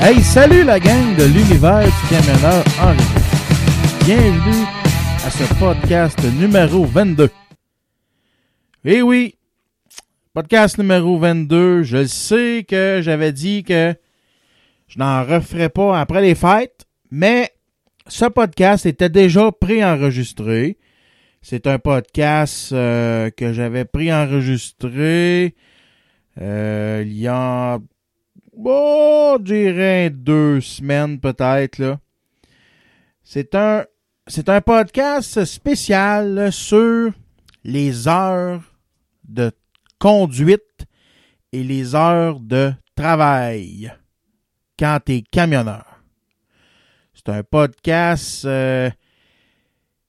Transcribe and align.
Hey, 0.00 0.22
salut 0.22 0.62
la 0.62 0.78
gang 0.78 1.16
de 1.16 1.24
l'univers 1.24 1.84
du 1.84 2.08
camionneur 2.08 2.64
en 2.80 2.90
région. 2.90 3.20
Bienvenue 4.04 4.64
à 5.26 5.30
ce 5.30 5.54
podcast 5.58 6.24
numéro 6.38 6.84
22. 6.84 7.28
Eh 8.84 9.02
oui, 9.02 9.34
podcast 10.34 10.78
numéro 10.78 11.18
22. 11.18 11.82
Je 11.82 12.04
sais 12.06 12.64
que 12.68 13.00
j'avais 13.02 13.32
dit 13.32 13.64
que 13.64 13.92
je 14.86 15.00
n'en 15.00 15.24
referais 15.24 15.68
pas 15.68 15.98
après 15.98 16.22
les 16.22 16.36
fêtes, 16.36 16.86
mais 17.10 17.50
ce 18.06 18.26
podcast 18.26 18.86
était 18.86 19.08
déjà 19.08 19.50
préenregistré. 19.50 20.78
C'est 21.42 21.66
un 21.66 21.80
podcast 21.80 22.72
euh, 22.72 23.30
que 23.30 23.52
j'avais 23.52 23.84
préenregistré 23.84 25.56
euh, 26.40 27.02
il 27.04 27.18
y 27.18 27.26
a 27.26 27.80
Bon, 28.58 29.36
je 29.38 29.42
dirais 29.44 30.10
deux 30.10 30.60
semaines 30.60 31.20
peut-être 31.20 31.78
là. 31.78 32.00
C'est 33.22 33.54
un 33.54 33.84
c'est 34.26 34.48
un 34.48 34.60
podcast 34.60 35.44
spécial 35.44 36.50
sur 36.50 37.12
les 37.62 38.08
heures 38.08 38.60
de 39.28 39.52
conduite 40.00 40.86
et 41.52 41.62
les 41.62 41.94
heures 41.94 42.40
de 42.40 42.72
travail 42.96 43.92
quand 44.76 44.98
tu 45.06 45.12
es 45.12 45.22
camionneur. 45.22 46.02
C'est 47.14 47.28
un 47.28 47.44
podcast 47.44 48.44
euh, 48.44 48.90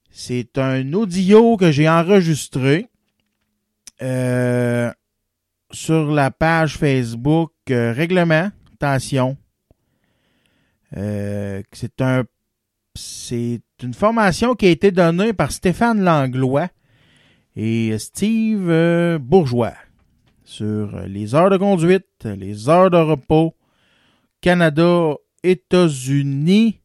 c'est 0.09 0.57
un 0.57 0.91
audio 0.93 1.55
que 1.55 1.69
j'ai 1.69 1.87
enregistré 1.87 2.87
euh, 4.01 4.91
sur 5.71 6.11
la 6.11 6.31
page 6.31 6.77
Facebook 6.77 7.51
euh, 7.69 7.93
Réglementation. 7.93 9.37
Euh, 10.97 11.61
c'est 11.71 12.01
un 12.01 12.23
c'est 12.95 13.61
une 13.81 13.93
formation 13.93 14.55
qui 14.55 14.65
a 14.65 14.69
été 14.69 14.91
donnée 14.91 15.33
par 15.33 15.51
Stéphane 15.51 16.03
Langlois 16.03 16.69
et 17.55 17.97
Steve 17.97 18.69
euh, 18.69 19.17
Bourgeois 19.19 19.75
sur 20.43 21.01
les 21.01 21.35
heures 21.35 21.51
de 21.51 21.57
conduite, 21.57 22.25
les 22.25 22.69
heures 22.69 22.89
de 22.89 22.97
repos, 22.97 23.55
Canada, 24.41 25.13
États-Unis. 25.43 26.81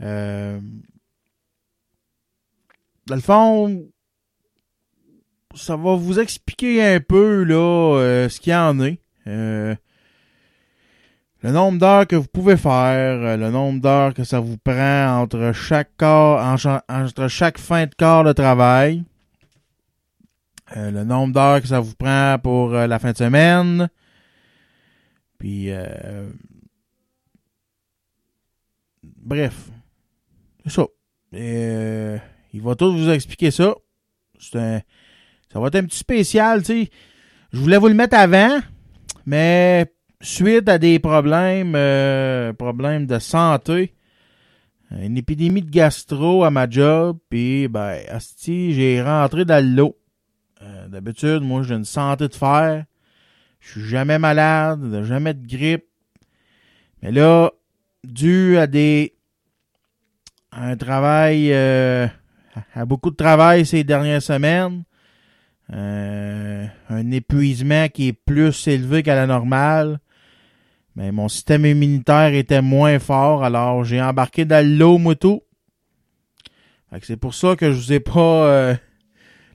Euh, 0.00 0.60
dans 3.06 3.16
le 3.16 3.20
fond, 3.20 3.88
ça 5.56 5.76
va 5.76 5.96
vous 5.96 6.18
expliquer 6.18 6.84
un 6.84 7.00
peu 7.00 7.42
là 7.42 7.98
euh, 7.98 8.28
ce 8.28 8.40
qu'il 8.40 8.52
y 8.52 8.56
en 8.56 8.78
est. 8.80 8.98
Euh, 9.26 9.74
le 11.42 11.50
nombre 11.50 11.78
d'heures 11.78 12.06
que 12.06 12.16
vous 12.16 12.26
pouvez 12.26 12.56
faire, 12.56 13.20
euh, 13.20 13.36
le 13.36 13.50
nombre 13.50 13.80
d'heures 13.80 14.14
que 14.14 14.24
ça 14.24 14.40
vous 14.40 14.58
prend 14.58 15.20
entre 15.20 15.52
chaque 15.52 15.96
corps, 15.96 16.40
entre 16.88 17.28
chaque 17.28 17.58
fin 17.58 17.86
de 17.86 17.94
corps 17.94 18.24
de 18.24 18.32
travail, 18.32 19.04
le 20.74 21.04
nombre 21.04 21.32
d'heures 21.32 21.60
que 21.60 21.68
ça 21.68 21.80
vous 21.80 21.94
prend 21.94 22.38
pour 22.42 22.70
la 22.70 22.98
fin 22.98 23.12
de 23.12 23.16
semaine, 23.16 23.88
puis 25.38 25.70
bref, 29.22 29.68
c'est 30.64 30.72
ça. 30.72 30.86
il 31.32 32.62
va 32.62 32.74
tout 32.74 32.92
vous 32.92 33.10
expliquer 33.10 33.52
ça. 33.52 33.74
C'est 34.40 34.58
un 34.58 34.80
ça 35.56 35.60
va 35.60 35.68
être 35.68 35.76
un 35.76 35.84
petit 35.84 35.96
spécial, 35.96 36.60
tu 36.60 36.84
sais. 36.84 36.90
Je 37.50 37.58
voulais 37.58 37.78
vous 37.78 37.88
le 37.88 37.94
mettre 37.94 38.14
avant, 38.14 38.58
mais 39.24 39.90
suite 40.20 40.68
à 40.68 40.76
des 40.76 40.98
problèmes, 40.98 41.72
euh, 41.74 42.52
problèmes 42.52 43.06
de 43.06 43.18
santé, 43.18 43.94
une 44.90 45.16
épidémie 45.16 45.62
de 45.62 45.70
gastro 45.70 46.44
à 46.44 46.50
ma 46.50 46.68
job, 46.68 47.16
puis 47.30 47.68
ben, 47.68 48.02
asti, 48.10 48.74
j'ai 48.74 49.00
rentré 49.00 49.46
dans 49.46 49.64
l'eau. 49.64 49.96
Euh, 50.60 50.88
D'habitude, 50.88 51.40
moi, 51.40 51.62
j'ai 51.62 51.74
une 51.74 51.86
santé 51.86 52.28
de 52.28 52.34
fer. 52.34 52.84
Je 53.58 53.80
suis 53.80 53.88
jamais 53.88 54.18
malade, 54.18 55.04
jamais 55.04 55.32
de 55.32 55.46
grippe. 55.46 55.86
Mais 57.00 57.12
là, 57.12 57.50
dû 58.04 58.58
à 58.58 58.66
des 58.66 59.14
un 60.52 60.76
travail 60.76 61.50
euh, 61.50 62.06
à 62.74 62.84
beaucoup 62.84 63.10
de 63.10 63.16
travail 63.16 63.64
ces 63.64 63.84
dernières 63.84 64.20
semaines, 64.20 64.84
euh, 65.72 66.66
un 66.88 67.10
épuisement 67.10 67.88
qui 67.88 68.08
est 68.08 68.12
plus 68.12 68.66
élevé 68.68 69.02
qu'à 69.02 69.14
la 69.14 69.26
normale. 69.26 69.98
Mais 70.94 71.12
mon 71.12 71.28
système 71.28 71.66
immunitaire 71.66 72.32
était 72.32 72.62
moins 72.62 72.98
fort, 72.98 73.44
alors 73.44 73.84
j'ai 73.84 74.00
embarqué 74.00 74.44
dans 74.44 74.66
l'eau, 74.66 74.96
moi 74.96 75.14
tout. 75.14 75.42
C'est 77.02 77.18
pour 77.18 77.34
ça 77.34 77.56
que 77.56 77.70
je 77.72 77.76
vous 77.76 77.92
ai 77.92 78.00
pas... 78.00 78.46
Euh, 78.48 78.74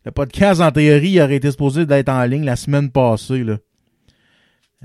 le 0.05 0.11
podcast, 0.11 0.61
en 0.61 0.71
théorie, 0.71 1.21
aurait 1.21 1.37
été 1.37 1.49
supposé 1.49 1.85
d'être 1.85 2.09
en 2.09 2.23
ligne 2.25 2.43
la 2.43 2.55
semaine 2.55 2.91
passée. 2.91 3.43
Là. 3.43 3.57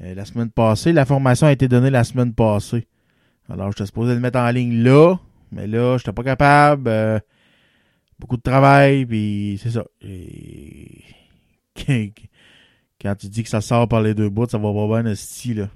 Euh, 0.03 0.15
la 0.15 0.25
semaine 0.25 0.51
passée, 0.51 0.93
la 0.93 1.05
formation 1.05 1.47
a 1.47 1.53
été 1.53 1.69
donnée 1.69 1.91
la 1.91 2.05
semaine 2.05 2.33
passée. 2.33 2.87
Alors, 3.51 3.71
j'étais 3.73 3.87
supposé 3.87 4.15
le 4.15 4.21
mettre 4.21 4.39
en 4.39 4.51
ligne 4.51 4.83
là, 4.83 5.17
mais 5.53 5.67
là, 5.67 5.99
j'étais 5.99 6.13
pas 6.13 6.23
capable. 6.23 6.91
Beaucoup 8.19 8.37
de 8.37 8.43
travail, 8.43 9.07
puis 9.07 9.61
c'est 9.63 9.71
ça. 9.71 9.85
Et 10.03 11.03
quand 13.01 13.15
tu 13.15 13.29
dis 13.29 13.43
que 13.43 13.49
ça 13.49 13.61
sort 13.61 13.89
par 13.89 14.01
les 14.01 14.15
deux 14.15 14.29
bouts, 14.29 14.49
ça 14.49 14.59
va 14.59 14.73
pas 14.73 15.03
bien 15.03 15.15
style 15.15 15.59
là. 15.59 15.69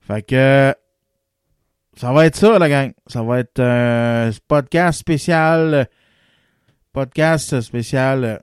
Fait 0.00 0.22
que 0.22 0.74
ça 1.96 2.12
va 2.12 2.26
être 2.26 2.36
ça, 2.36 2.58
la 2.58 2.68
gang. 2.68 2.92
Ça 3.06 3.22
va 3.22 3.40
être 3.40 3.60
un 3.60 4.30
podcast 4.46 5.00
spécial. 5.00 5.88
Podcast 6.92 7.60
spécial 7.60 8.42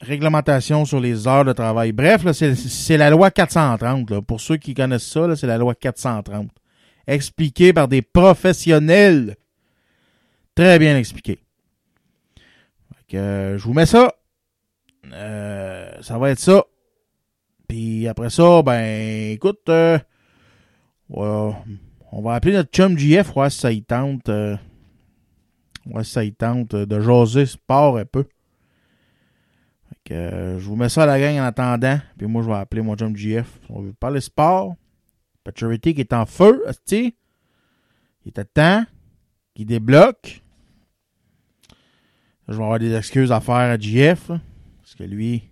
réglementation 0.00 0.84
sur 0.84 1.00
les 1.00 1.26
heures 1.26 1.44
de 1.44 1.52
travail. 1.52 1.92
Bref, 1.92 2.24
là, 2.24 2.32
c'est, 2.32 2.96
la 2.96 3.10
loi 3.10 3.30
430. 3.30 4.10
Là. 4.10 4.22
Pour 4.22 4.40
ceux 4.40 4.56
qui 4.56 4.74
connaissent 4.74 5.08
ça, 5.08 5.34
c'est 5.36 5.46
la 5.46 5.58
loi 5.58 5.74
430. 5.74 6.50
Expliqué 7.06 7.72
par 7.72 7.88
des 7.88 8.02
professionnels. 8.02 9.36
Très 10.58 10.80
bien 10.80 10.98
expliqué. 10.98 11.38
Fait 12.34 13.04
que, 13.06 13.16
euh, 13.16 13.58
je 13.58 13.62
vous 13.62 13.74
mets 13.74 13.86
ça. 13.86 14.12
Euh, 15.12 16.02
ça 16.02 16.18
va 16.18 16.30
être 16.30 16.40
ça. 16.40 16.64
Puis 17.68 18.08
après 18.08 18.28
ça, 18.28 18.60
ben, 18.62 19.30
écoute, 19.30 19.68
euh, 19.68 20.00
ouais, 21.10 21.54
on 22.10 22.22
va 22.22 22.34
appeler 22.34 22.54
notre 22.54 22.72
chum 22.72 22.98
JF, 22.98 23.34
voir 23.34 23.52
si 23.52 23.60
ça 23.60 23.70
y 23.70 23.84
tente. 23.84 24.28
Voir 25.86 26.04
si 26.04 26.10
ça 26.10 26.24
y 26.24 26.32
tente 26.32 26.74
de 26.74 27.00
jaser 27.00 27.46
sport 27.46 27.96
un 27.96 28.04
peu. 28.04 28.24
Fait 29.88 29.98
que, 30.06 30.56
je 30.58 30.64
vous 30.64 30.74
mets 30.74 30.88
ça 30.88 31.04
à 31.04 31.06
la 31.06 31.20
gang 31.20 31.38
en 31.38 31.44
attendant. 31.44 32.00
Puis 32.18 32.26
moi, 32.26 32.42
je 32.42 32.48
vais 32.48 32.56
appeler 32.56 32.82
mon 32.82 32.96
chum 32.96 33.14
JF. 33.16 33.60
On 33.70 33.82
veut 33.82 33.92
parler 33.92 34.20
sport. 34.20 34.74
Paturity 35.44 35.94
qui 35.94 36.00
est 36.00 36.12
en 36.12 36.26
feu, 36.26 36.64
asti. 36.66 37.14
Il 38.24 38.32
est 38.32 38.40
à 38.40 38.44
temps. 38.44 38.84
Qui 39.54 39.64
débloque. 39.64 40.42
Je 42.48 42.54
vais 42.54 42.62
avoir 42.62 42.78
des 42.78 42.94
excuses 42.94 43.30
à 43.30 43.40
faire 43.40 43.54
à 43.54 43.78
JF. 43.78 44.28
Parce 44.28 44.94
que 44.96 45.04
lui, 45.04 45.44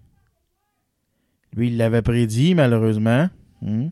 lui, 1.53 1.69
il 1.69 1.77
l'avait 1.77 2.03
prédit, 2.03 2.55
malheureusement. 2.55 3.29
Hmm. 3.61 3.89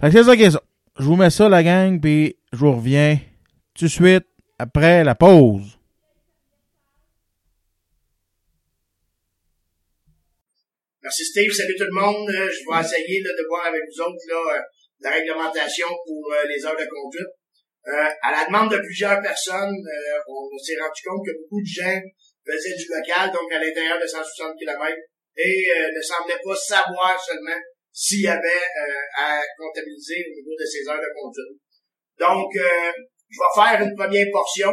Fait 0.00 0.08
que 0.08 0.12
c'est 0.12 0.24
ça 0.24 0.36
qui 0.36 0.42
est 0.42 0.50
ça. 0.50 0.62
Je 0.98 1.04
vous 1.04 1.16
mets 1.16 1.30
ça, 1.30 1.48
la 1.48 1.62
gang, 1.62 2.00
puis 2.00 2.36
je 2.52 2.58
vous 2.58 2.72
reviens 2.72 3.18
tout 3.74 3.84
de 3.84 3.90
suite 3.90 4.26
après 4.58 5.04
la 5.04 5.14
pause. 5.14 5.78
Merci 11.02 11.24
Steve, 11.24 11.52
salut 11.52 11.74
tout 11.78 11.84
le 11.84 12.00
monde. 12.00 12.28
Euh, 12.28 12.50
Je 12.50 12.68
vais 12.68 12.80
essayer 12.84 13.22
de 13.22 13.48
voir 13.48 13.66
avec 13.66 13.80
vous 13.88 14.02
autres 14.02 14.18
euh, 14.30 14.60
la 15.00 15.10
réglementation 15.10 15.86
pour 16.04 16.32
euh, 16.32 16.46
les 16.48 16.66
heures 16.66 16.76
de 16.76 16.84
conduite. 16.84 17.37
Euh, 17.88 18.10
à 18.20 18.30
la 18.32 18.44
demande 18.44 18.70
de 18.70 18.78
plusieurs 18.84 19.20
personnes, 19.22 19.72
euh, 19.72 20.20
on 20.28 20.58
s'est 20.58 20.76
rendu 20.76 21.00
compte 21.08 21.24
que 21.24 21.32
beaucoup 21.40 21.62
de 21.64 21.72
gens 21.72 22.00
faisaient 22.44 22.76
du 22.76 22.84
local, 22.84 23.32
donc 23.32 23.48
à 23.48 23.58
l'intérieur 23.58 23.96
de 23.96 24.06
160 24.06 24.52
km, 24.60 24.92
et 25.36 25.64
euh, 25.72 25.88
ne 25.96 26.02
semblaient 26.02 26.42
pas 26.44 26.56
savoir 26.56 27.16
seulement 27.16 27.56
s'il 27.92 28.22
y 28.22 28.28
avait 28.28 28.62
euh, 28.78 29.24
à 29.24 29.40
comptabiliser 29.56 30.20
au 30.28 30.34
niveau 30.36 30.52
de 30.52 30.66
ces 30.68 30.84
heures 30.84 31.00
de 31.00 31.12
conduite. 31.16 31.56
Donc, 32.20 32.50
euh, 32.60 32.92
je 33.26 33.38
vais 33.40 33.54
faire 33.56 33.80
une 33.80 33.96
première 33.96 34.28
portion, 34.32 34.72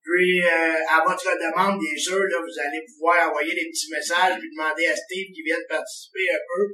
puis 0.00 0.40
euh, 0.40 0.80
à 0.88 1.04
votre 1.04 1.28
demande, 1.36 1.76
bien 1.76 1.98
sûr, 1.98 2.24
là, 2.24 2.38
vous 2.40 2.58
allez 2.58 2.80
pouvoir 2.88 3.28
envoyer 3.28 3.52
des 3.52 3.68
petits 3.68 3.90
messages, 3.92 4.40
puis 4.40 4.48
demander 4.48 4.86
à 4.86 4.96
Steve 4.96 5.28
qui 5.28 5.42
vienne 5.44 5.62
participer 5.68 6.26
un 6.32 6.40
peu. 6.40 6.64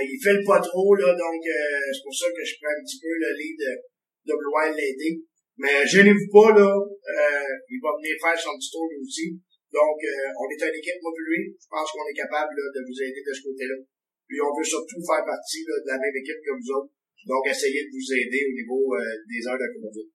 Il 0.00 0.18
fait 0.24 0.32
le 0.32 0.44
pas 0.48 0.60
trop, 0.60 0.94
là, 0.96 1.12
donc 1.12 1.40
c'est 1.44 2.02
pour 2.02 2.16
ça 2.16 2.24
que 2.32 2.40
je 2.40 2.56
prends 2.56 2.72
un 2.72 2.80
petit 2.80 2.98
peu 3.04 3.12
le 3.12 3.36
lead 3.36 3.60
de, 4.28 4.34
vouloir 4.36 4.68
l'aider. 4.76 5.24
Mais 5.56 5.82
gênez-vous 5.88 6.28
pas, 6.30 6.52
là, 6.54 6.68
euh, 6.70 7.50
il 7.72 7.80
va 7.82 7.90
venir 7.98 8.14
faire 8.20 8.38
son 8.38 8.54
petit 8.54 8.70
tour 8.70 8.86
lui 8.86 9.00
aussi. 9.02 9.34
Donc, 9.72 9.98
euh, 10.04 10.38
on 10.38 10.46
est 10.52 10.60
une 10.60 10.78
équipe, 10.78 11.00
moi 11.02 11.12
lui. 11.16 11.50
Je 11.56 11.66
pense 11.66 11.88
qu'on 11.90 12.06
est 12.06 12.14
capable 12.14 12.52
de 12.54 12.80
vous 12.84 12.98
aider 13.02 13.22
de 13.24 13.32
ce 13.34 13.42
côté-là. 13.42 13.76
Puis 14.28 14.38
on 14.38 14.52
veut 14.54 14.64
surtout 14.64 15.00
faire 15.02 15.24
partie 15.24 15.64
de 15.64 15.74
la 15.88 15.98
même 15.98 16.14
équipe 16.14 16.40
que 16.44 16.52
vous 16.54 16.70
autres. 16.78 16.92
Donc, 17.26 17.42
essayez 17.48 17.82
de 17.84 17.90
vous 17.90 18.08
aider 18.14 18.40
au 18.46 18.54
niveau 18.54 18.82
euh, 18.94 19.02
des 19.26 19.40
heures 19.48 19.58
de 19.58 19.68
conduite. 19.74 20.12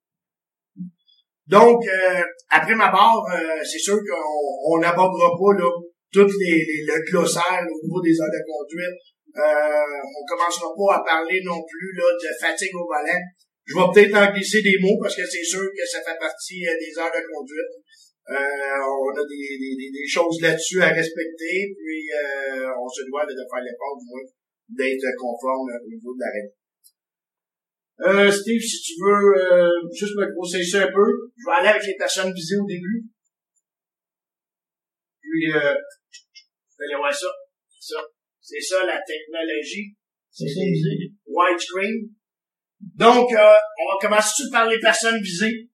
Donc, 1.44 1.84
après 2.50 2.76
ma 2.76 2.88
barre, 2.88 3.28
c'est 3.68 3.78
sûr 3.78 4.00
qu'on 4.00 4.80
n'abordera 4.80 5.36
pas 5.36 5.54
là, 5.60 5.68
tout 6.14 6.30
les, 6.40 6.56
les- 6.64 6.86
le 6.88 7.04
glossaire 7.04 7.68
au 7.68 7.78
niveau 7.84 8.00
des 8.00 8.16
heures 8.16 8.32
de 8.32 8.42
conduite. 8.48 8.96
Euh, 9.36 10.02
on 10.06 10.24
commencera 10.30 10.70
pas 10.78 11.02
à 11.02 11.04
parler 11.04 11.42
non 11.44 11.60
plus 11.68 11.92
de 11.98 12.30
fatigue 12.40 12.76
au 12.76 12.86
volant. 12.86 13.20
Je 13.66 13.74
vais 13.76 13.88
peut-être 13.94 14.16
en 14.16 14.28
glisser 14.34 14.62
des 14.62 14.76
mots 14.80 15.00
parce 15.02 15.16
que 15.16 15.26
c'est 15.26 15.44
sûr 15.44 15.64
que 15.72 15.86
ça 15.88 16.04
fait 16.04 16.20
partie 16.20 16.68
euh, 16.68 16.76
des 16.80 16.92
heures 17.00 17.12
de 17.12 17.24
conduite. 17.32 17.74
Euh, 18.30 18.80
on 18.84 19.12
a 19.12 19.24
des, 19.28 19.46
des, 19.60 19.76
des- 19.92 20.08
choses 20.08 20.40
là-dessus 20.42 20.82
à 20.82 20.90
respecter, 20.96 21.76
puis 21.76 22.08
euh, 22.12 22.72
on 22.80 22.88
se 22.88 23.04
doit 23.08 23.26
de, 23.26 23.36
faire 23.36 23.64
l'effort 23.64 24.00
du 24.00 24.06
moins 24.08 24.24
d'être 24.70 25.08
conforme 25.20 25.68
au 25.76 25.90
niveau 25.90 26.14
de 26.16 26.20
la 26.24 26.32
règle. 26.32 26.54
Euh, 28.04 28.32
Steve, 28.32 28.62
si 28.62 28.82
tu 28.82 28.94
veux 29.00 29.28
euh, 29.44 29.70
juste 29.94 30.16
me 30.16 30.34
conseiller 30.36 30.66
ça 30.66 30.84
un 30.84 30.92
peu, 30.92 31.08
je 31.38 31.44
vais 31.46 31.56
aller 31.60 31.70
avec 31.76 31.86
les 31.88 31.96
personnes 31.96 32.34
visées 32.34 32.58
au 32.58 32.66
début. 32.66 33.04
Puis, 35.22 35.52
euh, 35.52 35.76
vous 35.76 36.84
allez 36.84 36.96
voir 36.96 37.14
ça. 37.14 37.28
ça. 37.80 38.00
C'est 38.40 38.62
ça 38.62 38.86
la 38.86 39.00
technologie. 39.06 39.96
C'est 40.32 40.46
des 40.46 41.12
widescreen. 41.26 42.10
Donc, 42.96 43.32
euh, 43.32 43.56
on 43.80 43.94
va 43.94 43.98
commencer 44.02 44.44
par 44.52 44.68
les 44.68 44.80
personnes 44.80 45.22
visées. 45.22 45.70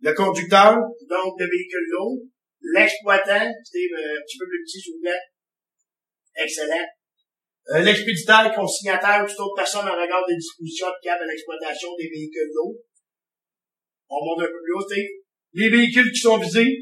Le 0.00 0.12
conducteur, 0.14 0.74
donc 1.08 1.38
de 1.38 1.44
véhicule 1.44 1.86
lourd. 1.90 2.18
L'exploitant, 2.74 3.52
Steve, 3.64 3.92
euh, 3.92 4.18
un 4.18 4.22
petit 4.26 4.38
peu 4.38 4.46
plus 4.48 4.64
petit, 4.64 4.80
s'il 4.80 4.94
vous 4.94 5.00
plaît. 5.02 5.20
Excellent. 6.34 6.86
Euh, 7.70 7.80
L'expéditeur, 7.80 8.52
consignataire 8.54 9.22
ou 9.22 9.28
toute 9.28 9.38
autre 9.38 9.54
personne 9.56 9.86
en 9.86 9.92
regard 9.92 10.26
des 10.26 10.36
dispositions 10.36 10.88
applicables 10.88 11.22
à 11.22 11.26
l'exploitation 11.26 11.88
des 11.96 12.08
véhicules 12.08 12.50
lourds. 12.54 12.74
On 14.08 14.24
monte 14.24 14.42
un 14.42 14.46
peu 14.46 14.62
plus 14.64 14.74
haut, 14.74 14.88
Steve. 14.88 15.10
Les 15.52 15.68
véhicules 15.68 16.10
qui 16.10 16.20
sont 16.20 16.38
visés. 16.38 16.78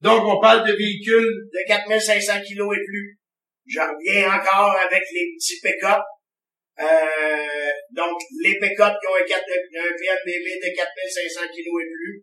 Donc, 0.00 0.24
on 0.26 0.40
parle 0.40 0.66
de 0.66 0.72
véhicules 0.72 1.48
de 1.52 1.66
4500 1.66 2.42
kilos 2.42 2.76
et 2.76 2.84
plus. 2.84 3.18
Je 3.66 3.80
reviens 3.80 4.32
encore 4.32 4.76
avec 4.76 5.02
les 5.14 5.32
petits 5.36 5.60
pick-up. 5.60 6.02
Euh, 6.78 7.70
donc, 7.90 8.14
les 8.38 8.54
pick-up 8.54 8.94
qui 8.94 9.06
ont 9.10 9.18
un, 9.18 9.26
4, 9.26 9.42
un 9.42 9.92
PNBB 9.98 10.46
de 10.62 10.70
4500 10.70 11.50
kilos 11.50 11.82
et 11.82 11.90
plus 11.90 12.22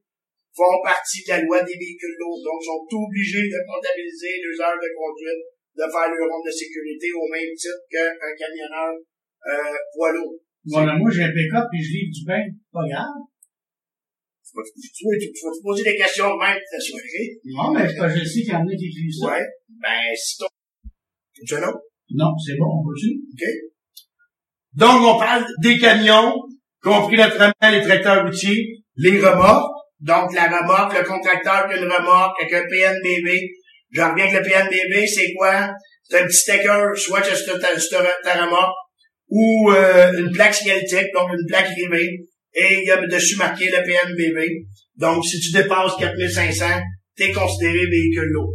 font 0.55 0.79
partie 0.79 1.19
de 1.27 1.29
la 1.35 1.39
loi 1.43 1.59
des 1.59 1.75
véhicules 1.75 2.15
lourds. 2.15 2.39
Donc, 2.39 2.63
sont 2.63 2.87
obligés 2.87 3.51
de 3.51 3.59
comptabiliser 3.67 4.39
leurs 4.39 4.59
heures 4.63 4.79
de 4.79 4.91
conduite, 4.95 5.43
de 5.75 5.85
faire 5.91 6.07
leur 6.07 6.25
ronde 6.31 6.47
de 6.47 6.55
sécurité 6.55 7.11
au 7.11 7.27
même 7.27 7.51
titre 7.51 7.83
qu'un 7.91 8.33
camionneur 8.39 8.95
euh, 8.95 9.75
poids 9.91 10.15
lourd. 10.15 10.39
Bon, 10.71 10.87
là, 10.87 10.95
moi, 10.95 11.11
j'ai 11.11 11.27
un 11.27 11.35
pick-up 11.35 11.67
et 11.67 11.81
je 11.83 11.91
livre 11.91 12.13
du 12.15 12.23
pain. 12.23 12.43
Pas 12.71 12.87
grave. 12.87 13.19
Vas 14.55 14.63
te 14.63 15.61
poser 15.61 15.83
des 15.83 15.97
questions 15.97 16.31
même 16.37 16.59
t'assurer. 16.71 17.27
Non, 17.43 17.73
mais 17.75 17.83
c'est 17.89 17.97
parce 17.97 18.13
que 18.13 18.19
je 18.19 18.25
sais 18.25 18.39
qu'il 18.39 18.53
y 18.53 18.55
en 18.55 18.63
a 18.63 18.71
qui 18.71 18.87
écrivent 18.87 19.19
ça. 19.19 19.35
Ouais. 19.35 19.45
Ben, 19.67 20.15
si 20.15 20.37
ton... 20.37 20.47
Tu 21.45 21.55
as? 21.55 21.73
Non, 22.15 22.31
c'est 22.39 22.55
bon, 22.55 22.79
on 22.79 22.83
peut-tu? 22.87 23.19
OK? 23.19 23.74
Donc, 24.75 25.01
on 25.01 25.17
parle 25.17 25.45
des 25.61 25.77
camions, 25.77 26.33
compris 26.81 27.17
naturellement 27.17 27.53
les 27.71 27.81
tracteurs 27.81 28.25
routiers, 28.25 28.83
les 28.97 29.19
remorques. 29.19 29.71
Donc, 30.01 30.33
la 30.33 30.45
remorque, 30.45 30.97
le 30.97 31.03
contracteur 31.05 31.67
qui 31.67 31.75
a 31.75 31.77
une 31.77 31.91
remorque 31.91 32.41
avec 32.41 32.53
un 32.53 32.67
PNBB. 32.67 33.29
Je 33.91 34.01
reviens 34.01 34.25
avec 34.25 34.33
le 34.33 34.49
PNBB, 34.49 35.07
c'est 35.07 35.33
quoi? 35.37 35.69
C'est 36.03 36.19
un 36.19 36.25
petit 36.25 36.37
sticker, 36.37 36.95
soit 36.95 37.21
que 37.21 37.33
c'est 37.33 37.59
ta, 37.59 38.43
remorque, 38.43 38.73
ou 39.29 39.71
euh, 39.71 40.11
une 40.19 40.31
plaque 40.31 40.53
signalétique, 40.53 41.07
donc 41.13 41.29
une 41.31 41.47
plaque 41.47 41.69
rivée, 41.69 42.19
et 42.53 42.79
il 42.81 42.85
y 42.85 42.91
a 42.91 42.97
dessus 43.07 43.37
marqué 43.37 43.65
le 43.65 43.81
PNBB. 43.83 44.65
Donc, 44.97 45.23
si 45.25 45.39
tu 45.39 45.51
dépasses 45.51 45.95
4500, 45.97 46.65
t'es 47.15 47.31
considéré 47.31 47.85
véhicule 47.89 48.29
lourd. 48.33 48.53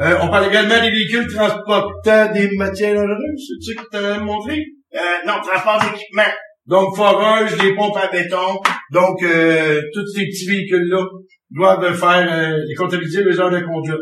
Euh, 0.00 0.16
on 0.22 0.28
parle 0.28 0.48
également 0.48 0.80
des 0.80 0.90
véhicules 0.90 1.26
transportant 1.26 2.32
des 2.32 2.48
matières 2.56 2.94
dangereuses, 2.94 3.52
c'est 3.64 3.74
ça 3.74 3.82
que 3.82 3.88
tu 3.90 3.96
as 3.96 4.18
montré? 4.20 4.64
Euh, 4.94 4.98
non, 5.26 5.40
transport 5.42 5.80
d'équipement. 5.80 6.32
Donc, 6.66 6.96
forage, 6.96 7.56
des 7.56 7.74
pompes 7.74 7.96
à 7.96 8.08
béton. 8.08 8.60
Donc, 8.92 9.22
euh, 9.22 9.80
tous 9.92 10.06
ces 10.14 10.26
petits 10.26 10.46
véhicules-là 10.46 11.04
doivent 11.50 11.98
faire 11.98 12.30
euh, 12.30 12.58
les 12.68 12.74
comptabiliser 12.74 13.24
les 13.24 13.40
heures 13.40 13.50
de 13.50 13.60
conduite. 13.60 13.96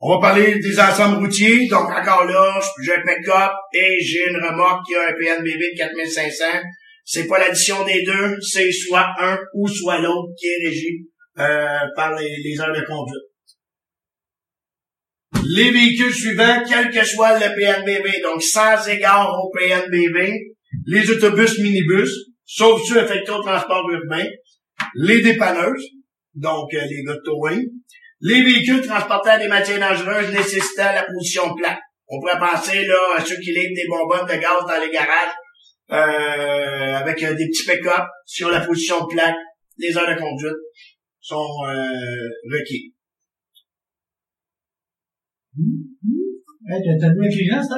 On 0.00 0.14
va 0.14 0.20
parler 0.20 0.58
des 0.58 0.80
ensembles 0.80 1.24
routiers. 1.24 1.68
Donc, 1.68 1.88
encore 1.90 2.24
là, 2.26 2.60
j'ai 2.82 2.94
un 2.94 3.02
pick-up 3.02 3.52
et 3.72 3.98
j'ai 4.02 4.28
une 4.28 4.44
remorque 4.44 4.84
qui 4.86 4.94
a 4.94 5.08
un 5.08 5.12
PNBB 5.12 5.60
de 5.60 5.78
4500. 5.78 6.44
C'est 7.04 7.26
pas 7.26 7.38
l'addition 7.38 7.84
des 7.84 8.02
deux, 8.02 8.36
c'est 8.40 8.70
soit 8.72 9.06
un 9.20 9.38
ou 9.54 9.68
soit 9.68 10.00
l'autre 10.00 10.32
qui 10.38 10.46
est 10.46 10.66
régi 10.66 11.06
euh, 11.38 11.78
par 11.94 12.16
les, 12.16 12.36
les 12.42 12.60
heures 12.60 12.74
de 12.74 12.84
conduite. 12.84 13.33
Les 15.46 15.70
véhicules 15.70 16.14
suivants, 16.14 16.62
quel 16.68 16.90
que 16.90 17.04
soit 17.04 17.38
le 17.38 17.54
PNBB, 17.54 18.22
donc 18.22 18.42
sans 18.42 18.88
égard 18.88 19.30
au 19.38 19.50
PNBB, 19.50 20.32
les 20.86 21.10
autobus 21.10 21.58
minibus, 21.58 22.10
sauf 22.44 22.82
ceux 22.88 22.98
affectés 22.98 23.30
au 23.30 23.42
transport 23.42 23.88
urbain, 23.90 24.26
les 24.94 25.22
dépanneuses, 25.22 25.84
donc 26.34 26.72
euh, 26.74 26.80
les 26.88 27.02
gars 27.02 27.14
les 28.20 28.42
véhicules 28.42 28.86
transportant 28.86 29.38
des 29.38 29.48
matières 29.48 29.80
dangereuses 29.80 30.32
nécessitant 30.32 30.92
la 30.94 31.02
position 31.02 31.52
de 31.52 31.60
plaque. 31.60 31.80
On 32.08 32.20
pourrait 32.20 32.38
penser 32.38 32.86
là 32.86 32.96
à 33.18 33.24
ceux 33.24 33.36
qui 33.36 33.52
livrent 33.52 33.74
des 33.74 33.86
bonbonnes 33.86 34.26
de 34.26 34.40
gaz 34.40 34.64
dans 34.66 34.80
les 34.80 34.90
garages 34.90 35.34
euh, 35.90 36.94
avec 36.94 37.22
euh, 37.22 37.34
des 37.34 37.46
petits 37.48 37.66
pick-up 37.66 38.06
sur 38.24 38.50
la 38.50 38.60
position 38.60 39.00
de 39.00 39.14
plaque, 39.14 39.36
les 39.76 39.94
heures 39.96 40.08
de 40.08 40.18
conduite. 40.18 40.56
sont 41.20 41.36
euh, 41.36 42.28
requis. 42.50 42.93
Hey, 46.66 46.80
t'as 46.82 46.98
t'as 46.98 47.12
vu 47.12 47.26
intelligent, 47.26 47.62
ça? 47.62 47.76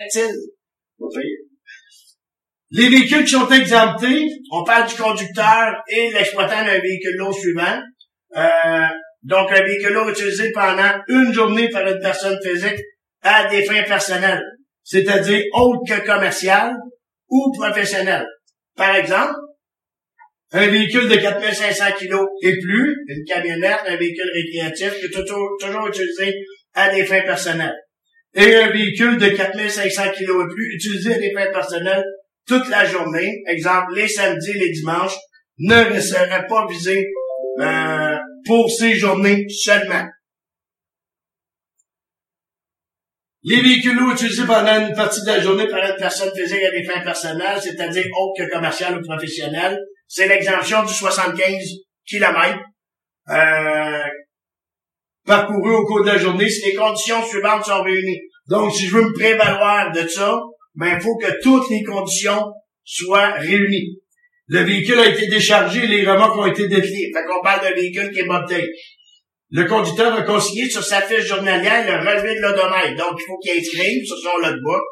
Est-il? 0.00 0.30
Les 2.70 2.88
véhicules 2.90 3.24
qui 3.24 3.30
sont 3.30 3.48
exemptés, 3.48 4.28
on 4.52 4.64
parle 4.64 4.86
du 4.86 4.94
conducteur 4.94 5.82
et 5.88 6.10
l'exploitant 6.12 6.66
d'un 6.66 6.78
véhicule 6.78 7.16
lourd 7.16 7.34
suivant. 7.34 7.80
Euh, 8.36 8.86
donc, 9.22 9.50
un 9.50 9.64
véhicule 9.64 9.94
lourd 9.94 10.10
utilisé 10.10 10.52
pendant 10.52 10.92
une 11.08 11.32
journée 11.32 11.70
par 11.70 11.86
une 11.86 12.00
personne 12.00 12.38
physique 12.44 12.80
à 13.22 13.48
des 13.48 13.64
fins 13.64 13.84
personnelles, 13.84 14.44
c'est-à-dire 14.84 15.42
autres 15.54 15.80
que 15.88 16.06
commerciales 16.06 16.74
ou 17.30 17.50
professionnelles. 17.56 18.26
Par 18.76 18.94
exemple, 18.94 19.32
un 20.52 20.66
véhicule 20.66 21.08
de 21.08 21.16
4500 21.16 21.84
kg 21.98 22.26
et 22.42 22.58
plus, 22.58 22.96
une 23.08 23.24
camionnette, 23.24 23.80
un 23.86 23.96
véhicule 23.96 24.30
récréatif, 24.34 24.98
qui 24.98 25.06
est 25.06 25.24
toujours, 25.24 25.56
toujours 25.58 25.88
utilisé 25.88 26.34
à 26.78 26.94
des 26.94 27.04
fins 27.04 27.22
personnelles. 27.22 27.76
Et 28.34 28.54
un 28.54 28.70
véhicule 28.70 29.18
de 29.18 29.28
4500 29.30 30.02
kg 30.12 30.22
et 30.22 30.54
plus, 30.54 30.74
utilisé 30.76 31.14
à 31.14 31.18
des 31.18 31.32
fins 31.32 31.50
personnelles 31.52 32.04
toute 32.46 32.68
la 32.68 32.84
journée, 32.84 33.42
exemple 33.46 33.94
les 33.94 34.08
samedis 34.08 34.50
et 34.50 34.58
les 34.58 34.72
dimanches, 34.72 35.16
ne 35.58 36.00
serait 36.00 36.46
pas 36.46 36.66
visé 36.68 37.04
euh, 37.60 38.16
pour 38.46 38.70
ces 38.70 38.94
journées 38.94 39.44
seulement. 39.48 40.06
Les 43.42 43.60
véhicules 43.60 43.98
utilisés 44.12 44.46
pendant 44.46 44.86
une 44.86 44.94
partie 44.94 45.22
de 45.22 45.26
la 45.26 45.40
journée 45.40 45.68
par 45.68 45.80
une 45.80 45.96
personne 45.96 46.30
physique 46.34 46.62
à 46.62 46.70
des 46.70 46.84
fins 46.84 47.00
personnelles, 47.00 47.60
c'est-à-dire 47.60 48.04
autres 48.20 48.44
que 48.44 48.50
commerciales 48.50 48.98
ou 48.98 49.02
professionnelles, 49.02 49.78
c'est 50.06 50.28
l'exemption 50.28 50.84
du 50.84 50.92
75 50.92 51.54
km 52.06 52.58
euh, 53.30 54.02
parcouru 55.28 55.74
au 55.76 55.84
cours 55.84 56.02
de 56.02 56.08
la 56.08 56.18
journée 56.18 56.48
si 56.48 56.66
les 56.66 56.74
conditions 56.74 57.24
suivantes 57.24 57.64
sont 57.64 57.82
réunies. 57.82 58.20
Donc, 58.48 58.72
si 58.72 58.86
je 58.86 58.94
veux 58.96 59.02
me 59.02 59.12
prévaloir 59.12 59.92
de 59.92 60.08
ça, 60.08 60.40
ben, 60.74 60.96
il 60.96 61.00
faut 61.00 61.16
que 61.16 61.40
toutes 61.42 61.70
les 61.70 61.84
conditions 61.84 62.46
soient 62.82 63.34
réunies. 63.34 63.98
Le 64.46 64.60
véhicule 64.60 64.98
a 64.98 65.08
été 65.08 65.28
déchargé, 65.28 65.86
les 65.86 66.06
remorques 66.06 66.38
ont 66.38 66.46
été 66.46 66.66
dépliées. 66.66 67.12
Fait 67.14 67.24
qu'on 67.26 67.42
parle 67.44 67.62
d'un 67.62 67.74
véhicule 67.74 68.10
qui 68.10 68.20
est 68.20 68.26
bobtail. 68.26 68.66
Le 69.50 69.64
conducteur 69.64 70.14
a 70.14 70.22
consigné 70.22 70.68
sur 70.68 70.82
sa 70.82 71.02
fiche 71.02 71.26
journalière 71.26 71.84
le 71.86 72.08
relevé 72.08 72.34
de 72.34 72.40
l'odomètre. 72.40 72.96
Donc, 72.96 73.18
il 73.18 73.24
faut 73.26 73.38
qu'il 73.38 73.58
inscrive 73.58 74.04
sur 74.06 74.16
son 74.16 74.38
logbook 74.38 74.82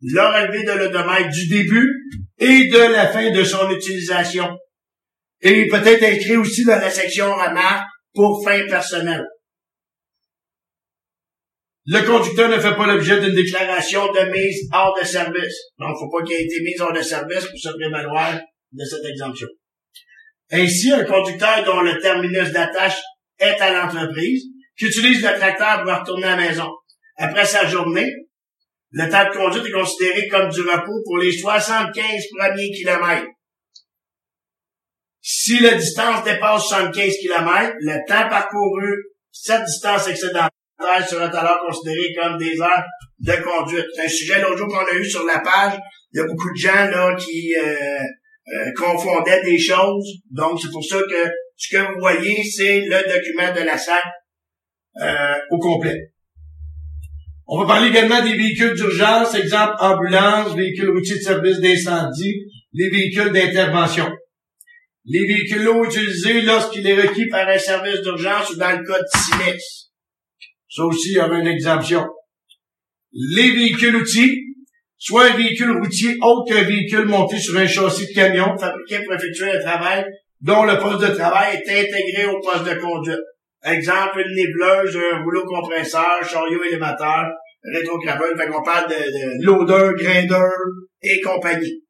le 0.00 0.20
relevé 0.20 0.64
de 0.64 0.72
l'odomètre 0.72 1.30
du 1.30 1.48
début 1.48 1.90
et 2.38 2.68
de 2.68 2.92
la 2.92 3.08
fin 3.08 3.30
de 3.30 3.44
son 3.44 3.70
utilisation. 3.70 4.48
Et 5.40 5.66
peut-être 5.68 6.02
inscrit 6.02 6.36
aussi 6.36 6.64
dans 6.64 6.80
la 6.80 6.90
section 6.90 7.32
remarque 7.32 7.86
pour 8.14 8.42
fin 8.44 8.66
personnelle. 8.66 9.24
Le 11.86 12.00
conducteur 12.00 12.48
ne 12.48 12.58
fait 12.58 12.74
pas 12.74 12.86
l'objet 12.86 13.20
d'une 13.20 13.34
déclaration 13.34 14.10
de 14.10 14.30
mise 14.32 14.68
hors 14.72 14.98
de 14.98 15.04
service. 15.04 15.54
Donc, 15.78 15.90
il 15.90 15.92
ne 15.92 15.98
faut 15.98 16.10
pas 16.10 16.24
qu'il 16.24 16.36
ait 16.36 16.44
été 16.44 16.60
mis 16.62 16.80
hors 16.80 16.94
de 16.94 17.02
service 17.02 17.44
pour 17.44 17.58
se 17.58 17.68
prévaloir 17.76 18.40
de 18.72 18.84
cette 18.84 19.04
exemption. 19.04 19.48
Ainsi, 20.50 20.92
un 20.92 21.04
conducteur 21.04 21.62
dont 21.64 21.82
le 21.82 21.98
terminus 22.00 22.52
d'attache 22.52 23.00
est 23.38 23.60
à 23.60 23.72
l'entreprise, 23.72 24.44
qui 24.78 24.86
utilise 24.86 25.22
le 25.22 25.36
tracteur 25.36 25.82
pour 25.82 25.92
retourner 25.92 26.24
à 26.24 26.36
la 26.36 26.48
maison. 26.48 26.70
Après 27.18 27.44
sa 27.44 27.66
journée, 27.66 28.10
le 28.90 29.10
temps 29.10 29.24
de 29.24 29.36
conduite 29.36 29.66
est 29.66 29.70
considéré 29.70 30.28
comme 30.28 30.48
du 30.48 30.62
repos 30.62 31.02
pour 31.04 31.18
les 31.18 31.32
75 31.32 32.02
premiers 32.38 32.70
kilomètres. 32.70 33.26
Si 35.20 35.58
la 35.60 35.74
distance 35.74 36.24
dépasse 36.24 36.68
75 36.68 37.14
km, 37.20 37.74
le 37.80 38.08
temps 38.08 38.28
parcouru, 38.28 39.04
cette 39.30 39.64
distance 39.64 40.08
excédentaire 40.08 40.50
sera 41.08 41.26
alors 41.26 41.58
considéré 41.66 42.12
comme 42.20 42.38
des 42.38 42.60
heures 42.60 42.84
de 43.20 43.32
conduite. 43.42 43.86
C'est 43.94 44.04
un 44.04 44.08
sujet 44.08 44.40
l'autre 44.40 44.58
jour 44.58 44.68
qu'on 44.68 44.84
a 44.84 44.98
eu 44.98 45.04
sur 45.04 45.24
la 45.24 45.40
page. 45.40 45.78
Il 46.12 46.18
y 46.18 46.20
a 46.20 46.26
beaucoup 46.26 46.50
de 46.50 46.58
gens 46.58 46.90
là 46.90 47.14
qui 47.16 47.54
euh, 47.56 47.98
euh, 48.54 48.72
confondaient 48.76 49.42
des 49.42 49.58
choses. 49.58 50.06
Donc, 50.30 50.60
c'est 50.60 50.70
pour 50.70 50.84
ça 50.84 50.98
que 50.98 51.30
ce 51.56 51.76
que 51.76 51.92
vous 51.92 52.00
voyez, 52.00 52.42
c'est 52.44 52.80
le 52.80 53.02
document 53.08 53.52
de 53.54 53.64
la 53.64 53.78
SAC 53.78 54.02
euh, 55.00 55.34
au 55.50 55.58
complet. 55.58 56.10
On 57.46 57.60
va 57.60 57.66
parler 57.66 57.88
également 57.88 58.22
des 58.22 58.36
véhicules 58.36 58.74
d'urgence, 58.74 59.34
exemple 59.34 59.74
ambulance, 59.78 60.54
véhicules 60.56 60.90
routiers 60.90 61.16
de 61.16 61.22
service 61.22 61.60
d'incendie, 61.60 62.46
les 62.72 62.88
véhicules 62.88 63.32
d'intervention. 63.32 64.10
Les 65.06 65.26
véhicules 65.26 65.68
utilisés 65.84 66.40
lorsqu'il 66.40 66.86
est 66.86 66.94
requis 66.94 67.28
par 67.28 67.46
un 67.46 67.58
service 67.58 68.00
d'urgence 68.00 68.50
ou 68.50 68.56
dans 68.56 68.70
le 68.70 68.86
cas 68.86 68.98
de. 68.98 69.58
Ça 70.74 70.82
aussi, 70.84 71.10
il 71.10 71.16
y 71.16 71.20
avait 71.20 71.38
une 71.38 71.46
exemption. 71.46 72.04
Les 73.12 73.50
véhicules 73.52 73.94
outils, 73.94 74.42
soit 74.98 75.30
un 75.30 75.36
véhicule 75.36 75.78
routier 75.78 76.16
autre 76.20 76.52
qu'un 76.52 76.64
véhicule 76.64 77.04
monté 77.04 77.38
sur 77.38 77.56
un 77.56 77.66
châssis 77.66 78.08
de 78.08 78.12
camion 78.12 78.58
fabriqué 78.58 79.04
pour 79.04 79.14
effectuer 79.14 79.52
un 79.52 79.60
travail 79.60 80.04
dont 80.40 80.64
le 80.64 80.76
poste 80.78 81.08
de 81.08 81.14
travail 81.14 81.56
est 81.56 81.70
intégré 81.70 82.26
au 82.26 82.40
poste 82.40 82.64
de 82.64 82.74
conduite. 82.80 83.20
Exemple, 83.64 84.20
une 84.26 84.34
nébleuse, 84.34 84.96
un 84.96 85.22
rouleau 85.22 85.44
compresseur, 85.44 86.24
chariot 86.24 86.64
élévateur, 86.64 87.24
rétrograveur. 87.72 88.36
Fait 88.36 88.48
qu'on 88.48 88.62
parle 88.62 88.90
de, 88.90 88.94
de 88.94 89.44
loader, 89.44 90.02
grinder 90.02 90.50
et 91.02 91.20
compagnie. 91.20 91.82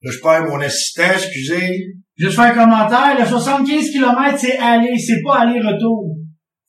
Là, 0.00 0.10
je 0.10 0.20
perds 0.20 0.44
mon 0.46 0.60
assistant, 0.60 1.12
excusez. 1.14 1.86
Juste 2.22 2.36
faire 2.36 2.44
un 2.44 2.54
commentaire, 2.54 3.18
le 3.18 3.26
75 3.26 3.90
km, 3.90 4.38
c'est 4.38 4.56
aller, 4.56 4.96
c'est 4.96 5.20
pas 5.24 5.40
aller-retour. 5.40 6.14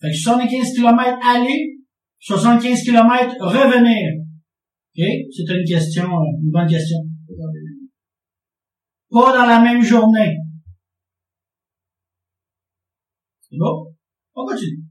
Fait 0.02 0.10
que 0.10 0.18
75 0.18 0.74
km 0.74 1.20
aller, 1.24 1.78
75 2.20 2.82
km 2.82 3.36
revenir. 3.40 4.14
OK? 4.18 5.06
C'est 5.32 5.54
une 5.54 5.64
question, 5.64 6.06
une 6.06 6.50
bonne 6.50 6.68
question. 6.68 6.98
Pas 9.12 9.38
dans 9.38 9.46
la 9.46 9.60
même 9.60 9.84
journée. 9.84 10.36
C'est 13.42 13.56
bon? 13.56 13.94
On 14.34 14.48
continue. 14.48 14.82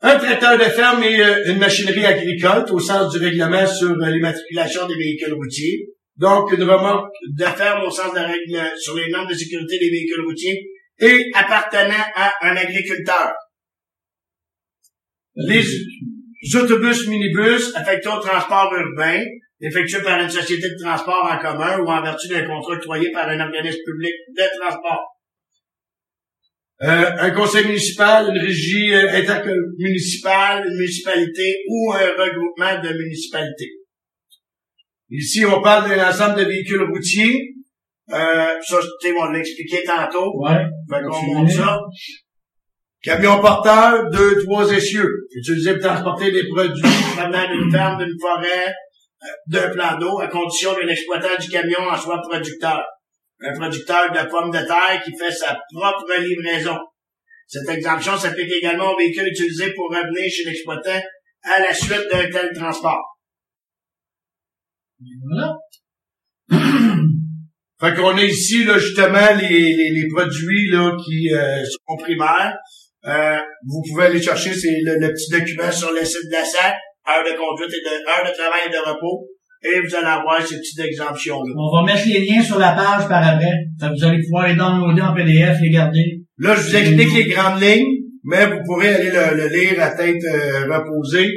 Un 0.00 0.16
tracteur 0.16 0.56
de 0.56 0.64
ferme 0.64 1.02
et 1.02 1.20
euh, 1.20 1.52
une 1.52 1.58
machinerie 1.58 2.06
agricole 2.06 2.64
au 2.72 2.80
sens 2.80 3.12
du 3.12 3.18
règlement 3.22 3.66
sur 3.66 3.90
euh, 3.90 4.10
l'immatriculation 4.10 4.88
des 4.88 4.94
véhicules 4.94 5.34
routiers. 5.34 5.91
Donc, 6.22 6.52
une 6.52 6.62
remorque 6.62 7.12
ferme 7.56 7.82
au 7.84 7.90
sens 7.90 8.12
de 8.12 8.16
la 8.20 8.28
règle 8.28 8.78
sur 8.78 8.96
les 8.96 9.10
normes 9.10 9.28
de 9.28 9.34
sécurité 9.34 9.76
des 9.80 9.90
véhicules 9.90 10.24
routiers 10.24 10.60
et 11.00 11.30
appartenant 11.34 12.04
à 12.14 12.32
un 12.42 12.56
agriculteur. 12.56 13.32
Les 15.34 15.64
autobus 16.54 17.08
minibus 17.08 17.74
affectés 17.74 18.08
au 18.08 18.20
transport 18.20 18.72
urbain, 18.72 19.20
effectués 19.60 20.02
par 20.02 20.20
une 20.20 20.30
société 20.30 20.68
de 20.68 20.84
transport 20.84 21.28
en 21.28 21.38
commun 21.38 21.80
ou 21.80 21.88
en 21.88 22.00
vertu 22.00 22.28
d'un 22.28 22.46
contrat 22.46 22.74
octroyé 22.74 23.10
par 23.10 23.28
un 23.28 23.40
organisme 23.40 23.80
public 23.84 24.14
de 24.36 24.60
transport. 24.60 25.04
Euh, 26.82 27.10
un 27.18 27.30
conseil 27.32 27.66
municipal, 27.66 28.28
une 28.28 28.40
régie 28.40 28.94
euh, 28.94 29.10
intermunicipale, 29.10 30.68
une 30.68 30.76
municipalité 30.76 31.64
ou 31.68 31.92
un 31.92 32.10
regroupement 32.10 32.80
de 32.80 32.96
municipalités. 32.96 33.81
Ici, 35.12 35.44
on 35.44 35.60
parle 35.60 35.90
d'un 35.90 36.08
ensemble 36.08 36.38
de 36.38 36.44
véhicules 36.44 36.88
routiers. 36.90 37.54
Euh, 38.10 38.60
ça, 38.62 38.78
on 39.18 39.24
l'a 39.26 39.38
expliqué 39.38 39.84
tantôt. 39.84 40.32
Ouais. 40.40 40.64
Fait 40.90 41.02
qu'on 41.02 41.46
ça. 41.46 41.78
Camion 43.02 43.40
porteur, 43.40 44.08
deux, 44.10 44.42
trois 44.44 44.72
essieux, 44.72 45.26
utilisé 45.34 45.74
pour 45.74 45.82
transporter 45.82 46.30
des 46.30 46.48
produits 46.48 46.82
provenant 47.16 47.46
d'une 47.50 47.70
ferme, 47.70 47.98
d'une 47.98 48.16
forêt, 48.18 48.68
euh, 48.68 49.26
d'un 49.48 49.68
plan 49.70 49.98
d'eau, 49.98 50.20
à 50.20 50.28
condition 50.28 50.74
que 50.74 50.86
l'exploitant 50.86 51.36
du 51.38 51.48
camion 51.48 51.80
en 51.90 51.96
soit 51.96 52.22
producteur. 52.22 52.82
Un 53.40 53.52
producteur 53.58 54.12
de 54.12 54.30
pommes 54.30 54.52
de 54.52 54.64
terre 54.66 55.02
qui 55.04 55.10
fait 55.18 55.32
sa 55.32 55.58
propre 55.74 56.20
livraison. 56.20 56.78
Cette 57.48 57.68
exemption 57.68 58.16
s'applique 58.16 58.52
également 58.62 58.92
aux 58.92 58.96
véhicules 58.96 59.26
utilisés 59.26 59.74
pour 59.74 59.90
revenir 59.90 60.30
chez 60.30 60.48
l'exploitant 60.48 61.02
à 61.42 61.60
la 61.60 61.74
suite 61.74 62.08
d'un 62.10 62.30
tel 62.30 62.50
transport. 62.54 63.11
Voilà. 65.28 65.56
Fait 67.80 67.94
qu'on 67.94 68.16
a 68.16 68.24
ici 68.24 68.64
là, 68.64 68.78
justement 68.78 69.34
les, 69.40 69.48
les, 69.48 69.90
les 69.90 70.08
produits 70.08 70.70
là, 70.70 70.92
qui 71.04 71.32
euh, 71.34 71.64
sont 71.64 71.96
primaires. 71.96 72.54
Euh, 73.04 73.38
vous 73.66 73.82
pouvez 73.88 74.04
aller 74.06 74.22
chercher 74.22 74.54
c'est 74.54 74.78
le, 74.84 75.00
le 75.00 75.08
petit 75.08 75.30
document 75.32 75.72
sur 75.72 75.90
le 75.92 76.04
site 76.04 76.28
de 76.30 76.32
la 76.32 76.44
SAC, 76.44 76.74
heure 77.08 77.24
de 77.24 77.36
conduite 77.36 77.74
et 77.74 77.82
de 77.82 77.94
heure 78.06 78.30
de 78.30 78.36
travail 78.36 78.60
et 78.68 78.70
de 78.70 78.88
repos, 78.88 79.26
et 79.64 79.80
vous 79.80 79.94
allez 79.96 80.06
avoir 80.06 80.46
ces 80.46 80.58
petites 80.58 80.78
exemptions-là. 80.78 81.54
On 81.56 81.76
va 81.76 81.92
mettre 81.92 82.06
les 82.06 82.24
liens 82.24 82.42
sur 82.42 82.60
la 82.60 82.72
page 82.72 83.08
par 83.08 83.26
après. 83.26 83.52
Ça, 83.80 83.90
vous 83.90 84.04
allez 84.04 84.22
pouvoir 84.22 84.46
les 84.46 84.54
downloader 84.54 85.02
en 85.02 85.14
PDF, 85.14 85.58
les 85.60 85.70
garder. 85.70 86.22
Là, 86.38 86.54
je 86.54 86.60
vous 86.62 86.76
explique 86.76 87.14
les 87.14 87.32
grandes 87.32 87.60
lignes, 87.60 88.02
mais 88.24 88.46
vous 88.46 88.62
pourrez 88.64 88.94
aller 88.94 89.10
le, 89.10 89.36
le 89.36 89.48
lire 89.48 89.82
à 89.82 89.90
tête 89.90 90.22
euh, 90.24 90.72
reposée. 90.72 91.28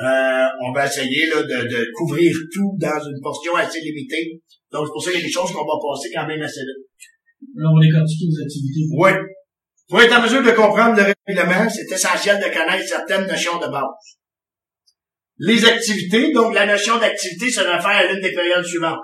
Euh, 0.00 0.46
on 0.62 0.72
va 0.72 0.86
essayer 0.86 1.26
là, 1.26 1.42
de, 1.42 1.68
de 1.68 1.86
couvrir 1.96 2.32
tout 2.54 2.76
dans 2.78 3.00
une 3.04 3.20
portion 3.20 3.56
assez 3.56 3.80
limitée 3.80 4.40
Donc, 4.70 4.86
c'est 4.86 4.92
pour 4.92 5.02
ça 5.02 5.10
qu'il 5.10 5.20
y 5.20 5.22
a 5.24 5.26
des 5.26 5.32
choses 5.32 5.50
qu'on 5.50 5.64
va 5.64 5.74
passer 5.82 6.08
quand 6.14 6.26
même 6.26 6.40
assez 6.40 6.60
vite. 6.60 6.86
Là, 7.56 7.68
on 7.68 7.74
va 7.74 7.84
décortiquer 7.84 8.26
les 8.30 8.42
activités. 8.44 8.86
Oui. 8.96 9.10
Pour 9.88 10.02
être 10.02 10.16
en 10.16 10.22
mesure 10.22 10.42
de 10.42 10.50
comprendre 10.52 10.96
le 10.96 11.14
règlement, 11.26 11.68
c'est 11.68 11.92
essentiel 11.92 12.38
de 12.38 12.44
connaître 12.44 12.86
certaines 12.86 13.26
notions 13.26 13.58
de 13.58 13.66
base. 13.66 14.18
Les 15.38 15.64
activités, 15.64 16.32
donc 16.32 16.54
la 16.54 16.66
notion 16.66 16.98
d'activité 16.98 17.50
se 17.50 17.60
réfère 17.60 17.86
à 17.86 18.06
l'une 18.06 18.20
des 18.20 18.32
périodes 18.32 18.64
suivantes. 18.64 19.00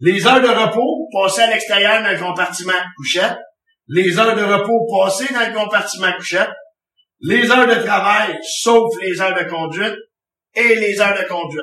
Les 0.00 0.26
heures 0.26 0.40
de 0.40 0.48
repos 0.48 1.08
passées 1.12 1.42
à 1.42 1.50
l'extérieur 1.50 2.02
dans 2.02 2.10
le 2.10 2.18
compartiment 2.18 2.72
couchette, 2.96 3.36
les 3.88 4.18
heures 4.18 4.34
de 4.34 4.42
repos 4.42 4.86
passées 4.98 5.32
dans 5.32 5.46
le 5.46 5.54
compartiment 5.54 6.12
couchette, 6.16 6.50
les 7.20 7.50
heures 7.50 7.68
de 7.68 7.84
travail, 7.84 8.38
sauf 8.42 8.90
les 9.00 9.20
heures 9.20 9.34
de 9.34 9.48
conduite, 9.48 9.94
et 10.54 10.74
les 10.76 11.00
heures 11.00 11.16
de 11.20 11.26
conduite. 11.28 11.60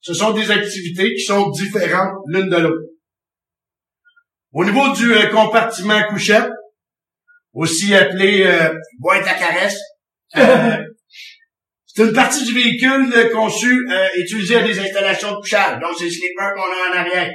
Ce 0.00 0.12
sont 0.12 0.32
des 0.32 0.50
activités 0.50 1.14
qui 1.14 1.22
sont 1.22 1.50
différentes 1.50 2.18
l'une 2.26 2.50
de 2.50 2.56
l'autre. 2.56 2.88
Au 4.52 4.64
niveau 4.64 4.92
du 4.94 5.12
euh, 5.12 5.28
compartiment 5.28 6.02
couchette, 6.08 6.50
aussi 7.52 7.94
appelé 7.94 8.44
euh, 8.46 8.74
boîte 9.00 9.26
à 9.26 9.34
caresse, 9.34 9.78
euh, 10.36 10.76
c'est 11.86 12.04
une 12.04 12.12
partie 12.12 12.44
du 12.44 12.52
véhicule 12.52 13.12
euh, 13.16 13.30
conçu 13.30 13.86
euh, 13.90 14.08
utilisé 14.16 14.56
à 14.56 14.62
des 14.62 14.78
installations 14.78 15.32
de 15.32 15.36
couchage. 15.36 15.80
Donc, 15.80 15.92
c'est 15.96 16.04
le 16.04 16.10
sleeper 16.10 16.54
qu'on 16.54 16.62
a 16.62 16.90
en 16.92 16.98
arrière. 16.98 17.32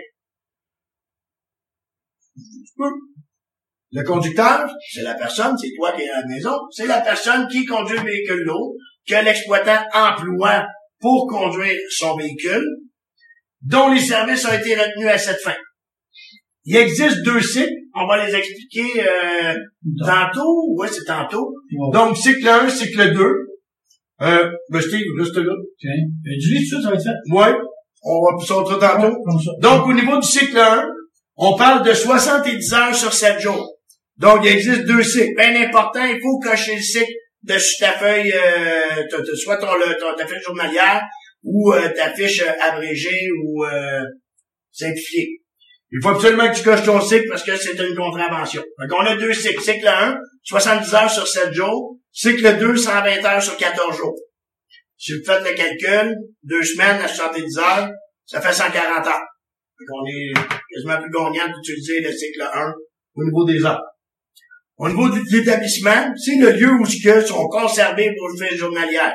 Le 3.92 4.04
conducteur, 4.04 4.70
c'est 4.92 5.02
la 5.02 5.16
personne, 5.16 5.58
c'est 5.58 5.72
toi 5.76 5.92
qui 5.94 6.04
es 6.04 6.10
à 6.10 6.22
la 6.22 6.28
maison, 6.28 6.56
c'est 6.72 6.86
la 6.86 7.02
personne 7.02 7.48
qui 7.48 7.66
conduit 7.66 7.98
le 7.98 8.06
véhicule 8.06 8.44
lourd, 8.44 8.76
que 9.08 9.16
l'exploitant 9.16 9.84
emploie 9.94 10.66
pour 11.00 11.28
conduire 11.28 11.80
son 11.90 12.16
véhicule, 12.16 12.66
dont 13.62 13.92
les 13.92 14.02
services 14.02 14.46
ont 14.46 14.54
été 14.54 14.76
retenus 14.76 15.08
à 15.08 15.18
cette 15.18 15.42
fin. 15.42 15.56
Il 16.66 16.76
existe 16.76 17.24
deux 17.24 17.42
cycles, 17.42 17.74
on 17.96 18.06
va 18.06 18.26
les 18.26 18.36
expliquer 18.36 19.02
euh, 19.02 19.56
tantôt, 20.06 20.76
ouais, 20.78 20.88
c'est 20.88 21.06
tantôt. 21.06 21.54
Wow. 21.74 21.92
Donc, 21.92 22.18
cycle 22.18 22.48
1, 22.48 22.70
cycle 22.70 23.14
2. 23.14 23.24
Euh, 24.22 24.52
ben 24.70 24.82
Steve, 24.82 25.02
reste 25.18 25.38
là. 25.38 25.54
Euh, 25.54 26.38
du 26.38 26.54
lit, 26.54 26.70
tout 26.70 26.82
ça, 26.82 26.90
va 26.90 26.96
être 26.96 27.04
fait? 27.04 27.34
Ouais, 27.34 27.54
on 28.04 28.22
va 28.22 28.46
sortir 28.46 28.78
tantôt. 28.78 29.16
Comme 29.24 29.40
ça. 29.40 29.52
Donc, 29.62 29.88
au 29.88 29.94
niveau 29.94 30.20
du 30.20 30.28
cycle 30.28 30.58
1, 30.58 30.86
on 31.38 31.58
parle 31.58 31.86
de 31.88 31.94
70 31.94 32.74
heures 32.74 32.96
sur 32.96 33.14
7 33.14 33.40
jours. 33.40 33.78
Donc, 34.18 34.42
il 34.44 34.50
existe 34.50 34.86
deux 34.86 35.02
cycles. 35.02 35.34
Bien 35.38 35.68
important, 35.68 36.06
il 36.06 36.20
faut 36.22 36.38
cocher 36.40 36.76
le 36.76 36.82
cycle 36.82 37.14
dessus 37.44 37.78
ta 37.80 37.94
feuille, 37.94 38.32
euh, 38.34 39.36
soit 39.36 39.58
ton, 39.58 39.68
ton- 40.00 40.16
ta 40.16 40.28
fiche 40.28 40.44
journalière 40.44 41.02
ou 41.44 41.74
euh, 41.74 41.90
ta 41.96 42.14
fiche 42.14 42.42
euh, 42.42 42.52
abrégée 42.62 43.28
ou 43.44 43.66
euh, 43.66 44.02
simplifiée. 44.72 45.42
Il 45.92 46.00
faut 46.04 46.10
absolument 46.10 46.50
que 46.52 46.56
tu 46.58 46.64
coches 46.64 46.84
ton 46.84 47.02
cycle 47.02 47.28
parce 47.30 47.44
que 47.44 47.56
c'est 47.56 47.74
une 47.80 47.96
contravention. 47.96 48.62
Donc, 48.62 49.00
on 49.00 49.06
a 49.06 49.16
deux 49.16 49.34
cycles. 49.34 49.62
Cycle 49.62 49.88
1, 49.88 50.18
70 50.44 50.94
heures 50.94 51.10
sur 51.10 51.28
7 51.28 51.52
jours. 51.52 51.98
Cycle 52.12 52.58
2, 52.60 52.76
120 52.78 53.26
heures 53.26 53.42
sur 53.42 53.58
14 53.58 53.98
jours. 53.98 54.16
Si 54.98 55.14
vous 55.14 55.24
faites 55.26 55.44
le 55.44 55.56
calcul, 55.56 56.16
deux 56.44 56.62
semaines 56.64 57.02
à 57.02 57.08
70 57.08 57.58
heures, 57.58 57.90
ça 58.26 58.40
fait 58.42 58.54
140 58.54 59.08
heures. 59.08 59.14
Donc, 59.80 59.88
on 60.02 60.06
est 60.06 60.32
quasiment 60.74 61.02
plus 61.02 61.10
gagnant 61.10 61.52
d'utiliser 61.56 62.02
le 62.02 62.12
cycle 62.12 62.42
1 62.42 62.74
au 63.16 63.24
niveau 63.24 63.46
des 63.46 63.64
heures. 63.66 63.82
Au 64.80 64.88
niveau 64.88 65.10
de 65.10 65.20
l'établissement, 65.30 66.14
c'est 66.16 66.38
le 66.38 66.52
lieu 66.52 66.72
où 66.72 66.86
ce 66.86 67.04
que 67.04 67.20
sont 67.26 67.48
conservés 67.50 68.16
vos 68.18 68.38
fiches 68.38 68.58
journalières. 68.58 69.14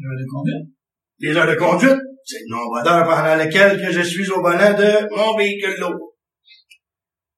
Euh, 0.00 0.16
le 0.18 0.24
conduite? 0.32 0.74
Les 1.18 1.36
heures 1.36 1.46
de 1.46 1.54
conduite, 1.54 2.00
c'est 2.24 2.40
le 2.46 2.56
nombre 2.56 2.82
d'heures 2.82 3.04
pendant 3.04 3.36
lesquelles 3.36 3.78
que 3.78 3.92
je 3.92 4.00
suis 4.00 4.28
au 4.30 4.40
volant 4.40 4.72
de 4.72 5.14
mon 5.14 5.36
véhicule 5.36 5.78
lourd. 5.78 6.14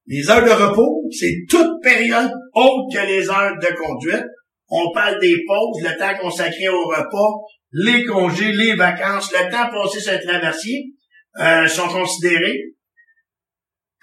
Les 0.06 0.30
heures 0.30 0.44
de 0.44 0.50
repos, 0.50 1.02
c'est 1.10 1.34
toute 1.50 1.82
période 1.82 2.30
autre 2.54 2.94
que 2.94 3.06
les 3.06 3.28
heures 3.28 3.58
de 3.60 3.74
conduite. 3.76 4.26
On 4.68 4.92
parle 4.92 5.18
des 5.20 5.34
pauses, 5.48 5.82
le 5.82 5.98
temps 5.98 6.16
consacré 6.20 6.68
au 6.68 6.86
repas, 6.86 7.42
les 7.72 8.04
congés, 8.04 8.52
les 8.52 8.76
vacances, 8.76 9.32
le 9.32 9.50
temps 9.50 9.68
passé 9.68 9.98
sur 9.98 10.12
le 10.12 10.24
traversier 10.24 10.92
euh, 11.40 11.66
sont 11.66 11.88
considérés 11.88 12.75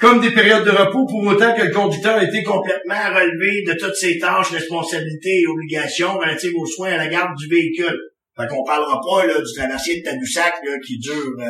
comme 0.03 0.19
des 0.19 0.31
périodes 0.31 0.65
de 0.65 0.71
repos 0.71 1.05
pour 1.05 1.23
autant 1.25 1.55
que 1.55 1.61
le 1.61 1.71
conducteur 1.71 2.17
a 2.17 2.23
été 2.25 2.43
complètement 2.43 3.07
relevé 3.15 3.63
de 3.65 3.73
toutes 3.79 3.95
ses 3.95 4.19
tâches, 4.19 4.51
responsabilités 4.51 5.39
et 5.39 5.47
obligations 5.47 6.17
relatives 6.17 6.51
aux 6.57 6.65
soins 6.65 6.91
à 6.91 6.97
la 6.97 7.07
garde 7.07 7.37
du 7.37 7.47
véhicule. 7.47 7.97
Fait 8.35 8.45
qu'on 8.49 8.65
parlera 8.65 8.99
pas 8.99 9.25
là, 9.25 9.39
du 9.39 9.53
traversier 9.55 10.01
de 10.01 10.03
Tadoussac 10.03 10.55
là, 10.65 10.73
qui 10.85 10.99
dure 10.99 11.39
euh, 11.39 11.45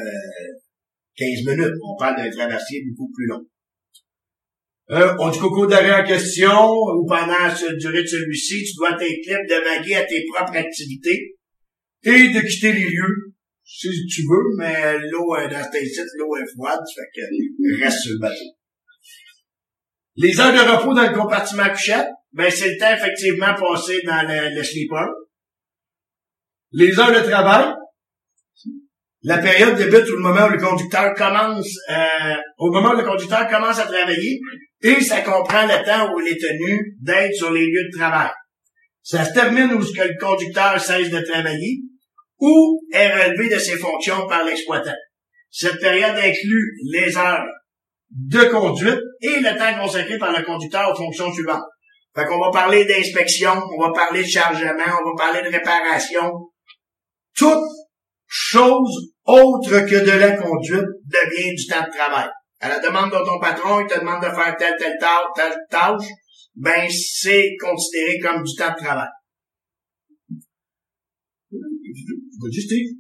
15 1.17 1.27
minutes. 1.47 1.73
On 1.83 1.97
parle 1.97 2.17
d'un 2.17 2.29
traversier 2.29 2.83
beaucoup 2.87 3.11
plus 3.11 3.25
long. 3.25 3.41
Euh, 4.91 5.15
on 5.17 5.31
dit 5.31 5.39
cours 5.39 5.65
d'arrêt 5.65 6.03
en 6.03 6.05
question, 6.05 6.73
ou 6.73 7.07
pendant 7.07 7.33
la 7.33 7.73
durée 7.79 8.03
de 8.03 8.07
celui-ci, 8.07 8.65
tu 8.65 8.75
dois 8.77 8.91
libre 8.91 9.47
de 9.49 9.63
vaguer 9.63 9.95
à 9.95 10.03
tes 10.03 10.23
propres 10.31 10.57
activités 10.57 11.37
et 12.03 12.29
de 12.29 12.47
quitter 12.47 12.73
les 12.73 12.85
lieux 12.91 13.32
si 13.75 14.05
tu 14.05 14.21
veux, 14.21 14.55
mais 14.57 14.97
l'eau 15.09 15.35
euh, 15.35 15.47
dans 15.47 15.69
tes 15.71 15.85
sites, 15.85 16.05
l'eau 16.17 16.35
est 16.37 16.51
froide, 16.55 16.79
fait 16.95 17.21
que 17.21 17.83
reste 17.83 18.01
sur 18.01 18.13
le 18.13 18.19
bateau. 18.19 18.55
Les 20.15 20.39
heures 20.39 20.53
de 20.53 20.59
repos 20.59 20.93
dans 20.93 21.09
le 21.09 21.17
compartiment 21.17 21.69
couchette, 21.69 22.07
ben 22.33 22.51
c'est 22.51 22.73
le 22.73 22.77
temps 22.77 22.93
effectivement 22.93 23.55
passé 23.55 23.99
dans 24.05 24.21
le, 24.27 24.55
le 24.55 24.63
sleeper. 24.63 25.07
Les 26.71 26.99
heures 26.99 27.11
de 27.11 27.27
travail, 27.27 27.73
la 29.23 29.39
période 29.39 29.75
débute 29.75 30.09
au 30.09 30.19
moment 30.19 30.45
où 30.47 30.51
le 30.51 30.59
conducteur 30.59 31.13
commence, 31.15 31.75
euh, 31.89 32.35
au 32.59 32.71
moment 32.71 32.91
où 32.91 32.97
le 32.97 33.03
conducteur 33.03 33.47
commence 33.47 33.79
à 33.79 33.85
travailler, 33.85 34.39
et 34.83 35.01
ça 35.01 35.21
comprend 35.21 35.65
le 35.65 35.83
temps 35.83 36.13
où 36.13 36.19
il 36.19 36.31
est 36.31 36.39
tenu 36.39 36.95
d'être 37.01 37.33
sur 37.33 37.51
les 37.51 37.65
lieux 37.65 37.89
de 37.91 37.97
travail. 37.97 38.31
Ça 39.01 39.25
se 39.25 39.33
termine 39.33 39.73
où 39.73 39.79
le 39.79 40.19
conducteur 40.19 40.79
cesse 40.79 41.09
de 41.09 41.21
travailler 41.21 41.81
ou 42.39 42.81
est 42.91 43.09
relevé 43.09 43.49
de 43.49 43.59
ses 43.59 43.77
fonctions 43.77 44.27
par 44.27 44.43
l'exploitant? 44.43 44.95
Cette 45.49 45.79
période 45.79 46.17
inclut 46.17 46.73
les 46.91 47.15
heures 47.17 47.45
de 48.09 48.43
conduite 48.45 48.99
et 49.21 49.39
le 49.39 49.57
temps 49.57 49.81
consacré 49.81 50.17
par 50.17 50.37
le 50.37 50.43
conducteur 50.43 50.91
aux 50.91 50.95
fonctions 50.95 51.31
suivantes. 51.33 51.63
Fait 52.15 52.25
qu'on 52.25 52.39
va 52.39 52.51
parler 52.51 52.85
d'inspection, 52.85 53.51
on 53.75 53.81
va 53.81 53.91
parler 53.91 54.21
de 54.21 54.27
chargement, 54.27 54.99
on 55.01 55.09
va 55.09 55.15
parler 55.17 55.41
de 55.41 55.55
réparation. 55.55 56.31
Toute 57.35 57.63
chose 58.27 59.13
autre 59.25 59.79
que 59.79 60.05
de 60.05 60.19
la 60.19 60.37
conduite 60.37 60.85
devient 61.05 61.55
du 61.55 61.67
temps 61.67 61.85
de 61.85 61.95
travail. 61.95 62.29
À 62.59 62.69
la 62.69 62.79
demande 62.79 63.11
de 63.11 63.17
ton 63.17 63.39
patron, 63.39 63.81
il 63.81 63.87
te 63.87 63.99
demande 63.99 64.23
de 64.23 64.29
faire 64.29 64.55
telle, 64.57 64.75
telle 64.77 64.97
tâche, 64.99 65.25
telle 65.35 65.57
tâche, 65.69 66.07
ben, 66.55 66.89
c'est 66.89 67.55
considéré 67.59 68.19
comme 68.19 68.43
du 68.43 68.55
temps 68.55 68.71
de 68.71 68.83
travail. 68.83 69.09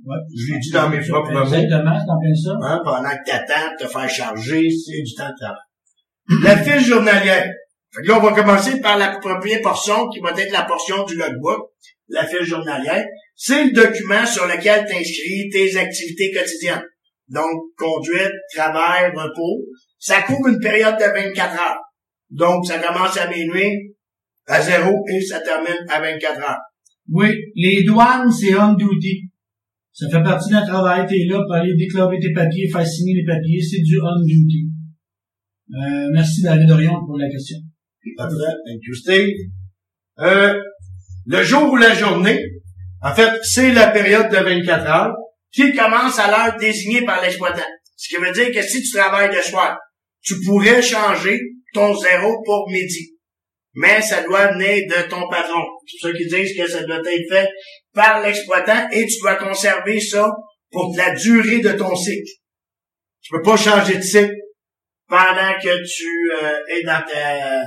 Ouais. 0.05 0.15
Je 0.35 0.53
l'ai 0.53 0.59
dit 0.59 0.71
dans 0.71 0.89
mes 0.89 0.99
propres 0.99 1.31
mots. 1.31 1.43
Exactement, 1.43 1.97
c'est 1.99 2.11
en 2.11 2.19
plein 2.19 2.35
ça. 2.35 2.57
Hein, 2.61 2.81
pendant 2.83 3.09
que 3.09 3.25
t'attends 3.25 3.75
te 3.79 3.87
faire 3.87 4.09
charger, 4.09 4.69
c'est 4.69 5.01
du 5.01 5.13
temps 5.15 5.29
de 5.29 5.35
travail. 5.39 6.43
La 6.43 6.57
fiche 6.57 6.87
journalière. 6.87 7.51
Fait 7.95 8.01
que 8.01 8.07
là, 8.07 8.17
on 8.17 8.21
va 8.21 8.33
commencer 8.33 8.81
par 8.81 8.97
la 8.97 9.19
première 9.19 9.61
portion 9.61 10.07
qui 10.09 10.19
va 10.19 10.31
être 10.31 10.51
la 10.51 10.63
portion 10.63 11.03
du 11.05 11.15
logbook, 11.15 11.69
la 12.07 12.25
fiche 12.25 12.47
journalière. 12.47 13.05
C'est 13.35 13.65
le 13.65 13.71
document 13.71 14.25
sur 14.25 14.47
lequel 14.47 14.85
tu 14.87 14.95
inscris 14.95 15.49
tes 15.51 15.77
activités 15.77 16.31
quotidiennes. 16.31 16.83
Donc, 17.27 17.61
conduite, 17.77 18.31
travail, 18.53 19.11
repos. 19.15 19.65
Ça 19.99 20.21
couvre 20.21 20.49
une 20.49 20.59
période 20.59 20.97
de 20.97 21.05
24 21.05 21.53
heures. 21.53 21.79
Donc, 22.29 22.65
ça 22.65 22.79
commence 22.79 23.17
à 23.17 23.27
minuit, 23.27 23.95
à 24.47 24.61
zéro, 24.61 24.91
et 25.09 25.21
ça 25.21 25.39
termine 25.39 25.85
à 25.89 25.99
24 25.99 26.39
heures. 26.41 26.59
Oui, 27.09 27.29
les 27.55 27.83
douanes, 27.83 28.31
c'est 28.31 28.55
on 28.55 28.73
duty. 28.73 29.29
Ça 29.93 30.09
fait 30.09 30.23
partie 30.23 30.49
d'un 30.49 30.65
travail. 30.65 31.05
T'es 31.07 31.25
là 31.29 31.39
pour 31.45 31.53
aller 31.53 31.75
déclarer 31.75 32.19
tes 32.19 32.33
papiers, 32.33 32.67
faire 32.69 32.85
signer 32.85 33.13
les 33.21 33.25
papiers. 33.25 33.61
C'est 33.61 33.81
du 33.81 33.99
on 34.01 34.25
duty. 34.25 34.69
Euh, 35.71 36.09
merci 36.11 36.41
David 36.41 36.69
Orion 36.71 37.05
pour 37.05 37.17
la 37.17 37.29
question. 37.29 37.57
Parfait. 38.17 38.35
Thank 38.65 38.81
you, 38.87 38.93
Steve. 38.95 39.29
Euh, 40.19 40.61
le 41.25 41.43
jour 41.43 41.71
ou 41.71 41.77
la 41.77 41.93
journée, 41.93 42.39
en 43.01 43.13
fait, 43.13 43.39
c'est 43.43 43.71
la 43.71 43.87
période 43.87 44.29
de 44.29 44.37
24 44.37 44.85
heures 44.87 45.15
qui 45.51 45.71
commence 45.73 46.17
à 46.19 46.27
l'heure 46.27 46.57
désignée 46.59 47.05
par 47.05 47.21
l'exploitant. 47.21 47.61
Ce 47.95 48.09
qui 48.09 48.21
veut 48.21 48.31
dire 48.31 48.51
que 48.51 48.61
si 48.61 48.81
tu 48.81 48.97
travailles 48.97 49.33
le 49.33 49.41
soir, 49.41 49.77
tu 50.21 50.35
pourrais 50.45 50.81
changer 50.81 51.39
ton 51.73 51.95
zéro 51.95 52.41
pour 52.43 52.69
midi. 52.69 53.13
Mais 53.75 54.01
ça 54.01 54.23
doit 54.23 54.53
venir 54.53 54.83
de 54.87 55.09
ton 55.09 55.27
patron. 55.29 55.61
C'est 55.85 55.97
pour 55.99 56.09
ça 56.09 56.17
qu'ils 56.17 56.29
disent 56.29 56.57
que 56.57 56.69
ça 56.69 56.83
doit 56.83 56.99
être 56.99 57.29
fait 57.29 57.49
par 57.93 58.21
l'exploitant 58.21 58.89
et 58.91 59.05
tu 59.05 59.19
dois 59.21 59.35
conserver 59.35 59.99
ça 59.99 60.29
pour 60.71 60.93
la 60.97 61.13
durée 61.13 61.59
de 61.59 61.71
ton 61.71 61.95
cycle. 61.95 62.31
Tu 63.21 63.31
peux 63.31 63.41
pas 63.41 63.57
changer 63.57 63.97
de 63.97 64.01
cycle 64.01 64.35
pendant 65.07 65.53
que 65.61 65.83
tu 65.85 66.07
euh, 66.41 66.59
es 66.69 66.83
dans 66.83 67.01
ta, 67.05 67.61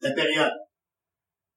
ta 0.00 0.14
période. 0.14 0.52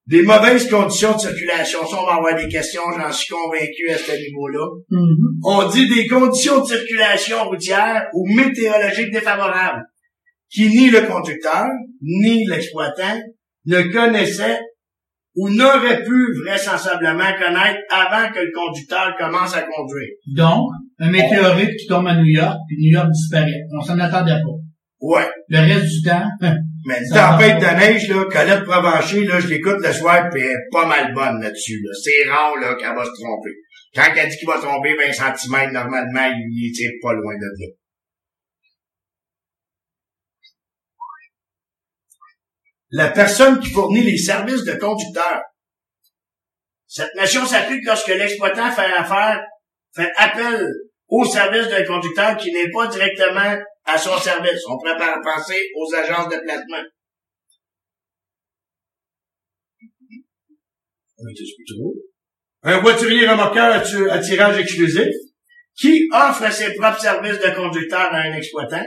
Des 0.08 0.22
mauvaises 0.22 0.70
conditions 0.70 1.14
de 1.14 1.20
circulation. 1.20 1.86
Ça, 1.86 2.00
on 2.00 2.06
va 2.06 2.16
avoir 2.16 2.36
des 2.36 2.48
questions, 2.48 2.84
j'en 2.96 3.12
suis 3.12 3.34
convaincu 3.34 3.90
à 3.90 3.98
ce 3.98 4.12
niveau-là. 4.12 4.68
Mhm. 4.92 5.40
On 5.44 5.68
dit 5.68 5.90
des 5.90 6.08
conditions 6.08 6.62
de 6.62 6.66
circulation 6.66 7.44
routière 7.50 8.08
ou 8.14 8.28
météorologiques 8.36 9.12
défavorables 9.12 9.84
qui 10.50 10.70
ni 10.70 10.90
le 10.90 11.02
conducteur, 11.02 11.66
ni 12.02 12.46
l'exploitant 12.46 13.20
ne 13.66 13.82
connaissaient 13.92 14.60
ou 15.36 15.50
n'auraient 15.50 16.04
pu 16.04 16.34
vraisemblablement 16.46 17.34
connaître 17.38 17.80
avant 17.90 18.32
que 18.32 18.40
le 18.40 18.52
conducteur 18.54 19.16
commence 19.18 19.56
à 19.56 19.64
conduire. 19.64 20.10
Donc, 20.36 20.70
un 21.00 21.12
météorite 21.12 21.76
qui 21.78 21.88
tombe 21.88 22.08
à 22.08 22.16
New 22.16 22.26
York, 22.26 22.58
puis 22.68 22.78
New 22.80 22.94
York 22.94 23.10
disparaît. 23.12 23.64
On 23.78 23.82
s'en 23.82 24.00
attendait 24.00 24.32
pas. 24.32 24.58
Ouais. 25.02 25.30
Le 25.50 25.60
reste 25.60 25.88
du 25.88 26.02
temps, 26.04 26.26
Mais 26.88 27.00
une 27.00 27.10
tempête 27.10 27.58
de 27.58 27.80
neige, 27.80 28.08
là, 28.10 28.24
Colette 28.32 28.64
Provencher, 28.64 29.26
là, 29.26 29.40
je 29.40 29.48
l'écoute 29.48 29.82
le 29.82 29.92
soir, 29.92 30.30
puis 30.32 30.42
elle 30.42 30.52
est 30.52 30.70
pas 30.72 30.86
mal 30.86 31.14
bonne 31.16 31.42
là-dessus. 31.42 31.82
Là. 31.84 31.92
C'est 32.00 32.30
rare 32.30 32.54
là, 32.62 32.76
qu'elle 32.76 32.96
va 32.96 33.04
se 33.04 33.10
tromper. 33.20 33.56
Quand 33.96 34.14
elle 34.16 34.30
dit 34.30 34.38
qu'il 34.38 34.48
va 34.48 34.60
tomber 34.62 34.94
20 34.94 35.12
cm, 35.12 35.72
normalement, 35.72 36.30
il 36.48 36.70
est 36.70 37.00
pas 37.02 37.14
loin 37.14 37.34
de 37.34 37.66
là. 37.66 37.68
La 42.92 43.10
personne 43.10 43.60
qui 43.60 43.72
fournit 43.72 44.04
les 44.04 44.18
services 44.18 44.64
de 44.64 44.74
conducteur. 44.74 45.42
Cette 46.88 47.14
notion 47.16 47.46
s'applique 47.46 47.86
lorsque 47.86 48.08
l'exploitant 48.08 48.72
fait 48.72 50.12
appel 50.18 50.68
au 51.08 51.26
service 51.26 51.68
d'un 51.68 51.84
conducteur 51.84 52.38
qui 52.38 52.52
n'est 52.54 52.72
pas 52.72 52.88
directement 52.88 53.58
à 53.86 53.98
son 53.98 54.18
service. 54.18 54.62
On 54.70 54.78
pourrait 54.78 54.98
penser 55.24 55.60
aux 55.76 55.94
agences 55.96 56.30
de 56.30 56.38
placement. 56.38 56.84
Un 62.64 62.80
voiturier 62.80 63.28
remorqueur 63.28 63.84
à 64.12 64.20
tirage 64.20 64.60
exclusif 64.60 65.14
qui 65.76 66.08
offre 66.12 66.52
ses 66.52 66.74
propres 66.76 67.00
services 67.00 67.40
de 67.40 67.56
conducteur 67.56 68.14
à 68.14 68.18
un 68.18 68.34
exploitant 68.34 68.86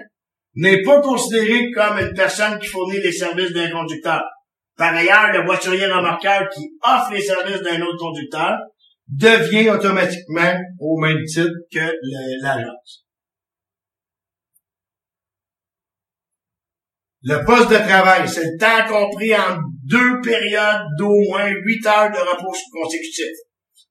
n'est 0.54 0.82
pas 0.82 1.00
considéré 1.00 1.70
comme 1.72 1.98
une 1.98 2.14
personne 2.14 2.58
qui 2.58 2.66
fournit 2.66 3.00
les 3.00 3.12
services 3.12 3.52
d'un 3.52 3.70
conducteur. 3.70 4.22
Par 4.76 4.94
ailleurs, 4.94 5.32
le 5.32 5.44
voiturier 5.44 5.87
remorqueur 5.87 6.48
qui 6.54 6.70
offre 6.82 7.12
les 7.12 7.20
services 7.20 7.62
d'un 7.62 7.80
autre 7.82 7.98
conducteur 7.98 8.56
devient 9.08 9.70
automatiquement 9.70 10.54
au 10.78 11.00
même 11.00 11.24
titre 11.24 11.54
que 11.72 11.92
l'agence. 12.42 13.04
Le 17.22 17.44
poste 17.44 17.70
de 17.70 17.76
travail, 17.76 18.28
c'est 18.28 18.44
le 18.44 18.58
temps 18.58 18.87
compris 18.88 19.34
en 19.34 19.58
deux 19.84 20.20
périodes 20.20 20.87
d'au 20.96 21.14
moins 21.28 21.48
huit 21.48 21.84
heures 21.84 22.11
de 22.11 22.18
repos 22.18 22.56
consécutifs. 22.72 23.38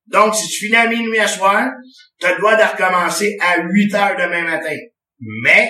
Donc, 0.08 0.34
si 0.34 0.48
tu 0.48 0.66
finis 0.66 0.78
à 0.78 0.88
minuit 0.88 1.20
à 1.20 1.28
soir, 1.28 1.70
tu 2.20 2.26
as 2.26 2.34
le 2.34 2.40
droit 2.40 2.56
de 2.56 2.64
recommencer 2.64 3.38
à 3.42 3.62
8 3.62 3.94
heures 3.94 4.16
demain 4.16 4.44
matin. 4.44 4.76
Mais, 5.20 5.70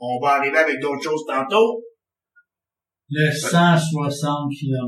on 0.00 0.18
va 0.22 0.34
arriver 0.36 0.58
avec 0.58 0.80
d'autres 0.80 1.02
choses 1.02 1.24
tantôt. 1.26 1.82
le 3.10 3.30
160 3.32 4.50
km. 4.58 4.84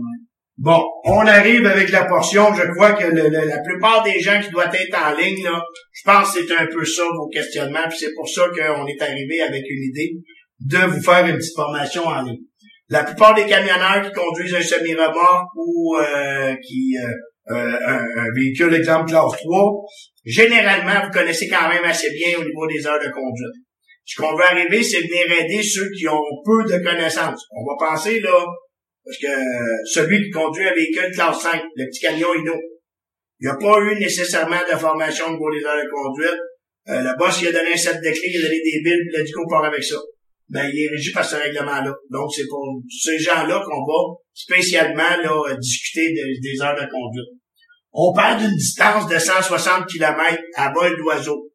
Bon, 0.59 0.83
on 1.07 1.27
arrive 1.27 1.65
avec 1.67 1.89
la 1.91 2.05
portion. 2.05 2.53
Je 2.55 2.65
crois 2.75 2.93
que 2.93 3.07
le- 3.07 3.29
le- 3.31 3.47
la 3.49 3.61
plupart 3.63 4.03
des 4.03 4.21
gens 4.21 4.39
qui 4.43 4.51
doivent 4.51 4.75
être 4.75 4.95
en 5.03 5.17
ligne, 5.17 5.43
là, 5.43 5.63
je 5.93 6.03
pense 6.05 6.35
que 6.35 6.43
c'est 6.45 6.55
un 6.55 6.67
peu 6.67 6.85
ça 6.85 7.03
vos 7.17 7.29
questionnements. 7.29 7.89
Puis 7.89 7.99
c'est 8.01 8.13
pour 8.15 8.29
ça 8.29 8.43
qu'on 8.49 8.87
est 8.87 9.01
arrivé 9.01 9.41
avec 9.41 9.63
une 9.67 9.85
idée 9.91 10.13
de 10.61 10.77
vous 10.91 11.01
faire 11.03 11.27
une 11.27 11.37
petite 11.39 11.57
formation 11.57 12.05
en 12.05 12.21
ligne. 12.23 12.43
La 12.91 13.05
plupart 13.05 13.35
des 13.35 13.47
camionneurs 13.47 14.03
qui 14.03 14.13
conduisent 14.13 14.55
un 14.55 14.61
semi-remorque 14.63 15.49
ou 15.57 15.97
euh, 15.97 16.55
qui 16.57 16.97
euh, 16.99 17.55
euh, 17.55 17.79
un, 17.87 18.03
un 18.19 18.27
véhicule 18.37 18.75
exemple 18.75 19.09
classe 19.09 19.33
3, 19.43 19.73
généralement, 20.27 21.07
vous 21.07 21.11
connaissez 21.11 21.49
quand 21.49 21.69
même 21.71 21.85
assez 21.85 22.11
bien 22.11 22.39
au 22.39 22.45
niveau 22.45 22.67
des 22.67 22.87
heures 22.87 23.01
de 23.03 23.11
conduite. 23.11 23.65
Ce 24.11 24.21
qu'on 24.21 24.35
veut 24.35 24.43
arriver, 24.45 24.83
c'est 24.83 24.99
venir 25.03 25.25
aider 25.41 25.63
ceux 25.63 25.89
qui 25.97 26.09
ont 26.09 26.25
peu 26.45 26.65
de 26.65 26.83
connaissances. 26.83 27.47
On 27.53 27.63
va 27.65 27.91
penser, 27.91 28.19
là, 28.19 28.45
parce 29.05 29.19
que 29.19 29.33
celui 29.85 30.25
qui 30.25 30.31
conduit 30.31 30.67
un 30.67 30.75
véhicule 30.75 31.13
classe 31.15 31.43
5, 31.43 31.63
le 31.77 31.85
petit 31.87 32.01
camion 32.01 32.35
Inno, 32.35 32.55
il 33.39 33.47
n'a 33.47 33.55
pas 33.55 33.79
eu 33.79 33.97
nécessairement 34.01 34.63
de 34.71 34.77
formation 34.77 35.37
pour 35.37 35.51
les 35.51 35.65
heures 35.65 35.77
de 35.77 35.89
conduite. 35.89 36.41
Euh, 36.89 37.03
le 37.03 37.17
boss, 37.19 37.41
il 37.41 37.49
a 37.49 37.53
donné 37.53 37.73
un 37.73 37.77
set 37.77 37.95
de 37.99 38.11
clés, 38.11 38.31
il 38.35 38.45
a 38.45 38.49
donné 38.49 38.61
des 38.65 38.81
billes, 38.83 38.99
il 39.15 39.21
a 39.21 39.23
dit 39.23 39.31
qu'on 39.31 39.47
part 39.47 39.65
avec 39.65 39.85
ça. 39.85 39.97
Ben, 40.49 40.69
il 40.73 40.83
est 40.83 40.91
régi 40.91 41.13
par 41.13 41.25
ce 41.25 41.37
règlement-là. 41.37 41.95
Donc, 42.11 42.31
c'est 42.35 42.49
pour 42.49 42.83
ces 42.91 43.17
gens-là 43.17 43.63
qu'on 43.65 43.87
va 43.87 44.17
spécialement 44.35 45.17
là, 45.23 45.55
discuter 45.57 46.11
de- 46.11 46.41
des 46.43 46.61
heures 46.61 46.75
de 46.75 46.91
conduite. 46.91 47.31
On 47.93 48.13
parle 48.13 48.41
d'une 48.41 48.57
distance 48.57 49.07
de 49.09 49.19
160 49.19 49.87
km 49.87 50.37
à 50.57 50.73
vol 50.73 50.97
d'oiseau. 50.97 51.50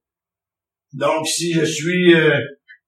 Donc, 0.98 1.28
si 1.28 1.54
je 1.54 1.66
suis 1.66 2.14
euh, 2.16 2.40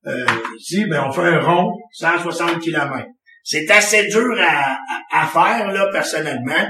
euh, 0.08 0.26
ici, 0.58 0.86
ben, 0.86 1.04
on 1.08 1.12
fait 1.12 1.22
un 1.22 1.40
rond, 1.42 1.72
160 1.94 2.60
km. 2.60 3.06
C'est 3.44 3.70
assez 3.72 4.08
dur 4.08 4.36
à, 4.40 4.78
à- 5.14 5.24
à 5.24 5.28
faire, 5.28 5.72
là, 5.72 5.88
personnellement. 5.92 6.66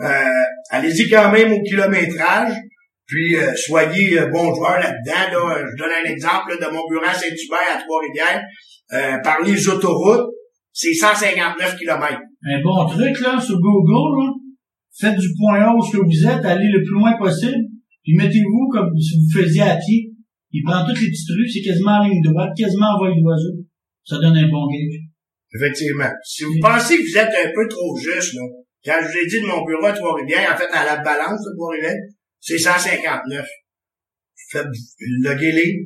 Euh, 0.00 0.24
allez-y 0.70 1.08
quand 1.10 1.30
même 1.32 1.52
au 1.52 1.62
kilométrage, 1.62 2.52
puis 3.06 3.36
euh, 3.36 3.52
soyez 3.56 4.18
euh, 4.20 4.26
bon 4.28 4.54
joueur 4.54 4.78
là-dedans. 4.78 5.46
Là. 5.48 5.64
Je 5.70 5.76
donne 5.76 5.90
un 6.04 6.10
exemple 6.10 6.50
là, 6.50 6.66
de 6.66 6.72
mon 6.72 6.86
bureau 6.88 7.04
à 7.06 7.12
Saint-Hubert 7.14 7.76
à 7.76 7.80
Trois-Rivières. 7.82 8.42
Euh, 8.92 9.18
par 9.22 9.42
les 9.42 9.68
autoroutes, 9.68 10.30
c'est 10.72 10.94
159 10.94 11.76
km. 11.76 12.18
Un 12.46 12.62
bon 12.62 12.86
truc, 12.86 13.20
là, 13.20 13.40
sur 13.40 13.58
Google, 13.58 14.22
là, 14.22 14.30
faites 14.98 15.18
du 15.18 15.28
point 15.38 15.60
A 15.60 15.74
où 15.74 15.80
vous 15.82 16.26
êtes, 16.26 16.44
allez 16.44 16.68
le 16.72 16.82
plus 16.82 16.94
loin 16.94 17.16
possible, 17.18 17.64
puis 18.02 18.14
mettez-vous 18.16 18.68
comme 18.72 18.90
si 18.98 19.16
vous 19.18 19.40
faisiez 19.42 19.62
à 19.62 19.76
pied. 19.76 20.07
Il 20.52 20.62
prend 20.64 20.84
toutes 20.86 21.00
les 21.00 21.08
petites 21.08 21.30
rues, 21.36 21.48
c'est 21.48 21.60
quasiment 21.60 22.00
en 22.00 22.08
ligne 22.08 22.22
droite, 22.22 22.50
quasiment 22.56 22.96
en 22.96 22.98
vol 22.98 23.12
d'oiseau. 23.20 23.54
Ça 24.04 24.16
donne 24.16 24.36
un 24.36 24.48
bon 24.48 24.64
gauge. 24.66 24.98
Effectivement. 25.54 26.10
Si 26.24 26.44
vous 26.44 26.58
pensez 26.60 26.96
que 26.96 27.02
vous 27.02 27.18
êtes 27.18 27.46
un 27.46 27.50
peu 27.54 27.68
trop 27.68 27.96
juste, 27.96 28.34
là, 28.34 28.42
quand 28.84 28.98
je 29.02 29.08
vous 29.08 29.18
ai 29.18 29.26
dit 29.26 29.40
de 29.40 29.46
mon 29.46 29.64
bureau 29.64 29.86
à 29.86 29.92
Trois-Rivières, 29.92 30.52
en 30.52 30.56
fait, 30.56 30.68
à 30.72 30.84
la 30.84 30.96
balance 31.02 31.40
de 31.40 31.54
Trois-Rivières, 31.56 31.96
c'est 32.40 32.58
159. 32.58 33.46
Faites, 34.50 34.66
loguez-les. 35.22 35.84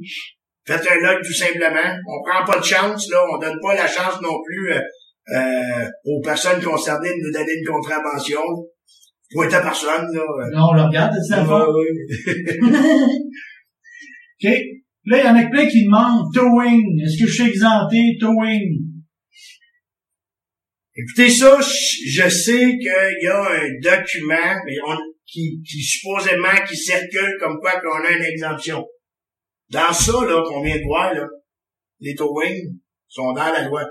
Faites 0.64 0.87
un 0.88 1.01
log 1.01 1.18
tout 1.25 1.33
simplement. 1.33 1.98
On 2.07 2.22
prend 2.29 2.44
pas 2.44 2.61
de 2.61 2.64
chance, 2.64 3.11
là. 3.11 3.25
On 3.33 3.38
donne 3.38 3.59
pas 3.61 3.75
la 3.75 3.87
chance 3.87 4.20
non 4.22 4.38
plus 4.44 4.72
euh, 4.72 4.81
euh, 5.35 5.88
aux 6.05 6.20
personnes 6.20 6.62
concernées 6.62 7.11
de 7.11 7.27
nous 7.27 7.33
donner 7.33 7.53
une 7.59 7.66
contravention. 7.66 8.40
Point 9.33 9.53
à 9.53 9.61
personne, 9.61 10.07
là. 10.14 10.22
Là, 10.53 10.66
on 10.70 10.75
le 10.75 10.83
regarde, 10.83 11.14
c'est 11.27 11.37
la. 11.37 11.46
Là, 15.05 15.18
il 15.18 15.24
y 15.24 15.28
en 15.28 15.37
a 15.37 15.50
plein 15.50 15.66
qui 15.66 15.85
demandent 15.85 16.33
towing. 16.35 16.83
Est-ce 17.02 17.22
que 17.22 17.28
je 17.28 17.42
suis 17.42 17.50
exempté? 17.50 17.98
Towing? 18.20 18.92
Écoutez 20.94 21.31
ça, 21.31 21.59
je 21.61 22.28
sais 22.28 22.76
qu'il 22.76 23.18
y 23.22 23.26
a 23.28 23.42
un 23.42 23.70
document 23.81 24.61
qui, 25.26 25.62
qui 25.66 25.83
supposément 25.83 26.64
qui 26.68 26.76
circule 26.76 27.37
comme 27.40 27.59
quoi 27.61 27.81
qu'on 27.81 28.05
a 28.05 28.11
une 28.11 28.24
exemption. 28.24 28.85
Dans 29.70 29.92
ça, 29.92 30.12
là, 30.12 30.42
qu'on 30.46 30.62
vient 30.62 30.76
de 30.76 30.85
voir, 30.85 31.14
là, 31.14 31.26
les 32.00 32.14
towing 32.14 32.78
sont 33.09 33.33
dans 33.33 33.52
la 33.52 33.66
loi. 33.66 33.85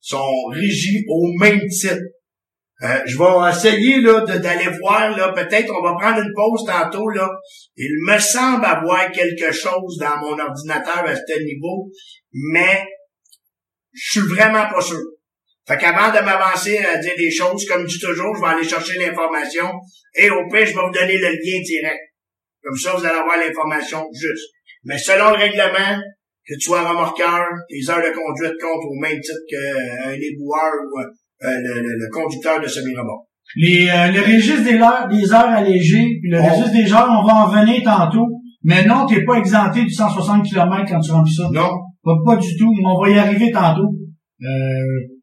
sont 0.00 0.46
régis 0.50 1.02
au 1.08 1.32
même 1.38 1.60
titre. 1.68 2.00
Euh, 2.84 3.00
je 3.06 3.16
vais 3.16 3.50
essayer 3.50 4.00
là 4.02 4.20
d'aller 4.20 4.68
voir 4.78 5.16
là. 5.16 5.32
Peut-être 5.32 5.72
on 5.72 5.82
va 5.82 5.94
prendre 5.98 6.20
une 6.20 6.32
pause 6.34 6.64
tantôt 6.66 7.08
là. 7.08 7.28
Il 7.76 7.90
me 8.06 8.18
semble 8.18 8.64
avoir 8.64 9.10
quelque 9.10 9.50
chose 9.52 9.96
dans 9.98 10.18
mon 10.18 10.38
ordinateur 10.38 11.04
à 11.06 11.16
ce 11.16 11.42
niveau, 11.42 11.90
mais 12.32 12.84
je 13.92 14.20
suis 14.20 14.28
vraiment 14.28 14.68
pas 14.68 14.82
sûr. 14.82 15.00
Fait 15.66 15.78
qu'avant 15.78 16.12
de 16.12 16.22
m'avancer 16.22 16.76
à 16.78 16.98
dire 16.98 17.14
des 17.16 17.30
choses, 17.30 17.64
comme 17.66 17.88
je 17.88 17.94
dis 17.94 18.00
toujours, 18.00 18.36
je 18.36 18.40
vais 18.42 18.48
aller 18.48 18.68
chercher 18.68 18.98
l'information 18.98 19.70
et 20.14 20.28
au 20.28 20.46
pire, 20.52 20.66
je 20.66 20.74
vais 20.74 20.82
vous 20.84 20.92
donner 20.92 21.16
le 21.16 21.28
lien 21.28 21.62
direct. 21.64 22.00
Comme 22.62 22.76
ça, 22.76 22.92
vous 22.92 23.04
allez 23.06 23.18
avoir 23.18 23.38
l'information 23.38 24.04
juste. 24.12 24.50
Mais 24.84 24.98
selon 24.98 25.30
le 25.30 25.36
règlement, 25.36 26.02
que 26.46 26.54
tu 26.54 26.60
sois 26.60 26.86
remorqueur, 26.86 27.46
les 27.70 27.88
heures 27.88 28.02
de 28.02 28.12
conduite 28.12 28.60
comptent 28.60 28.84
au 28.84 29.00
même 29.00 29.18
titre 29.20 29.40
qu'un 29.48 30.12
éboueur 30.12 30.72
ou 30.92 31.00
le, 31.50 31.74
le- 31.80 31.96
le 31.98 32.08
conducteur 32.12 32.60
de 32.60 32.66
semi-remorque. 32.66 33.26
Les, 33.56 33.88
euh, 33.88 34.10
le 34.12 34.20
registre 34.20 34.64
des 34.64 34.78
heures, 34.78 35.06
des 35.08 35.32
heures 35.32 35.50
allégées, 35.60 36.18
puis 36.20 36.30
le 36.30 36.38
Oh. 36.40 36.44
registre 36.48 36.72
des 36.72 36.92
heures, 36.92 37.08
on 37.10 37.26
va 37.26 37.34
en 37.44 37.48
venir 37.48 37.82
tantôt. 37.84 38.26
Mais 38.62 38.84
non, 38.86 39.06
t'es 39.06 39.22
pas 39.24 39.34
exempté 39.36 39.82
du 39.84 39.90
160 39.90 40.42
km 40.44 40.84
quand 40.88 41.00
tu 41.00 41.10
remplis 41.12 41.34
ça. 41.34 41.48
Non? 41.52 41.70
Pas, 42.02 42.14
pas 42.24 42.36
du 42.36 42.56
tout. 42.56 42.72
On 42.84 43.00
va 43.02 43.10
y 43.10 43.18
arriver 43.18 43.50
tantôt. 43.50 43.90
Euh, 44.42 44.46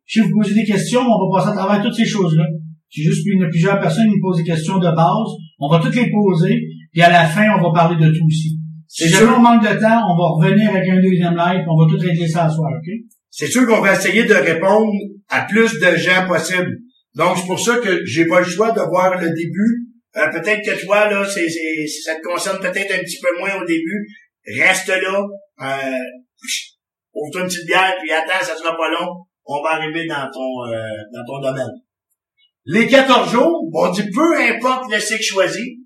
si 0.05 0.19
vous 0.19 0.29
posez 0.37 0.53
des 0.53 0.63
questions, 0.65 1.01
on 1.01 1.27
va 1.29 1.39
passer 1.39 1.49
à 1.49 1.55
travers 1.57 1.81
toutes 1.83 1.95
ces 1.95 2.05
choses-là. 2.05 2.45
C'est 2.89 3.01
juste 3.03 3.23
qu'il 3.23 3.39
y 3.39 3.43
a 3.43 3.47
plusieurs 3.47 3.79
personnes 3.79 4.05
qui 4.09 4.15
me 4.17 4.21
posent 4.21 4.37
des 4.37 4.43
questions 4.43 4.77
de 4.77 4.87
base. 4.91 5.31
On 5.59 5.69
va 5.69 5.79
toutes 5.79 5.95
les 5.95 6.09
poser. 6.11 6.59
Puis 6.91 7.01
à 7.01 7.09
la 7.09 7.25
fin, 7.25 7.47
on 7.57 7.61
va 7.63 7.71
parler 7.73 7.95
de 8.05 8.11
tout 8.11 8.25
aussi. 8.25 8.59
Si 8.87 9.07
jamais 9.07 9.31
on 9.37 9.41
manque 9.41 9.61
de 9.63 9.79
temps, 9.79 10.01
on 10.11 10.15
va 10.17 10.27
revenir 10.47 10.69
avec 10.69 10.87
un 10.89 10.97
deuxième 11.01 11.35
live, 11.35 11.61
puis 11.63 11.69
on 11.69 11.77
va 11.81 11.85
tout 11.89 11.97
régler 11.97 12.27
ça 12.27 12.45
à 12.45 12.49
soir, 12.49 12.69
OK? 12.77 12.89
C'est 13.31 13.47
sûr 13.47 13.65
qu'on 13.65 13.79
va 13.81 13.93
essayer 13.93 14.25
de 14.25 14.33
répondre 14.33 14.91
à 15.29 15.41
plus 15.43 15.79
de 15.79 15.95
gens 15.95 16.27
possible. 16.27 16.77
Donc, 17.15 17.37
c'est 17.37 17.47
pour 17.47 17.59
ça 17.59 17.77
que 17.77 18.05
j'ai 18.05 18.25
pas 18.27 18.39
le 18.41 18.45
choix 18.45 18.71
de 18.71 18.81
voir 18.81 19.19
le 19.19 19.29
début. 19.29 19.87
Euh, 20.17 20.27
peut-être 20.29 20.61
que 20.65 20.85
toi, 20.85 21.09
là, 21.09 21.25
c'est, 21.25 21.47
c'est- 21.49 21.87
ça 22.03 22.15
te 22.15 22.21
concerne 22.21 22.59
peut-être 22.59 22.93
un 22.93 22.99
petit 22.99 23.19
peu 23.21 23.29
moins 23.39 23.55
au 23.61 23.65
début. 23.65 24.05
Reste 24.59 24.89
là. 24.89 25.23
Euh, 25.61 25.97
ouvre-toi 27.13 27.41
une 27.41 27.47
petite 27.47 27.65
bière, 27.65 27.95
puis 28.01 28.11
attends, 28.11 28.43
ça 28.45 28.55
sera 28.55 28.75
pas 28.75 28.89
long. 28.89 29.07
On 29.45 29.63
va 29.63 29.75
arriver 29.75 30.05
dans 30.07 30.29
ton, 30.31 30.65
euh, 30.73 30.81
dans 31.13 31.25
ton 31.25 31.41
domaine. 31.41 31.71
Les 32.65 32.87
14 32.87 33.31
jours, 33.31 33.69
on 33.73 33.89
dit 33.91 34.09
peu 34.13 34.37
importe 34.39 34.91
le 34.91 34.99
cycle 34.99 35.23
choisi, 35.23 35.79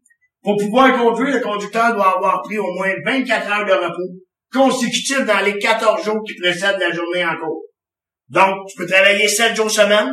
pour 0.43 0.57
pouvoir 0.57 0.97
conduire, 0.97 1.35
le 1.35 1.41
conducteur 1.41 1.93
doit 1.93 2.17
avoir 2.17 2.41
pris 2.41 2.57
au 2.57 2.73
moins 2.75 2.91
24 3.05 3.51
heures 3.51 3.65
de 3.65 3.71
repos 3.71 4.19
consécutifs 4.55 5.25
dans 5.25 5.41
les 5.41 5.59
14 5.59 6.03
jours 6.03 6.23
qui 6.25 6.35
précèdent 6.35 6.79
la 6.79 6.91
journée 6.91 7.25
en 7.25 7.37
cours. 7.37 7.63
Donc, 8.29 8.67
tu 8.69 8.77
peux 8.77 8.87
travailler 8.87 9.27
7 9.27 9.55
jours 9.55 9.69
semaine, 9.69 10.11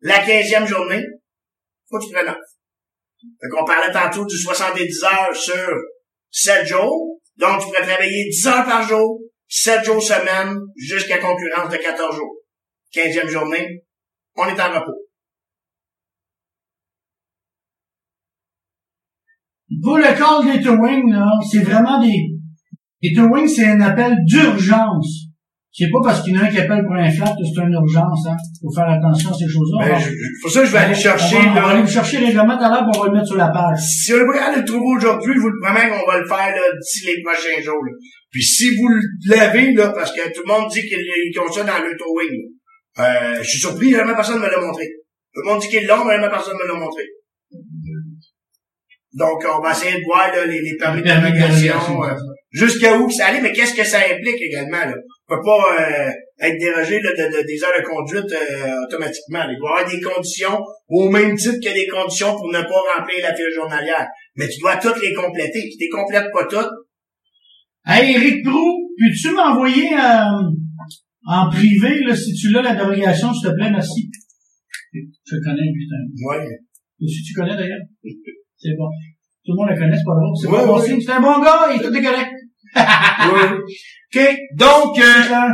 la 0.00 0.24
15e 0.24 0.66
journée, 0.66 1.02
faut 1.88 1.98
que 1.98 2.06
tu 2.06 2.12
prennes 2.12 2.28
off. 2.28 2.36
Qu'on 3.50 3.64
parlait 3.64 3.92
tantôt 3.92 4.24
du 4.24 4.36
70 4.36 5.04
heures 5.04 5.36
sur 5.36 5.68
7 6.30 6.66
jours. 6.66 7.18
Donc, 7.36 7.60
tu 7.60 7.66
pourrais 7.66 7.82
travailler 7.82 8.28
10 8.30 8.46
heures 8.46 8.64
par 8.64 8.88
jour, 8.88 9.20
7 9.48 9.84
jours 9.84 10.02
semaine, 10.02 10.56
jusqu'à 10.76 11.18
concurrence 11.18 11.70
de 11.70 11.76
14 11.76 12.16
jours. 12.16 12.36
15e 12.94 13.28
journée, 13.28 13.82
on 14.36 14.46
est 14.46 14.60
en 14.60 14.72
repos. 14.72 15.06
Pour 19.82 19.98
le 19.98 20.18
call 20.18 20.52
des 20.52 20.62
towing, 20.62 21.12
là, 21.12 21.26
c'est 21.50 21.62
vraiment 21.62 22.00
des, 22.00 22.29
les 23.02 23.14
towing, 23.14 23.46
c'est 23.48 23.66
un 23.66 23.80
appel 23.80 24.16
d'urgence. 24.24 25.26
C'est 25.72 25.88
pas 25.88 26.00
parce 26.02 26.22
qu'il 26.22 26.34
y 26.34 26.36
en 26.36 26.40
a 26.40 26.44
un 26.46 26.48
qui 26.48 26.58
appelle 26.58 26.82
pour 26.84 26.96
un 26.96 27.08
flat 27.08 27.30
que 27.30 27.44
c'est 27.46 27.62
une 27.62 27.72
urgence, 27.72 28.26
hein. 28.26 28.36
Faut 28.60 28.74
faire 28.74 28.90
attention 28.90 29.30
à 29.30 29.34
ces 29.34 29.48
choses-là. 29.48 29.86
Ben, 29.86 30.02
pour 30.42 30.50
ça, 30.50 30.64
je 30.64 30.72
vais 30.72 30.78
aller 30.78 30.94
chercher, 30.94 31.36
on 31.36 31.42
va, 31.42 31.50
on 31.50 31.54
va 31.54 31.60
là, 31.60 31.78
aller 31.78 31.86
chercher 31.86 32.18
le 32.18 32.26
règlement 32.26 32.58
tout 32.58 32.64
à 32.64 32.68
l'heure, 32.68 32.86
on 32.92 33.00
va 33.00 33.06
le 33.06 33.12
mettre 33.12 33.28
sur 33.28 33.36
la 33.36 33.48
page. 33.48 33.78
si 33.78 34.12
on 34.12 34.16
est 34.16 34.26
pas 34.26 34.56
le 34.56 34.64
trouver 34.64 34.96
aujourd'hui, 34.98 35.32
je 35.36 35.38
vous 35.40 35.48
le 35.48 35.60
promets 35.62 35.88
qu'on 35.88 36.10
va 36.10 36.18
le 36.18 36.26
faire 36.26 36.50
là, 36.58 36.62
d'ici 36.76 37.06
les 37.06 37.22
prochains 37.22 37.62
jours. 37.62 37.84
là. 37.84 37.92
Puis 38.32 38.42
si 38.42 38.76
vous 38.76 38.88
l'avez, 39.28 39.72
là, 39.74 39.90
parce 39.90 40.12
que 40.12 40.32
tout 40.34 40.42
le 40.44 40.52
monde 40.52 40.68
dit 40.70 40.82
qu'ils 40.82 41.40
ont 41.40 41.52
ça 41.52 41.62
dans 41.62 41.78
le 41.78 41.96
towing, 41.96 42.34
là. 42.98 43.36
euh, 43.38 43.38
je 43.40 43.48
suis 43.48 43.60
surpris, 43.60 43.92
jamais 43.92 44.14
personne 44.14 44.40
ne 44.40 44.44
me 44.44 44.50
l'a 44.50 44.60
montré. 44.60 44.86
Tout 45.32 45.42
le 45.44 45.52
monde 45.52 45.60
dit 45.60 45.68
qu'ils 45.68 45.86
l'ont, 45.86 46.04
mais 46.04 46.16
jamais 46.16 46.28
personne 46.28 46.54
ne 46.58 46.64
me 46.64 46.68
l'a 46.74 46.80
montré. 46.80 47.04
Donc, 49.14 49.38
on 49.56 49.62
va 49.62 49.70
essayer 49.70 49.98
de 50.00 50.04
voir 50.04 50.34
là, 50.34 50.46
les, 50.46 50.60
les 50.60 50.76
permis 50.76 51.00
de 51.00 51.06
Permis 51.06 51.30
de 51.32 51.38
navigation, 51.38 52.02
jusqu'à 52.50 52.98
où 52.98 53.08
ça 53.10 53.26
allait, 53.26 53.40
mais 53.40 53.52
qu'est-ce 53.52 53.74
que 53.74 53.84
ça 53.84 53.98
implique 53.98 54.40
également. 54.40 54.84
Là? 54.84 54.94
On 55.28 55.34
peut 55.36 55.42
pas 55.44 55.62
euh, 55.80 56.10
être 56.40 56.58
dérogé 56.58 57.00
là, 57.00 57.10
de, 57.10 57.36
de- 57.38 57.46
des 57.46 57.62
heures 57.62 57.78
de 57.78 57.84
conduite 57.86 58.32
euh, 58.32 58.84
automatiquement. 58.86 59.38
là. 59.46 59.52
Il 59.52 59.58
doit 59.58 59.70
y 59.70 59.80
avoir 59.80 59.90
des 59.90 60.00
conditions 60.00 60.58
au 60.88 61.08
même 61.08 61.36
titre 61.36 61.58
que 61.62 61.72
des 61.72 61.86
conditions 61.86 62.32
pour 62.36 62.48
ne 62.52 62.60
pas 62.62 62.80
remplir 62.96 63.18
la 63.22 63.34
fiche 63.34 63.54
journalière. 63.54 64.06
Mais 64.36 64.48
tu 64.48 64.58
dois 64.60 64.76
toutes 64.76 65.00
les 65.02 65.14
compléter. 65.14 65.60
Si 65.60 65.76
tu 65.76 65.84
les 65.84 65.88
complètes 65.90 66.30
pas 66.32 66.46
toutes, 66.46 66.70
Hey, 67.86 68.14
Eric 68.14 68.44
Prou, 68.44 68.90
peux-tu 68.98 69.32
m'envoyer 69.34 69.88
euh, 69.94 70.50
en 71.26 71.48
privé, 71.50 72.00
là, 72.06 72.14
si 72.14 72.34
tu 72.34 72.50
l'as, 72.50 72.60
la 72.62 72.74
dérogation, 72.74 73.32
s'il 73.32 73.48
te 73.50 73.54
plaît, 73.54 73.70
merci. 73.70 74.10
Je 74.92 75.36
connais, 75.42 75.70
putain. 75.72 76.28
ouais. 76.28 76.46
Si 77.08 77.22
tu 77.22 77.32
connais 77.32 77.56
d'ailleurs? 77.56 77.78
C'est 78.58 78.76
bon. 78.76 78.88
Tout 79.46 79.52
le 79.52 79.56
monde 79.56 79.70
le 79.70 79.78
connaît, 79.78 79.96
c'est 79.96 80.04
pas 80.04 80.12
drôle. 80.12 80.36
C'est 80.36 80.48
Ouais, 80.48 80.58
pas 80.58 80.66
bon 80.66 80.78
ouais. 80.80 80.86
signe. 80.86 81.00
C'est 81.00 81.12
un 81.12 81.20
bon 81.22 81.40
gars, 81.42 81.68
il 81.72 81.80
est 81.80 81.84
tout 81.84 81.92
correct. 81.92 82.30
Oui. 83.32 83.42
OK. 84.14 84.36
Donc, 84.54 84.98
euh, 84.98 85.48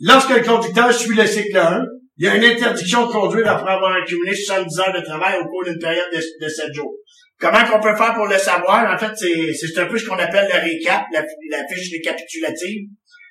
lorsque 0.00 0.30
le 0.30 0.42
conducteur 0.42 0.92
suit 0.92 1.16
le 1.16 1.26
cycle 1.26 1.56
1, 1.56 1.82
il 2.18 2.26
y 2.26 2.28
a 2.28 2.36
une 2.36 2.44
interdiction 2.44 3.06
de 3.06 3.12
conduire 3.12 3.48
après 3.50 3.72
avoir 3.72 3.94
accumulé 3.94 4.34
70 4.34 4.78
heures 4.80 4.92
de 4.92 5.04
travail 5.04 5.38
au 5.40 5.46
cours 5.46 5.64
d'une 5.64 5.78
période 5.78 6.10
de, 6.12 6.18
de 6.18 6.48
7 6.48 6.74
jours. 6.74 6.92
Comment 7.38 7.64
qu'on 7.64 7.80
peut 7.80 7.96
faire 7.96 8.14
pour 8.14 8.26
le 8.26 8.36
savoir? 8.36 8.92
En 8.92 8.98
fait, 8.98 9.12
c'est, 9.16 9.52
c'est 9.54 9.80
un 9.80 9.86
peu 9.86 9.96
ce 9.96 10.06
qu'on 10.06 10.18
appelle 10.18 10.48
le 10.52 10.60
récap, 10.60 11.04
la, 11.12 11.22
la 11.22 11.66
fiche 11.66 11.90
récapitulative. 11.92 12.88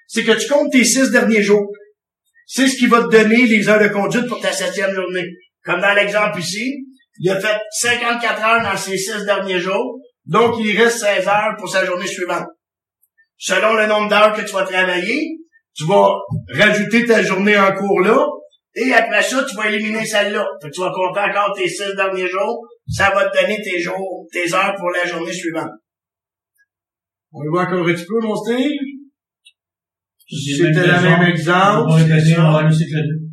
C'est 0.07 0.23
que 0.23 0.31
tu 0.31 0.47
comptes 0.47 0.71
tes 0.71 0.83
six 0.83 1.11
derniers 1.11 1.43
jours. 1.43 1.71
C'est 2.47 2.67
ce 2.67 2.77
qui 2.77 2.87
va 2.87 3.03
te 3.03 3.09
donner 3.09 3.45
les 3.45 3.69
heures 3.69 3.79
de 3.79 3.89
conduite 3.89 4.27
pour 4.27 4.41
ta 4.41 4.51
septième 4.51 4.91
journée. 4.91 5.27
Comme 5.63 5.81
dans 5.81 5.93
l'exemple 5.93 6.39
ici, 6.39 6.83
il 7.19 7.29
a 7.29 7.39
fait 7.39 7.59
54 7.81 8.43
heures 8.43 8.63
dans 8.63 8.77
ses 8.77 8.97
six 8.97 9.23
derniers 9.25 9.59
jours, 9.59 9.99
donc 10.25 10.55
il 10.59 10.75
reste 10.81 10.99
16 10.99 11.27
heures 11.27 11.55
pour 11.59 11.69
sa 11.69 11.85
journée 11.85 12.07
suivante. 12.07 12.47
Selon 13.39 13.73
le 13.73 13.88
nombre 13.88 14.10
d'heures 14.10 14.34
que 14.34 14.41
tu 14.41 14.52
vas 14.54 14.65
travailler, 14.65 15.38
tu 15.73 15.86
vas 15.86 16.10
rajouter 16.54 17.06
ta 17.06 17.23
journée 17.23 17.58
en 17.58 17.71
cours 17.73 18.02
là, 18.02 18.19
et 18.75 18.93
après 18.93 19.23
ça, 19.23 19.43
tu 19.49 19.56
vas 19.56 19.69
éliminer 19.69 20.06
celle-là. 20.06 20.45
Fait 20.62 20.69
que 20.69 20.73
tu 20.73 20.82
vas 20.82 20.91
compter 20.91 21.21
encore 21.21 21.56
tes 21.56 21.67
six 21.67 21.95
derniers 21.95 22.28
jours, 22.28 22.67
ça 22.88 23.12
va 23.12 23.30
te 23.30 23.41
donner 23.41 23.62
tes 23.62 23.80
jours, 23.80 24.28
tes 24.32 24.54
heures 24.54 24.75
pour 24.78 24.89
la 24.91 25.10
journée 25.10 25.32
suivante. 25.32 25.71
On 27.32 27.43
y 27.43 27.47
voit 27.47 27.63
encore 27.63 27.88
un 27.88 27.93
petit 27.93 28.06
peu, 28.06 28.19
mon 28.21 28.36
Steve? 28.36 28.71
C'était 30.28 30.86
le 30.86 31.02
même 31.02 31.30
exemple. 31.30 31.91
Au 31.91 31.97
cycle 32.71 33.02
2. 33.02 33.30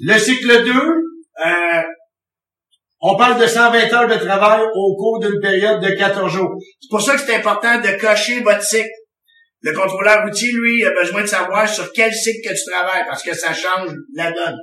Le 0.00 0.18
cycle 0.18 0.64
2, 0.64 0.72
euh, 0.72 1.82
on 3.00 3.16
parle 3.16 3.40
de 3.40 3.46
120 3.46 3.92
heures 3.92 4.08
de 4.08 4.24
travail 4.24 4.62
au 4.74 4.96
cours 4.96 5.20
d'une 5.20 5.38
période 5.38 5.82
de 5.82 5.90
14 5.90 6.32
jours. 6.32 6.56
C'est 6.80 6.88
pour 6.88 7.02
ça 7.02 7.14
que 7.14 7.20
c'est 7.20 7.36
important 7.36 7.78
de 7.78 8.00
cocher 8.00 8.40
votre 8.40 8.62
cycle. 8.62 8.88
Le 9.64 9.72
contrôleur 9.72 10.24
routier, 10.24 10.52
lui, 10.52 10.84
a 10.84 10.90
besoin 10.90 11.22
de 11.22 11.26
savoir 11.26 11.66
sur 11.66 11.90
quel 11.94 12.12
cycle 12.12 12.46
que 12.46 12.54
tu 12.54 12.70
travailles 12.70 13.06
parce 13.08 13.22
que 13.22 13.34
ça 13.34 13.54
change 13.54 13.92
la 14.14 14.30
donne. 14.30 14.58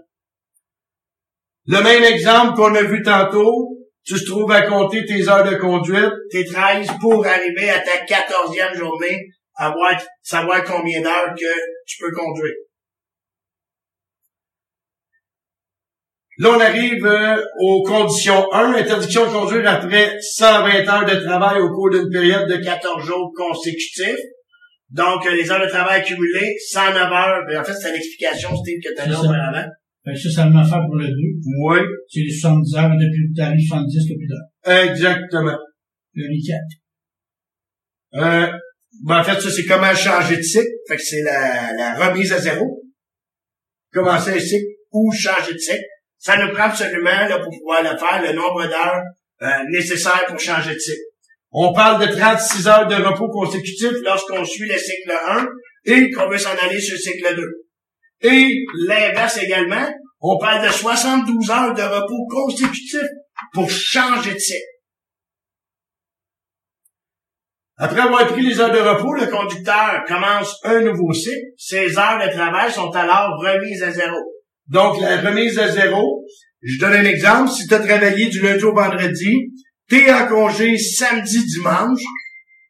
Le 1.65 1.81
même 1.81 2.03
exemple 2.03 2.55
qu'on 2.55 2.75
a 2.75 2.83
vu 2.83 3.01
tantôt, 3.01 3.79
tu 4.05 4.13
te 4.13 4.29
trouves 4.29 4.51
à 4.51 4.61
compter 4.61 5.03
tes 5.07 5.27
heures 5.27 5.43
de 5.43 5.55
conduite, 5.55 6.13
tes 6.29 6.45
13 6.45 6.87
pour 6.99 7.25
arriver 7.25 7.71
à 7.71 7.79
ta 7.79 8.05
14e 8.05 8.77
journée, 8.77 9.25
avoir, 9.55 9.99
savoir 10.21 10.63
combien 10.63 11.01
d'heures 11.01 11.33
que 11.35 11.51
tu 11.87 11.97
peux 11.99 12.11
conduire. 12.11 12.53
Là, 16.37 16.49
on 16.51 16.59
arrive 16.59 17.05
euh, 17.07 17.43
aux 17.59 17.83
conditions 17.83 18.53
1, 18.53 18.73
interdiction 18.75 19.25
de 19.25 19.31
conduire 19.31 19.67
après 19.67 20.19
120 20.21 20.87
heures 20.87 21.05
de 21.05 21.25
travail 21.25 21.59
au 21.59 21.69
cours 21.69 21.89
d'une 21.89 22.09
période 22.11 22.47
de 22.47 22.63
14 22.63 23.03
jours 23.03 23.31
consécutifs. 23.35 24.19
Donc, 24.91 25.25
euh, 25.25 25.35
les 25.35 25.49
heures 25.49 25.63
de 25.63 25.69
travail 25.69 26.01
accumulées, 26.01 26.55
109 26.69 26.95
heures. 27.11 27.45
Ben, 27.47 27.61
en 27.61 27.63
fait, 27.63 27.73
c'est 27.73 27.93
l'explication, 27.93 28.49
Steve, 28.55 28.79
que 28.83 28.93
tu 28.93 29.01
as 29.01 29.05
C'est 29.05 29.19
auparavant. 29.19 29.67
Fait 30.03 30.13
que 30.13 30.19
ça, 30.19 30.29
ça 30.29 30.45
m'a 30.47 30.63
fait 30.63 30.81
pour 30.85 30.95
le 30.95 31.07
2. 31.07 31.13
Oui. 31.63 31.79
C'est 32.09 32.21
les 32.21 32.37
70 32.37 32.75
heures 32.75 32.89
depuis 32.89 33.27
le 33.29 33.35
temps, 33.35 33.53
70 33.57 34.07
depuis 34.09 34.27
là. 34.27 34.83
Exactement. 34.83 35.57
Le 36.13 36.23
recap. 36.25 36.61
Euh, 38.15 38.57
ben, 39.03 39.19
en 39.19 39.23
fait, 39.23 39.39
ça, 39.39 39.49
c'est 39.49 39.65
comment 39.65 39.95
changer 39.95 40.37
de 40.37 40.41
cycle. 40.41 40.67
Fait 40.87 40.97
que 40.97 41.01
c'est 41.01 41.23
la, 41.23 41.73
la 41.73 41.93
remise 41.95 42.33
à 42.33 42.39
zéro. 42.39 42.83
Commencer 43.93 44.31
un 44.31 44.39
cycle 44.39 44.65
ou 44.91 45.11
changer 45.13 45.53
de 45.53 45.59
cycle. 45.59 45.85
Ça 46.17 46.37
nous 46.37 46.53
prend 46.53 46.63
absolument, 46.63 47.09
là, 47.09 47.39
pour 47.39 47.49
pouvoir 47.49 47.81
le 47.81 47.97
faire, 47.97 48.21
le 48.21 48.33
nombre 48.33 48.67
d'heures 48.67 49.03
euh, 49.41 49.63
nécessaires 49.69 50.25
pour 50.27 50.39
changer 50.39 50.73
de 50.73 50.79
cycle. 50.79 51.10
On 51.51 51.73
parle 51.73 52.07
de 52.07 52.15
36 52.15 52.67
heures 52.67 52.87
de 52.87 52.95
repos 52.95 53.27
consécutifs 53.29 53.97
lorsqu'on 54.03 54.45
suit 54.45 54.69
le 54.69 54.77
cycle 54.77 55.13
1 55.27 55.47
et 55.85 56.11
qu'on 56.11 56.29
veut 56.29 56.37
s'en 56.37 56.55
aller 56.61 56.79
sur 56.79 56.95
le 56.95 56.99
cycle 56.99 57.35
2. 57.35 58.29
Et 58.29 58.55
l'inverse 58.87 59.37
également, 59.37 59.89
on 60.21 60.37
parle 60.37 60.65
de 60.65 60.71
72 60.71 61.49
heures 61.49 61.73
de 61.73 61.81
repos 61.81 62.25
consécutifs 62.29 63.09
pour 63.53 63.69
changer 63.69 64.33
de 64.33 64.39
cycle. 64.39 64.71
Après 67.77 67.99
avoir 67.99 68.27
pris 68.27 68.43
les 68.43 68.59
heures 68.59 68.71
de 68.71 68.77
repos, 68.77 69.13
le 69.13 69.25
conducteur 69.25 70.03
commence 70.07 70.55
un 70.63 70.81
nouveau 70.81 71.11
cycle. 71.11 71.47
Ses 71.57 71.97
heures 71.97 72.19
de 72.23 72.31
travail 72.31 72.71
sont 72.71 72.91
alors 72.91 73.31
remises 73.39 73.81
à 73.81 73.91
zéro. 73.91 74.17
Donc, 74.67 75.01
la 75.01 75.19
remise 75.19 75.57
à 75.57 75.67
zéro, 75.67 76.23
je 76.61 76.79
donne 76.79 76.93
un 76.93 77.05
exemple. 77.05 77.49
Si 77.49 77.67
tu 77.67 77.73
as 77.73 77.79
travaillé 77.79 78.29
du 78.29 78.39
lundi 78.39 78.63
au 78.63 78.75
vendredi, 78.75 79.51
tu 79.91 79.97
es 79.97 80.13
en 80.13 80.25
congé 80.25 80.77
samedi, 80.77 81.45
dimanche, 81.45 81.99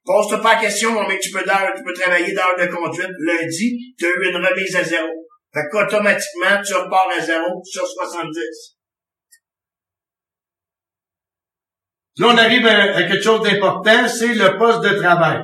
pose-toi 0.04 0.42
pas 0.42 0.56
la 0.56 0.62
question 0.62 0.96
combien 0.96 1.18
tu 1.22 1.30
peux 1.30 1.44
tu 1.44 1.84
peux 1.84 1.94
travailler 1.94 2.34
d'heures 2.34 2.56
de 2.58 2.66
conduite 2.66 3.12
lundi, 3.20 3.94
tu 3.96 4.06
as 4.06 4.10
eu 4.10 4.30
une 4.32 4.44
remise 4.44 4.76
à 4.76 4.84
zéro. 4.84 5.08
Fait 5.54 5.70
qu'automatiquement, 5.72 6.60
tu 6.66 6.74
repars 6.74 7.10
à 7.16 7.22
zéro 7.22 7.62
sur 7.64 7.86
70. 7.86 8.42
Là, 12.18 12.28
on 12.28 12.38
arrive 12.38 12.66
à, 12.66 12.96
à 12.96 13.04
quelque 13.04 13.22
chose 13.22 13.44
d'important, 13.44 14.08
c'est 14.08 14.34
le 14.34 14.58
poste 14.58 14.82
de 14.82 15.00
travail. 15.00 15.44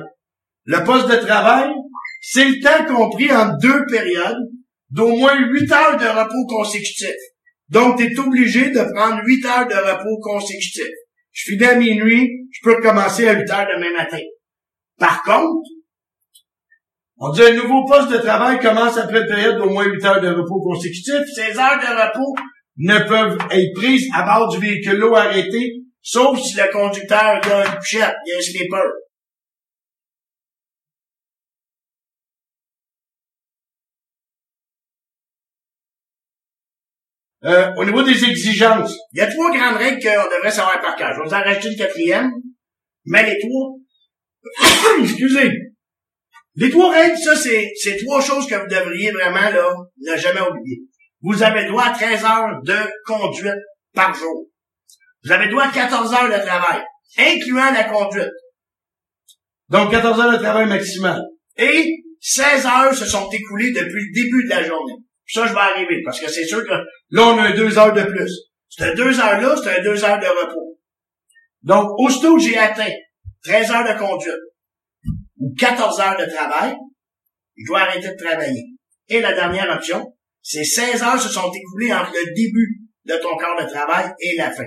Le 0.64 0.82
poste 0.82 1.08
de 1.08 1.16
travail, 1.24 1.70
c'est 2.20 2.44
le 2.44 2.60
temps 2.60 2.92
compris 2.92 3.30
en 3.30 3.56
deux 3.56 3.86
périodes 3.86 4.48
d'au 4.90 5.14
moins 5.14 5.38
8 5.38 5.72
heures 5.72 5.96
de 5.96 6.06
repos 6.06 6.46
consécutifs. 6.48 7.14
Donc, 7.68 7.98
tu 7.98 8.12
es 8.12 8.18
obligé 8.18 8.70
de 8.70 8.82
prendre 8.94 9.22
8 9.24 9.44
heures 9.44 9.68
de 9.68 9.74
repos 9.74 10.18
consécutifs. 10.20 11.07
Je 11.32 11.52
finis 11.52 11.64
à 11.64 11.74
minuit, 11.76 12.28
je 12.50 12.60
peux 12.62 12.76
recommencer 12.76 13.28
à 13.28 13.34
8 13.34 13.50
heures 13.50 13.66
demain 13.74 13.92
matin. 13.96 14.18
Par 14.98 15.22
contre, 15.22 15.68
on 17.18 17.30
dit 17.32 17.42
un 17.42 17.54
nouveau 17.54 17.84
poste 17.86 18.10
de 18.10 18.18
travail 18.18 18.60
commence 18.60 18.96
après 18.96 19.22
une 19.22 19.26
période 19.26 19.58
d'au 19.58 19.70
moins 19.70 19.84
8 19.84 20.04
heures 20.04 20.20
de 20.20 20.28
repos 20.28 20.60
consécutifs. 20.62 21.26
Ces 21.34 21.58
heures 21.58 21.78
de 21.80 21.86
repos 21.86 22.34
ne 22.76 22.98
peuvent 23.08 23.38
être 23.50 23.74
prises 23.74 24.08
à 24.14 24.22
bord 24.22 24.48
du 24.48 24.58
véhicule 24.58 24.98
l'eau 24.98 25.14
arrêté, 25.14 25.82
sauf 26.00 26.38
si 26.40 26.56
le 26.56 26.70
conducteur 26.72 27.18
a 27.18 27.66
une 27.66 27.76
couchette, 27.76 28.14
il 28.26 28.34
a 28.34 28.38
un 28.38 28.40
slipper. 28.40 29.07
Euh, 37.44 37.72
au 37.76 37.84
niveau 37.84 38.02
des 38.02 38.24
exigences, 38.24 38.96
il 39.12 39.18
y 39.18 39.20
a 39.20 39.30
trois 39.30 39.56
grandes 39.56 39.76
règles 39.76 40.02
qu'on 40.02 40.36
devrait 40.36 40.50
savoir 40.50 40.80
par 40.80 40.96
cœur. 40.96 41.12
Je 41.14 41.20
vais 41.20 41.28
vous 41.28 41.34
en 41.34 41.42
rajouter 41.42 41.68
une 41.70 41.78
quatrième, 41.78 42.32
mais 43.04 43.24
les 43.24 43.38
trois, 43.38 43.74
excusez, 45.02 45.52
les 46.56 46.70
trois 46.70 46.92
règles, 46.92 47.16
ça, 47.16 47.36
c'est, 47.36 47.70
c'est 47.76 47.96
trois 48.04 48.20
choses 48.20 48.48
que 48.48 48.56
vous 48.56 48.66
devriez 48.66 49.12
vraiment, 49.12 49.48
là, 49.50 49.72
ne 49.98 50.16
jamais 50.16 50.40
oublier. 50.40 50.80
Vous 51.20 51.42
avez 51.42 51.66
droit 51.66 51.84
à 51.84 51.90
13 51.92 52.24
heures 52.24 52.60
de 52.64 52.76
conduite 53.06 53.62
par 53.94 54.12
jour. 54.12 54.46
Vous 55.24 55.30
avez 55.32 55.48
droit 55.48 55.64
à 55.64 55.72
14 55.72 56.12
heures 56.14 56.28
de 56.28 56.44
travail, 56.44 56.82
incluant 57.16 57.70
la 57.72 57.84
conduite. 57.84 58.32
Donc, 59.68 59.92
14 59.92 60.20
heures 60.20 60.32
de 60.32 60.38
travail 60.38 60.66
maximal. 60.66 61.20
Et 61.56 62.02
16 62.20 62.66
heures 62.66 62.94
se 62.94 63.06
sont 63.06 63.28
écoulées 63.30 63.70
depuis 63.72 64.06
le 64.06 64.12
début 64.12 64.44
de 64.44 64.50
la 64.50 64.64
journée. 64.64 64.94
Ça, 65.28 65.46
je 65.46 65.52
vais 65.52 65.60
arriver, 65.60 66.02
parce 66.04 66.20
que 66.20 66.28
c'est 66.28 66.46
sûr 66.46 66.64
que 66.64 66.74
là, 67.10 67.22
on 67.22 67.38
a 67.38 67.52
deux 67.52 67.78
heures 67.78 67.92
de 67.92 68.02
plus. 68.02 68.32
C'était 68.68 68.94
deux 68.94 69.18
heures-là, 69.20 69.56
c'était 69.56 69.82
deux 69.82 70.04
heures 70.04 70.18
de 70.18 70.26
repos. 70.26 70.78
Donc, 71.62 71.90
aussitôt 71.98 72.36
que 72.36 72.42
j'ai 72.42 72.56
atteint 72.56 72.92
13 73.44 73.70
heures 73.70 73.94
de 73.94 73.98
conduite 73.98 74.34
ou 75.38 75.54
14 75.58 76.00
heures 76.00 76.16
de 76.18 76.24
travail, 76.24 76.74
je 77.56 77.66
dois 77.66 77.80
arrêter 77.80 78.08
de 78.08 78.24
travailler. 78.24 78.64
Et 79.08 79.20
la 79.20 79.34
dernière 79.34 79.70
option, 79.74 80.14
c'est 80.42 80.64
16 80.64 81.02
heures 81.02 81.20
se 81.20 81.28
sont 81.28 81.50
écoulées 81.52 81.92
entre 81.92 82.12
le 82.12 82.34
début 82.34 82.80
de 83.04 83.14
ton 83.14 83.36
corps 83.36 83.60
de 83.60 83.68
travail 83.68 84.06
et 84.20 84.36
la 84.36 84.50
fin. 84.50 84.64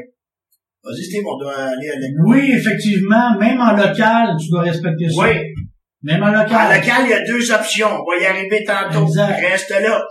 Vas-y, 0.83 1.03
Steve, 1.03 1.23
on 1.25 1.37
doit 1.37 1.55
aller 1.55 1.89
avec 1.89 2.09
Oui, 2.25 2.51
effectivement, 2.53 3.37
même 3.39 3.59
en 3.61 3.73
local, 3.73 4.35
tu 4.39 4.49
dois 4.49 4.61
respecter 4.61 5.07
ça. 5.09 5.21
Oui. 5.21 5.53
Même 6.01 6.23
en 6.23 6.31
local. 6.31 6.71
En 6.71 6.75
local, 6.75 7.01
il 7.05 7.09
y 7.09 7.13
a 7.13 7.23
deux 7.23 7.51
options. 7.51 7.87
On 7.87 8.11
va 8.11 8.17
y 8.19 8.25
arriver 8.25 8.63
tantôt. 8.63 9.05
Exact. 9.05 9.39
Reste 9.39 9.69
là. 9.69 10.03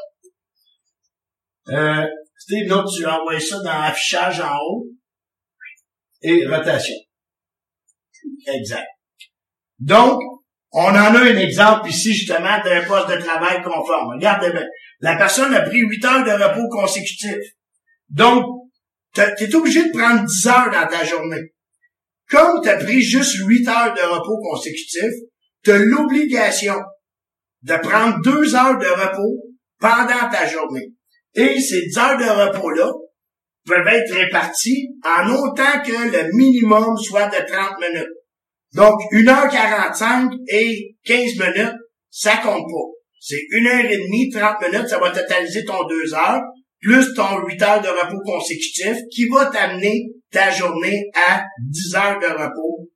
Euh, 1.71 2.07
Steve, 2.37 2.69
là, 2.69 2.85
tu 2.85 3.07
envoies 3.07 3.41
ça 3.41 3.57
dans 3.63 3.83
affichage 3.83 4.41
en 4.41 4.57
haut 4.57 4.87
et 6.23 6.47
rotation. 6.47 6.97
Exact. 8.47 8.87
Donc, 9.79 10.21
on 10.73 10.89
en 10.89 10.95
a 10.95 11.21
un 11.21 11.37
exemple 11.37 11.89
ici, 11.89 12.13
justement, 12.13 12.63
d'un 12.65 12.85
poste 12.85 13.11
de 13.11 13.17
travail 13.17 13.63
conforme. 13.63 14.15
Regardez 14.15 14.51
bien. 14.51 14.67
La 15.01 15.17
personne 15.17 15.55
a 15.55 15.63
pris 15.63 15.81
8 15.81 16.05
heures 16.05 16.25
de 16.25 16.31
repos 16.31 16.69
consécutifs. 16.69 17.55
Donc, 18.09 18.45
tu 19.15 19.21
es 19.21 19.55
obligé 19.55 19.85
de 19.85 19.97
prendre 19.97 20.25
10 20.25 20.47
heures 20.47 20.71
dans 20.71 20.87
ta 20.87 21.05
journée. 21.05 21.53
Comme 22.29 22.63
tu 22.63 22.69
as 22.69 22.77
pris 22.77 23.01
juste 23.01 23.37
8 23.47 23.69
heures 23.69 23.95
de 23.95 24.03
repos 24.03 24.39
consécutifs, 24.41 25.19
tu 25.65 25.73
as 25.73 25.79
l'obligation 25.79 26.77
de 27.63 27.77
prendre 27.77 28.21
2 28.23 28.55
heures 28.55 28.79
de 28.79 28.87
repos 28.87 29.37
pendant 29.79 30.31
ta 30.31 30.47
journée. 30.47 30.93
Et 31.35 31.61
ces 31.61 31.87
10 31.87 31.99
heures 31.99 32.19
de 32.19 32.25
repos-là 32.25 32.91
peuvent 33.67 33.87
être 33.87 34.15
réparties 34.15 34.89
en 35.05 35.31
autant 35.31 35.81
que 35.85 35.93
le 35.93 36.37
minimum 36.37 36.97
soit 36.97 37.29
de 37.29 37.47
30 37.47 37.73
minutes. 37.81 38.09
Donc, 38.75 39.01
1h45 39.13 40.31
et 40.49 40.97
15 41.05 41.39
minutes, 41.39 41.77
ça 42.09 42.37
compte 42.39 42.65
pas. 42.65 42.91
C'est 43.21 43.41
1h30, 43.53 44.33
30 44.33 44.73
minutes, 44.73 44.89
ça 44.89 44.99
va 44.99 45.11
totaliser 45.11 45.65
ton 45.65 45.87
2 45.87 46.15
heures, 46.15 46.43
plus 46.81 47.15
ton 47.15 47.45
8 47.47 47.63
heures 47.63 47.83
de 47.83 47.89
repos 47.89 48.21
consécutif, 48.25 48.97
qui 49.13 49.27
va 49.29 49.47
t'amener 49.47 50.07
ta 50.31 50.51
journée 50.51 51.11
à 51.29 51.43
10 51.69 51.95
heures 51.97 52.19
de 52.19 52.33
repos 52.33 52.89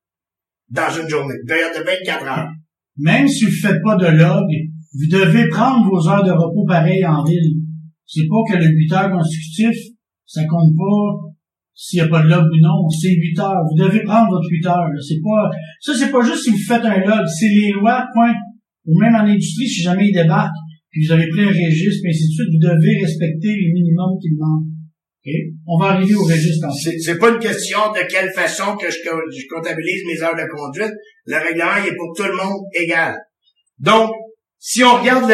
dans 0.70 0.90
une 0.90 1.08
journée, 1.08 1.34
période 1.46 1.76
de 1.76 1.84
24 1.84 2.26
heures. 2.26 2.48
Même 2.96 3.28
si 3.28 3.44
vous 3.44 3.60
faites 3.60 3.82
pas 3.84 3.96
de 3.96 4.06
log, 4.06 4.46
vous 4.94 5.18
devez 5.18 5.48
prendre 5.48 5.88
vos 5.88 6.08
heures 6.08 6.24
de 6.24 6.30
repos 6.30 6.64
pareil 6.66 7.04
en 7.04 7.24
ville. 7.24 7.63
C'est 8.06 8.28
pas 8.28 8.42
que 8.48 8.62
le 8.62 8.68
8 8.68 8.92
heures 8.92 9.10
consécutif, 9.10 9.76
ça 10.26 10.44
compte 10.44 10.74
pas 10.76 11.34
s'il 11.74 12.00
n'y 12.00 12.06
a 12.06 12.08
pas 12.08 12.22
de 12.22 12.28
log 12.28 12.44
ou 12.44 12.60
non. 12.60 12.88
C'est 12.88 13.12
8 13.12 13.38
heures. 13.40 13.64
Vous 13.70 13.82
devez 13.82 14.02
prendre 14.04 14.30
votre 14.30 14.48
8 14.48 14.66
heures. 14.66 14.90
C'est 15.00 15.20
pas, 15.22 15.50
ça, 15.80 15.92
c'est 15.94 16.10
pas 16.10 16.22
juste 16.22 16.44
si 16.44 16.50
vous 16.50 16.64
faites 16.66 16.84
un 16.84 17.00
log. 17.00 17.26
C'est 17.26 17.48
les 17.48 17.72
lois, 17.72 18.06
point. 18.14 18.34
Ou 18.86 18.98
même 19.00 19.14
en 19.14 19.26
industrie, 19.26 19.66
si 19.66 19.82
jamais 19.82 20.08
ils 20.08 20.14
débarquent, 20.14 20.52
puis 20.90 21.06
vous 21.06 21.12
avez 21.12 21.28
pris 21.28 21.42
un 21.42 21.48
registre, 21.48 22.02
puis 22.02 22.10
ainsi 22.10 22.28
de 22.28 22.34
suite, 22.34 22.50
vous 22.52 22.62
devez 22.62 23.00
respecter 23.02 23.48
les 23.48 23.72
minimums 23.72 24.14
qu'ils 24.20 24.36
demandent. 24.36 24.70
OK? 25.24 25.32
On 25.66 25.78
va 25.78 25.86
arriver 25.96 26.14
au 26.14 26.22
registre 26.22 26.68
ensuite. 26.68 27.00
C'est, 27.00 27.18
pas 27.18 27.30
une 27.30 27.40
question 27.40 27.78
de 27.96 28.06
quelle 28.08 28.30
façon 28.30 28.76
que 28.76 28.86
je, 28.90 28.98
je 29.00 29.46
comptabilise 29.48 30.02
mes 30.06 30.22
heures 30.22 30.36
de 30.36 30.46
conduite. 30.54 30.94
Le 31.26 31.36
règlement 31.36 31.80
est 31.80 31.96
pour 31.96 32.14
tout 32.14 32.28
le 32.30 32.36
monde 32.36 32.62
égal. 32.78 33.16
Donc, 33.80 34.12
si 34.66 34.82
on 34.82 34.96
regarde 34.98 35.30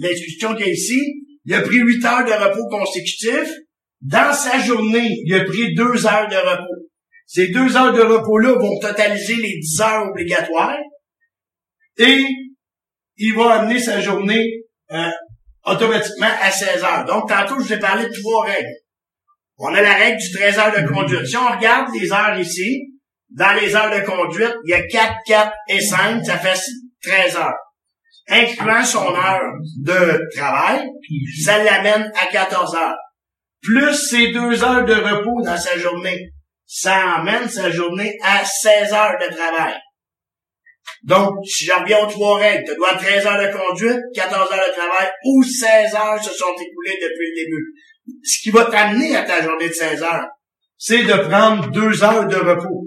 l'instruction 0.00 0.54
qu'il 0.54 0.66
y 0.66 0.68
a 0.68 0.72
ici, 0.72 1.00
il 1.44 1.54
a 1.54 1.60
pris 1.60 1.78
8 1.78 2.04
heures 2.04 2.24
de 2.24 2.30
repos 2.30 2.68
consécutifs. 2.70 3.52
Dans 4.00 4.32
sa 4.32 4.60
journée, 4.60 5.08
il 5.24 5.34
a 5.34 5.42
pris 5.42 5.74
2 5.74 6.06
heures 6.06 6.28
de 6.28 6.36
repos. 6.36 6.86
Ces 7.26 7.48
2 7.48 7.76
heures 7.76 7.92
de 7.92 8.00
repos-là 8.00 8.52
vont 8.52 8.78
totaliser 8.78 9.34
les 9.34 9.58
10 9.58 9.80
heures 9.80 10.08
obligatoires. 10.08 10.78
Et 11.98 12.24
il 13.16 13.34
va 13.34 13.54
amener 13.54 13.80
sa 13.80 14.00
journée 14.00 14.46
euh, 14.92 15.10
automatiquement 15.64 16.30
à 16.40 16.52
16 16.52 16.84
heures. 16.84 17.06
Donc, 17.06 17.28
tantôt, 17.28 17.58
je 17.58 17.64
vous 17.64 17.72
ai 17.72 17.80
parlé 17.80 18.04
de 18.04 18.12
trois 18.22 18.44
règles. 18.44 18.76
On 19.56 19.74
a 19.74 19.82
la 19.82 19.94
règle 19.94 20.18
du 20.18 20.30
13 20.30 20.58
heures 20.60 20.80
de 20.80 20.86
conduite. 20.86 21.26
Si 21.26 21.36
on 21.36 21.56
regarde 21.56 21.88
les 22.00 22.12
heures 22.12 22.38
ici, 22.38 22.92
dans 23.30 23.52
les 23.60 23.74
heures 23.74 23.90
de 23.90 24.06
conduite, 24.06 24.54
il 24.64 24.70
y 24.70 24.74
a 24.74 24.86
4, 24.86 25.12
4 25.26 25.52
et 25.70 25.80
5, 25.80 26.24
ça 26.24 26.38
fait 26.38 26.56
13 27.02 27.36
heures. 27.36 27.58
Incluant 28.28 28.84
son 28.84 29.14
heure 29.14 29.52
de 29.82 30.20
travail, 30.36 30.86
ça 31.44 31.62
l'amène 31.62 32.12
à 32.20 32.26
14 32.26 32.74
heures. 32.74 32.96
Plus 33.62 33.94
ses 33.94 34.32
deux 34.32 34.62
heures 34.62 34.84
de 34.84 34.94
repos 34.94 35.42
dans 35.44 35.56
sa 35.56 35.76
journée, 35.78 36.30
ça 36.66 37.16
emmène 37.18 37.48
sa 37.48 37.70
journée 37.70 38.18
à 38.22 38.44
16 38.44 38.92
heures 38.92 39.16
de 39.20 39.34
travail. 39.34 39.74
Donc, 41.04 41.34
si 41.46 41.64
je 41.64 41.72
reviens 41.72 42.04
aux 42.04 42.10
trois 42.10 42.38
règles, 42.38 42.64
tu 42.68 42.76
dois 42.76 42.94
13 42.94 43.26
heures 43.26 43.42
de 43.42 43.56
conduite, 43.56 44.00
14 44.14 44.52
heures 44.52 44.68
de 44.68 44.72
travail 44.72 45.10
ou 45.24 45.42
16 45.42 45.94
heures 45.94 46.22
se 46.22 46.34
sont 46.34 46.52
écoulées 46.54 46.98
depuis 47.00 47.30
le 47.30 47.44
début. 47.44 47.74
Ce 48.22 48.42
qui 48.42 48.50
va 48.50 48.64
t'amener 48.66 49.16
à 49.16 49.22
ta 49.22 49.42
journée 49.42 49.68
de 49.68 49.74
16 49.74 50.02
heures, 50.02 50.28
c'est 50.76 51.04
de 51.04 51.28
prendre 51.28 51.70
deux 51.70 52.02
heures 52.02 52.26
de 52.26 52.36
repos. 52.36 52.86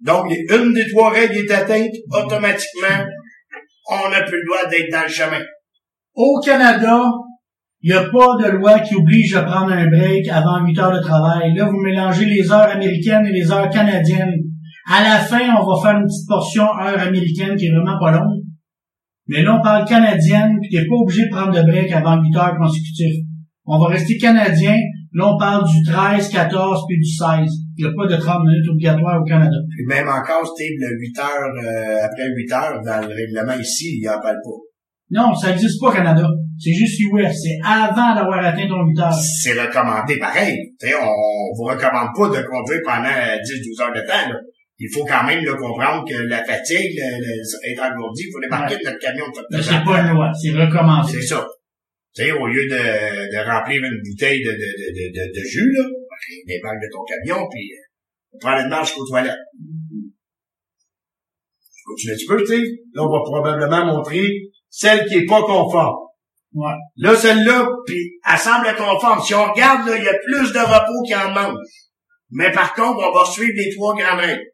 Donc, 0.00 0.26
une 0.30 0.72
des 0.72 0.88
trois 0.90 1.10
règles 1.10 1.36
est 1.36 1.50
atteinte, 1.50 1.92
automatiquement, 2.10 3.06
on 3.90 4.10
n'a 4.10 4.22
plus 4.22 4.38
le 4.38 4.46
droit 4.46 4.70
d'être 4.70 4.92
dans 4.92 5.02
le 5.02 5.08
chemin. 5.08 5.42
Au 6.14 6.40
Canada, 6.44 7.02
il 7.82 7.92
n'y 7.92 7.96
a 7.96 8.02
pas 8.02 8.36
de 8.42 8.50
loi 8.56 8.80
qui 8.80 8.96
oblige 8.96 9.34
à 9.34 9.42
prendre 9.42 9.72
un 9.72 9.86
break 9.86 10.28
avant 10.28 10.64
8 10.64 10.78
heures 10.78 10.96
de 10.96 11.00
travail. 11.00 11.54
Là, 11.54 11.66
vous 11.66 11.78
mélangez 11.78 12.24
les 12.24 12.50
heures 12.50 12.68
américaines 12.68 13.26
et 13.26 13.32
les 13.32 13.50
heures 13.50 13.70
canadiennes. 13.70 14.34
À 14.90 15.02
la 15.02 15.18
fin, 15.18 15.54
on 15.60 15.64
va 15.64 15.82
faire 15.82 16.00
une 16.00 16.06
petite 16.06 16.28
portion 16.28 16.64
heure 16.64 17.00
américaine 17.00 17.56
qui 17.56 17.66
est 17.66 17.72
vraiment 17.72 17.98
pas 17.98 18.12
longue. 18.12 18.42
Mais 19.28 19.42
là, 19.42 19.58
on 19.58 19.62
parle 19.62 19.86
canadienne, 19.86 20.56
puis 20.60 20.70
t'es 20.70 20.86
pas 20.86 20.94
obligé 20.94 21.26
de 21.26 21.30
prendre 21.30 21.52
de 21.52 21.62
break 21.62 21.90
avant 21.92 22.20
8 22.20 22.36
heures 22.36 22.56
consécutives. 22.58 23.24
On 23.64 23.78
va 23.78 23.88
rester 23.88 24.16
canadien. 24.16 24.76
Là, 25.12 25.32
on 25.34 25.38
parle 25.38 25.64
du 25.68 25.82
13, 25.82 26.28
14, 26.28 26.84
puis 26.88 26.98
du 26.98 27.08
16. 27.08 27.65
Il 27.76 27.84
n'y 27.84 27.90
a 27.90 27.94
pas 27.94 28.06
de 28.06 28.16
30 28.16 28.44
minutes 28.46 28.68
obligatoires 28.70 29.20
au 29.20 29.24
Canada. 29.24 29.56
Puis 29.76 29.84
même 29.86 30.08
encore, 30.08 30.46
Steve, 30.46 30.76
le 30.80 30.98
8 30.98 31.18
heures, 31.18 31.52
euh, 31.62 32.04
après 32.04 32.26
8 32.34 32.52
heures, 32.52 32.80
dans 32.84 33.00
le 33.06 33.12
règlement 33.14 33.58
ici, 33.60 33.98
il 34.00 34.08
en 34.08 34.20
parle 34.20 34.40
pas. 34.42 34.60
Non, 35.10 35.34
ça 35.34 35.50
n'existe 35.50 35.80
pas 35.80 35.88
au 35.88 35.92
Canada. 35.92 36.26
C'est 36.58 36.72
juste 36.72 36.98
US. 37.12 37.30
C'est 37.42 37.58
avant 37.62 38.14
d'avoir 38.14 38.44
atteint 38.44 38.66
ton 38.66 38.82
8 38.86 38.98
heures. 39.00 39.12
C'est 39.12 39.52
recommandé 39.52 40.18
pareil. 40.18 40.56
Tu 40.80 40.88
sais, 40.88 40.94
on, 40.96 41.52
vous 41.56 41.64
recommande 41.68 42.10
pas 42.16 42.28
de 42.32 42.42
conduire 42.48 42.80
pendant 42.84 43.12
10-12 43.12 43.82
heures 43.82 43.94
de 43.94 44.00
temps. 44.00 44.28
là. 44.32 44.36
Il 44.78 44.88
faut 44.92 45.04
quand 45.04 45.24
même 45.24 45.42
là, 45.44 45.52
comprendre 45.56 46.04
que 46.08 46.16
la 46.28 46.44
fatigue 46.44 46.96
le, 46.96 47.08
le- 47.20 47.70
est 47.70 47.78
engourdie. 47.80 48.24
Il 48.28 48.32
faut 48.32 48.40
débarquer 48.40 48.76
de 48.76 48.84
notre 48.84 48.98
camion 48.98 49.24
c'est 49.62 49.84
pas 49.84 50.00
une 50.04 50.12
loi. 50.16 50.30
C'est 50.34 50.52
recommandé. 50.52 51.12
C'est 51.12 51.26
ça. 51.26 51.46
Tu 52.14 52.24
sais, 52.24 52.32
au 52.32 52.46
lieu 52.46 52.64
de, 52.68 52.76
de 52.76 53.40
remplir 53.48 53.80
une 53.84 54.00
bouteille 54.04 54.40
de, 54.44 54.50
de, 54.52 54.70
de, 54.96 55.04
de, 55.16 55.24
de 55.32 55.44
jus, 55.48 55.72
là, 55.76 55.84
ben, 56.28 56.54
débarque 56.54 56.82
de 56.82 56.88
ton 56.92 57.04
camion, 57.04 57.48
puis 57.50 57.72
euh, 57.72 58.34
on 58.34 58.38
prend 58.38 58.58
une 58.58 58.68
marche 58.68 58.88
jusqu'aux 58.88 59.06
toilettes. 59.06 59.38
Je 61.76 61.82
continue 61.86 62.12
un 62.12 62.16
petit 62.16 62.26
peu, 62.26 62.38
tu 62.40 62.46
sais. 62.46 62.62
Là, 62.94 63.02
on 63.02 63.12
va 63.12 63.20
probablement 63.22 63.86
montrer 63.86 64.26
celle 64.68 65.06
qui 65.06 65.14
est 65.14 65.26
pas 65.26 65.42
conforme. 65.42 66.06
Ouais. 66.54 66.72
Là, 66.96 67.14
celle-là, 67.14 67.68
puis 67.86 68.18
elle 68.26 68.38
semble 68.38 68.74
conforme. 68.76 69.22
Si 69.22 69.34
on 69.34 69.44
regarde, 69.52 69.88
là, 69.88 69.96
il 69.96 70.04
y 70.04 70.08
a 70.08 70.14
plus 70.24 70.52
de 70.52 70.58
repos 70.58 71.02
qu'il 71.04 71.16
en 71.16 71.32
manque. 71.32 71.58
Mais 72.30 72.50
par 72.50 72.74
contre, 72.74 73.06
on 73.06 73.12
va 73.12 73.24
suivre 73.24 73.52
les 73.54 73.74
trois 73.74 73.94
grandes 73.94 74.20
règles. 74.20 74.44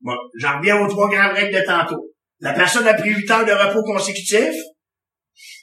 Bon, 0.00 0.16
j'en 0.38 0.58
reviens 0.58 0.84
aux 0.84 0.88
trois 0.88 1.08
grandes 1.08 1.32
règles 1.32 1.56
de 1.56 1.64
tantôt. 1.64 2.10
La 2.40 2.52
personne 2.52 2.86
a 2.86 2.94
pris 2.94 3.10
8 3.10 3.30
heures 3.30 3.46
de 3.46 3.52
repos 3.52 3.82
consécutifs. 3.84 4.60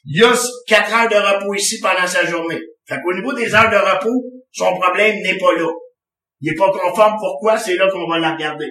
Il 0.05 0.19
y 0.19 0.23
a 0.23 0.33
4 0.67 0.93
heures 0.93 1.09
de 1.09 1.15
repos 1.15 1.53
ici 1.53 1.79
pendant 1.79 2.07
sa 2.07 2.25
journée. 2.25 2.59
Fait 2.91 2.99
qu'au 3.01 3.13
niveau 3.13 3.31
des 3.33 3.55
heures 3.55 3.69
de 3.71 3.77
repos, 3.77 4.21
son 4.51 4.77
problème 4.77 5.15
n'est 5.21 5.37
pas 5.37 5.53
là. 5.53 5.71
Il 6.41 6.51
est 6.51 6.55
pas 6.55 6.69
conforme. 6.71 7.15
Pourquoi? 7.17 7.57
C'est 7.57 7.77
là 7.77 7.89
qu'on 7.89 8.05
va 8.09 8.19
la 8.19 8.33
regarder. 8.33 8.69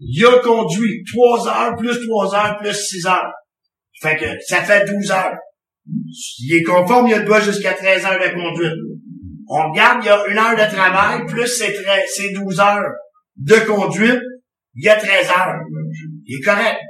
Il 0.00 0.26
a 0.26 0.40
conduit 0.40 1.04
3 1.12 1.48
heures, 1.48 1.76
plus 1.76 2.04
3 2.04 2.34
heures, 2.34 2.58
plus 2.58 2.74
6 2.74 3.06
heures. 3.06 3.32
Fait 4.02 4.16
que 4.16 4.26
ça 4.44 4.62
fait 4.62 4.84
12 4.86 5.12
heures. 5.12 5.36
Il 6.40 6.56
est 6.56 6.62
conforme, 6.64 7.06
il 7.06 7.14
a 7.14 7.40
jusqu'à 7.40 7.74
13 7.74 8.04
heures 8.06 8.18
de 8.18 8.34
conduite. 8.34 8.74
On 9.48 9.70
regarde, 9.70 10.00
il 10.02 10.06
y 10.06 10.10
a 10.10 10.26
une 10.26 10.38
heure 10.38 10.56
de 10.56 10.74
travail, 10.74 11.24
plus 11.26 11.46
ses, 11.46 12.32
12 12.32 12.60
heures 12.60 12.90
de 13.36 13.54
conduite, 13.66 14.20
il 14.74 14.84
y 14.84 14.88
a 14.88 14.96
13 14.96 15.28
heures. 15.30 15.60
Il 16.26 16.38
est 16.38 16.44
correct. 16.44 16.80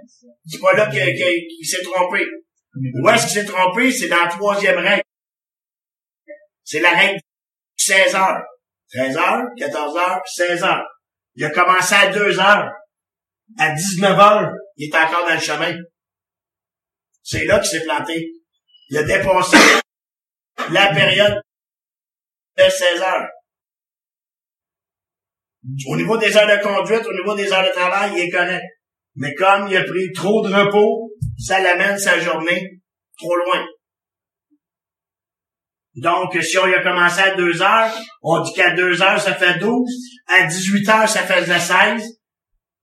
C'est 0.46 0.60
pas 0.60 0.72
là 0.72 0.86
qu'il 0.86 1.66
s'est 1.66 1.82
trompé. 1.82 2.24
Où 3.02 3.08
est-ce 3.10 3.26
qu'il 3.26 3.40
s'est 3.40 3.44
trompé? 3.44 3.92
C'est 3.92 4.08
dans 4.08 4.22
la 4.24 4.28
troisième 4.28 4.78
règle. 4.78 5.02
C'est 6.68 6.80
la 6.80 6.90
règle 6.90 7.18
16 7.78 8.14
heures. 8.14 8.42
13 8.92 9.16
heures, 9.16 9.42
14 9.56 9.96
heures, 9.96 10.20
16 10.26 10.64
heures. 10.64 10.86
Il 11.34 11.44
a 11.46 11.50
commencé 11.50 11.94
à 11.94 12.12
2 12.12 12.38
heures. 12.38 12.70
À 13.58 13.70
19 13.70 14.18
heures, 14.20 14.52
il 14.76 14.90
est 14.90 14.98
encore 14.98 15.26
dans 15.26 15.34
le 15.34 15.40
chemin. 15.40 15.74
C'est 17.22 17.46
là 17.46 17.58
qu'il 17.60 17.70
s'est 17.70 17.84
planté. 17.84 18.32
Il 18.90 18.98
a 18.98 19.02
dépassé 19.02 19.56
la 20.70 20.92
période 20.92 21.40
de 22.58 22.62
16 22.64 23.00
heures. 23.00 23.28
Au 25.86 25.96
niveau 25.96 26.18
des 26.18 26.36
heures 26.36 26.46
de 26.46 26.62
conduite, 26.62 27.06
au 27.06 27.14
niveau 27.14 27.34
des 27.34 27.50
heures 27.50 27.66
de 27.66 27.72
travail, 27.72 28.12
il 28.14 28.24
est 28.24 28.30
correct. 28.30 28.64
Mais 29.16 29.34
comme 29.34 29.68
il 29.68 29.76
a 29.78 29.84
pris 29.84 30.12
trop 30.14 30.46
de 30.46 30.52
repos, 30.52 31.12
ça 31.38 31.60
l'amène 31.60 31.98
sa 31.98 32.20
journée 32.20 32.82
trop 33.16 33.36
loin. 33.36 33.66
Donc, 36.02 36.36
si 36.42 36.58
on 36.58 36.66
y 36.66 36.74
a 36.74 36.82
commencé 36.82 37.20
à 37.20 37.34
2 37.34 37.62
heures, 37.62 37.92
on 38.22 38.40
dit 38.42 38.52
qu'à 38.52 38.74
2 38.74 39.02
heures, 39.02 39.20
ça 39.20 39.34
fait 39.34 39.58
12. 39.58 39.90
À 40.26 40.46
18 40.46 40.88
heures, 40.88 41.08
ça 41.08 41.22
fait 41.22 41.44
16. 41.44 42.18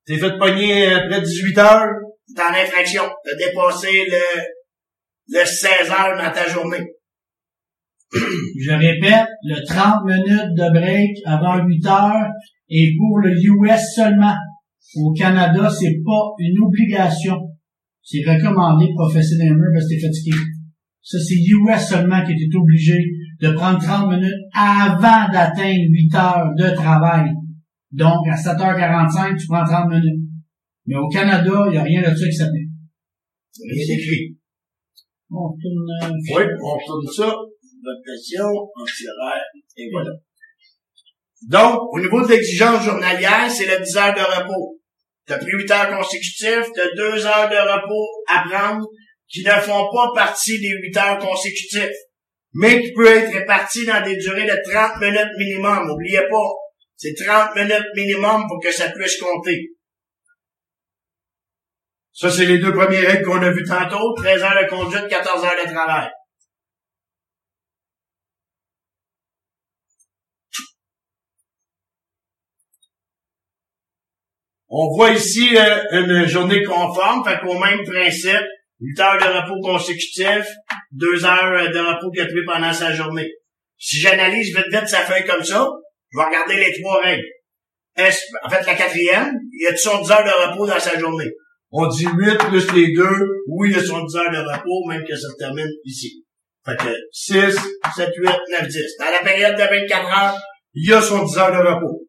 T'es 0.06 0.18
fait 0.18 0.38
pogner 0.38 0.94
après 0.94 1.22
18 1.22 1.58
heures, 1.58 1.90
t'es 2.36 2.42
en 2.42 2.54
infraction. 2.54 3.04
T'as 3.24 3.46
dépassé 3.46 3.90
le, 4.08 5.40
le 5.40 5.46
16 5.46 5.92
heures 5.92 6.18
dans 6.18 6.32
ta 6.32 6.48
journée. 6.48 6.86
Je 8.14 8.72
répète, 8.72 9.30
le 9.44 9.66
30 9.66 10.06
minutes 10.06 10.54
de 10.56 10.80
break 10.80 11.18
avant 11.26 11.66
8 11.66 11.86
heures 11.88 12.30
est 12.70 12.98
pour 12.98 13.20
le 13.20 13.32
US 13.32 13.82
seulement. 13.96 14.36
Au 14.98 15.12
Canada, 15.14 15.70
c'est 15.70 16.02
pas 16.06 16.34
une 16.40 16.64
obligation. 16.64 17.38
C'est 18.04 18.22
recommandé 18.22 18.86
de 18.86 18.94
professer 18.94 19.36
parce 19.40 19.86
que 19.86 19.90
t'es 19.90 20.02
fatigué. 20.02 20.38
Ça, 21.06 21.18
c'est 21.20 21.36
US 21.36 21.88
seulement 21.88 22.26
qui 22.26 22.32
était 22.32 22.58
obligé 22.58 22.98
de 23.40 23.52
prendre 23.52 23.80
30 23.80 24.10
minutes 24.10 24.42
avant 24.56 25.32
d'atteindre 25.32 25.86
8 25.92 26.16
heures 26.16 26.50
de 26.58 26.74
travail. 26.74 27.30
Donc, 27.92 28.28
à 28.28 28.36
7h45, 28.36 29.40
tu 29.40 29.46
prends 29.46 29.64
30 29.64 29.90
minutes. 29.92 30.24
Mais 30.88 30.96
au 30.96 31.08
Canada, 31.08 31.66
il 31.68 31.72
n'y 31.74 31.78
a 31.78 31.84
rien 31.84 32.02
de 32.02 32.16
ça 32.16 32.26
qui 32.26 32.36
s'appelle. 32.36 32.70
Rien 33.62 33.98
écrit. 33.98 34.36
On 35.30 35.54
tourne, 35.62 35.86
euh, 36.02 36.38
Oui, 36.38 36.44
on 36.64 36.78
tourne 36.88 37.14
ça. 37.16 37.26
Votre 37.28 38.04
question, 38.04 38.46
et 39.78 39.90
voilà. 39.92 40.10
Donc, 41.48 41.82
au 41.94 42.00
niveau 42.00 42.26
de 42.26 42.32
l'exigence 42.32 42.84
journalière, 42.84 43.48
c'est 43.48 43.68
le 43.68 43.84
10 43.84 43.98
heures 43.98 44.16
de 44.16 44.22
repos. 44.22 44.80
Tu 45.28 45.34
as 45.34 45.38
pris 45.38 45.52
8 45.52 45.70
heures 45.72 45.98
consécutives, 46.00 46.66
tu 46.74 46.82
as 46.82 46.96
2 46.96 47.26
heures 47.28 47.50
de 47.50 47.74
repos 47.74 48.08
à 48.28 48.44
prendre 48.50 48.88
qui 49.28 49.44
ne 49.44 49.52
font 49.52 49.90
pas 49.94 50.12
partie 50.14 50.60
des 50.60 50.70
8 50.70 50.98
heures 50.98 51.20
consécutives, 51.20 51.92
mais 52.54 52.82
qui 52.82 52.94
peut 52.94 53.08
être 53.08 53.34
répartis 53.34 53.86
dans 53.86 54.04
des 54.04 54.18
durées 54.18 54.46
de 54.46 54.72
30 54.72 55.02
minutes 55.02 55.38
minimum. 55.38 55.88
N'oubliez 55.88 56.22
pas, 56.30 56.52
c'est 56.96 57.16
30 57.26 57.56
minutes 57.56 57.88
minimum 57.96 58.46
pour 58.48 58.62
que 58.62 58.72
ça 58.72 58.90
puisse 58.90 59.20
compter. 59.20 59.72
Ça, 62.14 62.32
c'est 62.32 62.46
les 62.46 62.60
deux 62.60 62.72
premières 62.72 63.12
règles 63.12 63.26
qu'on 63.26 63.42
a 63.42 63.52
vues 63.52 63.66
tantôt. 63.68 64.14
13 64.16 64.42
heures 64.42 64.64
de 64.64 64.70
conduite, 64.70 65.08
14 65.10 65.44
heures 65.44 65.66
de 65.66 65.70
travail. 65.70 66.10
On 74.70 74.94
voit 74.96 75.12
ici 75.12 75.58
euh, 75.58 75.84
une 75.92 76.26
journée 76.26 76.64
conforme, 76.64 77.24
fait 77.24 77.40
qu'au 77.40 77.58
même 77.60 77.84
principe, 77.86 78.48
8 78.80 79.00
heures 79.00 79.18
de 79.18 79.38
repos 79.38 79.62
consécutifs, 79.62 80.52
2 80.92 81.26
heures 81.26 81.72
de 81.72 81.80
repos 81.80 82.12
qu'il 82.12 82.22
a 82.22 82.26
pris 82.26 82.46
pendant 82.46 82.74
sa 82.74 82.94
journée. 82.94 83.30
Si 83.78 84.00
j'analyse 84.00 84.56
vite 84.56 84.72
vite 84.72 84.88
sa 84.88 85.00
feuille 85.00 85.26
comme 85.26 85.44
ça, 85.44 85.68
je 86.12 86.18
vais 86.18 86.26
regarder 86.26 86.56
les 86.58 86.82
trois 86.82 87.02
règles. 87.02 87.28
en 87.98 88.50
fait, 88.50 88.66
la 88.66 88.76
quatrième, 88.76 89.34
il 89.52 89.64
y 89.64 89.68
a 89.68 89.76
son 89.76 90.02
10 90.02 90.12
heures 90.12 90.24
de 90.24 90.50
repos 90.50 90.68
dans 90.68 90.80
sa 90.80 90.98
journée? 91.00 91.32
On 91.72 91.88
dit 91.88 92.06
8 92.06 92.38
plus 92.50 92.74
les 92.74 92.94
deux, 92.94 93.44
oui, 93.48 93.70
il 93.72 93.76
y 93.76 93.80
a 93.80 93.84
son 93.84 94.04
10 94.04 94.16
heures 94.16 94.32
de 94.32 94.38
repos, 94.38 94.88
même 94.88 95.04
que 95.04 95.16
ça 95.16 95.28
se 95.30 95.38
termine 95.38 95.70
ici. 95.84 96.24
Fait 96.66 96.78
que 96.78 96.96
6, 97.12 97.56
7, 97.96 98.10
8, 98.18 98.30
9, 98.60 98.68
10. 98.68 98.82
Dans 99.00 99.12
la 99.12 99.24
période 99.24 99.56
de 99.56 99.62
24 99.62 100.06
heures, 100.06 100.40
il 100.74 100.90
y 100.90 100.94
a 100.94 101.02
son 101.02 101.24
10 101.24 101.38
heures 101.38 101.52
de 101.52 101.68
repos. 101.68 102.02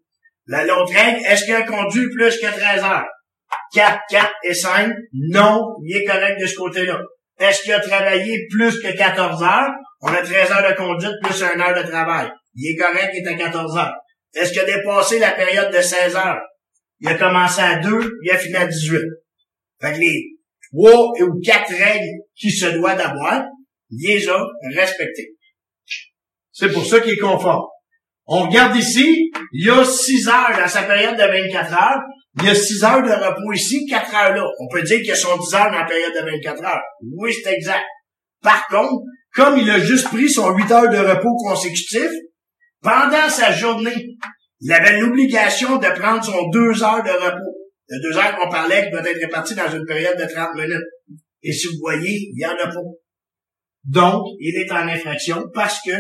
L'autre 0.47 0.93
règle, 0.93 1.21
est-ce 1.27 1.45
qu'il 1.45 1.55
a 1.55 1.63
conduit 1.63 2.09
plus 2.15 2.39
que 2.39 2.47
13 2.47 2.83
heures? 2.85 3.07
4, 3.75 4.01
4 4.11 4.33
et 4.45 4.55
5, 4.55 4.93
non, 5.13 5.77
il 5.85 5.97
est 5.97 6.05
correct 6.05 6.41
de 6.41 6.47
ce 6.47 6.57
côté-là. 6.57 7.01
Est-ce 7.39 7.63
qu'il 7.63 7.73
a 7.73 7.81
travaillé 7.81 8.47
plus 8.51 8.81
que 8.81 8.97
14 8.97 9.43
heures? 9.43 9.71
On 10.01 10.09
a 10.09 10.23
13 10.23 10.51
heures 10.53 10.71
de 10.71 10.77
conduite 10.77 11.15
plus 11.23 11.43
1 11.43 11.61
heure 11.61 11.83
de 11.83 11.89
travail. 11.89 12.31
Il 12.55 12.73
est 12.73 12.77
correct, 12.77 13.11
il 13.15 13.27
est 13.27 13.29
à 13.29 13.35
14 13.35 13.77
heures. 13.77 13.95
Est-ce 14.35 14.53
qu'il 14.53 14.61
a 14.61 14.65
dépassé 14.65 15.19
la 15.19 15.33
période 15.33 15.73
de 15.73 15.81
16 15.81 16.17
heures? 16.17 16.41
Il 17.01 17.09
a 17.09 17.15
commencé 17.15 17.61
à 17.61 17.77
2, 17.79 18.19
il 18.23 18.31
a 18.31 18.39
fini 18.39 18.57
à 18.57 18.67
18. 18.67 19.01
Fait 19.81 19.93
que 19.93 19.99
les 19.99 20.25
3 20.73 21.13
ou 21.23 21.41
4 21.45 21.69
règles 21.71 22.23
qu'il 22.35 22.53
se 22.53 22.67
doit 22.67 22.95
d'avoir, 22.95 23.45
il 23.91 24.09
les 24.09 24.29
a 24.29 24.47
respectées. 24.75 25.35
C'est 26.53 26.73
pour 26.73 26.85
ça 26.87 27.01
qu'il 27.01 27.13
est 27.13 27.19
conforme. 27.19 27.67
On 28.27 28.47
regarde 28.49 28.77
ici, 28.77 29.31
il 29.53 29.67
y 29.67 29.71
a 29.71 29.85
6 29.85 30.29
heures 30.29 30.59
dans 30.59 30.69
sa 30.69 30.83
période 30.83 31.15
de 31.15 31.23
24 31.23 31.73
heures, 31.73 32.01
il 32.39 32.45
y 32.45 32.49
a 32.49 32.55
6 32.55 32.85
heures 32.85 33.03
de 33.03 33.13
repos 33.13 33.53
ici, 33.53 33.87
4 33.87 34.15
heures 34.15 34.35
là. 34.35 34.45
On 34.59 34.69
peut 34.69 34.83
dire 34.83 34.99
qu'il 34.99 35.07
y 35.07 35.13
a 35.13 35.17
son 35.17 35.37
10 35.37 35.55
heures 35.55 35.71
dans 35.71 35.79
la 35.79 35.85
période 35.85 36.13
de 36.13 36.31
24 36.31 36.65
heures. 36.65 36.83
Oui, 37.19 37.33
c'est 37.33 37.53
exact. 37.53 37.85
Par 38.43 38.67
contre, 38.67 39.03
comme 39.35 39.59
il 39.59 39.71
a 39.71 39.79
juste 39.79 40.09
pris 40.09 40.29
son 40.29 40.51
8 40.55 40.71
heures 40.73 40.91
de 40.91 40.99
repos 40.99 41.37
consécutif, 41.37 42.11
pendant 42.83 43.29
sa 43.29 43.53
journée, 43.53 44.17
il 44.61 44.73
avait 44.73 44.99
l'obligation 44.99 45.77
de 45.77 45.87
prendre 45.99 46.25
son 46.25 46.49
2 46.49 46.83
heures 46.83 47.03
de 47.05 47.11
repos. 47.11 47.57
Le 47.89 48.13
2 48.13 48.19
heures 48.19 48.37
qu'on 48.37 48.51
parlait 48.51 48.85
qui 48.85 48.91
doit 48.91 49.09
être 49.09 49.21
réparti 49.21 49.55
dans 49.55 49.71
une 49.71 49.85
période 49.87 50.19
de 50.19 50.25
30 50.25 50.55
minutes. 50.57 50.87
Et 51.43 51.53
si 51.53 51.69
vous 51.69 51.79
voyez, 51.81 52.31
il 52.33 52.41
y 52.41 52.45
en 52.45 52.51
a 52.51 52.67
pas. 52.67 52.81
Donc, 53.85 54.25
il 54.41 54.61
est 54.61 54.73
en 54.73 54.89
infraction 54.89 55.45
parce 55.55 55.79
que 55.87 55.93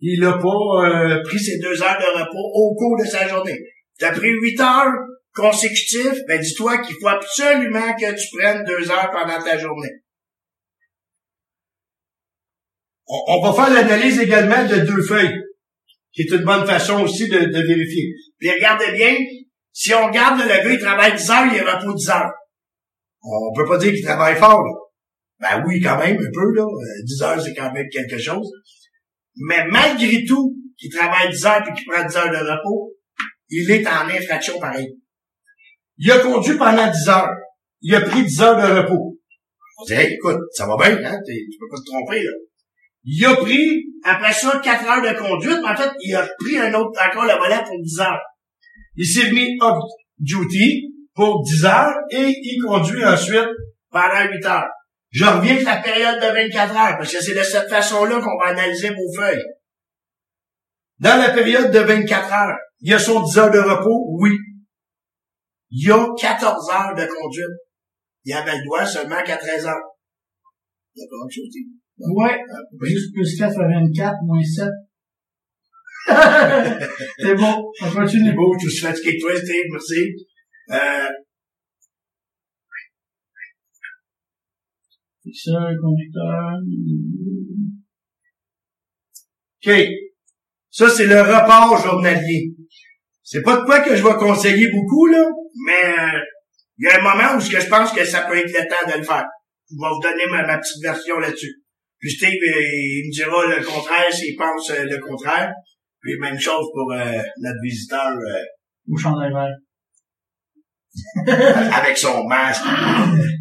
il 0.00 0.20
n'a 0.20 0.32
pas 0.32 1.18
euh, 1.18 1.22
pris 1.24 1.38
ses 1.38 1.58
deux 1.58 1.82
heures 1.82 1.98
de 1.98 2.20
repos 2.20 2.50
au 2.54 2.74
cours 2.74 2.98
de 2.98 3.04
sa 3.04 3.26
journée. 3.26 3.58
Tu 3.98 4.04
as 4.04 4.12
pris 4.12 4.28
8 4.28 4.60
heures 4.60 4.92
consécutif, 5.34 6.12
ben 6.26 6.40
dis-toi 6.40 6.78
qu'il 6.78 6.96
faut 7.00 7.08
absolument 7.08 7.94
que 7.94 8.10
tu 8.12 8.36
prennes 8.36 8.64
deux 8.64 8.90
heures 8.90 9.10
pendant 9.10 9.42
ta 9.42 9.56
journée. 9.56 9.92
On, 13.06 13.40
va 13.40 13.52
faire 13.54 13.72
l'analyse 13.72 14.20
également 14.20 14.66
de 14.66 14.80
deux 14.80 15.02
feuilles, 15.02 15.34
qui 16.12 16.22
est 16.22 16.30
une 16.30 16.44
bonne 16.44 16.66
façon 16.66 17.02
aussi 17.02 17.26
de, 17.26 17.38
vérifier. 17.38 18.12
Puis 18.38 18.50
regardez 18.50 18.92
bien, 18.92 19.16
si 19.72 19.94
on 19.94 20.08
regarde 20.08 20.40
le 20.40 20.46
gars, 20.46 20.72
il 20.72 20.78
travaille 20.78 21.14
10 21.14 21.30
heures, 21.30 21.46
il 21.54 21.60
repos 21.62 21.94
10 21.94 22.10
heures. 22.10 22.32
On 23.22 23.54
peut 23.54 23.66
pas 23.66 23.78
dire 23.78 23.92
qu'il 23.92 24.04
travaille 24.04 24.36
fort, 24.36 24.60
là. 24.60 24.72
Ben 25.40 25.64
oui, 25.66 25.80
quand 25.80 25.96
même, 25.98 26.16
un 26.16 26.30
peu, 26.34 26.52
là. 26.54 26.66
10 27.04 27.22
euh, 27.22 27.24
heures, 27.24 27.40
c'est 27.40 27.54
quand 27.54 27.72
même 27.72 27.88
quelque 27.90 28.18
chose. 28.18 28.50
Mais 29.40 29.64
malgré 29.68 30.24
tout, 30.24 30.54
qu'il 30.76 30.90
travaille 30.90 31.30
10 31.30 31.46
heures 31.46 31.62
et 31.68 31.72
qu'il 31.74 31.86
prend 31.86 32.04
10 32.04 32.16
heures 32.16 32.30
de 32.30 32.50
repos, 32.50 32.94
il 33.50 33.70
est 33.70 33.86
en 33.86 34.08
infraction 34.08 34.58
pareil. 34.58 34.88
Il 35.98 36.10
a 36.10 36.18
conduit 36.20 36.56
pendant 36.56 36.90
10 36.90 37.08
heures. 37.08 37.30
Il 37.82 37.94
a 37.94 38.00
pris 38.02 38.24
10 38.24 38.42
heures 38.42 38.56
de 38.56 38.80
repos. 38.80 39.18
On 39.78 39.84
dit, 39.84 39.94
écoute, 39.94 40.40
ça 40.52 40.66
va 40.66 40.76
bien, 40.76 41.04
hein? 41.04 41.18
Tu 41.26 41.58
peux 41.58 41.68
pas 41.70 41.76
te 41.78 41.84
tromper, 41.84 42.22
là. 42.22 42.32
Il 43.04 43.24
a 43.24 43.36
pris, 43.36 43.84
après 44.04 44.32
ça, 44.32 44.60
4 44.62 44.84
heures 44.84 45.02
de 45.02 45.18
conduite, 45.18 45.64
en 45.64 45.76
fait, 45.76 45.90
il 46.00 46.14
a 46.14 46.28
pris 46.38 46.58
un 46.58 46.74
autre, 46.74 47.00
encore 47.00 47.24
le 47.24 47.38
volet 47.38 47.62
pour 47.64 47.80
10 47.80 48.00
heures. 48.00 48.20
Il 48.96 49.06
s'est 49.06 49.30
mis 49.32 49.56
off 49.60 49.78
duty 50.18 50.92
pour 51.14 51.42
10 51.42 51.64
heures 51.64 51.94
et 52.10 52.34
il 52.42 52.62
conduit 52.62 53.04
ensuite 53.04 53.48
pendant 53.90 54.30
8 54.30 54.46
heures. 54.46 54.68
Je 55.10 55.24
reviens 55.24 55.56
de 55.58 55.64
la 55.64 55.76
période 55.80 56.20
de 56.20 56.26
24 56.26 56.70
heures, 56.76 56.98
parce 56.98 57.12
que 57.12 57.22
c'est 57.22 57.34
de 57.34 57.42
cette 57.42 57.68
façon-là 57.68 58.20
qu'on 58.20 58.38
va 58.38 58.50
analyser 58.50 58.90
vos 58.90 59.12
feuilles. 59.16 59.42
Dans 60.98 61.16
la 61.18 61.30
période 61.30 61.70
de 61.70 61.78
24 61.78 62.32
heures, 62.32 62.56
il 62.80 62.90
y 62.90 62.94
a 62.94 62.98
son 62.98 63.22
10 63.22 63.38
heures 63.38 63.50
de 63.50 63.58
repos, 63.58 64.06
oui. 64.20 64.36
Il 65.70 65.88
y 65.88 65.90
a 65.92 66.06
14 66.18 66.70
heures 66.70 66.94
de 66.94 67.06
conduite. 67.06 67.46
Il 68.24 68.32
avait 68.34 68.56
le 68.58 68.64
droit 68.64 68.84
seulement 68.84 69.22
qu'à 69.22 69.36
13 69.36 69.66
heures. 69.66 69.82
Ouais. 71.98 72.38
Juste 72.82 73.12
plus 73.14 73.38
4 73.38 73.52
fait 73.54 73.58
24, 73.58 74.14
moins 74.24 74.42
7. 74.42 74.68
C'est 77.18 77.34
bon. 77.34 77.70
On 77.82 77.88
C'est 77.90 77.94
continue. 77.94 78.34
beau, 78.34 78.56
je 78.62 78.68
suis 78.68 78.86
fatigué 78.86 79.18
toi, 79.20 79.36
Steve, 79.36 79.64
merci. 79.70 80.14
Euh, 80.70 81.08
Conducteur. 85.80 86.58
OK. 89.64 89.88
Ça, 90.70 90.88
c'est 90.88 91.06
le 91.06 91.20
report 91.20 91.82
journalier. 91.82 92.52
C'est 93.22 93.42
pas 93.42 93.56
de 93.56 93.64
quoi 93.64 93.80
que 93.80 93.94
je 93.96 94.02
vais 94.02 94.14
conseiller 94.14 94.70
beaucoup, 94.72 95.06
là, 95.06 95.24
mais 95.66 95.98
euh, 95.98 96.20
il 96.78 96.86
y 96.86 96.90
a 96.90 96.98
un 96.98 97.02
moment 97.02 97.36
où 97.36 97.40
je 97.40 97.68
pense 97.68 97.92
que 97.92 98.04
ça 98.04 98.22
peut 98.22 98.36
être 98.38 98.52
le 98.52 98.68
temps 98.68 98.90
de 98.90 98.98
le 98.98 99.04
faire. 99.04 99.26
Je 99.70 99.74
vais 99.74 99.88
vous 99.88 100.00
donner 100.00 100.26
ma, 100.30 100.46
ma 100.46 100.58
petite 100.58 100.82
version 100.82 101.18
là-dessus. 101.18 101.62
Puis 101.98 102.10
Steve, 102.12 102.30
euh, 102.30 102.62
il 102.62 103.08
me 103.08 103.12
dira 103.12 103.56
le 103.56 103.64
contraire 103.64 104.12
s'il 104.12 104.36
pense 104.36 104.70
euh, 104.70 104.84
le 104.84 104.98
contraire. 104.98 105.52
Puis 106.00 106.16
même 106.20 106.38
chose 106.38 106.66
pour 106.72 106.92
euh, 106.92 107.22
notre 107.42 107.60
visiteur 107.62 108.12
euh, 108.12 108.44
Ou 108.86 108.96
chandail 108.96 109.32
vert. 109.32 109.56
avec 111.74 111.98
son 111.98 112.24
masque. 112.24 112.64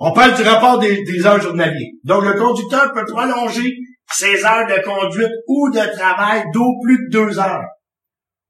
On 0.00 0.12
parle 0.12 0.36
du 0.36 0.42
rapport 0.42 0.78
des, 0.78 1.26
heures 1.26 1.40
journaliers. 1.40 1.92
Donc, 2.04 2.22
le 2.24 2.34
conducteur 2.34 2.92
peut 2.92 3.04
prolonger 3.04 3.74
ses 4.12 4.44
heures 4.44 4.66
de 4.66 4.80
conduite 4.82 5.32
ou 5.48 5.70
de 5.70 5.96
travail 5.96 6.44
d'au 6.54 6.78
plus 6.82 7.08
de 7.08 7.10
deux 7.10 7.38
heures 7.38 7.66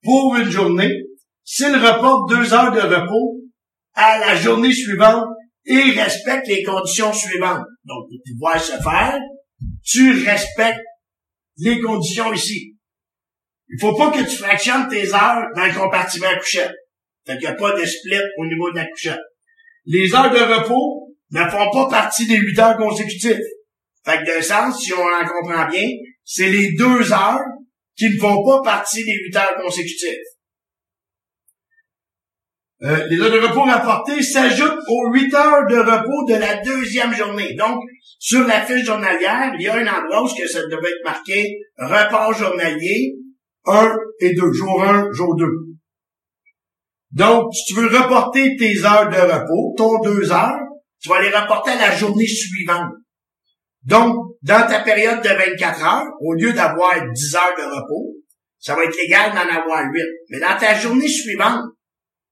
pour 0.02 0.36
une 0.36 0.50
journée 0.50 0.92
s'il 1.44 1.74
reporte 1.74 2.28
deux 2.28 2.52
heures 2.52 2.70
de 2.70 2.80
repos 2.80 3.40
à 3.94 4.18
la 4.18 4.36
journée 4.36 4.72
suivante 4.72 5.24
et 5.64 5.80
respecte 5.98 6.46
les 6.48 6.62
conditions 6.62 7.12
suivantes. 7.14 7.64
Donc, 7.84 8.08
pour 8.08 8.18
pouvoir 8.30 8.60
se 8.60 8.76
faire, 8.82 9.18
tu 9.82 10.22
respectes 10.24 10.84
les 11.56 11.80
conditions 11.80 12.32
ici. 12.32 12.74
Il 13.70 13.80
faut 13.80 13.96
pas 13.96 14.10
que 14.10 14.22
tu 14.22 14.36
fractionnes 14.36 14.88
tes 14.88 15.14
heures 15.14 15.46
dans 15.56 15.64
le 15.64 15.74
compartiment 15.74 16.28
couchette. 16.38 16.74
Fait 17.26 17.38
qu'il 17.38 17.48
n'y 17.48 17.54
a 17.54 17.54
pas 17.54 17.72
de 17.72 17.84
split 17.84 18.20
au 18.38 18.46
niveau 18.46 18.70
de 18.70 18.76
la 18.76 18.86
couchette. 18.86 19.20
Les 19.86 20.14
heures 20.14 20.30
de 20.30 20.38
repos 20.38 21.07
ne 21.30 21.44
font 21.50 21.70
pas 21.70 21.88
partie 21.88 22.26
des 22.26 22.36
huit 22.36 22.58
heures 22.58 22.76
consécutives. 22.76 23.40
Fait 24.04 24.18
que 24.18 24.26
d'un 24.26 24.42
sens, 24.42 24.80
si 24.82 24.92
on 24.94 25.02
en 25.02 25.26
comprend 25.26 25.68
bien, 25.68 25.88
c'est 26.24 26.48
les 26.48 26.72
deux 26.76 27.12
heures 27.12 27.44
qui 27.96 28.08
ne 28.08 28.20
font 28.20 28.44
pas 28.44 28.62
partie 28.62 29.04
des 29.04 29.12
huit 29.12 29.36
heures 29.36 29.56
consécutives. 29.60 30.22
Euh, 32.82 33.06
les 33.08 33.18
heures 33.20 33.32
de 33.32 33.46
repos 33.46 33.62
rapportées 33.62 34.22
s'ajoutent 34.22 34.78
aux 34.86 35.12
huit 35.12 35.34
heures 35.34 35.66
de 35.68 35.78
repos 35.78 36.24
de 36.28 36.34
la 36.34 36.62
deuxième 36.62 37.12
journée. 37.12 37.54
Donc, 37.54 37.80
sur 38.20 38.46
la 38.46 38.64
fiche 38.64 38.84
journalière, 38.84 39.52
il 39.58 39.62
y 39.64 39.68
a 39.68 39.74
un 39.74 39.86
endroit 39.86 40.22
où 40.22 40.28
ça 40.28 40.62
devait 40.62 40.90
être 40.90 41.04
marqué 41.04 41.56
report 41.76 42.32
journalier 42.34 43.16
1 43.66 43.96
et 44.20 44.34
2, 44.34 44.52
jour 44.52 44.82
1, 44.82 45.12
jour 45.12 45.34
2. 45.36 45.46
Donc, 47.12 47.52
si 47.52 47.74
tu 47.74 47.80
veux 47.80 47.88
reporter 47.88 48.56
tes 48.56 48.84
heures 48.84 49.08
de 49.08 49.16
repos, 49.16 49.74
ton 49.76 50.00
deux 50.02 50.30
heures, 50.30 50.60
tu 51.00 51.08
vas 51.08 51.20
les 51.20 51.30
reporter 51.30 51.72
à 51.72 51.88
la 51.88 51.96
journée 51.96 52.26
suivante. 52.26 52.92
Donc, 53.84 54.14
dans 54.42 54.66
ta 54.66 54.80
période 54.80 55.22
de 55.22 55.28
24 55.28 55.84
heures, 55.84 56.06
au 56.20 56.34
lieu 56.34 56.52
d'avoir 56.52 56.94
10 56.94 57.34
heures 57.36 57.56
de 57.56 57.62
repos, 57.62 58.16
ça 58.58 58.74
va 58.74 58.84
être 58.84 58.96
légal 58.96 59.32
d'en 59.32 59.48
avoir 59.48 59.84
8. 59.90 60.02
Mais 60.30 60.40
dans 60.40 60.56
ta 60.58 60.74
journée 60.74 61.08
suivante, 61.08 61.62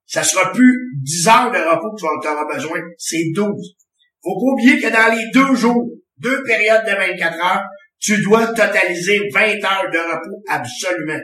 ça 0.06 0.22
sera 0.22 0.52
plus 0.52 0.90
10 1.02 1.28
heures 1.28 1.50
de 1.50 1.58
repos 1.58 1.94
que 1.94 2.00
tu 2.00 2.26
vas 2.26 2.32
avoir 2.32 2.54
besoin, 2.54 2.80
c'est 2.98 3.30
12. 3.34 3.46
Faut 4.22 4.34
pas 4.34 4.52
oublier 4.52 4.80
que 4.80 4.88
dans 4.88 5.14
les 5.14 5.30
deux 5.32 5.54
jours, 5.54 5.88
deux 6.18 6.42
périodes 6.42 6.84
de 6.84 6.90
24 6.90 7.44
heures, 7.44 7.64
tu 7.98 8.22
dois 8.22 8.46
totaliser 8.48 9.20
20 9.32 9.40
heures 9.64 9.90
de 9.92 9.98
repos 9.98 10.42
absolument. 10.48 11.20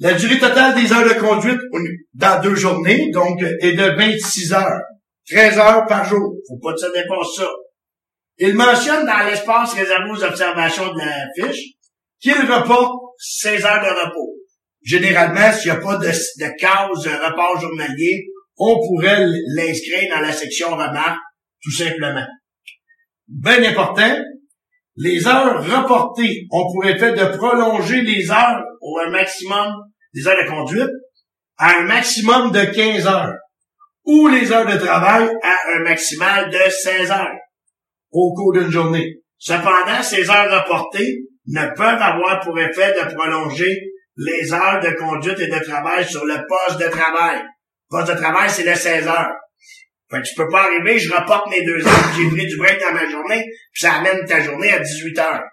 La 0.00 0.14
durée 0.14 0.38
totale 0.38 0.74
des 0.74 0.90
heures 0.92 1.06
de 1.06 1.20
conduite 1.20 1.60
dans 2.14 2.40
deux 2.40 2.54
journées, 2.54 3.10
donc, 3.10 3.38
est 3.42 3.74
de 3.74 3.96
26 3.96 4.54
heures. 4.54 4.80
13 5.28 5.58
heures 5.58 5.86
par 5.86 6.06
jour. 6.06 6.34
Faut 6.48 6.58
pas 6.58 6.72
que 6.72 6.80
ça 6.80 6.88
dépasse 6.88 7.34
ça. 7.36 7.48
Il 8.38 8.54
mentionne 8.54 9.04
dans 9.04 9.26
l'espace 9.26 9.74
réservé 9.74 10.10
aux 10.10 10.24
observations 10.24 10.94
de 10.94 10.98
la 10.98 11.26
fiche 11.36 11.74
qu'il 12.18 12.32
reporte 12.32 12.94
16 13.18 13.64
heures 13.66 13.82
de 13.82 14.06
repos. 14.06 14.36
Généralement, 14.82 15.52
s'il 15.52 15.70
n'y 15.70 15.76
a 15.76 15.80
pas 15.80 15.96
de, 15.96 16.06
de 16.06 16.58
case 16.58 17.04
de 17.04 17.10
report 17.10 17.60
journalier, 17.60 18.24
on 18.56 18.76
pourrait 18.78 19.26
l'inscrire 19.54 20.14
dans 20.14 20.20
la 20.20 20.32
section 20.32 20.70
remarques, 20.70 21.20
tout 21.62 21.72
simplement. 21.72 22.26
Bien 23.28 23.62
important, 23.64 24.16
les 24.96 25.26
heures 25.26 25.62
reportées, 25.62 26.46
on 26.50 26.72
pourrait 26.72 26.98
faire 26.98 27.14
de 27.14 27.36
prolonger 27.36 28.00
les 28.00 28.30
heures 28.30 28.62
au 28.80 28.98
maximum 29.10 29.74
des 30.14 30.26
heures 30.26 30.42
de 30.42 30.48
conduite 30.48 30.90
à 31.58 31.78
un 31.78 31.82
maximum 31.82 32.50
de 32.52 32.64
15 32.64 33.06
heures 33.06 33.34
ou 34.04 34.28
les 34.28 34.50
heures 34.50 34.66
de 34.66 34.78
travail 34.78 35.30
à 35.42 35.76
un 35.76 35.80
maximal 35.80 36.50
de 36.50 36.70
16 36.70 37.10
heures 37.10 37.36
au 38.10 38.34
cours 38.34 38.52
d'une 38.52 38.70
journée. 38.70 39.16
Cependant, 39.38 40.02
ces 40.02 40.28
heures 40.28 40.62
reportées 40.62 41.18
ne 41.46 41.66
peuvent 41.74 42.02
avoir 42.02 42.40
pour 42.40 42.58
effet 42.58 42.92
de 42.92 43.14
prolonger 43.14 43.78
les 44.16 44.52
heures 44.52 44.80
de 44.80 44.90
conduite 44.98 45.38
et 45.38 45.46
de 45.46 45.64
travail 45.64 46.04
sur 46.04 46.24
le 46.24 46.36
poste 46.46 46.80
de 46.80 46.88
travail. 46.88 47.38
Le 47.38 47.98
poste 47.98 48.12
de 48.12 48.18
travail, 48.18 48.50
c'est 48.50 48.64
le 48.64 48.74
16 48.74 49.06
heures. 49.08 49.32
Fait 50.10 50.20
que 50.20 50.26
tu 50.26 50.34
peux 50.34 50.48
pas 50.48 50.64
arriver, 50.64 50.98
je 50.98 51.12
reporte 51.12 51.48
mes 51.50 51.64
deux 51.64 51.86
heures, 51.86 52.12
j'ai 52.16 52.28
pris 52.28 52.46
du 52.46 52.56
break 52.56 52.80
dans 52.80 52.92
ma 52.92 53.08
journée, 53.08 53.44
puis 53.72 53.82
ça 53.82 53.94
amène 53.94 54.24
ta 54.26 54.40
journée 54.40 54.72
à 54.72 54.80
18 54.80 55.18
heures. 55.20 55.44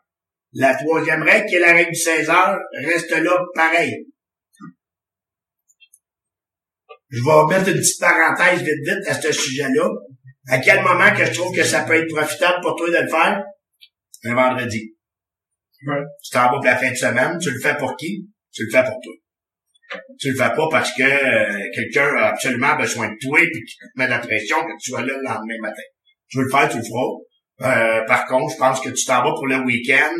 La 0.53 0.73
troisième 0.73 1.21
règle, 1.21 1.45
qui 1.45 1.55
est 1.55 1.59
la 1.59 1.73
règle 1.73 1.91
du 1.91 1.99
16 1.99 2.29
heures, 2.29 2.57
reste 2.83 3.11
là 3.11 3.37
pareil. 3.53 4.07
Je 7.09 7.19
vais 7.23 7.55
mettre 7.57 7.69
une 7.69 7.77
petite 7.77 7.99
parenthèse 7.99 8.61
vite 8.61 8.83
vite 8.85 9.07
à 9.07 9.13
ce 9.13 9.31
sujet-là. 9.31 9.89
À 10.49 10.59
quel 10.59 10.81
moment 10.81 11.13
que 11.15 11.25
je 11.25 11.33
trouve 11.33 11.55
que 11.55 11.63
ça 11.63 11.83
peut 11.83 11.95
être 11.95 12.13
profitable 12.13 12.59
pour 12.61 12.75
toi 12.75 12.87
de 12.89 13.03
le 13.03 13.07
faire? 13.07 13.43
Un 14.25 14.33
vendredi. 14.33 14.93
Ouais. 15.85 16.03
Tu 16.23 16.31
t'en 16.31 16.43
vas 16.43 16.49
pour 16.49 16.63
la 16.63 16.75
fin 16.75 16.91
de 16.91 16.95
semaine, 16.95 17.37
tu 17.39 17.51
le 17.51 17.59
fais 17.59 17.75
pour 17.77 17.95
qui? 17.95 18.27
Tu 18.51 18.63
le 18.63 18.71
fais 18.71 18.83
pour 18.83 18.99
toi. 19.01 19.13
Tu 20.19 20.31
le 20.31 20.35
fais 20.35 20.49
pas 20.55 20.67
parce 20.69 20.91
que 20.93 21.03
euh, 21.03 21.59
quelqu'un 21.73 22.07
a 22.17 22.29
absolument 22.29 22.75
besoin 22.75 23.09
de 23.09 23.15
toi 23.21 23.39
et 23.41 23.49
qui 23.51 23.61
te 23.63 23.85
met 23.95 24.07
la 24.07 24.19
pression 24.19 24.57
que 24.63 24.73
tu 24.81 24.89
sois 24.89 25.01
là 25.01 25.13
le 25.13 25.23
lendemain 25.23 25.59
matin. 25.61 25.83
Tu 26.29 26.39
veux 26.39 26.43
le 26.45 26.49
faire, 26.49 26.69
tu 26.69 26.77
le 26.77 26.83
feras. 26.83 27.07
Euh, 27.61 28.05
par 28.05 28.25
contre, 28.25 28.53
je 28.53 28.57
pense 28.57 28.81
que 28.81 28.89
tu 28.89 29.05
t'en 29.05 29.23
vas 29.23 29.31
pour 29.31 29.47
le 29.47 29.57
week-end. 29.65 30.15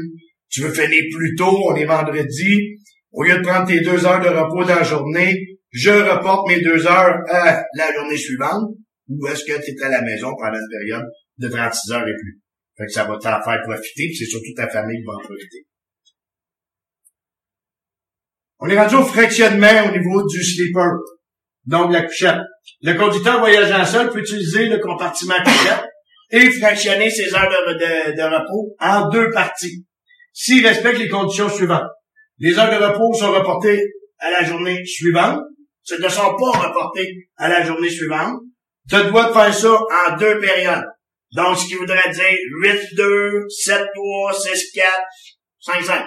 Tu 0.49 0.61
veux 0.61 0.73
finir 0.73 1.03
plus 1.11 1.35
tôt, 1.35 1.69
on 1.69 1.75
est 1.75 1.85
vendredi. 1.85 2.77
Au 3.11 3.23
lieu 3.23 3.38
de 3.38 3.43
prendre 3.43 3.67
tes 3.67 3.81
deux 3.81 4.05
heures 4.05 4.21
de 4.21 4.29
repos 4.29 4.63
dans 4.63 4.75
la 4.75 4.83
journée, 4.83 5.35
je 5.78 5.91
reporte 5.91 6.47
mes 6.47 6.61
deux 6.61 6.88
heures 6.88 7.17
à 7.30 7.63
la 7.75 7.93
journée 7.93 8.17
suivante. 8.17 8.71
Ou 9.09 9.28
est-ce 9.28 9.45
que 9.45 9.63
tu 9.63 9.71
es 9.71 9.84
à 9.84 9.89
la 9.89 10.01
maison 10.01 10.34
pendant 10.38 10.57
une 10.57 10.67
période 10.69 11.05
de 11.38 11.47
36 11.47 11.91
heures 11.93 12.07
et 12.07 12.15
plus? 12.19 12.41
Fait 12.78 12.86
que 12.86 12.91
ça 12.91 13.03
va 13.05 13.13
t'en 13.17 13.41
faire 13.41 13.61
profiter, 13.63 14.07
puis 14.07 14.15
c'est 14.15 14.25
surtout 14.25 14.53
ta 14.55 14.67
famille 14.67 14.97
qui 14.97 15.05
va 15.05 15.13
en 15.13 15.19
profiter. 15.19 15.65
On 18.59 18.69
est 18.69 18.80
rendu 18.80 18.95
au 18.95 19.05
fractionnement 19.05 19.88
au 19.88 19.91
niveau 19.97 20.28
du 20.28 20.43
sleeper, 20.43 20.97
donc 21.65 21.93
la 21.93 22.03
couchette. 22.03 22.41
Le 22.82 22.93
conducteur 22.95 23.39
voyageant 23.39 23.86
seul 23.86 24.09
peut 24.09 24.19
utiliser 24.19 24.65
le 24.65 24.80
compartiment 24.80 25.38
couchette 25.43 25.86
et 26.32 26.51
fractionner 26.51 27.09
ses 27.09 27.34
heures 27.34 27.49
de, 27.49 28.23
repos 28.23 28.75
en 28.80 29.09
deux 29.09 29.30
parties, 29.30 29.86
s'il 30.34 30.65
respecte 30.65 30.99
les 30.99 31.07
conditions 31.07 31.49
suivantes. 31.49 31.89
Les 32.39 32.57
heures 32.57 32.71
de 32.71 32.84
repos 32.84 33.13
sont 33.13 33.32
reportées 33.32 33.84
à 34.19 34.32
la 34.32 34.43
journée 34.43 34.84
suivante. 34.86 35.39
Ce 35.88 35.95
ne 35.95 36.09
sont 36.09 36.35
pas 36.35 36.67
reportées 36.67 37.29
à 37.38 37.47
la 37.47 37.63
journée 37.63 37.89
suivante. 37.89 38.41
Tu 38.89 38.97
dois 39.09 39.31
faire 39.31 39.53
ça 39.53 39.71
en 39.71 40.17
deux 40.17 40.38
périodes. 40.38 40.83
Donc, 41.31 41.57
ce 41.57 41.65
qui 41.65 41.75
voudrait 41.75 42.09
dire 42.09 42.38
8-2, 42.61 43.47
7-3, 43.47 43.85
6-4, 45.65 45.81
5-5. 45.81 46.05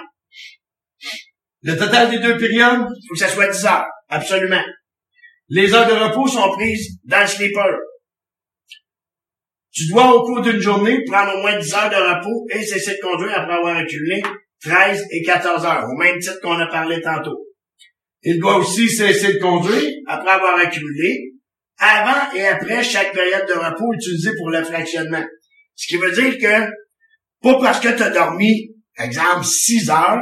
Le 1.63 1.75
total 1.75 2.11
des 2.11 2.19
deux 2.19 2.37
périodes, 2.37 2.85
il 2.91 3.07
faut 3.07 3.13
que 3.15 3.19
ça 3.19 3.27
soit 3.27 3.47
10 3.47 3.65
heures. 3.65 3.87
Absolument. 4.07 4.63
Les 5.49 5.73
heures 5.73 5.87
de 5.87 5.93
repos 5.93 6.27
sont 6.27 6.51
prises 6.51 6.99
dans 7.05 7.21
le 7.21 7.27
sleeper. 7.27 7.79
Tu 9.71 9.87
dois, 9.89 10.13
au 10.13 10.23
cours 10.23 10.41
d'une 10.41 10.59
journée, 10.59 11.03
prendre 11.05 11.35
au 11.35 11.41
moins 11.41 11.57
10 11.57 11.73
heures 11.73 11.89
de 11.89 11.95
repos 11.95 12.45
et 12.51 12.63
cesser 12.63 12.97
de 12.97 13.01
conduire 13.01 13.33
après 13.35 13.55
avoir 13.55 13.77
accumulé 13.77 14.21
13 14.61 15.07
et 15.09 15.23
14 15.23 15.65
heures, 15.65 15.85
au 15.89 15.97
même 15.97 16.19
titre 16.19 16.39
qu'on 16.39 16.59
a 16.59 16.67
parlé 16.67 17.01
tantôt. 17.01 17.47
Il 18.23 18.39
doit 18.39 18.57
aussi 18.57 18.87
cesser 18.89 19.33
de 19.33 19.39
conduire 19.39 19.91
après 20.07 20.31
avoir 20.31 20.59
accumulé 20.59 21.33
avant 21.77 22.31
et 22.35 22.45
après 22.45 22.83
chaque 22.83 23.13
période 23.13 23.47
de 23.47 23.53
repos 23.53 23.93
utilisée 23.93 24.31
pour 24.37 24.49
le 24.49 24.63
fractionnement. 24.63 25.25
Ce 25.75 25.87
qui 25.87 25.97
veut 25.97 26.11
dire 26.11 26.37
que, 26.37 26.69
pas 27.41 27.59
parce 27.59 27.79
que 27.79 27.95
tu 27.95 28.03
as 28.03 28.11
dormi, 28.11 28.75
exemple, 28.97 29.45
6 29.45 29.89
heures, 29.89 30.21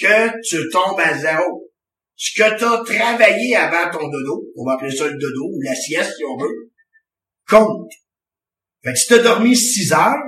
que 0.00 0.40
tu 0.42 0.68
tombes 0.70 1.00
à 1.00 1.18
zéro. 1.18 1.68
Ce 2.16 2.40
que 2.40 2.56
tu 2.56 2.64
as 2.64 2.84
travaillé 2.84 3.56
avant 3.56 3.90
ton 3.90 4.08
dodo, 4.08 4.44
on 4.56 4.64
va 4.64 4.74
appeler 4.74 4.94
ça 4.94 5.08
le 5.08 5.18
dodo 5.18 5.50
ou 5.52 5.60
la 5.62 5.74
sieste 5.74 6.12
si 6.16 6.24
on 6.24 6.36
veut, 6.36 6.70
compte. 7.48 7.90
Fait 8.84 8.92
que 8.92 8.98
si 8.98 9.06
t'as 9.08 9.18
dormi 9.18 9.56
6 9.56 9.92
heures, 9.92 10.22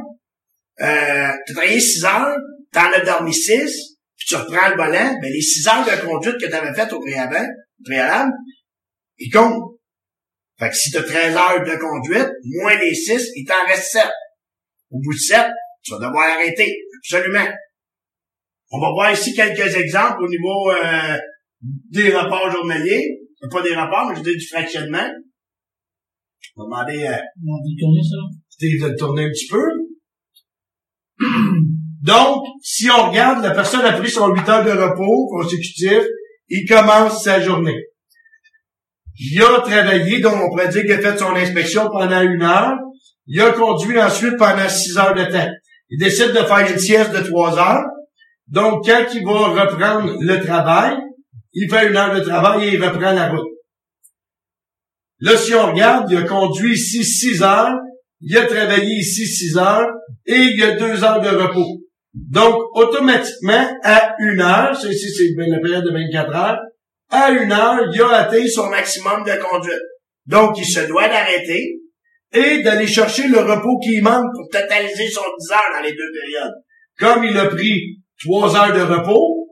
euh, 0.80 1.30
t'as 1.46 1.54
travaillé 1.54 1.78
6 1.78 2.04
heures, 2.04 2.36
t'en 2.72 2.92
as 2.92 3.04
dormi 3.04 3.32
6, 3.32 3.95
puis 4.16 4.26
tu 4.28 4.36
reprends 4.36 4.70
le 4.70 4.76
volant, 4.76 5.18
ben 5.20 5.32
les 5.32 5.42
6 5.42 5.68
heures 5.68 5.84
de 5.84 6.06
conduite 6.06 6.40
que 6.40 6.46
t'avais 6.50 6.74
faites 6.74 6.92
au 6.92 7.00
préalable, 7.00 7.48
au 7.80 7.84
préalable, 7.84 8.32
ils 9.18 9.30
comptent. 9.30 9.76
Fait 10.58 10.70
que 10.70 10.74
si 10.74 10.90
t'as 10.90 11.02
13 11.02 11.36
heures 11.36 11.64
de 11.64 11.76
conduite, 11.76 12.30
moins 12.62 12.78
les 12.78 12.94
6, 12.94 13.32
il 13.34 13.44
t'en 13.44 13.66
reste 13.66 13.92
7. 13.92 14.04
Au 14.90 14.98
bout 14.98 15.12
de 15.12 15.18
7, 15.18 15.46
tu 15.82 15.92
vas 15.92 15.98
devoir 15.98 16.30
arrêter. 16.34 16.72
Absolument. 16.98 17.46
On 18.70 18.80
va 18.80 18.90
voir 18.90 19.12
ici 19.12 19.34
quelques 19.34 19.76
exemples 19.76 20.24
au 20.24 20.28
niveau 20.28 20.70
euh, 20.70 21.18
des 21.90 22.10
rapports 22.10 22.50
journaliers. 22.50 23.20
Pas 23.50 23.62
des 23.62 23.74
rapports, 23.74 24.08
mais 24.08 24.16
je 24.16 24.22
dis 24.22 24.36
du 24.36 24.46
fractionnement. 24.48 25.08
On 26.56 26.68
va 26.68 26.84
demander 26.84 27.06
à 27.06 27.22
On 27.46 27.52
va 27.52 27.58
tourner 27.78 28.02
ça? 28.02 28.16
Steve 28.48 28.82
de 28.82 28.96
tourner 28.96 29.24
un 29.24 29.28
petit 29.28 29.46
peu. 29.46 29.62
Donc, 32.06 32.44
si 32.62 32.88
on 32.88 33.10
regarde, 33.10 33.42
la 33.42 33.50
personne 33.50 33.84
a 33.84 33.92
pris 33.94 34.08
son 34.08 34.28
8 34.28 34.48
heures 34.48 34.64
de 34.64 34.70
repos 34.70 35.28
consécutif, 35.28 36.04
il 36.48 36.64
commence 36.68 37.24
sa 37.24 37.40
journée. 37.40 37.86
Il 39.18 39.42
a 39.42 39.60
travaillé, 39.60 40.20
donc 40.20 40.34
on 40.36 40.50
pourrait 40.50 40.68
dire 40.68 40.82
qu'il 40.82 40.92
a 40.92 41.00
fait 41.00 41.18
son 41.18 41.34
inspection 41.34 41.88
pendant 41.90 42.22
une 42.22 42.42
heure. 42.42 42.76
Il 43.26 43.40
a 43.40 43.50
conduit 43.50 44.00
ensuite 44.00 44.36
pendant 44.38 44.68
six 44.68 44.96
heures 44.96 45.14
de 45.14 45.24
temps. 45.24 45.50
Il 45.90 45.98
décide 45.98 46.28
de 46.28 46.44
faire 46.44 46.70
une 46.70 46.78
sieste 46.78 47.10
de 47.10 47.28
trois 47.28 47.58
heures. 47.58 47.84
Donc, 48.46 48.86
quand 48.86 49.04
il 49.12 49.24
va 49.24 49.64
reprendre 49.64 50.16
le 50.20 50.40
travail, 50.44 50.94
il 51.54 51.68
fait 51.68 51.88
une 51.88 51.96
heure 51.96 52.14
de 52.14 52.20
travail 52.20 52.68
et 52.68 52.74
il 52.74 52.84
reprend 52.84 53.12
la 53.12 53.30
route. 53.30 53.48
Là, 55.18 55.36
si 55.36 55.54
on 55.54 55.72
regarde, 55.72 56.08
il 56.08 56.18
a 56.18 56.22
conduit 56.22 56.74
ici 56.74 57.02
six 57.02 57.42
heures, 57.42 57.74
il 58.20 58.36
a 58.38 58.46
travaillé 58.46 58.94
ici 58.94 59.26
six 59.26 59.56
heures 59.58 59.88
et 60.24 60.36
il 60.36 60.62
a 60.62 60.76
deux 60.76 61.02
heures 61.02 61.20
de 61.20 61.30
repos. 61.30 61.85
Donc, 62.16 62.56
automatiquement, 62.72 63.78
à 63.82 64.14
une 64.18 64.40
heure, 64.40 64.74
ça 64.74 64.88
ici 64.88 65.06
c'est 65.14 65.34
la 65.36 65.60
période 65.60 65.84
de 65.84 65.92
24 65.92 66.34
heures, 66.34 66.58
à 67.10 67.30
une 67.30 67.52
heure, 67.52 67.80
il 67.92 68.00
a 68.00 68.08
atteint 68.08 68.46
son 68.48 68.68
maximum 68.68 69.22
de 69.22 69.32
conduite. 69.42 69.82
Donc, 70.24 70.56
il 70.58 70.64
se 70.64 70.80
doit 70.88 71.08
d'arrêter 71.08 71.78
et 72.32 72.62
d'aller 72.62 72.86
chercher 72.86 73.28
le 73.28 73.38
repos 73.38 73.78
qui 73.84 74.00
manque 74.00 74.32
pour 74.34 74.48
totaliser 74.50 75.08
son 75.08 75.22
10 75.38 75.52
heures 75.52 75.72
dans 75.74 75.82
les 75.84 75.92
deux 75.92 76.10
périodes. 76.20 76.54
Comme 76.98 77.24
il 77.24 77.38
a 77.38 77.46
pris 77.46 78.00
trois 78.24 78.56
heures 78.56 78.74
de 78.74 78.94
repos, 78.94 79.46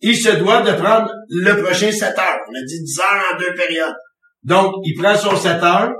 il 0.00 0.16
se 0.16 0.30
doit 0.30 0.62
de 0.62 0.72
prendre 0.72 1.10
le 1.28 1.62
prochain 1.62 1.90
7 1.90 2.02
heures. 2.02 2.40
On 2.48 2.54
a 2.54 2.64
dit 2.66 2.82
10 2.82 3.00
heures 3.00 3.24
en 3.32 3.38
deux 3.38 3.54
périodes. 3.54 3.94
Donc, 4.42 4.74
il 4.84 5.00
prend 5.00 5.16
son 5.16 5.36
7 5.36 5.62
heures 5.62 5.92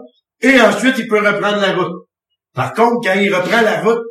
et 0.43 0.61
ensuite, 0.61 0.97
il 0.99 1.07
peut 1.07 1.21
reprendre 1.21 1.61
la 1.61 1.73
route. 1.73 2.07
Par 2.55 2.75
contre, 2.75 3.01
quand 3.05 3.19
il 3.19 3.35
reprend 3.35 3.63
la 3.63 3.81
route, 3.81 4.03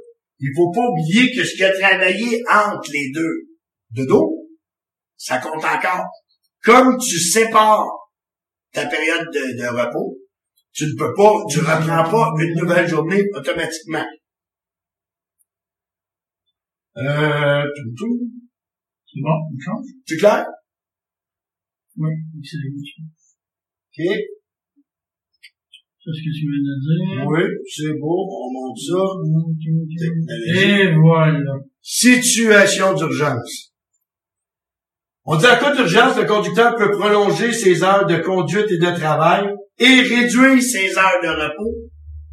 il 0.45 0.53
faut 0.55 0.71
pas 0.71 0.87
oublier 0.87 1.35
que 1.35 1.43
ce 1.43 1.55
qu'il 1.55 1.65
a 1.65 1.73
travaillé 1.73 2.43
entre 2.47 2.91
les 2.91 3.11
deux 3.11 3.35
de 3.91 4.05
dos, 4.05 4.47
ça 5.17 5.39
compte 5.39 5.63
encore. 5.63 6.05
Comme 6.63 6.97
tu 6.99 7.19
sépares 7.19 7.87
ta 8.71 8.85
période 8.85 9.25
de, 9.33 9.57
de 9.57 9.67
repos, 9.67 10.19
tu 10.71 10.85
ne 10.85 10.95
peux 10.99 11.13
pas, 11.15 11.33
tu 11.49 11.59
ne 11.59 11.63
reprends 11.63 12.11
pas 12.11 12.43
une 12.43 12.53
nouvelle 12.59 12.87
journée 12.87 13.23
automatiquement. 13.33 14.05
Euh, 16.97 17.63
tout, 17.75 17.93
tout. 17.97 18.31
C'est 19.07 19.21
bon, 19.21 19.37
on 19.51 19.59
change? 19.59 19.85
C'est 20.05 20.17
clair? 20.17 20.45
Oui, 21.97 22.11
c'est. 22.43 22.57
OK. 24.03 24.19
C'est 26.05 26.11
ce 26.11 26.21
que 26.21 26.33
tu 26.37 26.45
viens 26.45 26.61
de 26.61 26.75
dire. 26.85 27.25
Oui, 27.25 27.41
c'est 27.67 27.99
beau, 27.99 28.29
on 28.29 28.53
monte 28.53 28.77
ça. 28.77 29.01
Et 30.61 30.93
voilà. 30.93 31.55
Situation 31.81 32.93
d'urgence. 32.93 33.73
On 35.23 35.35
dit 35.35 35.47
en 35.47 35.57
cas 35.57 35.75
d'urgence, 35.75 36.15
le 36.15 36.25
conducteur 36.25 36.75
peut 36.75 36.91
prolonger 36.91 37.51
ses 37.51 37.81
heures 37.81 38.05
de 38.05 38.17
conduite 38.17 38.69
et 38.69 38.77
de 38.77 38.95
travail 38.95 39.47
et 39.79 40.01
réduire 40.01 40.61
ses 40.61 40.95
heures 40.95 41.21
de 41.23 41.29
repos 41.29 41.73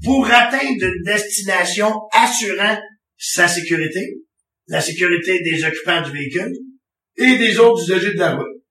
pour 0.04 0.26
atteindre 0.26 0.84
une 0.84 1.02
destination 1.04 1.94
assurant 2.12 2.78
sa 3.16 3.48
sécurité, 3.48 4.18
la 4.66 4.82
sécurité 4.82 5.40
des 5.40 5.64
occupants 5.64 6.02
du 6.02 6.10
véhicule 6.10 6.52
et 7.16 7.38
des 7.38 7.58
autres 7.58 7.84
usagers 7.84 8.12
de 8.12 8.18
la 8.18 8.36
route. 8.36 8.62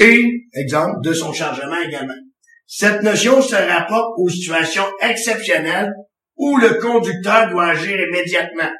Et, 0.00 0.24
exemple, 0.54 0.96
de 1.04 1.12
son 1.12 1.32
chargement 1.32 1.80
également. 1.86 2.25
Cette 2.66 3.02
notion 3.02 3.40
se 3.40 3.54
rapporte 3.54 4.14
aux 4.18 4.28
situations 4.28 4.86
exceptionnelles 5.00 5.92
où 6.36 6.56
le 6.58 6.74
conducteur 6.80 7.48
doit 7.50 7.68
agir 7.68 7.98
immédiatement. 7.98 8.70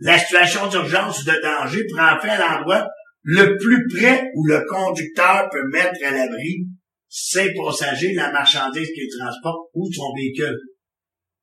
La 0.00 0.18
situation 0.18 0.66
d'urgence 0.66 1.22
ou 1.22 1.24
de 1.24 1.40
danger 1.40 1.84
prend 1.94 2.18
fin 2.20 2.30
à 2.30 2.56
l'endroit 2.56 2.88
le 3.22 3.56
plus 3.56 3.86
près 3.88 4.30
où 4.34 4.46
le 4.46 4.64
conducteur 4.68 5.48
peut 5.50 5.68
mettre 5.68 6.04
à 6.04 6.10
l'abri 6.10 6.66
ses 7.08 7.52
passagers, 7.54 8.14
la 8.14 8.32
marchandise 8.32 8.88
qu'il 8.92 9.08
transporte 9.18 9.68
ou 9.74 9.88
son 9.92 10.12
véhicule. 10.16 10.58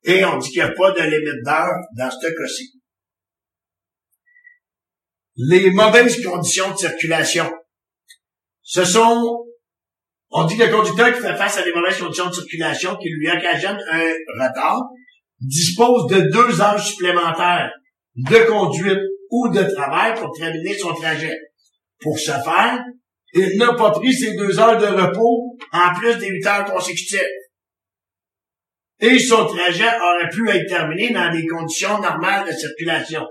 Et 0.02 0.24
on 0.24 0.36
dit 0.38 0.48
qu'il 0.50 0.62
n'y 0.62 0.68
a 0.68 0.72
pas 0.72 0.90
de 0.90 1.02
limite 1.02 1.44
d'heure 1.44 1.74
dans 1.96 2.10
ce 2.10 2.26
cas-ci. 2.26 2.72
Les 5.36 5.70
mauvaises 5.70 6.22
conditions 6.22 6.72
de 6.72 6.76
circulation. 6.76 7.50
Ce 8.62 8.84
sont, 8.84 9.46
on 10.30 10.44
dit 10.44 10.56
que 10.56 10.62
le 10.62 10.70
conducteur 10.70 11.12
qui 11.12 11.20
fait 11.20 11.36
face 11.36 11.58
à 11.58 11.62
des 11.62 11.72
mauvaises 11.72 11.98
conditions 11.98 12.28
de 12.28 12.34
circulation 12.34 12.96
qui 12.96 13.08
lui 13.08 13.28
occasionnent 13.28 13.82
un 13.90 14.12
retard 14.40 14.80
dispose 15.40 16.06
de 16.06 16.20
deux 16.30 16.60
heures 16.60 16.80
supplémentaires 16.80 17.72
de 18.14 18.36
conduite 18.46 19.00
ou 19.30 19.48
de 19.48 19.62
travail 19.74 20.14
pour 20.14 20.30
terminer 20.32 20.76
son 20.76 20.94
trajet. 20.94 21.36
Pour 22.00 22.18
ce 22.18 22.30
faire, 22.30 22.78
il 23.32 23.58
n'a 23.58 23.74
pas 23.74 23.90
pris 23.90 24.12
ses 24.12 24.36
deux 24.36 24.58
heures 24.58 24.78
de 24.78 24.86
repos 24.86 25.56
en 25.72 25.94
plus 25.98 26.16
des 26.16 26.28
huit 26.28 26.46
heures 26.46 26.64
consécutives. 26.64 27.20
Et 29.00 29.18
son 29.18 29.46
trajet 29.46 29.88
aurait 29.88 30.28
pu 30.30 30.48
être 30.48 30.68
terminé 30.68 31.10
dans 31.10 31.32
des 31.32 31.46
conditions 31.46 32.00
normales 32.00 32.46
de 32.46 32.52
circulation. 32.52 33.26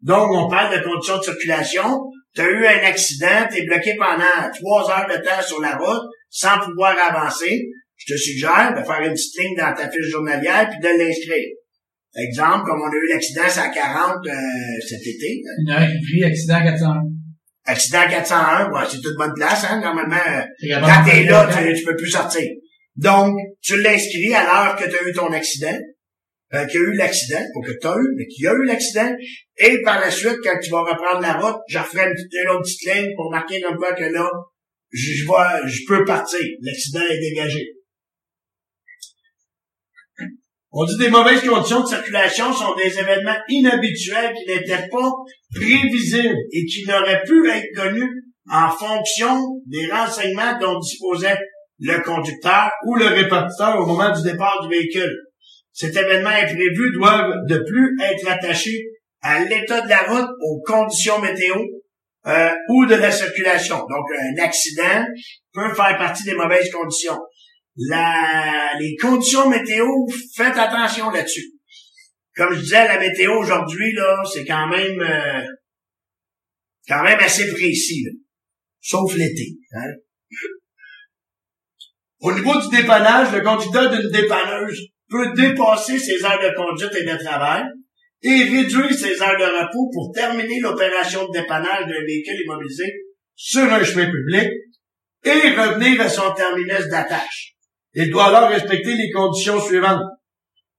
Donc, 0.00 0.30
on 0.32 0.48
parle 0.48 0.78
de 0.78 0.84
conditions 0.84 1.18
de 1.18 1.22
circulation. 1.22 2.00
Tu 2.34 2.40
as 2.40 2.48
eu 2.48 2.66
un 2.66 2.86
accident, 2.86 3.48
tu 3.50 3.58
es 3.58 3.66
bloqué 3.66 3.94
pendant 3.98 4.50
trois 4.54 4.90
heures 4.90 5.08
de 5.08 5.16
temps 5.24 5.42
sur 5.42 5.60
la 5.60 5.76
route 5.76 6.08
sans 6.32 6.58
pouvoir 6.58 6.96
avancer. 7.10 7.60
Je 7.96 8.14
te 8.14 8.18
suggère 8.18 8.72
de 8.76 8.82
faire 8.84 9.00
une 9.02 9.12
petite 9.12 9.38
ligne 9.38 9.56
dans 9.56 9.72
ta 9.74 9.88
fiche 9.88 10.10
journalière 10.10 10.68
puis 10.68 10.80
de 10.80 10.98
l'inscrire. 10.98 11.48
Exemple, 12.16 12.64
comme 12.66 12.80
on 12.82 12.90
a 12.90 12.94
eu 12.96 13.08
l'accident 13.12 13.42
à 13.44 13.68
40 13.68 14.16
euh, 14.26 14.32
cet 14.88 15.00
été. 15.00 15.40
Il 15.64 15.70
y 15.70 15.72
a 15.72 15.78
un 15.80 15.86
prix 15.86 16.24
accident 16.24 16.62
400. 16.64 16.86
Accident 17.64 18.02
401, 18.10 18.70
ouais, 18.72 18.80
c'est 18.90 19.00
toute 19.00 19.16
bonne 19.16 19.32
place, 19.36 19.64
hein, 19.70 19.80
normalement. 19.80 20.16
euh, 20.16 20.42
Quand 20.80 21.04
t'es 21.10 21.24
là, 21.24 21.48
tu, 21.72 21.74
tu 21.78 21.84
peux 21.84 21.96
plus 21.96 22.10
sortir. 22.10 22.42
Donc, 22.96 23.36
tu 23.62 23.80
l'inscris 23.80 24.34
à 24.34 24.42
l'heure 24.44 24.76
que 24.76 24.84
tu 24.90 24.96
as 24.96 25.08
eu 25.08 25.12
ton 25.12 25.32
accident, 25.32 25.78
euh, 26.54 26.66
qu'il 26.66 26.80
y 26.80 26.84
a 26.84 26.86
eu 26.88 26.94
l'accident, 26.96 27.38
pas 27.54 27.66
que 27.66 27.78
tu 27.80 27.86
as 27.86 27.94
eu, 27.96 28.08
mais 28.16 28.26
qu'il 28.26 28.44
y 28.44 28.48
a 28.48 28.52
eu 28.52 28.64
l'accident, 28.66 29.14
et 29.58 29.80
par 29.82 30.00
la 30.00 30.10
suite, 30.10 30.36
quand 30.42 30.58
tu 30.60 30.70
vas 30.70 30.80
reprendre 30.82 31.20
la 31.22 31.34
route, 31.34 31.60
je 31.68 31.78
referai 31.78 32.08
une, 32.08 32.14
petite- 32.14 32.32
une 32.42 32.50
autre 32.50 32.62
petite 32.62 32.94
ligne 32.94 33.10
pour 33.16 33.30
marquer 33.30 33.60
comme 33.62 33.76
quoi 33.76 33.92
que 33.94 34.04
là, 34.04 34.28
je, 34.92 35.24
vais- 35.24 35.68
je 35.68 35.80
peux 35.88 36.04
partir. 36.04 36.38
L'accident 36.60 37.00
est 37.10 37.20
dégagé. 37.20 37.66
On 40.74 40.84
dit 40.86 40.96
des 40.96 41.10
mauvaises 41.10 41.46
conditions 41.46 41.82
de 41.82 41.86
circulation 41.86 42.50
sont 42.52 42.74
des 42.76 42.98
événements 42.98 43.36
inhabituels 43.48 44.32
qui 44.34 44.46
n'étaient 44.50 44.88
pas 44.88 45.10
prévisibles 45.54 46.34
et 46.52 46.64
qui 46.64 46.84
n'auraient 46.86 47.22
pu 47.24 47.50
être 47.50 47.68
connus 47.76 48.10
en 48.50 48.70
fonction 48.70 49.38
des 49.66 49.86
renseignements 49.90 50.58
dont 50.58 50.78
disposait 50.78 51.36
le 51.78 52.00
conducteur 52.02 52.70
ou 52.86 52.94
le 52.94 53.06
répartiteur 53.06 53.80
au 53.80 53.86
moment 53.86 54.10
du 54.16 54.22
départ 54.22 54.62
du 54.62 54.74
véhicule. 54.74 55.14
Cet 55.72 55.94
événement 55.94 56.30
imprévu 56.30 56.92
doit 56.94 57.28
de 57.48 57.58
plus 57.58 57.96
être 58.02 58.28
attaché 58.30 58.70
à 59.20 59.44
l'état 59.44 59.82
de 59.82 59.88
la 59.90 60.02
route, 60.04 60.30
aux 60.40 60.60
conditions 60.62 61.20
météo 61.20 61.54
euh, 62.26 62.50
ou 62.68 62.86
de 62.86 62.94
la 62.94 63.10
circulation. 63.10 63.78
Donc, 63.78 64.06
un 64.20 64.42
accident 64.42 65.04
peut 65.52 65.74
faire 65.74 65.98
partie 65.98 66.24
des 66.24 66.34
mauvaises 66.34 66.70
conditions. 66.70 67.18
La, 67.76 68.74
les 68.78 68.96
conditions 68.96 69.48
météo, 69.48 69.86
faites 70.36 70.56
attention 70.56 71.10
là-dessus. 71.10 71.52
Comme 72.36 72.54
je 72.54 72.60
disais, 72.60 72.86
la 72.86 72.98
météo 72.98 73.38
aujourd'hui, 73.38 73.92
là, 73.94 74.22
c'est 74.30 74.44
quand 74.44 74.68
même 74.68 75.00
euh, 75.00 75.46
quand 76.88 77.02
même 77.02 77.18
assez 77.18 77.50
précis, 77.52 78.04
là. 78.04 78.10
sauf 78.80 79.14
l'été. 79.16 79.56
Hein? 79.72 79.92
Au 82.20 82.32
niveau 82.32 82.60
du 82.60 82.68
dépannage, 82.76 83.32
le 83.32 83.40
conducteur 83.40 83.90
d'une 83.90 84.10
dépanneuse 84.10 84.80
peut 85.08 85.32
dépasser 85.34 85.98
ses 85.98 86.24
heures 86.24 86.40
de 86.40 86.54
conduite 86.54 86.94
et 86.94 87.04
de 87.04 87.24
travail 87.24 87.64
et 88.22 88.44
réduire 88.44 88.92
ses 88.92 89.20
heures 89.20 89.38
de 89.38 89.44
repos 89.44 89.90
pour 89.92 90.12
terminer 90.14 90.60
l'opération 90.60 91.26
de 91.26 91.40
dépannage 91.40 91.86
d'un 91.86 92.04
véhicule 92.06 92.40
immobilisé 92.44 92.84
sur 93.34 93.64
un 93.64 93.82
chemin 93.82 94.06
public 94.06 94.48
et 95.24 95.50
revenir 95.56 96.00
à 96.00 96.08
son 96.08 96.32
terminus 96.32 96.88
d'attache. 96.88 97.54
Il 97.94 98.10
doit 98.10 98.26
alors 98.26 98.48
respecter 98.48 98.94
les 98.94 99.10
conditions 99.10 99.60
suivantes. 99.60 100.02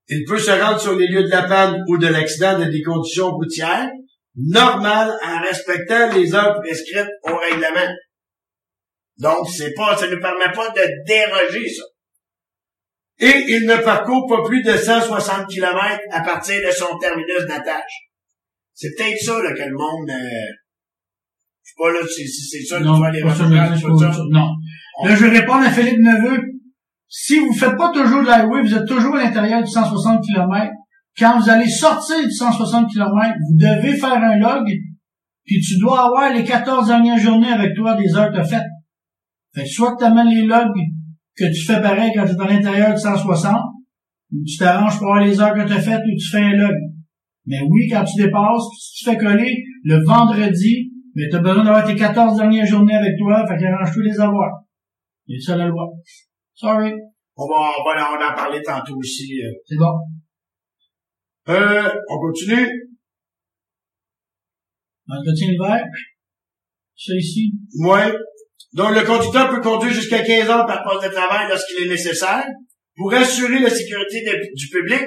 Il 0.08 0.24
peut 0.26 0.38
se 0.38 0.50
rendre 0.50 0.80
sur 0.80 0.96
les 0.96 1.06
lieux 1.06 1.24
de 1.24 1.30
la 1.30 1.44
panne 1.44 1.82
ou 1.88 1.98
de 1.98 2.08
l'accident 2.08 2.58
dans 2.58 2.70
des 2.70 2.82
conditions 2.82 3.30
routières 3.30 3.90
normales 4.36 5.14
en 5.24 5.40
respectant 5.40 6.12
les 6.12 6.34
heures 6.34 6.60
prescrites 6.60 7.08
au 7.22 7.36
règlement. 7.36 7.94
Donc, 9.18 9.48
c'est 9.48 9.72
pas, 9.74 9.96
ça 9.96 10.08
ne 10.08 10.16
permet 10.16 10.52
pas 10.52 10.70
de 10.70 10.82
déroger 11.06 11.68
ça. 11.68 11.84
Et 13.20 13.44
il 13.48 13.66
ne 13.66 13.76
parcourt 13.76 14.26
pas 14.28 14.42
plus 14.42 14.62
de 14.62 14.76
160 14.76 15.46
km 15.48 16.00
à 16.10 16.20
partir 16.22 16.56
de 16.66 16.72
son 16.72 16.98
terminus 16.98 17.46
d'attache. 17.48 18.10
C'est 18.74 18.90
peut-être 18.96 19.18
ça 19.18 19.42
là, 19.42 19.52
que 19.52 19.62
le 19.62 19.76
monde... 19.76 20.10
Euh, 20.10 20.50
je 21.62 21.70
sais 21.70 21.74
pas 21.78 21.92
là, 21.92 22.00
c'est, 22.04 22.26
c'est 22.26 22.64
ça 22.64 22.80
Non, 22.80 22.96
tu 22.96 23.20
ça, 23.20 23.26
pas 23.26 23.34
ça. 23.34 24.12
ça. 24.12 24.22
Non. 24.30 24.48
Là, 25.04 25.14
je 25.14 25.24
vais 25.24 25.38
répondre 25.38 25.64
à 25.64 25.70
Philippe 25.70 26.00
Neveu. 26.00 26.42
Si 27.08 27.38
vous 27.38 27.54
faites 27.54 27.76
pas 27.76 27.92
toujours 27.92 28.22
de 28.22 28.26
l'highway, 28.26 28.62
vous 28.62 28.74
êtes 28.74 28.86
toujours 28.86 29.14
à 29.14 29.22
l'intérieur 29.22 29.62
du 29.62 29.70
160 29.70 30.20
km. 30.24 30.72
Quand 31.16 31.38
vous 31.38 31.48
allez 31.48 31.68
sortir 31.68 32.24
du 32.24 32.32
160 32.32 32.90
km, 32.90 33.12
vous 33.12 33.56
devez 33.56 33.96
faire 33.96 34.14
un 34.14 34.36
log, 34.36 34.66
puis 35.44 35.60
tu 35.60 35.78
dois 35.78 36.06
avoir 36.06 36.32
les 36.32 36.42
14 36.42 36.88
dernières 36.88 37.18
journées 37.18 37.52
avec 37.52 37.74
toi 37.76 37.94
des 37.94 38.12
heures 38.16 38.32
que 38.32 38.42
tu 38.42 38.48
faites. 38.48 38.66
Fait 39.54 39.62
que 39.62 39.68
soit 39.68 39.94
que 39.94 39.98
tu 40.00 40.04
amènes 40.04 40.28
les 40.28 40.42
logs 40.42 40.74
que 41.36 41.44
tu 41.52 41.64
fais 41.66 41.80
pareil 41.80 42.10
quand 42.14 42.24
tu 42.26 42.32
es 42.32 42.40
à 42.40 42.46
l'intérieur 42.48 42.94
du 42.94 43.00
160, 43.00 43.56
ou 44.32 44.36
tu 44.46 44.56
t'arranges 44.58 44.98
pour 44.98 45.08
avoir 45.08 45.24
les 45.24 45.40
heures 45.40 45.54
que 45.54 45.66
tu 45.66 45.72
as 45.72 45.80
faites 45.80 46.00
ou 46.00 46.16
tu 46.18 46.30
fais 46.30 46.42
un 46.42 46.56
log. 46.56 46.74
Mais 47.46 47.60
oui, 47.68 47.88
quand 47.90 48.04
tu 48.04 48.22
dépasses, 48.22 48.62
si 48.80 48.98
tu 48.98 49.04
te 49.04 49.10
fais 49.10 49.18
coller 49.18 49.62
le 49.84 50.04
vendredi, 50.04 50.90
mais 51.14 51.28
tu 51.28 51.36
as 51.36 51.40
besoin 51.40 51.64
d'avoir 51.64 51.86
tes 51.86 51.94
14 51.94 52.38
dernières 52.38 52.66
journées 52.66 52.94
avec 52.94 53.18
toi, 53.18 53.46
fait 53.46 53.56
qu'arrange-toi 53.58 54.02
les 54.02 54.20
avoir. 54.20 54.50
C'est 55.28 55.40
ça 55.40 55.56
la 55.56 55.66
loi. 55.68 55.90
Sorry. 56.54 56.92
On 57.36 57.46
va, 57.46 57.70
on 57.80 57.84
va 57.84 58.10
on 58.12 58.32
en 58.32 58.34
parler 58.34 58.62
tantôt 58.62 58.96
aussi. 58.96 59.40
euh. 59.42 59.50
C'est 59.66 59.76
bon. 59.76 59.92
Euh, 61.48 61.90
on 62.08 62.18
continue. 62.20 62.68
Entretien 65.08 65.50
l'hiver. 65.50 65.84
Ça 66.96 67.12
ici. 67.14 67.52
Ouais. 67.80 68.12
Donc, 68.74 68.94
le 68.94 69.02
conducteur 69.04 69.50
peut 69.50 69.60
conduire 69.60 69.92
jusqu'à 69.92 70.22
15 70.22 70.50
heures 70.50 70.66
par 70.66 70.82
poste 70.84 71.04
de 71.08 71.12
travail 71.12 71.48
lorsqu'il 71.48 71.86
est 71.86 71.88
nécessaire 71.88 72.44
pour 72.96 73.12
assurer 73.14 73.60
la 73.60 73.70
sécurité 73.70 74.22
de- 74.24 74.54
du 74.54 74.68
public, 74.68 75.02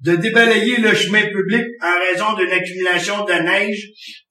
de 0.00 0.16
débalayer 0.16 0.76
le 0.78 0.94
chemin 0.94 1.22
public 1.26 1.64
en 1.82 1.98
raison 1.98 2.34
d'une 2.36 2.52
accumulation 2.52 3.24
de 3.24 3.32
neige, 3.32 3.82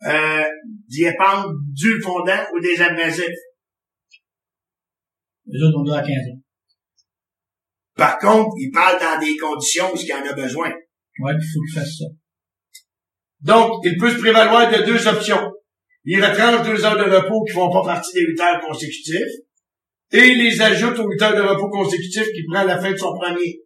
euh, 0.08 0.44
d'y 0.88 1.04
épandre 1.04 1.50
du 1.74 2.02
fondant 2.02 2.44
ou 2.54 2.60
des 2.62 2.82
abrasifs. 2.82 3.26
Les 5.46 5.62
autres, 5.62 5.80
on 5.80 5.84
doit 5.84 5.98
à 6.00 6.02
15 6.02 6.10
ans. 6.12 6.42
Par 7.96 8.18
contre, 8.18 8.52
il 8.60 8.72
parle 8.72 9.00
dans 9.00 9.20
des 9.20 9.36
conditions 9.38 9.92
où 9.94 9.98
il 9.98 10.08
y 10.08 10.14
en 10.14 10.26
a 10.26 10.34
besoin. 10.34 10.70
Ouais, 11.20 11.34
il 11.34 11.44
faut 11.54 11.62
qu'il 11.66 11.74
fasse 11.80 11.98
ça. 12.00 12.06
Donc, 13.42 13.82
il 13.84 13.98
peut 14.00 14.10
se 14.10 14.20
prévaloir 14.20 14.72
de 14.72 14.86
deux 14.86 15.06
options. 15.08 15.53
Il 16.06 16.24
retranche 16.24 16.68
deux 16.68 16.84
heures 16.86 16.98
de 16.98 17.16
repos 17.16 17.44
qui 17.46 17.54
font 17.54 17.72
pas 17.72 17.84
partie 17.84 18.14
des 18.14 18.22
huit 18.22 18.40
heures 18.40 18.60
consécutives 18.60 19.28
et 20.12 20.28
il 20.28 20.44
les 20.44 20.62
ajoute 20.62 21.00
aux 21.00 21.10
huit 21.10 21.22
heures 21.22 21.36
de 21.36 21.42
repos 21.42 21.70
consécutifs 21.70 22.28
qui 22.28 22.44
prend 22.52 22.62
à 22.62 22.66
la 22.66 22.80
fin 22.80 22.92
de 22.92 22.98
son 22.98 23.14
premier. 23.18 23.62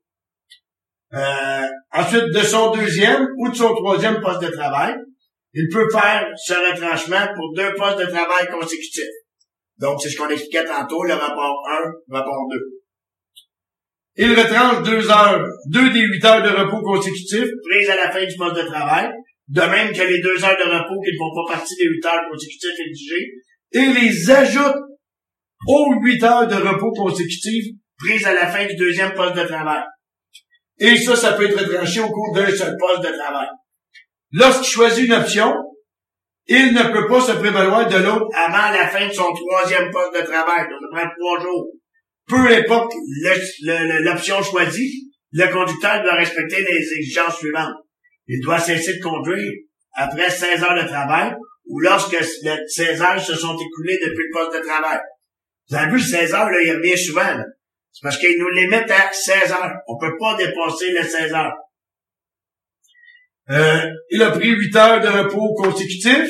Euh, 1.13 1.67
ensuite, 1.93 2.33
de 2.33 2.39
son 2.39 2.71
deuxième 2.71 3.27
ou 3.37 3.49
de 3.49 3.55
son 3.55 3.73
troisième 3.73 4.21
poste 4.21 4.41
de 4.41 4.47
travail, 4.47 4.93
il 5.53 5.67
peut 5.71 5.89
faire 5.91 6.27
ce 6.35 6.53
retranchement 6.53 7.33
pour 7.35 7.53
deux 7.55 7.73
postes 7.75 7.99
de 7.99 8.05
travail 8.05 8.47
consécutifs. 8.51 9.03
Donc, 9.79 10.01
c'est 10.01 10.09
ce 10.09 10.17
qu'on 10.17 10.29
expliquait 10.29 10.65
tantôt, 10.65 11.03
le 11.03 11.13
rapport 11.13 11.63
1, 12.11 12.15
rapport 12.15 12.47
2. 12.51 12.59
Il 14.19 14.31
retranche 14.31 14.83
deux 14.83 15.09
heures, 15.09 15.43
deux 15.67 15.89
des 15.91 16.01
huit 16.01 16.23
heures 16.25 16.43
de 16.43 16.49
repos 16.49 16.81
consécutifs 16.81 17.49
prises 17.69 17.89
à 17.89 17.95
la 17.95 18.11
fin 18.11 18.25
du 18.25 18.35
poste 18.35 18.55
de 18.55 18.67
travail, 18.67 19.11
de 19.47 19.61
même 19.61 19.93
que 19.93 20.01
les 20.01 20.21
deux 20.21 20.43
heures 20.43 20.57
de 20.57 20.69
repos 20.69 21.01
qui 21.01 21.11
ne 21.11 21.17
font 21.17 21.33
pas 21.33 21.53
partie 21.53 21.75
des 21.75 21.85
huit 21.85 22.05
heures 22.05 22.23
consécutives 22.29 22.85
exigées, 22.85 23.31
et 23.71 23.85
les 23.85 24.31
ajoute 24.31 24.75
aux 25.67 25.93
huit 26.01 26.23
heures 26.23 26.47
de 26.47 26.55
repos 26.55 26.91
consécutives 26.91 27.75
prises 27.97 28.25
à 28.25 28.33
la 28.33 28.47
fin 28.47 28.65
du 28.65 28.75
deuxième 28.75 29.13
poste 29.13 29.35
de 29.35 29.43
travail. 29.43 29.83
Et 30.79 30.95
ça, 30.97 31.15
ça 31.15 31.33
peut 31.33 31.49
être 31.49 31.59
retranché 31.59 31.99
au 31.99 32.09
cours 32.09 32.33
d'un 32.35 32.49
seul 32.49 32.75
poste 32.79 33.09
de 33.09 33.17
travail. 33.17 33.47
Lorsqu'il 34.31 34.67
choisit 34.67 35.05
une 35.05 35.13
option, 35.13 35.53
il 36.47 36.73
ne 36.73 36.83
peut 36.93 37.07
pas 37.07 37.21
se 37.21 37.31
prévaloir 37.33 37.87
de 37.87 37.97
l'autre 37.97 38.27
avant 38.35 38.71
la 38.71 38.87
fin 38.87 39.07
de 39.07 39.11
son 39.11 39.33
troisième 39.33 39.91
poste 39.91 40.13
de 40.13 40.25
travail. 40.25 40.67
Donc, 40.69 40.79
ça 40.81 40.99
prend 40.99 41.09
trois 41.19 41.43
jours. 41.43 41.67
Peu 42.27 42.55
importe 42.55 42.93
l'option 44.03 44.43
choisie, 44.43 45.09
le 45.31 45.51
conducteur 45.51 46.03
doit 46.03 46.15
respecter 46.15 46.57
les 46.61 46.93
exigences 46.99 47.37
suivantes. 47.37 47.75
Il 48.27 48.41
doit 48.41 48.59
cesser 48.59 48.97
de 48.97 49.03
conduire 49.03 49.51
après 49.93 50.29
16 50.29 50.63
heures 50.63 50.83
de 50.83 50.87
travail 50.87 51.33
ou 51.65 51.79
lorsque 51.79 52.13
le 52.13 52.57
16 52.67 53.01
heures 53.01 53.21
se 53.21 53.35
sont 53.35 53.55
écoulées 53.55 53.99
depuis 54.01 54.25
le 54.27 54.33
poste 54.33 54.57
de 54.57 54.67
travail. 54.67 54.99
Vous 55.69 55.75
avez 55.75 55.91
vu, 55.91 55.97
le 55.97 56.03
16 56.03 56.33
heures, 56.33 56.49
là, 56.49 56.57
il 56.63 56.71
revient 56.71 56.97
souvent. 56.97 57.21
là. 57.21 57.43
C'est 57.91 58.03
parce 58.03 58.17
qu'ils 58.17 58.37
nous 58.39 58.49
les 58.49 58.67
mettent 58.67 58.91
à 58.91 59.11
16 59.11 59.51
heures. 59.51 59.73
On 59.87 59.97
peut 59.97 60.15
pas 60.19 60.35
dépasser 60.35 60.91
les 60.91 61.03
16 61.03 61.33
heures. 61.33 61.55
Euh, 63.49 63.89
il 64.11 64.21
a 64.21 64.31
pris 64.31 64.49
8 64.49 64.75
heures 64.75 65.01
de 65.01 65.07
repos 65.07 65.53
consécutifs 65.55 66.29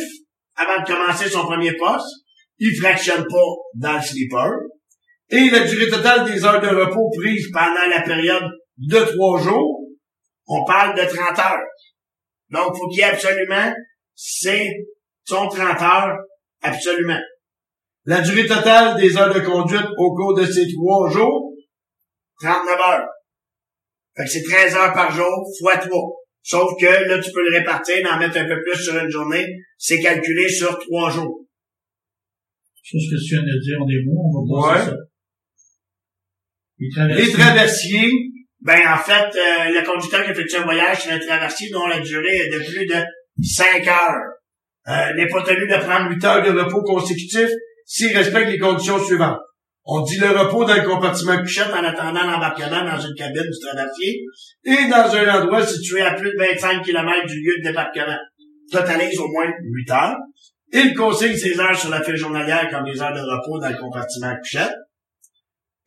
avant 0.56 0.82
de 0.82 0.88
commencer 0.88 1.30
son 1.30 1.46
premier 1.46 1.74
poste. 1.74 2.06
Il 2.60 2.76
fractionne 2.80 3.26
pas 3.30 3.54
dans 3.76 3.96
le 3.96 4.02
sleeper. 4.02 4.52
Et 5.30 5.50
la 5.50 5.66
durée 5.66 5.90
totale 5.90 6.32
des 6.32 6.44
heures 6.46 6.62
de 6.62 6.68
repos 6.68 7.10
prises 7.20 7.50
pendant 7.52 7.88
la 7.90 8.02
période 8.02 8.50
de 8.78 9.00
3 9.00 9.42
jours, 9.44 9.82
on 10.48 10.64
parle 10.66 10.96
de 10.96 11.04
30 11.04 11.40
heures. 11.40 11.66
Donc, 12.50 12.76
faut 12.78 12.88
qu'il 12.88 13.00
y 13.00 13.02
ait 13.02 13.06
absolument, 13.06 13.74
c'est 14.16 14.68
son 15.26 15.48
30 15.48 15.82
heures, 15.82 16.18
absolument. 16.62 17.20
La 18.06 18.22
durée 18.22 18.48
totale 18.48 18.98
des 19.00 19.18
heures 19.18 19.34
de 19.34 19.42
conduite 19.42 19.86
au 19.98 20.16
cours 20.16 20.34
de 20.40 20.46
ces 20.46 20.66
trois 20.74 21.10
jours, 21.12 21.52
39 22.42 22.80
heures. 22.80 23.08
Fait 24.16 24.24
que 24.24 24.30
c'est 24.30 24.44
13 24.44 24.76
heures 24.76 24.94
par 24.94 25.12
jour, 25.12 25.46
fois 25.60 25.78
3. 25.78 25.90
Sauf 26.42 26.72
que 26.80 26.86
là, 26.86 27.20
tu 27.20 27.32
peux 27.34 27.44
le 27.50 27.58
répartir, 27.60 27.96
en 28.10 28.18
mettre 28.18 28.38
un 28.38 28.48
peu 28.48 28.64
plus 28.64 28.82
sur 28.82 28.96
une 28.98 29.10
journée. 29.10 29.46
C'est 29.78 30.00
calculé 30.00 30.48
sur 30.48 30.80
trois 30.80 31.12
jours. 31.12 31.44
C'est 32.82 32.98
ce 32.98 33.12
que 33.12 33.22
tu 33.22 33.36
viens 33.36 33.44
de 33.44 33.60
dire 33.62 33.82
en 33.82 33.86
des 33.86 34.02
mots, 34.06 34.24
on 34.24 34.62
va 34.62 34.74
passer 34.78 34.92
Ouais. 34.92 34.96
ça. 34.96 34.98
Les 36.80 37.32
traversiers. 37.34 38.10
Ben 38.62 38.80
en 38.88 38.98
fait, 38.98 39.36
euh, 39.36 39.70
le 39.70 39.86
conducteur 39.86 40.26
qui 40.26 40.32
effectue 40.32 40.58
un 40.58 40.64
voyage 40.64 41.02
sur 41.02 41.12
un 41.12 41.20
traversier 41.20 41.70
dont 41.72 41.86
la 41.88 42.00
durée 42.00 42.38
est 42.38 42.50
de 42.50 42.60
plus 42.60 42.86
de 42.86 43.04
5 43.44 43.88
heures 43.88 44.38
euh, 44.88 45.14
n'est 45.16 45.28
pas 45.28 45.44
tenu 45.44 45.68
de 45.68 45.78
prendre 45.78 46.10
8 46.10 46.24
heures 46.26 46.44
de 46.44 46.60
repos 46.60 46.82
consécutifs 46.82 47.52
s'il 47.86 48.16
respecte 48.18 48.50
les 48.50 48.58
conditions 48.58 49.04
suivantes. 49.04 49.40
On 49.86 50.02
dit 50.02 50.18
le 50.18 50.30
repos 50.32 50.66
dans 50.66 50.76
le 50.76 50.82
compartiment 50.82 51.38
couchette 51.40 51.72
en 51.72 51.84
attendant 51.84 52.26
l'embarquement 52.26 52.84
dans 52.84 53.00
une 53.00 53.16
cabine 53.16 53.44
du 53.44 53.60
traversier 53.66 54.22
et 54.66 54.90
dans 54.90 55.16
un 55.16 55.42
endroit 55.42 55.66
situé 55.66 56.02
à 56.02 56.14
plus 56.14 56.32
de 56.32 56.38
25 56.38 56.84
km 56.84 57.26
du 57.26 57.42
lieu 57.42 57.54
de 57.60 57.70
débarquement. 57.70 58.18
Totalise 58.70 59.18
au 59.20 59.30
moins 59.30 59.46
8 59.62 59.92
heures. 59.92 60.18
Il 60.74 60.94
consigne 60.94 61.38
ses 61.38 61.58
heures 61.58 61.78
sur 61.78 61.90
la 61.90 62.04
fiche 62.04 62.20
journalière 62.20 62.70
comme 62.70 62.86
les 62.86 63.02
heures 63.02 63.14
de 63.14 63.22
repos 63.22 63.60
dans 63.62 63.70
le 63.70 63.78
compartiment 63.78 64.36
couchette. 64.36 64.74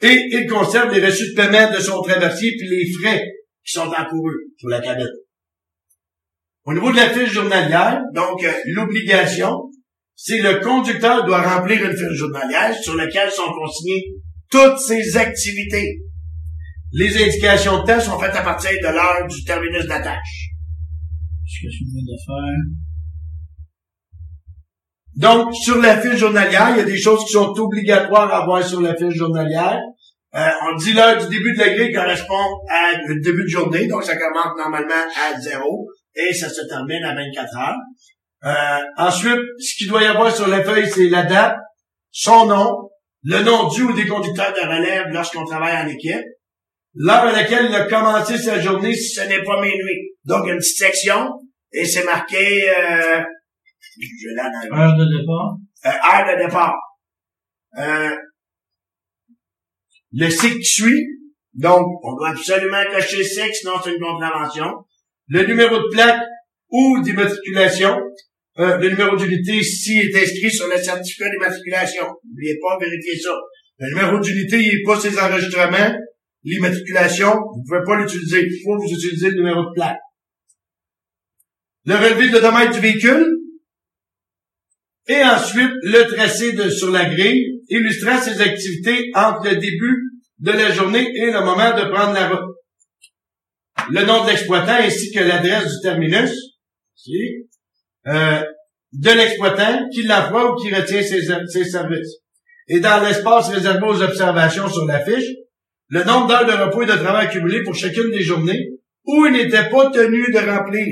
Et 0.02 0.28
il 0.30 0.46
conserve 0.48 0.94
les 0.94 1.04
reçus 1.04 1.30
de 1.30 1.36
paiement 1.36 1.70
de 1.72 1.78
son 1.80 2.00
traversier 2.02 2.52
puis 2.58 2.68
les 2.68 2.90
frais 3.00 3.22
qui 3.64 3.72
sont 3.72 3.86
encourus 3.86 4.52
sur 4.56 4.68
la 4.68 4.80
cabine. 4.80 5.06
Au 6.64 6.72
niveau 6.72 6.90
de 6.90 6.96
la 6.96 7.10
fiche 7.10 7.32
journalière, 7.32 8.00
donc 8.14 8.42
euh, 8.44 8.52
l'obligation, 8.66 9.70
c'est 10.14 10.40
le 10.40 10.60
conducteur 10.60 11.24
doit 11.24 11.42
remplir 11.42 11.82
une 11.84 11.96
fiche 11.96 12.18
journalière 12.18 12.74
sur 12.74 12.94
laquelle 12.96 13.30
sont 13.30 13.50
consignées 13.50 14.04
toutes 14.50 14.78
ses 14.78 15.16
activités. 15.16 15.98
Les 16.92 17.22
indications 17.22 17.82
de 17.82 17.86
temps 17.86 18.00
sont 18.00 18.18
faites 18.18 18.34
à 18.34 18.42
partir 18.42 18.70
de 18.70 18.92
l'heure 18.92 19.26
du 19.28 19.44
terminus 19.44 19.86
d'attache. 19.86 20.50
Ce 21.46 21.62
que 21.62 21.68
viens 21.68 22.02
de 22.02 22.16
faire. 22.26 22.89
Donc, 25.16 25.52
sur 25.54 25.80
la 25.80 26.00
fiche 26.00 26.16
journalière, 26.16 26.68
il 26.70 26.76
y 26.78 26.80
a 26.80 26.84
des 26.84 26.98
choses 26.98 27.24
qui 27.24 27.32
sont 27.32 27.52
obligatoires 27.58 28.32
à 28.32 28.42
avoir 28.42 28.64
sur 28.64 28.80
la 28.80 28.94
fiche 28.94 29.14
journalière. 29.14 29.78
Euh, 30.34 30.48
on 30.68 30.76
dit 30.76 30.92
l'heure 30.92 31.18
du 31.18 31.28
début 31.28 31.54
de 31.56 31.58
la 31.58 31.70
grille 31.70 31.92
correspond 31.92 32.60
à 32.68 32.96
le 33.08 33.20
début 33.20 33.42
de 33.42 33.48
journée, 33.48 33.88
donc 33.88 34.04
ça 34.04 34.16
commence 34.16 34.56
normalement 34.56 34.94
à 34.94 35.40
zéro 35.40 35.88
et 36.14 36.32
ça 36.32 36.48
se 36.48 36.60
termine 36.68 37.02
à 37.02 37.16
24 37.16 37.58
heures. 37.58 37.76
Euh, 38.44 38.84
ensuite, 38.96 39.40
ce 39.58 39.76
qu'il 39.76 39.88
doit 39.88 40.02
y 40.02 40.06
avoir 40.06 40.34
sur 40.34 40.46
la 40.46 40.62
feuille, 40.62 40.88
c'est 40.88 41.08
la 41.08 41.24
date, 41.24 41.56
son 42.12 42.46
nom, 42.46 42.90
le 43.24 43.42
nom 43.42 43.66
du 43.68 43.82
ou 43.82 43.92
des 43.92 44.06
conducteurs 44.06 44.52
de 44.52 44.60
relève 44.60 45.08
lorsqu'on 45.12 45.44
travaille 45.44 45.76
en 45.76 45.88
équipe, 45.88 46.24
l'heure 46.94 47.26
à 47.26 47.32
laquelle 47.32 47.66
il 47.68 47.74
a 47.74 47.86
commencé 47.86 48.38
sa 48.38 48.60
journée 48.60 48.94
si 48.94 49.10
ce 49.10 49.22
n'est 49.22 49.42
pas 49.42 49.60
minuit. 49.60 50.12
Donc, 50.24 50.46
une 50.46 50.58
petite 50.58 50.78
section 50.78 51.28
et 51.72 51.84
c'est 51.84 52.04
marqué... 52.04 52.70
Euh, 52.70 53.20
je. 53.98 54.28
Heure 54.74 54.96
de 54.96 55.18
départ. 55.18 55.56
Euh, 55.86 55.88
heure 55.88 56.36
de 56.36 56.44
départ. 56.44 56.76
Euh, 57.78 58.16
le 60.12 60.28
cycle 60.28 60.58
qui 60.58 60.64
suit, 60.64 61.06
Donc, 61.54 61.86
on 62.04 62.16
doit 62.16 62.30
absolument 62.30 62.82
cocher 62.92 63.24
sec, 63.24 63.54
sinon 63.54 63.74
c'est 63.82 63.94
une 63.94 64.00
contravention. 64.00 64.66
Le 65.28 65.46
numéro 65.46 65.76
de 65.78 65.88
plaque 65.92 66.22
ou 66.70 67.00
d'immatriculation. 67.02 67.98
Euh, 68.58 68.76
le 68.78 68.90
numéro 68.90 69.16
d'unité, 69.16 69.62
s'il 69.62 70.00
est 70.00 70.22
inscrit 70.22 70.50
sur 70.50 70.66
le 70.66 70.76
certificat 70.76 71.30
d'immatriculation. 71.30 72.04
N'oubliez 72.24 72.58
pas, 72.60 72.78
vérifier 72.78 73.18
ça. 73.18 73.34
Le 73.78 73.88
numéro 73.88 74.20
d'unité, 74.20 74.58
il 74.58 74.78
n'est 74.78 74.84
pas 74.84 75.00
ses 75.00 75.18
enregistrements. 75.18 75.96
L'immatriculation, 76.42 77.30
vous 77.30 77.60
ne 77.60 77.66
pouvez 77.66 77.84
pas 77.86 78.00
l'utiliser. 78.00 78.42
Il 78.42 78.62
faut 78.62 78.76
que 78.76 78.82
vous 78.84 78.92
utilisez 78.92 79.30
le 79.30 79.36
numéro 79.36 79.62
de 79.62 79.74
plaque. 79.74 79.98
Le 81.86 81.94
relevé 81.94 82.28
de 82.28 82.38
dommage 82.38 82.74
du 82.74 82.80
véhicule. 82.80 83.39
Et 85.08 85.22
ensuite, 85.22 85.72
le 85.82 86.14
tracé 86.14 86.52
de, 86.52 86.68
sur 86.68 86.90
la 86.90 87.04
grille, 87.04 87.62
illustrant 87.68 88.20
ses 88.20 88.40
activités 88.40 89.10
entre 89.14 89.48
le 89.48 89.56
début 89.56 90.10
de 90.38 90.52
la 90.52 90.70
journée 90.72 91.06
et 91.14 91.26
le 91.26 91.40
moment 91.40 91.76
de 91.76 91.90
prendre 91.90 92.14
la 92.14 92.28
route. 92.28 92.56
Le 93.90 94.04
nom 94.04 94.24
de 94.24 94.30
l'exploitant 94.30 94.76
ainsi 94.80 95.10
que 95.10 95.20
l'adresse 95.20 95.64
du 95.64 95.80
terminus. 95.82 96.32
Euh, 98.06 98.42
de 98.92 99.10
l'exploitant 99.10 99.88
qui 99.92 100.02
l'emploie 100.02 100.52
ou 100.52 100.56
qui 100.56 100.72
retient 100.74 101.02
ses, 101.02 101.22
ses 101.22 101.64
services. 101.64 102.16
Et 102.68 102.80
dans 102.80 103.02
l'espace 103.02 103.48
réservé 103.48 103.86
aux 103.86 104.02
observations 104.02 104.68
sur 104.68 104.84
la 104.86 105.04
fiche, 105.04 105.28
le 105.88 106.04
nombre 106.04 106.28
d'heures 106.28 106.46
de 106.46 106.64
repos 106.64 106.82
et 106.82 106.86
de 106.86 106.92
travail 106.92 107.26
accumulé 107.26 107.62
pour 107.62 107.74
chacune 107.74 108.10
des 108.12 108.22
journées 108.22 108.68
où 109.04 109.26
il 109.26 109.32
n'était 109.32 109.68
pas 109.70 109.90
tenu 109.90 110.30
de 110.32 110.38
remplir. 110.38 110.86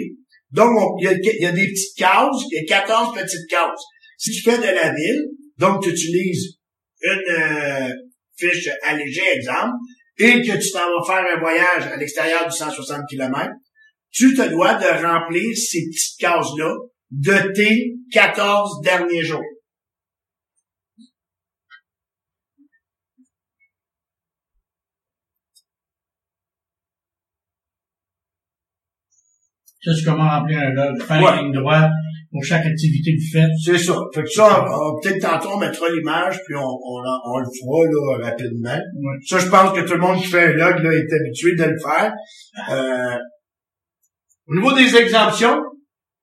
Donc, 0.50 0.70
il, 1.00 1.04
y 1.04 1.08
a, 1.08 1.12
il 1.12 1.42
y, 1.42 1.46
a, 1.46 1.52
des 1.52 1.68
petites 1.68 1.96
cases, 1.96 2.42
il 2.50 2.58
y 2.58 2.72
a 2.72 2.78
14 2.80 3.14
petites 3.14 3.48
cases. 3.48 3.84
Si 4.18 4.32
tu 4.32 4.42
fais 4.42 4.58
de 4.58 4.74
la 4.74 4.92
ville, 4.92 5.28
donc 5.58 5.82
tu 5.82 5.90
utilises 5.90 6.58
une 7.00 7.30
euh, 7.30 7.88
fiche 8.36 8.68
allégée, 8.82 9.22
exemple, 9.34 9.76
et 10.18 10.42
que 10.42 10.60
tu 10.60 10.72
t'en 10.72 10.80
vas 10.80 11.06
faire 11.06 11.36
un 11.36 11.40
voyage 11.40 11.86
à 11.92 11.96
l'extérieur 11.96 12.44
du 12.44 12.56
160 12.56 13.02
km, 13.08 13.48
tu 14.10 14.34
te 14.34 14.42
dois 14.48 14.74
de 14.74 15.06
remplir 15.06 15.56
ces 15.56 15.84
petites 15.88 16.18
cases-là 16.18 16.74
de 17.12 17.52
tes 17.52 17.94
14 18.12 18.82
derniers 18.82 19.22
jours. 19.22 19.44
Ça, 29.80 29.92
c'est 29.94 30.04
comment 30.04 30.28
remplir 30.28 30.58
un 30.58 30.72
log. 30.72 31.00
Faire 31.04 31.22
ouais. 31.22 31.38
une 31.38 31.44
ligne 31.44 31.52
droite 31.52 31.92
pour 32.30 32.44
chaque 32.44 32.66
activité 32.66 33.12
que 33.14 33.20
vous 33.20 33.40
faites. 33.40 33.50
C'est 33.64 33.84
ça. 33.84 33.94
Fait 34.14 34.22
que 34.22 34.30
ça, 34.30 34.64
peut-être 35.02 35.20
tantôt 35.20 35.50
on 35.54 35.58
mettra 35.58 35.86
l'image, 35.88 36.40
puis 36.44 36.54
on, 36.54 36.60
on, 36.60 37.02
on, 37.24 37.38
le 37.38 37.46
fera 37.46 37.84
là, 37.90 38.28
rapidement. 38.30 38.78
Ça, 39.26 39.38
je 39.38 39.48
pense 39.48 39.72
que 39.72 39.80
tout 39.86 39.94
le 39.94 40.00
monde 40.00 40.18
qui 40.18 40.26
fait 40.26 40.44
un 40.44 40.52
log 40.52 40.82
là, 40.82 40.92
est 40.92 41.12
habitué 41.12 41.56
de 41.56 41.64
le 41.64 41.76
faire. 41.82 42.12
Euh, 42.70 43.16
au 44.48 44.54
niveau 44.54 44.72
des 44.72 44.96
exemptions, 44.96 45.58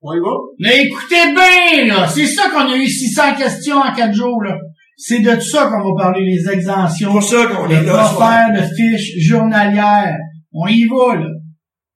on 0.01 0.13
y 0.13 0.19
va? 0.19 0.31
Mais 0.59 0.85
écoutez 0.85 1.33
bien, 1.33 1.87
là, 1.87 2.07
c'est 2.07 2.27
ça 2.27 2.49
qu'on 2.49 2.71
a 2.71 2.75
eu 2.75 2.87
600 2.87 3.35
questions 3.35 3.77
en 3.77 3.93
4 3.93 4.13
jours, 4.13 4.43
là. 4.43 4.57
C'est 4.97 5.19
de 5.19 5.39
ça 5.39 5.65
qu'on 5.65 5.83
va 5.83 6.03
parler, 6.03 6.21
les 6.23 6.49
exemptions. 6.49 7.11
pour 7.11 7.23
ça 7.23 7.47
qu'on 7.47 7.69
est 7.69 7.83
là. 7.83 8.05
faire 8.05 8.49
de 8.53 8.75
fiches 8.75 9.27
journalières. 9.27 10.15
On 10.53 10.67
y 10.67 10.85
va, 10.85 11.15
là. 11.15 11.27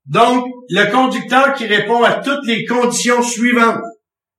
Donc, 0.08 0.46
le 0.70 0.92
conducteur 0.92 1.54
qui 1.54 1.66
répond 1.68 2.04
à 2.04 2.16
toutes 2.16 2.46
les 2.48 2.66
conditions 2.66 3.22
suivantes 3.22 3.80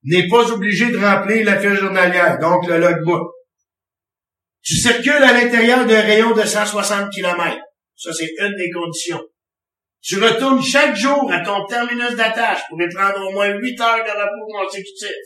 n'est 0.05 0.29
pas 0.29 0.51
obligé 0.51 0.91
de 0.91 0.99
remplir 0.99 1.45
la 1.45 1.59
fiche 1.59 1.79
journalière, 1.81 2.39
donc 2.39 2.67
le 2.67 2.79
logbook. 2.79 3.31
Tu 4.63 4.77
circules 4.77 5.13
à 5.13 5.33
l'intérieur 5.33 5.87
d'un 5.87 6.03
rayon 6.03 6.35
de 6.35 6.43
160 6.43 7.11
km. 7.11 7.59
Ça, 7.97 8.13
c'est 8.13 8.31
une 8.39 8.57
des 8.57 8.71
conditions. 8.71 9.23
Tu 10.03 10.19
retournes 10.19 10.63
chaque 10.63 10.97
jour 10.97 11.31
à 11.31 11.41
ton 11.41 11.67
terminus 11.67 12.17
d'attache 12.17 12.61
pour 12.69 12.81
y 12.81 12.89
prendre 12.95 13.29
au 13.29 13.33
moins 13.33 13.49
8 13.49 13.81
heures 13.81 14.05
de 14.05 14.11
repos 14.11 14.65
consécutif. 14.65 15.17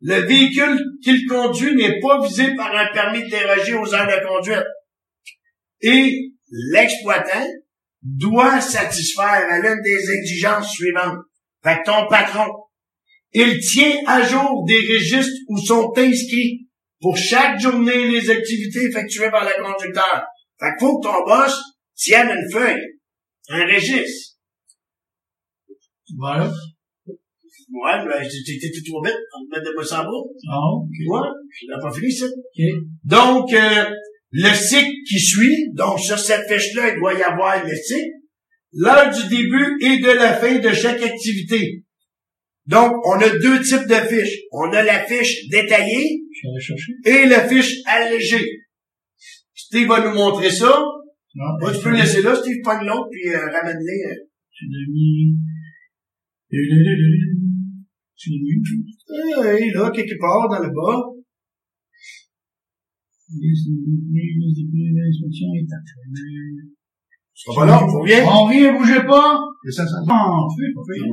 Le 0.00 0.20
véhicule 0.20 0.80
qu'il 1.02 1.26
conduit 1.26 1.74
n'est 1.74 1.98
pas 2.00 2.20
visé 2.20 2.54
par 2.54 2.74
un 2.74 2.86
permis 2.92 3.24
de 3.24 3.30
déroger 3.30 3.74
aux 3.74 3.92
heures 3.92 4.06
de 4.06 4.26
conduite. 4.26 4.66
Et 5.80 6.32
l'exploitant 6.70 7.46
doit 8.02 8.60
satisfaire 8.60 9.46
à 9.50 9.58
l'une 9.58 9.82
des 9.82 10.10
exigences 10.12 10.70
suivantes. 10.70 11.18
Fait 11.64 11.78
que 11.78 11.84
ton 11.84 12.06
patron, 12.08 12.46
il 13.32 13.58
tient 13.60 13.96
à 14.06 14.22
jour 14.22 14.64
des 14.66 14.78
registres 14.78 15.40
où 15.48 15.58
sont 15.58 15.92
inscrits 15.96 16.66
pour 17.00 17.16
chaque 17.16 17.60
journée 17.60 18.08
les 18.08 18.30
activités 18.30 18.84
effectuées 18.90 19.30
par 19.30 19.44
le 19.44 19.62
conducteur. 19.62 20.24
Fait 20.58 20.66
que 20.66 20.80
faut 20.80 20.98
que 20.98 21.06
ton 21.06 21.24
boss 21.24 21.54
tienne 21.94 22.28
une 22.28 22.50
feuille, 22.50 22.82
un 23.50 23.64
registre. 23.64 24.36
Voilà. 26.16 26.50
Ouais, 27.70 28.02
ben, 28.02 28.26
t'étais 28.26 28.82
trop 28.88 29.04
vite, 29.04 29.14
on 29.34 29.54
met 29.54 29.62
de 29.62 29.76
boss 29.76 29.92
en 29.92 29.98
bas. 29.98 30.10
Ah, 30.50 30.72
ok. 30.72 30.88
Ouais, 31.06 31.28
je 31.50 31.80
pas 31.80 31.92
fini, 31.92 32.10
ça. 32.10 32.24
Ok. 32.26 32.64
Donc, 33.04 33.52
euh, 33.52 33.94
le 34.30 34.54
cycle 34.54 34.90
qui 35.06 35.18
suit, 35.18 35.72
donc 35.74 36.00
sur 36.00 36.18
cette 36.18 36.50
fiche-là, 36.50 36.94
il 36.94 36.98
doit 36.98 37.12
y 37.12 37.22
avoir 37.22 37.62
le 37.64 37.74
cycle, 37.74 38.10
l'heure 38.72 39.10
du 39.14 39.28
début 39.28 39.76
et 39.82 39.98
de 39.98 40.10
la 40.10 40.34
fin 40.34 40.58
de 40.58 40.72
chaque 40.72 41.02
activité. 41.02 41.84
Donc, 42.68 42.92
on 43.06 43.16
a 43.18 43.28
deux 43.30 43.60
types 43.62 43.88
de 43.88 43.94
fiches. 43.94 44.40
On 44.52 44.70
a 44.72 44.82
la 44.82 45.04
fiche 45.06 45.48
détaillée 45.48 46.22
et 47.04 47.26
la 47.26 47.48
fiche 47.48 47.72
allégée. 47.86 48.46
Steve 49.54 49.88
va 49.88 50.04
nous 50.06 50.14
montrer 50.14 50.50
ça. 50.50 50.68
Non, 51.34 51.44
Moi, 51.60 51.72
tu 51.72 51.82
peux 51.82 51.90
le 51.90 51.96
laisser 51.96 52.22
là, 52.22 52.34
Steve, 52.34 52.56
pogne 52.62 52.84
l'autre, 52.86 53.08
puis 53.10 53.28
euh, 53.30 53.38
ramène-les. 53.40 54.02
euh. 54.10 54.28
Tu 54.52 54.64
l'as 54.66 54.92
mis... 54.92 55.36
Tu 56.50 58.30
l'as 58.30 58.40
mis... 58.42 58.52
Ah, 59.10 59.54
oui, 59.54 59.70
là, 59.72 59.90
quelque 59.90 60.18
part, 60.20 60.48
dans 60.50 60.62
le 60.66 60.68
bas. 60.68 60.98
Ça 67.34 67.52
va 67.56 67.66
là, 67.66 67.80
on 67.82 68.00
revient. 68.00 68.22
On 68.26 68.48
vient, 68.48 68.76
bougez 68.76 69.04
pas. 69.06 69.38
C'est 69.64 69.72
ça, 69.72 69.86
ça. 69.86 70.00
Non, 70.06 70.48
fais 70.56 70.72
pas 70.74 70.82
faire. 70.84 71.04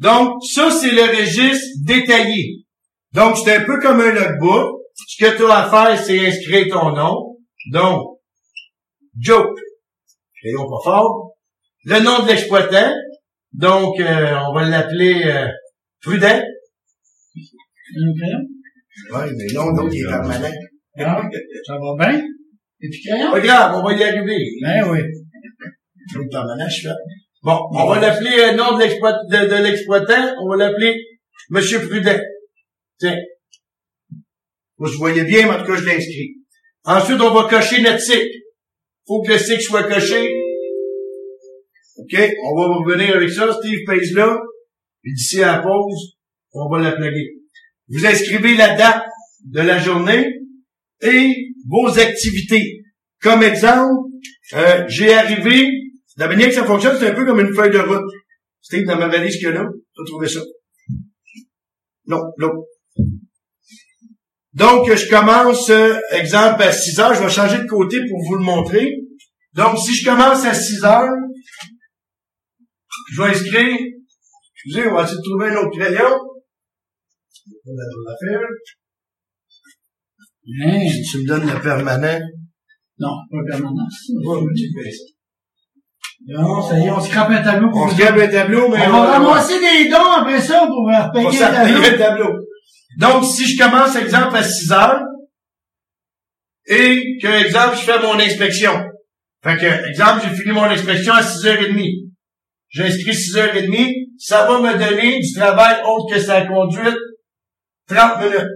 Donc, 0.00 0.42
ça, 0.42 0.70
c'est 0.70 0.92
le 0.92 1.02
registre 1.02 1.66
détaillé. 1.84 2.64
Donc, 3.12 3.36
c'est 3.36 3.56
un 3.56 3.64
peu 3.64 3.78
comme 3.80 4.00
un 4.00 4.12
logbook. 4.12 4.80
Ce 4.94 5.24
que 5.24 5.36
tu 5.36 5.44
as 5.44 5.58
à 5.58 5.70
faire, 5.70 6.02
c'est 6.02 6.26
inscrire 6.26 6.66
ton 6.70 6.92
nom. 6.92 7.36
Donc, 7.70 8.18
Joke. 9.18 9.58
Crayon 10.40 10.64
pas 10.70 10.82
fort. 10.84 11.34
Le 11.84 12.00
nom 12.00 12.22
de 12.22 12.28
l'exploitant. 12.28 12.92
Donc, 13.52 14.00
euh, 14.00 14.36
on 14.48 14.54
va 14.54 14.68
l'appeler 14.68 15.22
euh, 15.26 15.48
Prudent. 16.00 16.42
Oui, 17.96 19.26
mais 19.36 19.52
non, 19.52 19.72
donc 19.72 19.90
il 19.92 20.02
est 20.02 20.08
permanent. 20.08 20.50
Ah, 20.98 21.22
ça 21.66 21.74
va 21.74 21.96
bien? 21.98 22.22
Et 22.80 22.88
puis 22.88 23.02
crayon? 23.02 23.38
Grave, 23.38 23.74
on 23.76 23.82
va 23.82 23.92
y 23.92 24.02
arriver. 24.02 24.38
Ben 24.62 24.88
oui. 24.90 25.00
Donc, 26.14 26.30
permanent, 26.30 26.68
je 26.68 26.88
fais. 26.88 26.94
Bon, 27.42 27.58
on 27.72 27.86
va 27.88 28.00
l'appeler 28.00 28.38
euh, 28.38 28.52
nom 28.54 28.76
de 28.76 28.82
l'exploit- 28.82 29.24
de, 29.30 29.48
de 29.48 29.62
l'exploitant, 29.62 30.34
on 30.42 30.50
va 30.50 30.56
l'appeler 30.56 30.94
Monsieur 31.48 31.80
Prudent. 31.88 32.20
Tiens. 32.98 33.16
Vous 34.76 34.88
voyez 34.98 35.24
bien, 35.24 35.46
mais 35.46 35.54
en 35.54 35.58
tout 35.64 35.72
cas, 35.72 35.76
je 35.76 35.84
l'ai 35.86 35.96
inscrit. 35.96 36.36
Ensuite, 36.84 37.20
on 37.20 37.34
va 37.34 37.48
cocher 37.48 37.82
notre 37.82 38.00
cycle. 38.00 38.28
Faut 39.06 39.22
que 39.22 39.32
le 39.32 39.38
cycle 39.38 39.62
soit 39.62 39.84
coché. 39.84 40.28
OK? 41.96 42.14
On 42.44 42.60
va 42.60 42.74
revenir 42.74 43.16
avec 43.16 43.30
ça. 43.30 43.52
Steve 43.52 43.80
pèse 43.86 44.12
là. 44.14 44.38
Puis 45.02 45.12
d'ici 45.14 45.42
à 45.42 45.56
la 45.56 45.62
pause, 45.62 46.16
on 46.52 46.68
va 46.70 46.78
la 46.82 46.92
plugger. 46.92 47.30
Vous 47.88 48.06
inscrivez 48.06 48.54
la 48.54 48.74
date 48.76 49.04
de 49.46 49.60
la 49.60 49.78
journée 49.78 50.26
et 51.02 51.34
vos 51.66 51.98
activités. 51.98 52.82
Comme 53.22 53.42
exemple, 53.42 54.10
euh, 54.54 54.84
j'ai 54.88 55.12
arrivé, 55.14 55.66
la 56.20 56.28
manière 56.28 56.48
que 56.48 56.54
ça 56.54 56.66
fonctionne, 56.66 56.98
c'est 56.98 57.08
un 57.08 57.14
peu 57.14 57.24
comme 57.24 57.40
une 57.40 57.54
feuille 57.54 57.72
de 57.72 57.78
route. 57.78 58.12
Steve, 58.60 58.84
dans 58.84 58.98
ma 58.98 59.08
valise 59.08 59.36
qu'il 59.36 59.44
y 59.44 59.46
a 59.46 59.52
là, 59.52 59.64
tu 59.94 60.02
as 60.02 60.04
trouvé 60.04 60.28
ça? 60.28 60.40
Non, 62.06 62.20
non. 62.36 62.50
Donc, 64.52 64.92
je 64.92 65.08
commence, 65.08 65.70
euh, 65.70 65.98
exemple, 66.10 66.62
à 66.62 66.72
6 66.72 67.00
heures. 67.00 67.14
Je 67.14 67.22
vais 67.22 67.30
changer 67.30 67.62
de 67.62 67.66
côté 67.66 67.96
pour 68.06 68.22
vous 68.26 68.34
le 68.34 68.44
montrer. 68.44 68.96
Donc, 69.54 69.78
si 69.78 69.94
je 69.94 70.04
commence 70.04 70.44
à 70.44 70.52
6 70.52 70.84
heures, 70.84 71.08
je 73.12 73.22
vais 73.22 73.30
inscrire, 73.30 73.78
excusez, 74.54 74.88
on 74.88 74.94
va 74.94 75.04
essayer 75.04 75.16
de 75.16 75.22
trouver 75.22 75.48
un 75.48 75.56
autre 75.56 75.78
crayon. 75.78 76.18
On 77.64 77.74
va 77.74 77.82
l'affaire. 78.10 78.46
Hein? 80.64 80.86
Si 80.86 81.02
tu 81.02 81.22
me 81.22 81.28
donnes 81.28 81.50
le 81.50 81.60
permanent, 81.62 82.20
Non, 82.98 83.14
pas 83.30 83.56
va 83.56 84.54
checker 84.54 84.92
ça. 84.92 85.19
Non, 86.26 86.62
ça 86.62 86.78
y 86.78 86.86
est, 86.86 86.90
on 86.90 87.00
scrape 87.00 87.30
un 87.30 87.42
tableau 87.42 87.70
pour 87.70 87.82
On 87.82 87.88
se 87.90 87.96
garde 87.96 88.18
un 88.18 88.28
tableau, 88.28 88.68
mais 88.68 88.86
On 88.86 88.92
va 88.92 89.18
ramasser 89.18 89.58
des 89.58 89.88
dons 89.88 90.12
après 90.18 90.40
ça 90.40 90.66
pour 90.66 90.88
euh, 90.88 91.08
on 91.08 91.12
payer 91.12 91.38
s'en 91.38 91.50
le 91.50 91.98
tableau. 91.98 92.30
Donc, 92.98 93.24
si 93.24 93.46
je 93.46 93.62
commence, 93.62 93.96
exemple, 93.96 94.36
à 94.36 94.42
6 94.42 94.72
heures, 94.72 95.00
et 96.66 97.18
que, 97.20 97.46
exemple, 97.46 97.76
je 97.76 97.82
fais 97.82 97.98
mon 98.00 98.18
inspection. 98.18 98.72
Fait 99.42 99.56
que, 99.56 99.88
exemple, 99.88 100.22
j'ai 100.22 100.36
fini 100.36 100.52
mon 100.52 100.64
inspection 100.64 101.14
à 101.14 101.22
6h30. 101.22 102.10
J'ai 102.68 102.84
inscrit 102.84 103.12
6h30. 103.12 103.94
Ça 104.18 104.46
va 104.46 104.60
me 104.60 104.78
donner 104.78 105.18
du 105.18 105.32
travail 105.32 105.82
autre 105.84 106.14
que 106.14 106.20
sa 106.20 106.44
conduite 106.46 106.98
30 107.88 108.22
minutes. 108.22 108.48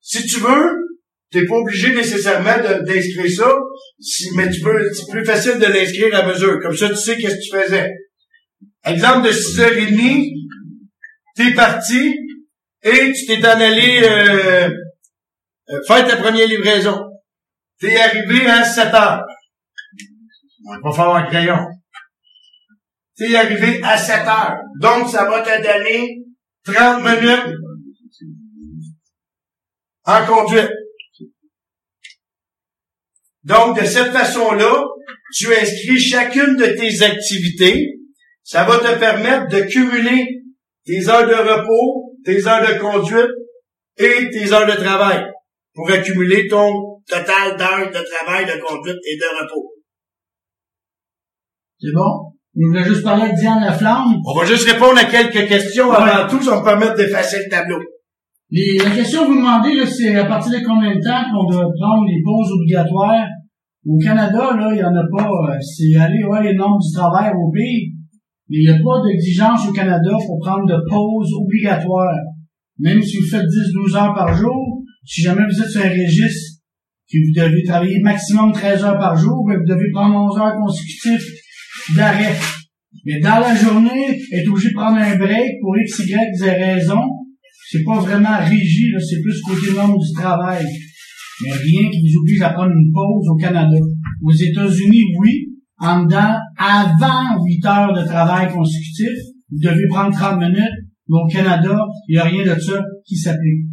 Si 0.00 0.24
tu 0.26 0.40
veux, 0.40 0.87
t'es 1.30 1.44
pas 1.46 1.56
obligé 1.56 1.94
nécessairement 1.94 2.56
d'inscrire 2.82 3.30
ça, 3.36 3.52
si- 4.00 4.30
mais 4.36 4.50
tu 4.50 4.60
peux, 4.60 4.92
c'est 4.94 5.10
plus 5.10 5.24
facile 5.24 5.58
de 5.58 5.66
l'inscrire 5.66 6.14
à 6.14 6.26
mesure. 6.26 6.58
Comme 6.62 6.76
ça, 6.76 6.88
tu 6.88 6.96
sais 6.96 7.16
qu'est-ce 7.18 7.34
que 7.36 7.56
tu 7.56 7.62
faisais. 7.64 7.90
Exemple 8.84 9.26
de 9.28 9.32
6h30, 9.32 10.24
t'es 11.36 11.52
parti 11.52 12.14
et 12.82 13.12
tu 13.12 13.26
t'es 13.26 13.46
en 13.46 13.60
allé 13.60 14.00
euh, 14.02 14.70
euh, 15.70 15.80
faire 15.86 16.06
ta 16.06 16.16
première 16.16 16.46
livraison. 16.46 16.98
T'es 17.80 17.96
arrivé 17.96 18.46
à 18.46 18.64
7 18.64 18.92
heures. 18.94 19.22
On 20.66 20.74
va 20.74 20.80
pas 20.82 20.92
faire 20.96 21.10
un 21.14 21.22
crayon. 21.26 21.58
T'es 23.16 23.34
arrivé 23.36 23.80
à 23.82 23.96
7 23.98 24.26
heures. 24.26 24.56
Donc, 24.80 25.08
ça 25.10 25.28
va 25.28 25.42
te 25.42 25.62
donner 25.62 26.08
30 26.64 27.02
minutes 27.02 27.54
en 30.04 30.26
conduite. 30.26 30.70
Donc, 33.48 33.80
de 33.80 33.84
cette 33.86 34.12
façon-là, 34.12 34.84
tu 35.34 35.46
inscris 35.54 35.98
chacune 35.98 36.56
de 36.56 36.66
tes 36.66 37.02
activités. 37.02 37.94
Ça 38.42 38.64
va 38.64 38.78
te 38.78 38.98
permettre 38.98 39.48
de 39.48 39.60
cumuler 39.62 40.26
tes 40.84 41.08
heures 41.08 41.26
de 41.26 41.34
repos, 41.34 42.14
tes 42.24 42.46
heures 42.46 42.66
de 42.66 42.78
conduite 42.78 43.30
et 43.96 44.30
tes 44.30 44.52
heures 44.52 44.66
de 44.66 44.76
travail 44.82 45.24
pour 45.74 45.90
accumuler 45.90 46.46
ton 46.46 46.70
total 47.06 47.56
d'heures 47.56 47.88
de 47.88 48.04
travail, 48.12 48.44
de 48.44 48.60
conduite 48.60 48.98
et 49.10 49.16
de 49.16 49.42
repos. 49.42 49.72
C'est 51.80 51.94
bon? 51.94 52.32
Je 52.54 52.66
voulais 52.66 52.84
juste 52.84 53.04
parler 53.04 53.30
de 53.30 53.36
Diane 53.38 53.64
Laflamme? 53.64 54.16
On 54.26 54.38
va 54.38 54.44
juste 54.44 54.68
répondre 54.68 54.98
à 54.98 55.04
quelques 55.04 55.48
questions 55.48 55.90
avant 55.90 56.28
tout, 56.28 56.42
ça 56.42 56.50
va 56.50 56.60
me 56.60 56.64
permettre 56.64 56.96
d'effacer 56.96 57.38
le 57.44 57.50
tableau. 57.50 57.78
Les, 58.50 58.78
la 58.78 58.90
question 58.90 59.24
que 59.24 59.28
vous 59.28 59.36
demandez, 59.36 59.86
c'est 59.86 60.16
à 60.16 60.24
partir 60.24 60.52
de 60.52 60.66
combien 60.66 60.96
de 60.96 61.00
temps 61.00 61.24
qu'on 61.30 61.44
doit 61.50 61.70
prendre 61.78 62.06
les 62.08 62.20
pauses 62.24 62.50
obligatoires? 62.52 63.28
Au 63.88 63.96
Canada, 63.96 64.54
là, 64.54 64.68
il 64.72 64.76
n'y 64.76 64.84
en 64.84 64.94
a 64.94 65.06
pas. 65.16 65.24
euh, 65.26 65.58
C'est 65.60 65.96
aller 65.98 66.22
voir 66.22 66.42
les 66.42 66.54
normes 66.54 66.78
du 66.78 66.92
travail 66.92 67.32
au 67.34 67.50
pays. 67.50 67.94
Mais 68.50 68.58
il 68.58 68.68
n'y 68.68 68.76
a 68.76 68.78
pas 68.84 69.02
d'exigence 69.06 69.66
au 69.66 69.72
Canada 69.72 70.10
pour 70.26 70.38
prendre 70.40 70.66
de 70.66 70.76
pauses 70.88 71.32
obligatoires. 71.40 72.14
Même 72.78 73.02
si 73.02 73.16
vous 73.16 73.26
faites 73.26 73.46
10-12 73.46 73.96
heures 73.96 74.14
par 74.14 74.34
jour, 74.36 74.82
si 75.04 75.22
jamais 75.22 75.42
vous 75.48 75.62
êtes 75.62 75.70
sur 75.70 75.80
un 75.80 75.88
registre 75.88 76.60
que 77.10 77.16
vous 77.16 77.32
devez 77.34 77.62
travailler 77.62 77.98
maximum 78.00 78.52
13 78.52 78.84
heures 78.84 78.98
par 78.98 79.16
jour, 79.16 79.44
ben, 79.46 79.56
vous 79.56 79.74
devez 79.74 79.90
prendre 79.92 80.14
11 80.32 80.38
heures 80.38 80.56
consécutives 80.60 81.26
d'arrêt. 81.96 82.36
Mais 83.06 83.20
dans 83.20 83.40
la 83.40 83.54
journée, 83.54 84.18
être 84.32 84.48
obligé 84.50 84.68
de 84.68 84.74
prendre 84.74 84.98
un 84.98 85.16
break 85.16 85.60
pour 85.62 85.78
X, 85.78 86.00
Y, 86.00 86.36
Z 86.36 86.42
raison, 86.42 87.02
c'est 87.70 87.84
pas 87.84 88.00
vraiment 88.00 88.38
rigide, 88.38 88.96
c'est 89.00 89.20
plus 89.22 89.40
côté 89.42 89.74
norme 89.74 89.96
du 89.98 90.12
travail. 90.14 90.64
Mais 91.42 91.52
rien 91.52 91.90
qui 91.90 92.00
vous 92.00 92.20
oblige 92.20 92.42
à 92.42 92.50
prendre 92.50 92.72
une 92.72 92.92
pause 92.92 93.28
au 93.28 93.36
Canada. 93.36 93.76
Aux 94.22 94.32
États-Unis, 94.32 95.04
oui, 95.20 95.48
en 95.78 96.04
dedans, 96.04 96.36
avant 96.56 97.44
8 97.44 97.64
heures 97.66 97.94
de 97.94 98.04
travail 98.04 98.52
consécutif, 98.52 99.10
vous 99.50 99.58
devez 99.60 99.86
prendre 99.88 100.12
30 100.12 100.40
minutes, 100.40 100.78
mais 101.08 101.16
au 101.16 101.26
Canada, 101.28 101.78
il 102.08 102.12
n'y 102.12 102.18
a 102.18 102.24
rien 102.24 102.54
de 102.54 102.60
ça 102.60 102.82
qui 103.04 103.16
s'applique. 103.16 103.66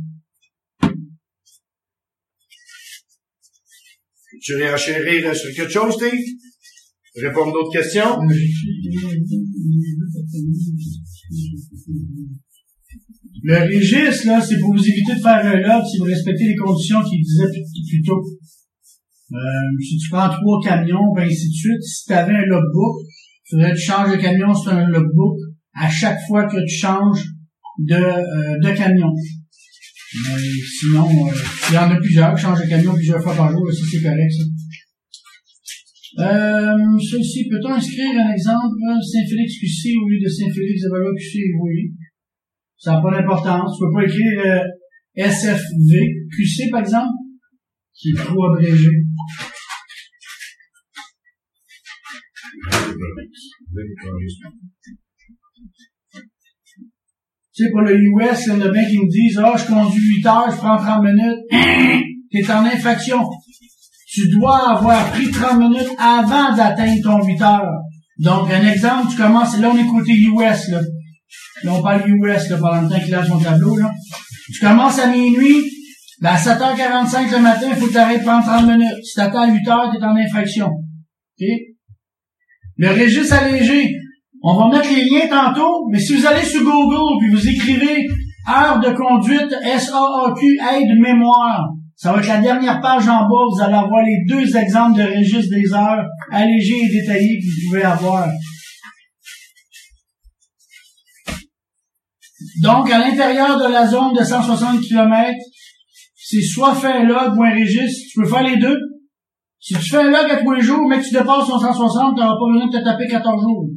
Tu 4.42 4.56
réenchérir 4.56 5.36
sur 5.36 5.52
quelque 5.56 5.72
chose, 5.72 5.94
Steve? 5.96 6.20
Répondre 7.16 7.54
d'autres 7.54 7.72
questions? 7.72 8.20
Le 13.48 13.62
registre, 13.62 14.26
là, 14.26 14.42
c'est 14.42 14.60
pour 14.60 14.74
vous 14.74 14.84
éviter 14.84 15.14
de 15.14 15.22
faire 15.22 15.46
un 15.46 15.58
log 15.62 15.86
si 15.86 16.00
vous 16.00 16.06
respectez 16.06 16.48
les 16.48 16.56
conditions 16.56 17.04
qu'il 17.04 17.22
disait 17.22 17.46
plus, 17.46 18.02
tôt. 18.02 18.24
Euh, 19.34 19.38
si 19.80 19.98
tu 19.98 20.10
prends 20.10 20.30
trois 20.30 20.60
camions, 20.64 21.14
ben 21.16 21.28
ainsi 21.28 21.50
de 21.50 21.54
suite, 21.54 21.84
si 21.84 22.06
tu 22.06 22.14
avais 22.14 22.34
un 22.34 22.46
logbook, 22.46 23.06
il 23.06 23.50
faudrait 23.52 23.72
que 23.74 23.78
tu 23.78 23.84
changes 23.84 24.12
de 24.12 24.18
camion 24.18 24.52
sur 24.56 24.74
un 24.74 24.88
logbook 24.90 25.38
à 25.76 25.88
chaque 25.88 26.18
fois 26.28 26.48
que 26.48 26.58
tu 26.58 26.76
changes 26.76 27.24
de, 27.78 27.94
euh, 27.94 28.58
de 28.64 28.72
camion. 28.76 29.14
Sinon, 30.80 31.08
euh, 31.08 31.32
il 31.70 31.76
y 31.76 31.78
en 31.78 31.92
a 31.92 31.98
plusieurs 31.98 32.34
qui 32.34 32.42
changent 32.42 32.64
de 32.64 32.70
camion 32.70 32.96
plusieurs 32.96 33.22
fois 33.22 33.36
par 33.36 33.52
jour, 33.52 33.62
ça 33.72 33.84
c'est 33.92 34.02
correct, 34.02 34.32
ça. 34.32 34.44
Ceci, 37.12 37.48
peut-on 37.50 37.74
inscrire 37.74 38.20
un 38.26 38.32
exemple 38.32 38.80
Saint-Félix 39.04 39.60
QC 39.60 39.94
au 40.02 40.10
lieu 40.10 40.20
de 40.24 40.30
Saint-Félix 40.30 40.86
Evalua 40.86 41.12
QC? 41.14 41.40
Oui. 41.62 41.94
Ça 42.86 42.92
n'a 42.92 43.02
pas 43.02 43.20
d'importance. 43.20 43.80
Tu 43.80 43.84
peux 43.84 43.94
pas 43.96 44.04
écrire 44.04 44.46
euh, 44.46 44.60
SFV 45.16 45.92
QC, 46.30 46.70
par 46.70 46.82
exemple, 46.82 47.18
qui 47.96 48.10
est 48.10 48.24
trop 48.24 48.46
abrégé. 48.46 48.90
Tu 57.56 57.64
sais, 57.64 57.72
pour 57.72 57.82
le 57.82 57.96
US, 57.96 58.46
il 58.46 58.50
y 58.50 58.52
en 58.52 58.62
a 58.62 58.70
qui 58.70 59.00
me 59.00 59.10
disent, 59.10 59.42
ah, 59.44 59.56
je 59.58 59.66
conduis 59.66 60.18
8 60.18 60.28
heures, 60.28 60.52
je 60.52 60.58
prends 60.58 60.78
30 60.78 61.04
minutes. 61.06 61.40
T'es 62.32 62.52
en 62.52 62.66
infraction. 62.66 63.28
Tu 64.08 64.30
dois 64.30 64.78
avoir 64.78 65.10
pris 65.10 65.32
30 65.32 65.58
minutes 65.58 65.90
avant 65.98 66.56
d'atteindre 66.56 67.02
ton 67.02 67.26
8 67.26 67.42
heures. 67.42 67.82
Donc, 68.20 68.52
un 68.52 68.72
exemple, 68.72 69.10
tu 69.10 69.18
commences, 69.18 69.58
là, 69.58 69.72
on 69.74 69.76
est 69.76 69.88
côté 69.88 70.12
US, 70.12 70.70
là. 70.70 70.82
On 71.68 71.82
parle 71.82 72.10
US, 72.10 72.50
là, 72.50 72.58
pendant 72.58 72.82
le 72.82 72.90
temps 72.90 73.00
qu'il 73.00 73.16
a 73.16 73.26
son 73.26 73.40
tableau, 73.40 73.78
là. 73.78 73.92
Tu 74.54 74.66
commences 74.66 75.00
à 75.00 75.08
minuit, 75.08 75.64
ben, 76.22 76.30
à 76.30 76.38
7h45 76.38 77.32
le 77.32 77.40
matin, 77.40 77.68
il 77.70 77.76
faut 77.76 77.88
que 77.88 78.18
tu 78.18 78.24
prendre 78.24 78.46
30 78.46 78.68
minutes. 78.68 79.04
Si 79.04 79.16
t'attends 79.16 79.42
à 79.42 79.52
8 79.52 79.68
heures, 79.68 79.92
t'es 79.92 80.04
en 80.04 80.16
infraction. 80.16 80.68
OK? 80.68 81.48
Le 82.78 82.90
registre 82.90 83.34
allégé, 83.36 83.90
on 84.44 84.58
va 84.58 84.78
mettre 84.78 84.94
les 84.94 85.06
liens 85.06 85.28
tantôt, 85.28 85.88
mais 85.92 86.00
si 86.00 86.16
vous 86.16 86.26
allez 86.26 86.44
sur 86.44 86.64
Google 86.64 87.20
puis 87.20 87.32
vous 87.32 87.50
écrivez 87.50 88.06
heure 88.48 88.80
de 88.80 88.92
conduite 88.94 89.50
SAAQ 89.50 90.60
aide 90.74 91.00
mémoire, 91.00 91.64
ça 91.96 92.12
va 92.12 92.20
être 92.20 92.28
la 92.28 92.42
dernière 92.42 92.82
page 92.82 93.08
en 93.08 93.22
bas, 93.22 93.46
vous 93.50 93.62
allez 93.62 93.76
avoir 93.76 94.04
les 94.04 94.24
deux 94.28 94.56
exemples 94.58 95.00
de 95.00 95.18
registre 95.18 95.56
des 95.56 95.74
heures 95.74 96.06
allégés 96.32 96.76
et 96.76 97.02
détaillés 97.02 97.40
que 97.40 97.46
vous 97.46 97.70
pouvez 97.70 97.84
avoir. 97.84 98.28
Donc, 102.62 102.90
à 102.90 103.00
l'intérieur 103.00 103.58
de 103.58 103.72
la 103.72 103.88
zone 103.88 104.14
de 104.14 104.24
160 104.24 104.82
km, 104.82 105.38
c'est 106.16 106.42
soit 106.42 106.76
faire 106.76 107.02
un 107.02 107.04
log 107.04 107.38
ou 107.38 107.44
un 107.44 107.54
registre. 107.54 108.02
Tu 108.12 108.20
peux 108.20 108.28
faire 108.28 108.44
les 108.44 108.58
deux. 108.58 108.78
Si 109.60 109.74
tu 109.74 109.90
fais 109.90 109.98
un 109.98 110.12
log 110.12 110.30
à 110.30 110.42
tous 110.42 110.52
les 110.52 110.62
jours, 110.62 110.88
mais 110.88 111.00
que 111.00 111.04
tu 111.04 111.12
dépasses 111.12 111.48
ton 111.48 111.60
160, 111.60 112.16
tu 112.16 112.22
n'auras 112.22 112.34
pas 112.34 112.54
besoin 112.54 112.68
de 112.68 112.78
te 112.78 112.84
taper 112.84 113.08
14 113.08 113.42
jours. 113.42 113.70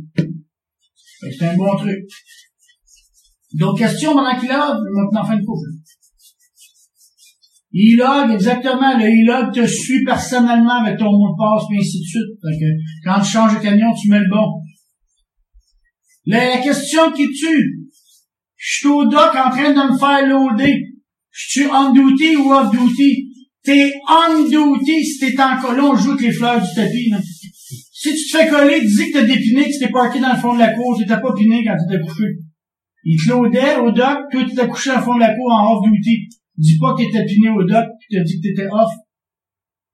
C'est 1.21 1.47
un 1.47 1.57
bon 1.57 1.77
truc. 1.77 1.99
D'autres 3.55 3.79
questions 3.79 4.13
pendant 4.13 4.39
qu'il 4.39 4.49
log? 4.49 4.79
Maintenant, 4.95 5.25
fin 5.25 5.37
de 5.37 5.45
couple. 5.45 5.69
E-log, 7.75 8.33
exactement. 8.33 8.97
Le 8.97 9.05
e-log 9.05 9.53
te 9.53 9.67
suit 9.67 10.05
personnellement 10.05 10.81
avec 10.83 10.99
ton 10.99 11.11
mot 11.11 11.33
de 11.33 11.37
passe, 11.37 11.67
puis 11.69 11.79
ainsi 11.79 12.01
de 12.01 12.05
suite. 12.05 12.41
Fait 12.41 12.59
que 12.59 12.71
quand 13.05 13.21
tu 13.21 13.31
changes 13.31 13.59
de 13.59 13.63
camion, 13.63 13.93
tu 13.95 14.09
mets 14.09 14.21
le 14.21 14.31
bon. 14.31 14.63
La 16.27 16.59
question 16.59 17.13
qui 17.13 17.31
tue. 17.31 17.88
Je 18.59 18.79
suis 18.79 18.89
au 18.89 19.05
dock 19.07 19.35
en 19.35 19.51
train 19.51 19.71
de 19.71 19.93
me 19.93 19.97
faire 19.97 20.27
loader. 20.27 20.75
Je 21.31 21.49
suis 21.49 21.67
on 21.67 21.93
duty 21.93 22.37
ou 22.37 22.53
off 22.53 22.71
duty? 22.73 23.31
T'es 23.63 23.93
on 24.09 24.43
duty 24.43 25.05
si 25.05 25.19
t'es 25.21 25.41
en 25.41 25.61
colon, 25.61 25.93
on 25.93 25.97
joue 25.97 26.11
avec 26.11 26.27
les 26.27 26.33
fleurs 26.33 26.61
du 26.61 26.67
tapis, 26.75 27.09
là. 27.11 27.21
Si 27.23 28.15
tu 28.15 28.31
te 28.31 28.37
fais 28.37 28.49
coller, 28.49 28.81
dis 28.81 29.11
que 29.11 29.13
t'as 29.13 29.25
dépiné, 29.25 29.65
que 29.65 29.79
t'es 29.79 29.91
parké 29.91 30.19
dans 30.19 30.33
le 30.33 30.39
fond 30.39 30.55
de 30.55 30.59
la 30.59 30.75
cour, 30.75 30.97
tu 30.99 31.07
t'as 31.07 31.21
pas 31.21 31.33
piné 31.35 31.65
quand 31.65 31.77
tu 31.77 31.87
t'es 31.91 32.01
couché. 32.01 32.25
Il 33.05 33.17
te 33.17 33.31
loadait 33.31 33.77
au 33.77 33.93
dock, 33.93 34.19
toi 34.31 34.45
tu 34.45 34.55
t'es 34.55 34.67
couché 34.67 34.91
dans 34.91 34.99
le 34.99 35.03
fond 35.03 35.15
de 35.15 35.21
la 35.21 35.35
cour 35.35 35.53
en 35.53 35.75
off 35.75 35.85
duty. 35.89 36.29
Dis 36.57 36.79
pas 36.79 36.95
que 36.95 37.03
t'étais 37.03 37.25
piné 37.27 37.51
au 37.51 37.63
dock, 37.63 37.87
puis 38.01 38.19
t'as 38.19 38.25
dit 38.25 38.41
que 38.41 38.49
t'étais 38.49 38.67
off. 38.67 38.91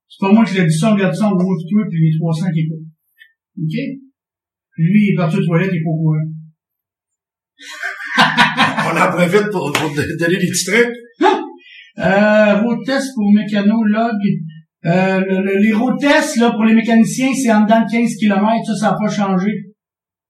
C'est 0.08 0.20
pas 0.20 0.32
moi 0.32 0.44
qui 0.44 0.54
l'ai 0.54 0.66
dit 0.66 0.78
ça, 0.78 0.92
regarde 0.92 1.14
ça, 1.14 1.28
on 1.28 1.36
voit 1.36 1.56
toi, 1.68 1.82
puis 1.90 2.00
les 2.00 2.16
300 2.16 2.46
qui 2.54 2.60
écoutent. 2.60 2.88
OK? 3.60 3.76
Lui, 4.78 5.00
il 5.04 5.12
est 5.12 5.16
parti 5.16 5.36
aux 5.36 5.44
toilettes, 5.44 5.70
il 5.72 5.78
est 5.78 5.82
pas 5.82 5.90
au 5.90 5.96
courant. 5.96 6.33
On 8.86 8.96
en 9.00 9.10
profite 9.16 9.50
pour, 9.50 9.72
pour 9.72 9.90
donner 9.94 10.36
des 10.38 10.46
petits 10.48 10.64
trucs. 10.66 10.94
Euh, 11.98 12.60
road 12.60 12.78
test 12.84 13.08
pour 13.14 13.32
mécano, 13.32 13.82
log. 13.84 14.16
Euh, 14.86 15.20
le- 15.20 15.42
le- 15.46 15.58
les 15.58 15.72
road 15.72 15.94
tests, 16.00 16.36
là, 16.38 16.50
pour 16.50 16.64
les 16.64 16.74
mécaniciens, 16.74 17.30
c'est 17.32 17.52
en 17.52 17.62
dedans 17.62 17.80
de 17.86 17.90
15 17.90 18.16
km, 18.16 18.66
ça, 18.66 18.74
ça 18.76 18.90
n'a 18.90 18.96
pas 19.00 19.08
changé. 19.08 19.50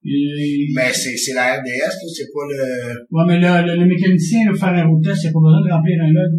Et- 0.05 0.66
Mais 0.76 0.92
c'est, 0.92 1.16
c'est 1.16 1.32
la 1.34 1.55
RDS, 1.57 1.64
là, 1.80 2.09
c'est 2.14 2.28
pas 2.32 2.44
le... 2.52 2.62
Ouais, 3.11 3.24
mais 3.26 3.38
le, 3.40 3.66
le, 3.66 3.80
le 3.80 3.86
mécanicien, 3.86 4.40
là, 4.46 4.52
faire 4.55 4.68
un 4.68 4.86
road 4.86 5.02
test, 5.02 5.22
il 5.24 5.26
n'y 5.26 5.30
a 5.30 5.32
pas 5.32 5.40
besoin 5.40 5.62
de 5.66 5.72
remplir 5.72 5.96
un 6.02 6.12
log. 6.12 6.32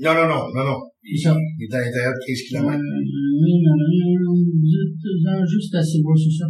Non, 0.00 0.14
non, 0.14 0.28
non, 0.32 0.42
non, 0.54 0.64
non. 0.70 0.78
C'est 1.02 1.28
ça. 1.28 1.36
Il 1.58 1.64
est 1.68 1.74
à 1.74 1.80
l'intérieur 1.80 2.12
de 2.14 2.20
15 2.24 2.38
Euh, 2.38 2.48
km. 2.48 2.78
Non, 5.26 5.44
juste 5.46 5.74
assez 5.74 5.98
beau, 6.02 6.14
c'est 6.16 6.36
ça. 6.38 6.46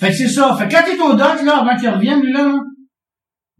Fait 0.00 0.10
que 0.10 0.16
c'est 0.16 0.28
ça. 0.28 0.56
Fait 0.58 0.66
que 0.68 0.72
quand 0.72 0.84
t'es 0.84 1.00
au 1.00 1.12
doc, 1.12 1.44
là, 1.44 1.58
avant 1.60 1.76
qu'il 1.78 1.88
revienne, 1.88 2.22
là, 2.32 2.54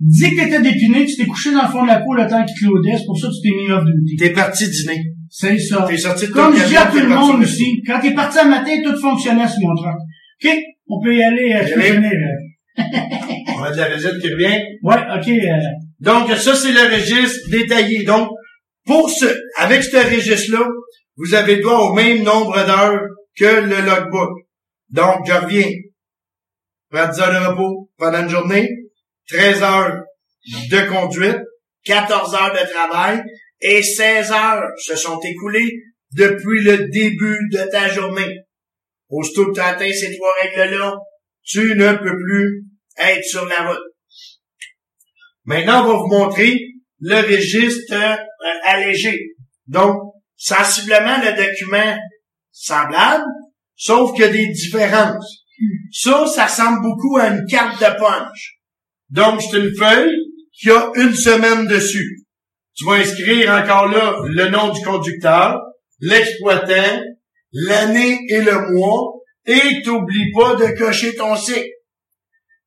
dis 0.00 0.30
que 0.30 0.42
t'étais 0.42 0.60
dépiné, 0.60 1.06
tu 1.06 1.16
t'es 1.16 1.26
couché 1.26 1.52
dans 1.52 1.62
le 1.62 1.68
fond 1.68 1.82
de 1.82 1.88
la 1.88 2.00
cour 2.00 2.14
le 2.14 2.26
temps 2.26 2.44
qu'il 2.44 2.56
claudait, 2.68 2.96
c'est 2.96 3.04
pour 3.04 3.18
ça 3.18 3.28
que 3.28 3.32
tu 3.34 3.40
t'es 3.42 3.56
mis 3.56 3.70
off 3.72 3.84
duty. 3.84 4.16
T'es 4.16 4.30
parti 4.32 4.68
dîner. 4.68 5.02
C'est 5.30 5.58
ça. 5.58 5.84
T'es 5.88 5.96
sorti 5.98 6.26
de 6.28 6.32
Comme 6.32 6.56
je 6.56 6.66
dis 6.66 6.76
à 6.76 6.86
tout 6.86 6.98
le 6.98 7.08
monde 7.08 7.42
aussi, 7.42 7.82
quand 7.86 8.00
t'es 8.00 8.14
parti 8.14 8.38
un 8.38 8.48
matin, 8.48 8.70
tout 8.84 8.98
fonctionnait 9.00 9.46
sur 9.48 9.58
mon. 9.62 9.74
OK? 9.74 10.58
On 10.90 11.02
peut 11.02 11.14
y 11.14 11.22
aller, 11.22 11.52
euh, 11.52 11.66
je 11.66 11.74
peux 11.74 11.80
euh. 11.80 12.84
On 13.58 13.62
a 13.62 13.70
de 13.72 13.76
la 13.76 13.94
visite 13.94 14.18
qui 14.20 14.32
revient. 14.32 14.58
Ouais, 14.82 14.96
OK. 15.16 15.28
euh, 15.28 15.68
Donc, 16.00 16.30
ça, 16.30 16.54
c'est 16.54 16.72
le 16.72 16.94
registre 16.94 17.50
détaillé. 17.50 18.04
Donc, 18.04 18.28
pour 18.86 19.10
ce, 19.10 19.26
avec 19.58 19.82
ce 19.82 19.96
registre-là, 19.96 20.66
vous 21.16 21.34
avez 21.34 21.56
droit 21.56 21.90
au 21.90 21.92
même 21.94 22.22
nombre 22.22 22.54
d'heures 22.64 23.00
que 23.38 23.60
le 23.62 23.84
logbook. 23.84 24.30
Donc, 24.90 25.26
je 25.26 25.32
reviens. 25.32 25.66
Prends 26.90 27.08
10 27.08 27.20
heures 27.20 27.32
de 27.42 27.46
repos 27.48 27.90
pendant 27.98 28.22
une 28.22 28.30
journée, 28.30 28.68
13 29.28 29.62
heures 29.62 30.04
de 30.70 30.88
conduite, 30.88 31.38
14 31.84 32.34
heures 32.34 32.52
de 32.52 32.70
travail 32.70 33.22
et 33.60 33.82
16 33.82 34.32
heures 34.32 34.70
se 34.78 34.96
sont 34.96 35.20
écoulées 35.20 35.72
depuis 36.12 36.62
le 36.62 36.88
début 36.88 37.38
de 37.52 37.68
ta 37.70 37.88
journée. 37.88 38.38
Aussitôt 39.10 39.46
que 39.46 39.54
tu 39.54 39.60
atteint 39.60 39.92
ces 39.92 40.16
trois 40.16 40.32
règles-là, 40.42 40.96
tu 41.42 41.74
ne 41.76 41.92
peux 41.94 42.16
plus 42.16 42.64
être 42.98 43.24
sur 43.24 43.46
la 43.46 43.68
route. 43.68 43.82
Maintenant, 45.44 45.84
on 45.84 45.88
va 45.88 45.94
vous 45.94 46.08
montrer 46.08 46.58
le 47.00 47.16
registre 47.16 47.94
euh, 47.94 48.16
allégé. 48.64 49.18
Donc, 49.66 49.96
sensiblement 50.36 51.18
le 51.18 51.36
document 51.36 51.96
semblable, 52.52 53.24
sauf 53.76 54.12
qu'il 54.12 54.24
y 54.24 54.28
a 54.28 54.28
des 54.28 54.48
différences. 54.48 55.44
Ça, 55.90 56.26
ça 56.26 56.46
ressemble 56.46 56.82
beaucoup 56.82 57.16
à 57.16 57.28
une 57.28 57.46
carte 57.46 57.80
de 57.80 57.98
punch. 57.98 58.57
Donc, 59.10 59.40
c'est 59.42 59.58
une 59.58 59.74
feuille 59.74 60.12
qui 60.52 60.70
a 60.70 60.90
une 60.96 61.14
semaine 61.14 61.66
dessus. 61.66 62.24
Tu 62.76 62.84
vas 62.84 62.94
inscrire 62.94 63.50
encore 63.50 63.88
là 63.88 64.16
le 64.24 64.48
nom 64.50 64.72
du 64.72 64.80
conducteur, 64.82 65.60
l'exploitant, 66.00 67.02
l'année 67.52 68.18
et 68.28 68.42
le 68.42 68.72
mois, 68.72 69.14
et 69.46 69.82
t'oublies 69.82 70.32
pas 70.32 70.54
de 70.56 70.76
cocher 70.76 71.14
ton 71.16 71.34
cycle. 71.34 71.66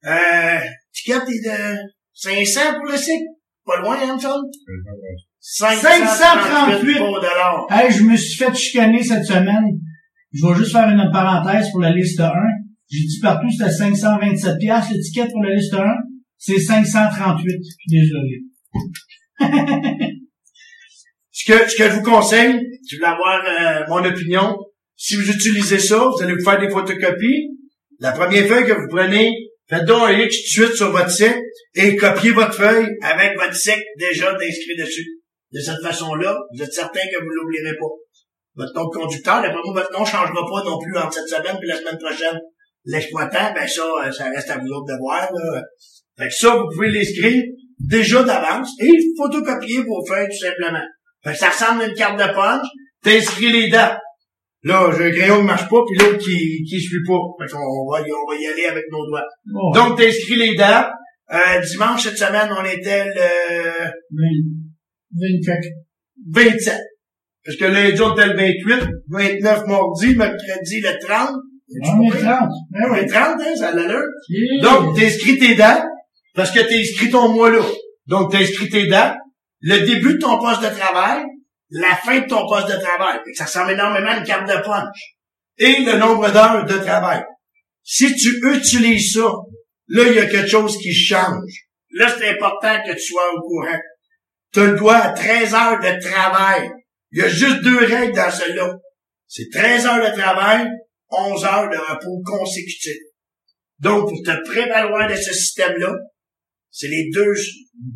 Euh, 0.06 0.60
ticket 0.94 1.14
est 1.14 1.46
de 1.46 1.78
500 2.14 2.74
pour 2.76 2.92
le 2.92 2.98
cycle. 2.98 3.26
Pas 3.66 3.80
loin, 3.82 3.98
hein, 4.02 4.18
John? 4.20 4.42
538 5.40 6.98
dollars. 6.98 7.68
Hey, 7.70 7.92
je 7.92 8.04
me 8.04 8.16
suis 8.16 8.44
fait 8.44 8.54
chicaner 8.54 9.04
cette 9.04 9.26
semaine. 9.26 9.80
Je 10.34 10.46
vais 10.46 10.56
juste 10.56 10.72
faire 10.72 10.88
une 10.90 11.10
parenthèse 11.12 11.70
pour 11.72 11.82
la 11.82 11.92
liste 11.92 12.20
1. 12.20 12.32
J'ai 12.90 13.06
dit 13.06 13.20
partout 13.22 13.48
c'était 13.50 13.72
527 13.72 14.58
pièces 14.60 14.90
l'étiquette 14.92 15.32
pour 15.32 15.44
la 15.44 15.56
liste 15.56 15.74
1. 15.74 15.84
C'est 16.44 16.60
538. 16.60 17.46
Je 17.46 17.70
suis 17.70 18.02
désolé. 18.02 18.42
Ce 21.34 21.46
que, 21.46 21.70
ce 21.70 21.76
que 21.76 21.84
je 21.84 21.94
vous 21.96 22.04
conseille, 22.04 22.54
vous 22.54 22.98
voulez 22.98 23.06
avoir 23.06 23.42
euh, 23.46 23.86
mon 23.88 24.04
opinion, 24.04 24.58
si 24.96 25.16
vous 25.16 25.32
utilisez 25.32 25.80
ça, 25.80 25.98
vous 25.98 26.22
allez 26.22 26.34
vous 26.34 26.44
faire 26.44 26.60
des 26.60 26.70
photocopies. 26.70 27.58
La 28.00 28.12
première 28.12 28.48
feuille 28.48 28.66
que 28.66 28.74
vous 28.74 28.88
prenez, 28.90 29.32
faites 29.70 29.86
donc 29.86 30.10
un 30.10 30.20
X 30.20 30.36
tout 30.36 30.42
de 30.42 30.66
suite 30.66 30.78
sur 30.78 30.92
votre 30.92 31.10
site 31.10 31.38
et 31.76 31.96
copiez 31.96 32.32
votre 32.32 32.54
feuille 32.54 32.88
avec 33.02 33.38
votre 33.40 33.56
site 33.56 33.84
déjà 33.98 34.32
inscrit 34.34 34.76
dessus. 34.78 35.08
De 35.52 35.60
cette 35.60 35.82
façon-là, 35.82 36.38
vous 36.54 36.64
êtes 36.64 36.74
certain 36.74 37.00
que 37.00 37.18
vous 37.18 37.30
ne 37.30 37.36
l'oublierez 37.36 37.78
pas. 37.78 37.94
Votre 38.56 38.74
nom 38.76 38.86
de 38.86 38.96
conducteur, 38.98 39.42
d'après 39.42 39.62
moi, 39.64 39.74
votre 39.74 39.94
nom 39.94 40.02
ne 40.02 40.06
changera 40.06 40.34
pas 40.34 40.64
non 40.70 40.80
plus 40.80 40.98
entre 40.98 41.14
cette 41.14 41.30
semaine 41.30 41.58
puis 41.60 41.70
la 41.70 41.78
semaine 41.78 41.98
prochaine. 41.98 42.40
L'exploitant, 42.86 43.54
ben 43.54 43.68
ça, 43.68 43.84
euh, 44.06 44.12
ça 44.12 44.26
reste 44.26 44.50
à 44.50 44.58
vous 44.58 44.68
autres 44.68 44.94
de 44.94 45.00
voir. 45.00 45.30
Fait 46.18 46.28
que 46.28 46.34
ça, 46.34 46.56
vous 46.56 46.68
pouvez 46.74 46.90
l'inscrire 46.92 47.44
déjà 47.80 48.24
d'avance 48.24 48.70
et 48.82 48.92
photocopier 49.18 49.80
vos 49.82 50.06
feuilles 50.08 50.28
tout 50.28 50.46
simplement. 50.46 50.86
Fait 51.24 51.34
que 51.34 51.38
ça 51.38 51.50
ressemble 51.50 51.82
à 51.84 51.88
une 51.88 51.94
carte 51.94 52.20
de 52.20 52.34
punch, 52.34 52.66
t'inscris 53.04 53.52
les 53.52 53.70
dates. 53.70 54.00
Là, 54.64 54.92
j'ai 54.96 55.06
un 55.06 55.12
crayon 55.12 55.40
qui 55.40 55.46
marche 55.46 55.68
pas, 55.70 55.80
puis 55.88 55.98
l'autre 55.98 56.20
qui, 56.20 56.64
qui 56.64 56.80
suit 56.80 57.04
pas. 57.08 57.18
Fait 57.40 57.52
qu'on 57.52 57.58
va, 57.92 58.00
on 58.00 58.32
va 58.32 58.38
y 58.40 58.46
aller 58.46 58.66
avec 58.66 58.84
nos 58.92 59.06
doigts. 59.08 59.26
Bon, 59.46 59.72
Donc, 59.72 59.98
t'inscris 59.98 60.36
les 60.36 60.56
dates. 60.56 60.92
Euh, 61.34 61.60
dimanche, 61.62 62.04
cette 62.04 62.18
semaine, 62.18 62.50
on 62.52 62.64
était 62.66 63.06
le 63.06 63.90
24. 65.18 65.60
27. 66.34 66.78
Parce 67.44 67.58
que 67.58 67.66
lundi, 67.66 68.02
on 68.02 68.14
était 68.14 68.28
le 68.28 68.36
28, 68.36 68.88
29 69.10 69.68
mardi, 69.68 70.16
mercredi, 70.16 70.82
le 70.82 71.06
30. 71.08 71.30
On 71.88 72.04
est 72.04 72.10
30. 72.10 72.50
Ben 72.70 72.92
Ouais, 72.92 73.02
oui. 73.02 73.08
30, 73.08 73.42
hein, 73.42 73.56
ça 73.56 73.70
a 73.70 73.76
l'allure. 73.76 74.04
Yeah. 74.30 74.62
Donc, 74.62 74.96
t'inscris 74.96 75.40
tes 75.40 75.56
dates, 75.56 75.86
parce 76.34 76.52
que 76.52 76.60
t'as 76.60 76.76
inscrit 76.76 77.10
ton 77.10 77.30
mois 77.30 77.50
là. 77.50 77.64
Donc, 78.08 78.32
t'inscris 78.32 78.70
tes 78.70 78.88
dates, 78.88 79.18
le 79.62 79.80
début 79.86 80.16
de 80.16 80.20
ton 80.20 80.40
poste 80.40 80.62
de 80.62 80.76
travail, 80.76 81.24
la 81.70 81.96
fin 81.96 82.20
de 82.20 82.28
ton 82.28 82.48
poste 82.48 82.68
de 82.68 82.80
travail. 82.80 83.20
Ça 83.34 83.46
ressemble 83.46 83.72
énormément 83.72 84.10
à 84.10 84.18
une 84.18 84.24
carte 84.24 84.48
de 84.48 84.62
punch. 84.62 85.16
Et 85.58 85.84
le 85.84 85.98
nombre 85.98 86.30
d'heures 86.32 86.66
de 86.66 86.78
travail. 86.80 87.24
Si 87.84 88.14
tu 88.16 88.42
utilises 88.54 89.14
ça, 89.14 89.32
là, 89.88 90.04
il 90.08 90.14
y 90.14 90.20
a 90.20 90.26
quelque 90.26 90.50
chose 90.50 90.78
qui 90.78 90.94
change. 90.94 91.52
Là, 91.92 92.14
c'est 92.18 92.30
important 92.30 92.78
que 92.86 92.94
tu 92.94 93.00
sois 93.00 93.34
au 93.34 93.42
courant. 93.42 93.80
Tu 94.54 94.60
as 94.60 94.66
le 94.66 94.78
droit 94.78 94.96
à 94.96 95.10
13 95.12 95.54
heures 95.54 95.80
de 95.80 96.02
travail. 96.02 96.70
Il 97.12 97.20
y 97.20 97.24
a 97.24 97.28
juste 97.28 97.62
deux 97.62 97.86
règles 97.86 98.16
dans 98.16 98.32
celle-là. 98.32 98.74
C'est 99.28 99.50
13 99.52 99.86
heures 99.86 100.12
de 100.12 100.18
travail, 100.18 100.68
11 101.10 101.46
heures 101.46 101.70
de 101.70 101.78
repos 101.78 102.22
consécutifs. 102.26 102.98
Donc, 103.80 104.10
pour 104.10 104.22
te 104.24 104.50
prévaloir 104.50 105.10
de 105.10 105.16
ce 105.16 105.34
système-là, 105.34 105.94
c'est 106.72 106.88
les 106.88 107.10
deux 107.14 107.34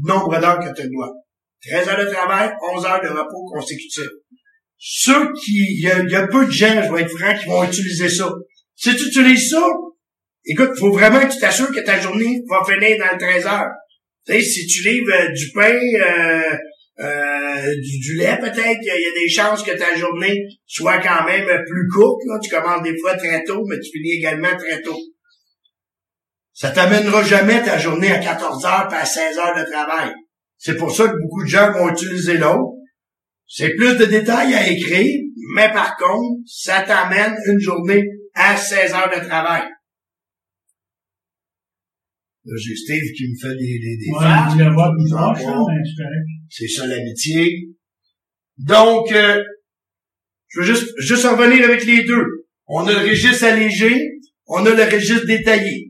nombres 0.03 0.39
d'heures 0.39 0.59
que 0.59 0.79
tu 0.81 0.87
droit. 0.89 1.11
13 1.67 1.87
heures 1.89 2.05
de 2.05 2.11
travail, 2.11 2.51
11 2.75 2.85
heures 2.85 3.01
de 3.01 3.07
repos 3.07 3.45
consécutifs. 3.51 4.03
Ceux 4.77 5.31
qui, 5.33 5.53
il 5.79 6.09
y, 6.11 6.15
a- 6.15 6.27
peu 6.27 6.45
de 6.45 6.51
gens, 6.51 6.83
je 6.83 6.93
vais 6.93 7.01
être 7.01 7.17
franc, 7.17 7.33
qui 7.35 7.45
vont 7.47 7.63
utiliser 7.63 8.09
ça. 8.09 8.29
Si 8.75 8.95
tu 8.95 9.07
utilises 9.07 9.49
ça, 9.49 9.65
écoute, 10.45 10.71
faut 10.77 10.91
vraiment 10.91 11.25
que 11.25 11.33
tu 11.33 11.39
t'assures 11.39 11.71
que 11.71 11.79
ta 11.79 11.99
journée 11.99 12.41
va 12.49 12.61
finir 12.65 12.97
dans 12.99 13.13
le 13.13 13.17
13 13.17 13.45
heures. 13.47 13.71
Tu 14.27 14.33
sais, 14.33 14.41
si 14.41 14.67
tu 14.67 14.87
livres 14.89 15.13
euh, 15.13 15.31
du 15.31 15.51
pain, 15.53 15.79
euh, 15.79 16.57
euh, 16.99 17.75
du, 17.81 18.15
lait 18.17 18.37
peut-être, 18.39 18.79
il 18.81 18.85
y, 18.87 18.89
a- 18.91 18.97
il 18.97 19.01
y 19.01 19.05
a 19.05 19.21
des 19.23 19.29
chances 19.29 19.63
que 19.63 19.71
ta 19.77 19.95
journée 19.97 20.37
soit 20.65 20.99
quand 20.99 21.25
même 21.25 21.45
plus 21.45 21.87
courte. 21.93 22.21
Là. 22.27 22.39
Tu 22.43 22.49
commences 22.49 22.83
des 22.83 22.97
fois 22.99 23.15
très 23.15 23.43
tôt, 23.43 23.63
mais 23.67 23.79
tu 23.79 23.89
finis 23.91 24.13
également 24.17 24.55
très 24.57 24.81
tôt. 24.81 24.97
Ça 26.55 26.71
t'amènera 26.71 27.21
jamais 27.21 27.61
ta 27.61 27.77
journée 27.77 28.13
à 28.13 28.19
14 28.19 28.65
heures 28.65 28.87
pas 28.87 29.01
à 29.01 29.05
16 29.05 29.37
heures 29.37 29.57
de 29.57 29.69
travail. 29.69 30.13
C'est 30.57 30.77
pour 30.77 30.95
ça 30.95 31.09
que 31.09 31.21
beaucoup 31.21 31.43
de 31.43 31.49
gens 31.49 31.73
vont 31.73 31.89
utiliser 31.89 32.37
l'autre. 32.37 32.77
C'est 33.45 33.75
plus 33.75 33.97
de 33.97 34.05
détails 34.05 34.53
à 34.53 34.65
écrire, 34.71 35.21
mais 35.53 35.67
par 35.73 35.97
contre, 35.97 36.39
ça 36.47 36.81
t'amène 36.81 37.35
une 37.45 37.59
journée 37.59 38.03
à 38.35 38.55
16 38.55 38.93
heures 38.93 39.11
de 39.13 39.27
travail. 39.27 39.63
Là, 42.45 42.53
j'ai 42.57 42.75
Steve 42.75 43.11
qui 43.17 43.27
me 43.27 43.35
fait 43.41 43.55
des, 43.57 43.79
des, 43.79 43.97
des 43.97 44.11
Ouais, 44.11 44.17
Ah, 44.21 44.55
mais 44.57 44.63
c'est 46.49 46.67
ça 46.69 46.87
l'amitié. 46.87 47.67
Donc, 48.59 49.11
euh, 49.11 49.43
je 50.47 50.61
veux 50.61 50.65
juste, 50.65 50.93
juste 50.99 51.25
en 51.25 51.35
revenir 51.35 51.65
avec 51.65 51.83
les 51.83 52.05
deux. 52.05 52.23
On 52.67 52.87
a 52.87 52.93
le 52.93 53.09
registre 53.09 53.43
allégé, 53.43 54.19
on 54.47 54.65
a 54.65 54.69
le 54.73 54.83
registre 54.83 55.25
détaillé. 55.25 55.84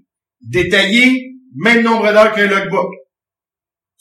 Détaillé, 0.46 1.32
même 1.56 1.82
nombre 1.82 2.12
d'heures 2.12 2.34
qu'un 2.34 2.48
logbook. 2.48 2.92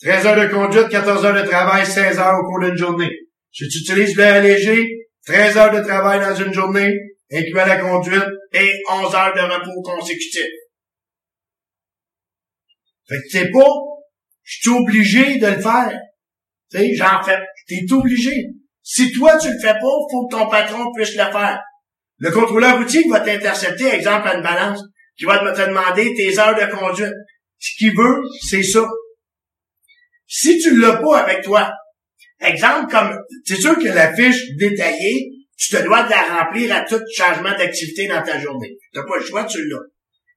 13 0.02 0.26
heures 0.26 0.48
de 0.48 0.52
conduite, 0.52 0.88
14 0.88 1.24
heures 1.24 1.42
de 1.42 1.48
travail, 1.48 1.86
16 1.86 2.18
heures 2.18 2.38
au 2.38 2.46
cours 2.46 2.60
d'une 2.60 2.76
journée. 2.76 3.10
Si 3.50 3.68
tu 3.68 3.78
utilises 3.78 4.16
le 4.16 4.24
allégé, 4.24 5.08
13 5.26 5.56
heures 5.56 5.72
de 5.72 5.80
travail 5.80 6.20
dans 6.20 6.34
une 6.34 6.52
journée, 6.52 6.92
incluant 7.32 7.64
la 7.64 7.78
conduite, 7.78 8.24
et 8.52 8.72
11 8.90 9.14
heures 9.14 9.34
de 9.34 9.40
repos 9.40 9.82
consécutifs. 9.82 10.42
Fait 13.08 13.16
que 13.16 13.28
c'est 13.30 13.50
pas, 13.50 13.70
je 14.42 14.58
suis 14.60 14.70
obligé 14.70 15.38
de 15.38 15.46
le 15.46 15.60
faire. 15.60 15.98
Tu 16.70 16.78
sais, 16.78 16.94
j'en 16.94 17.22
fais, 17.22 17.38
t'es 17.66 17.92
obligé. 17.92 18.48
Si 18.82 19.10
toi, 19.12 19.38
tu 19.38 19.48
le 19.48 19.58
fais 19.58 19.72
pas, 19.72 19.80
faut 19.80 20.28
que 20.28 20.36
ton 20.36 20.48
patron 20.48 20.92
puisse 20.92 21.16
le 21.16 21.24
faire. 21.24 21.62
Le 22.18 22.30
contrôleur 22.30 22.78
routier 22.78 23.02
va 23.08 23.20
t'intercepter, 23.20 23.88
exemple, 23.88 24.28
à 24.28 24.34
une 24.34 24.42
balance, 24.42 24.82
qui 25.16 25.24
va 25.24 25.38
te 25.38 25.60
demander 25.68 26.14
tes 26.14 26.38
heures 26.38 26.54
de 26.54 26.76
conduite. 26.76 27.12
Ce 27.58 27.76
qu'il 27.76 27.96
veut, 27.96 28.22
c'est 28.48 28.62
ça. 28.62 28.86
Si 30.26 30.58
tu 30.58 30.78
l'as 30.80 30.96
pas 30.96 31.18
avec 31.18 31.42
toi, 31.42 31.72
exemple, 32.40 32.90
comme, 32.90 33.16
c'est 33.44 33.60
sûr 33.60 33.76
que 33.78 33.88
la 33.88 34.14
fiche 34.14 34.42
détaillée, 34.58 35.30
tu 35.56 35.74
te 35.74 35.82
dois 35.82 36.02
de 36.02 36.10
la 36.10 36.22
remplir 36.22 36.74
à 36.74 36.82
tout 36.82 37.00
changement 37.16 37.56
d'activité 37.56 38.08
dans 38.08 38.22
ta 38.22 38.38
journée. 38.38 38.76
T'as 38.92 39.04
pas 39.04 39.16
le 39.18 39.24
choix, 39.24 39.44
tu 39.44 39.66
l'as. 39.68 39.78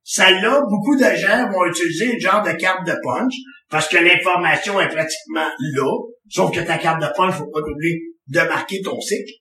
Celle-là, 0.03 0.61
beaucoup 0.69 0.95
de 0.95 1.15
gens 1.15 1.49
vont 1.51 1.65
utiliser 1.65 2.13
une 2.13 2.19
genre 2.19 2.41
de 2.43 2.51
carte 2.51 2.85
de 2.85 2.93
punch 3.03 3.33
parce 3.69 3.89
que 3.89 3.97
l'information 3.97 4.79
est 4.79 4.87
pratiquement 4.87 5.49
là, 5.59 5.91
sauf 6.29 6.55
que 6.55 6.61
ta 6.61 6.77
carte 6.77 7.01
de 7.01 7.07
punch, 7.15 7.35
faut 7.35 7.49
pas 7.49 7.59
oublier 7.59 7.99
de 8.27 8.39
marquer 8.39 8.81
ton 8.81 8.99
cycle. 9.01 9.33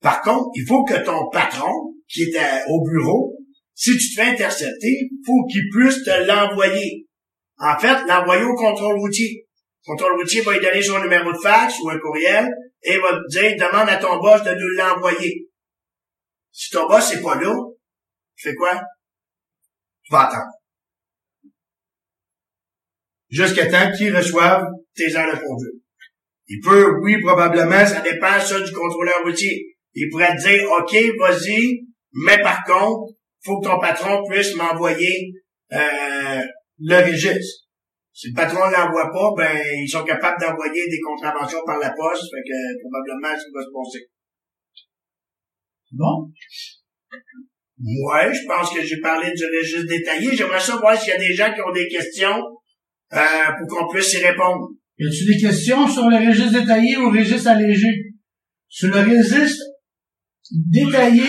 Par 0.00 0.20
contre, 0.22 0.50
il 0.54 0.64
faut 0.66 0.84
que 0.84 1.02
ton 1.04 1.28
patron, 1.30 1.72
qui 2.08 2.22
est 2.22 2.36
à- 2.38 2.64
au 2.68 2.84
bureau, 2.84 3.36
si 3.80 3.96
tu 3.96 4.10
te 4.10 4.20
fais 4.20 4.28
intercepter, 4.28 5.08
faut 5.24 5.46
qu'il 5.46 5.70
puisse 5.70 6.04
te 6.04 6.26
l'envoyer. 6.26 7.06
En 7.56 7.78
fait, 7.78 8.04
l'envoyer 8.06 8.44
au 8.44 8.54
contrôle 8.54 8.98
routier. 8.98 9.46
Le 9.86 9.92
contrôle 9.92 10.20
routier 10.20 10.42
va 10.42 10.52
lui 10.52 10.60
donner 10.60 10.82
son 10.82 11.00
numéro 11.00 11.32
de 11.32 11.38
fax 11.38 11.80
ou 11.80 11.88
un 11.88 11.98
courriel 11.98 12.46
et 12.82 12.98
va 12.98 13.18
dire, 13.28 13.56
demande 13.56 13.88
à 13.88 13.96
ton 13.96 14.18
boss 14.18 14.42
de 14.42 14.50
nous 14.50 14.76
l'envoyer. 14.76 15.48
Si 16.52 16.68
ton 16.68 16.88
boss 16.88 17.14
n'est 17.14 17.22
pas 17.22 17.40
là, 17.40 17.54
tu 18.36 18.50
fais 18.50 18.54
quoi? 18.54 18.82
Tu 20.02 20.12
vas 20.12 20.28
attendre. 20.28 20.52
Jusqu'à 23.30 23.70
temps 23.70 23.96
qu'il 23.96 24.14
reçoive 24.14 24.62
tes 24.94 25.16
heures 25.16 25.34
de 25.34 25.40
conduite. 25.40 25.82
Il 26.48 26.60
peut, 26.60 26.98
oui, 27.00 27.18
probablement, 27.22 27.86
ça 27.86 28.02
dépend 28.02 28.38
ça 28.40 28.60
du 28.60 28.72
contrôleur 28.72 29.22
routier. 29.24 29.74
Il 29.94 30.10
pourrait 30.10 30.36
te 30.36 30.42
dire, 30.42 30.70
OK, 30.70 30.94
vas-y, 31.18 31.86
mais 32.12 32.42
par 32.42 32.62
contre, 32.64 33.09
faut 33.42 33.60
que 33.60 33.68
ton 33.68 33.78
patron 33.78 34.22
puisse 34.28 34.54
m'envoyer 34.56 35.32
euh, 35.72 36.42
le 36.78 36.96
registre. 36.96 37.66
Si 38.12 38.28
le 38.28 38.34
patron 38.34 38.66
ne 38.66 38.72
l'envoie 38.72 39.10
pas, 39.12 39.30
ben 39.36 39.62
ils 39.82 39.88
sont 39.88 40.04
capables 40.04 40.40
d'envoyer 40.40 40.88
des 40.90 41.00
contraventions 41.00 41.60
par 41.64 41.78
la 41.78 41.90
poste, 41.90 42.24
fait 42.30 42.42
que 42.46 42.80
probablement 42.80 43.38
ça 43.38 43.46
va 43.54 43.62
se 43.62 43.70
passer. 43.72 44.10
Bon. 45.92 46.30
Ouais, 47.82 48.32
je 48.34 48.46
pense 48.46 48.74
que 48.74 48.82
j'ai 48.82 49.00
parlé 49.00 49.32
du 49.32 49.44
registre 49.46 49.88
détaillé. 49.88 50.36
J'aimerais 50.36 50.60
savoir 50.60 51.00
s'il 51.00 51.12
y 51.12 51.16
a 51.16 51.18
des 51.18 51.34
gens 51.34 51.52
qui 51.54 51.62
ont 51.62 51.72
des 51.72 51.88
questions 51.88 52.42
euh, 53.14 53.18
pour 53.58 53.68
qu'on 53.68 53.88
puisse 53.88 54.12
y 54.12 54.24
répondre. 54.24 54.68
Y 54.98 55.06
a-tu 55.06 55.24
des 55.24 55.40
questions 55.40 55.88
sur 55.88 56.10
le 56.10 56.16
registre 56.16 56.60
détaillé 56.60 56.98
ou 56.98 57.10
le 57.10 57.20
registre 57.20 57.48
allégé? 57.48 57.88
Sur 58.68 58.94
le 58.94 59.00
registre 59.00 59.64
détaillé, 60.50 61.24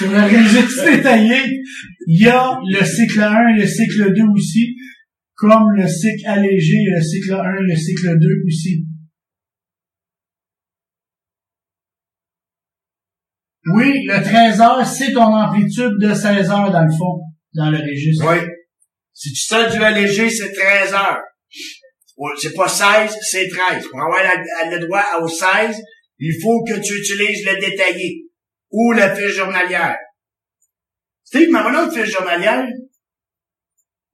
sur 0.00 0.10
le 0.10 0.22
registre 0.22 0.84
détaillé, 0.90 1.60
il 2.06 2.22
y 2.22 2.26
a 2.26 2.58
le 2.66 2.84
cycle 2.84 3.20
1 3.20 3.48
et 3.48 3.60
le 3.60 3.66
cycle 3.66 4.14
2 4.14 4.22
aussi, 4.34 4.74
comme 5.34 5.72
le 5.76 5.86
cycle 5.86 6.26
allégé, 6.26 6.76
le 6.86 7.02
cycle 7.02 7.34
1 7.34 7.36
et 7.36 7.68
le 7.68 7.76
cycle 7.76 8.18
2 8.18 8.28
aussi. 8.46 8.86
Oui, 13.74 14.06
le 14.06 14.22
13 14.22 14.60
heures, 14.62 14.86
c'est 14.86 15.12
ton 15.12 15.34
amplitude 15.34 15.98
de 16.00 16.14
16 16.14 16.50
heures 16.50 16.72
dans 16.72 16.84
le 16.84 16.96
fond, 16.96 17.20
dans 17.52 17.70
le 17.70 17.76
registre. 17.76 18.24
Oui. 18.26 18.38
Si 19.12 19.34
tu 19.34 19.40
sors 19.42 19.70
du 19.70 19.82
allégé, 19.82 20.30
c'est 20.30 20.50
13 20.50 20.94
heures. 20.94 21.20
C'est 22.40 22.54
pas 22.54 22.68
16, 22.68 23.18
c'est 23.20 23.48
13. 23.48 23.86
Pour 23.90 24.00
avoir 24.00 24.20
le 24.70 24.86
droit 24.86 25.04
au 25.22 25.28
16, 25.28 25.76
il 26.20 26.40
faut 26.40 26.64
que 26.64 26.80
tu 26.80 26.94
utilises 26.98 27.44
le 27.44 27.60
détaillé 27.60 28.29
ou 28.70 28.92
la 28.92 29.14
fiche 29.14 29.36
journalière. 29.36 29.96
Steve, 31.24 31.50
là 31.52 31.84
une 31.84 31.90
fiche 31.92 32.12
journalière? 32.12 32.66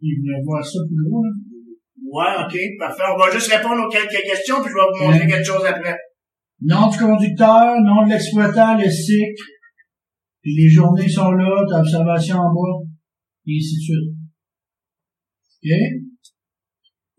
Il 0.00 0.20
voulait 0.20 0.42
voir 0.44 0.64
ça 0.64 0.78
plus 0.86 0.96
là. 0.96 1.18
Ouais, 2.08 2.44
ok, 2.44 2.56
parfait. 2.78 3.02
On 3.14 3.18
va 3.18 3.30
juste 3.32 3.50
répondre 3.52 3.82
aux 3.84 3.88
quelques 3.90 4.22
questions, 4.22 4.60
puis 4.62 4.70
je 4.70 4.74
vais 4.74 4.80
vous 4.92 5.04
montrer 5.04 5.26
Ouais. 5.26 5.32
quelque 5.32 5.44
chose 5.46 5.64
après. 5.64 5.96
Nom 6.62 6.88
du 6.88 6.98
conducteur, 6.98 7.80
nom 7.80 8.04
de 8.06 8.10
l'exploitant, 8.10 8.78
le 8.78 8.88
cycle. 8.90 9.42
Puis 10.42 10.54
les 10.54 10.68
journées 10.68 11.08
sont 11.08 11.32
là, 11.32 11.64
t'as 11.68 11.80
observation 11.80 12.36
en 12.36 12.54
bas, 12.54 12.84
et 13.46 13.56
ainsi 13.56 13.76
de 13.76 13.80
suite. 13.80 14.10
OK? 15.64 15.70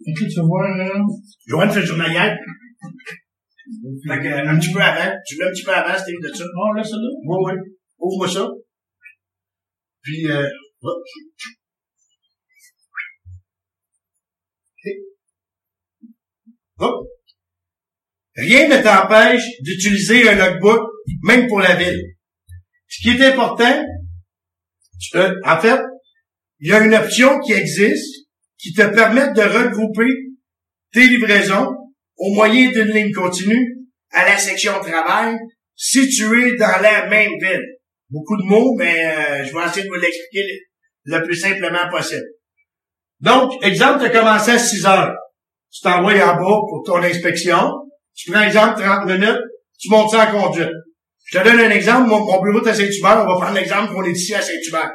Ok, 0.07 0.30
tu 0.30 0.35
vas 0.39 0.45
voir, 0.45 0.77
là. 0.77 1.65
Une 1.65 1.72
fiche 1.72 1.85
journalière. 1.85 2.38
Fait 4.07 4.19
que, 4.22 4.48
un 4.48 4.57
petit 4.60 4.72
peu 4.72 4.81
avant. 4.81 5.15
Tu 5.26 5.38
l'as 5.38 5.48
un 5.48 5.52
petit 5.52 5.64
peu 5.64 5.73
avant, 5.73 5.98
Steve, 5.98 6.15
de 6.22 6.34
ça. 6.34 6.44
Oh, 6.56 6.73
là, 6.73 6.84
ça 6.84 6.95
là. 6.95 7.10
Oui, 7.26 7.38
oui. 7.45 7.53
Ouvre-moi 7.99 8.27
ça. 8.30 8.48
Puis, 10.02 10.26
euh, 10.27 10.48
hop. 10.81 10.98
Ok. 14.72 14.94
Hop. 16.80 17.07
Rien 18.35 18.68
ne 18.69 18.81
t'empêche 18.84 19.44
d'utiliser 19.61 20.30
un 20.30 20.35
logbook, 20.35 20.81
même 21.23 21.48
pour 21.48 21.60
la 21.60 21.76
ville. 21.76 21.99
Ce 22.88 23.02
qui 23.02 23.10
est 23.18 23.26
important, 23.34 23.84
tu- 24.99 25.18
euh, 25.18 25.34
en 25.44 25.60
fait, 25.60 25.81
il 26.60 26.69
y 26.69 26.73
a 26.73 26.84
une 26.85 26.94
option 26.94 27.39
qui 27.39 27.53
existe 27.53 28.27
qui 28.57 28.73
te 28.73 28.88
permet 28.94 29.34
de 29.34 29.41
regrouper 29.41 30.10
tes 30.94 31.07
livraisons 31.07 31.68
au 32.18 32.34
moyen 32.34 32.69
d'une 32.72 32.91
ligne 32.91 33.14
continue 33.14 33.77
à 34.11 34.26
la 34.26 34.38
section 34.38 34.73
travail 34.80 35.35
située 35.76 36.57
dans 36.57 36.81
la 36.81 37.07
même 37.07 37.34
ville. 37.39 37.64
Beaucoup 38.10 38.38
de 38.38 38.44
mots, 38.44 38.73
mais 38.77 39.06
euh, 39.06 39.44
je 39.44 39.53
vais 39.53 39.65
essayer 39.65 39.84
de 39.84 39.89
vous 39.89 40.02
l'expliquer 40.02 40.44
le, 41.06 41.23
plus 41.23 41.35
simplement 41.35 41.89
possible. 41.91 42.26
Donc, 43.19 43.53
exemple, 43.64 43.99
tu 43.99 44.06
as 44.06 44.10
commencé 44.10 44.52
à 44.52 44.60
6 44.60 44.85
heures. 44.85 45.14
Tu 45.72 45.81
t'envoies 45.81 46.23
en 46.23 46.35
bas 46.35 46.61
pour 46.69 46.84
ton 46.85 47.03
inspection. 47.03 47.73
Tu 48.15 48.31
prends 48.31 48.41
exemple 48.41 48.81
30 48.81 49.06
minutes, 49.06 49.41
tu 49.77 49.89
montes 49.89 50.11
ça 50.11 50.30
en 50.30 50.41
conduite. 50.41 50.72
Je 51.26 51.38
te 51.38 51.44
donne 51.44 51.60
un 51.60 51.69
exemple. 51.69 52.07
Mon, 52.07 52.19
mon 52.19 52.41
bureau 52.41 52.65
est 52.65 52.69
à 52.69 52.73
Saint-Hubert. 52.73 53.23
On 53.23 53.34
va 53.34 53.39
prendre 53.39 53.53
l'exemple 53.53 53.94
qu'on 53.94 54.03
est 54.06 54.11
ici 54.11 54.34
à 54.34 54.41
Saint-Hubert. 54.41 54.91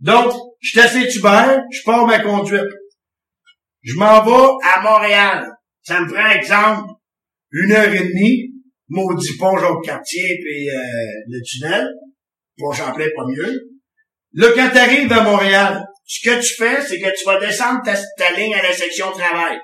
Donc, 0.00 0.32
je 0.60 0.70
suis 0.70 0.80
à 0.80 0.88
Saint-Hubert, 0.88 1.60
je 1.70 1.82
pars 1.84 2.06
ma 2.06 2.20
conduite. 2.20 2.70
Je 3.82 3.94
m'en 3.94 4.24
vais 4.24 4.54
à 4.64 4.80
Montréal. 4.80 5.48
Ça 5.88 6.02
me 6.02 6.12
prend, 6.12 6.28
exemple, 6.28 6.90
une 7.50 7.72
heure 7.72 7.90
et 7.90 8.08
demie, 8.08 8.52
maudit 8.88 9.38
pont 9.38 9.56
Jacques-Cartier 9.56 10.38
puis 10.38 10.68
euh, 10.68 10.82
le 11.28 11.40
tunnel. 11.42 11.88
Pont 12.58 12.72
Champlain, 12.72 13.06
pas 13.16 13.24
mieux. 13.26 13.58
Là, 14.34 14.48
quand 14.54 14.68
tu 14.70 14.76
arrives 14.76 15.10
à 15.10 15.22
Montréal, 15.22 15.86
ce 16.04 16.28
que 16.28 16.42
tu 16.42 16.54
fais, 16.56 16.82
c'est 16.82 17.00
que 17.00 17.18
tu 17.18 17.24
vas 17.24 17.40
descendre 17.40 17.80
ta, 17.82 18.32
ligne 18.32 18.52
à 18.52 18.62
la 18.62 18.74
section 18.74 19.10
travail. 19.12 19.58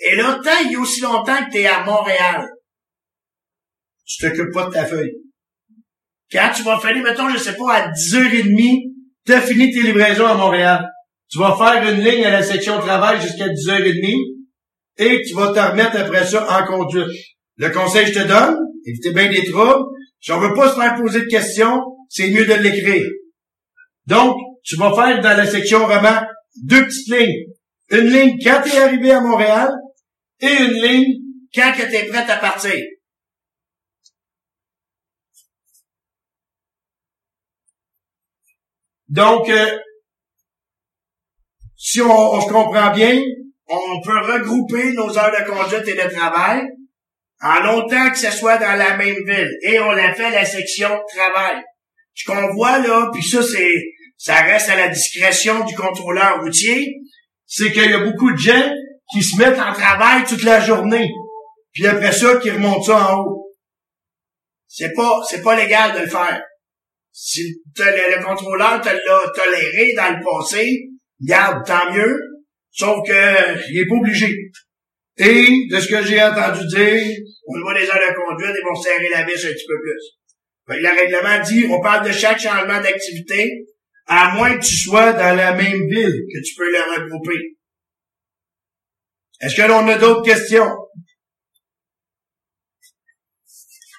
Et 0.00 0.16
là, 0.16 0.38
tant 0.44 0.50
il 0.66 0.72
y 0.72 0.76
a 0.76 0.80
aussi 0.80 1.00
longtemps 1.00 1.42
que 1.46 1.50
tu 1.50 1.58
es 1.60 1.66
à 1.66 1.82
Montréal, 1.82 2.46
tu 4.04 4.20
t'occupes 4.20 4.52
pas 4.52 4.66
de 4.66 4.72
ta 4.74 4.84
feuille. 4.84 5.14
Quand 6.30 6.52
tu 6.54 6.62
vas 6.62 6.78
finir, 6.78 7.02
mettons, 7.02 7.30
je 7.30 7.38
sais 7.38 7.56
pas, 7.56 7.72
à 7.72 7.90
10h30, 7.90 8.82
tu 9.24 9.32
as 9.32 9.40
fini 9.40 9.72
tes 9.72 9.80
livraisons 9.80 10.26
à 10.26 10.34
Montréal. 10.34 10.86
Tu 11.30 11.38
vas 11.38 11.56
faire 11.56 11.90
une 11.90 12.04
ligne 12.04 12.26
à 12.26 12.32
la 12.32 12.42
section 12.42 12.78
travail 12.80 13.18
jusqu'à 13.22 13.48
10h30 13.48 14.37
et 14.98 15.22
tu 15.22 15.34
vas 15.34 15.52
te 15.52 15.58
remettre 15.58 15.96
après 15.96 16.26
ça 16.26 16.46
en 16.50 16.66
conduite. 16.66 17.08
Le 17.56 17.70
conseil 17.70 18.06
que 18.06 18.12
je 18.12 18.22
te 18.22 18.28
donne, 18.28 18.56
évitez 18.84 19.12
bien 19.12 19.30
des 19.30 19.50
troubles. 19.50 19.84
Si 20.20 20.32
on 20.32 20.40
veut 20.40 20.54
pas 20.54 20.70
se 20.70 20.74
faire 20.74 20.96
poser 20.96 21.20
de 21.20 21.26
questions, 21.26 21.80
c'est 22.08 22.30
mieux 22.30 22.44
de 22.44 22.54
l'écrire. 22.54 23.06
Donc, 24.06 24.36
tu 24.64 24.76
vas 24.76 24.94
faire 24.94 25.20
dans 25.20 25.36
la 25.36 25.46
section 25.46 25.86
roman 25.86 26.22
deux 26.64 26.84
petites 26.84 27.08
lignes. 27.08 27.44
Une 27.90 28.10
ligne 28.10 28.36
quand 28.42 28.62
tu 28.62 28.74
es 28.74 28.78
arrivé 28.78 29.12
à 29.12 29.20
Montréal 29.20 29.72
et 30.40 30.46
une 30.46 30.82
ligne 30.82 31.14
quand 31.54 31.72
tu 31.74 31.82
es 31.82 32.06
prête 32.06 32.28
à 32.28 32.36
partir. 32.36 32.74
Donc, 39.08 39.48
euh, 39.48 39.78
si 41.76 42.02
on, 42.02 42.10
on 42.10 42.40
se 42.40 42.52
comprend 42.52 42.92
bien, 42.92 43.22
on 43.68 44.00
peut 44.02 44.18
regrouper 44.32 44.92
nos 44.92 45.18
heures 45.18 45.32
de 45.32 45.50
conduite 45.50 45.88
et 45.88 45.94
de 45.94 46.14
travail 46.14 46.62
en 47.40 47.60
longtemps 47.60 48.10
que 48.10 48.18
ce 48.18 48.30
soit 48.30 48.58
dans 48.58 48.76
la 48.76 48.96
même 48.96 49.24
ville. 49.26 49.50
Et 49.62 49.78
on 49.78 49.92
l'a 49.92 50.14
fait 50.14 50.30
la 50.30 50.44
section 50.44 50.88
travail. 51.14 51.62
Ce 52.14 52.24
qu'on 52.24 52.52
voit 52.54 52.78
là, 52.78 53.10
puis 53.12 53.22
ça, 53.22 53.42
c'est 53.42 53.72
ça 54.16 54.34
reste 54.42 54.68
à 54.68 54.76
la 54.76 54.88
discrétion 54.88 55.64
du 55.64 55.74
contrôleur 55.76 56.40
routier, 56.42 56.96
c'est 57.46 57.72
qu'il 57.72 57.90
y 57.90 57.94
a 57.94 58.04
beaucoup 58.04 58.32
de 58.32 58.38
gens 58.38 58.72
qui 59.12 59.22
se 59.22 59.38
mettent 59.38 59.60
en 59.60 59.72
travail 59.72 60.24
toute 60.24 60.42
la 60.42 60.60
journée. 60.60 61.08
Puis 61.72 61.86
après 61.86 62.12
ça, 62.12 62.36
qui 62.36 62.50
remontent 62.50 62.82
ça 62.82 63.12
en 63.12 63.20
haut. 63.20 63.52
C'est 64.66 64.92
pas, 64.92 65.20
c'est 65.28 65.42
pas 65.42 65.56
légal 65.56 65.94
de 65.94 66.00
le 66.00 66.08
faire. 66.08 66.42
Si 67.12 67.60
le, 67.78 68.16
le 68.16 68.24
contrôleur 68.24 68.80
te 68.80 68.88
l'a 68.88 69.30
toléré 69.34 69.94
dans 69.96 70.18
le 70.18 70.24
passé, 70.24 70.88
garde, 71.20 71.64
tant 71.64 71.92
mieux. 71.92 72.18
Sauf 72.78 73.04
que, 73.04 73.72
il 73.72 73.80
est 73.80 73.86
pas 73.86 73.96
obligé. 73.96 74.52
Et, 75.16 75.66
de 75.68 75.80
ce 75.80 75.88
que 75.88 76.04
j'ai 76.04 76.22
entendu 76.22 76.64
dire, 76.68 77.16
au 77.46 77.56
niveau 77.56 77.74
des 77.74 77.88
heures 77.90 77.98
de 77.98 78.14
conduite, 78.14 78.54
ils 78.54 78.66
vont 78.68 78.80
serrer 78.80 79.08
la 79.10 79.24
vis 79.24 79.46
un 79.46 79.50
petit 79.50 79.66
peu 79.66 79.80
plus. 79.80 80.18
Le 80.80 80.88
règlement 80.88 81.44
dit, 81.44 81.66
on 81.68 81.80
parle 81.80 82.06
de 82.06 82.12
chaque 82.12 82.38
changement 82.38 82.80
d'activité, 82.80 83.66
à 84.06 84.34
moins 84.36 84.56
que 84.56 84.64
tu 84.64 84.76
sois 84.76 85.12
dans 85.12 85.34
la 85.34 85.54
même 85.54 85.88
ville, 85.88 86.22
que 86.32 86.40
tu 86.44 86.54
peux 86.54 86.70
le 86.70 87.02
regrouper. 87.02 87.56
Est-ce 89.40 89.56
que 89.56 89.68
l'on 89.68 89.88
a 89.88 89.98
d'autres 89.98 90.22
questions? 90.22 90.70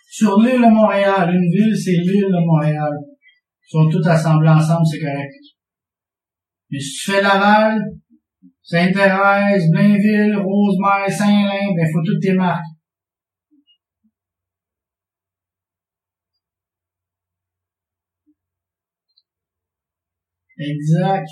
Sur 0.09 0.39
l'île 0.39 0.61
de 0.61 0.71
Montréal, 0.73 1.33
une 1.33 1.51
ville, 1.51 1.75
c'est 1.75 1.91
l'île 1.91 2.27
de 2.27 2.45
Montréal. 2.45 2.91
Ils 3.67 3.71
sont 3.71 3.89
tous 3.89 4.07
assemblés 4.07 4.49
ensemble, 4.49 4.85
c'est 4.89 4.99
correct. 4.99 5.33
Mais 6.69 6.79
si 6.79 6.93
tu 6.93 7.11
fais 7.11 7.21
Laval, 7.21 7.81
Saint-Thérèse, 8.69 9.65
Blainville, 9.71 10.37
Rosemère, 10.37 11.09
Saint-Lin, 11.09 11.73
ben, 11.75 11.87
faut 11.91 12.03
toutes 12.05 12.21
tes 12.21 12.33
marques. 12.33 12.61
Exact. 20.59 21.25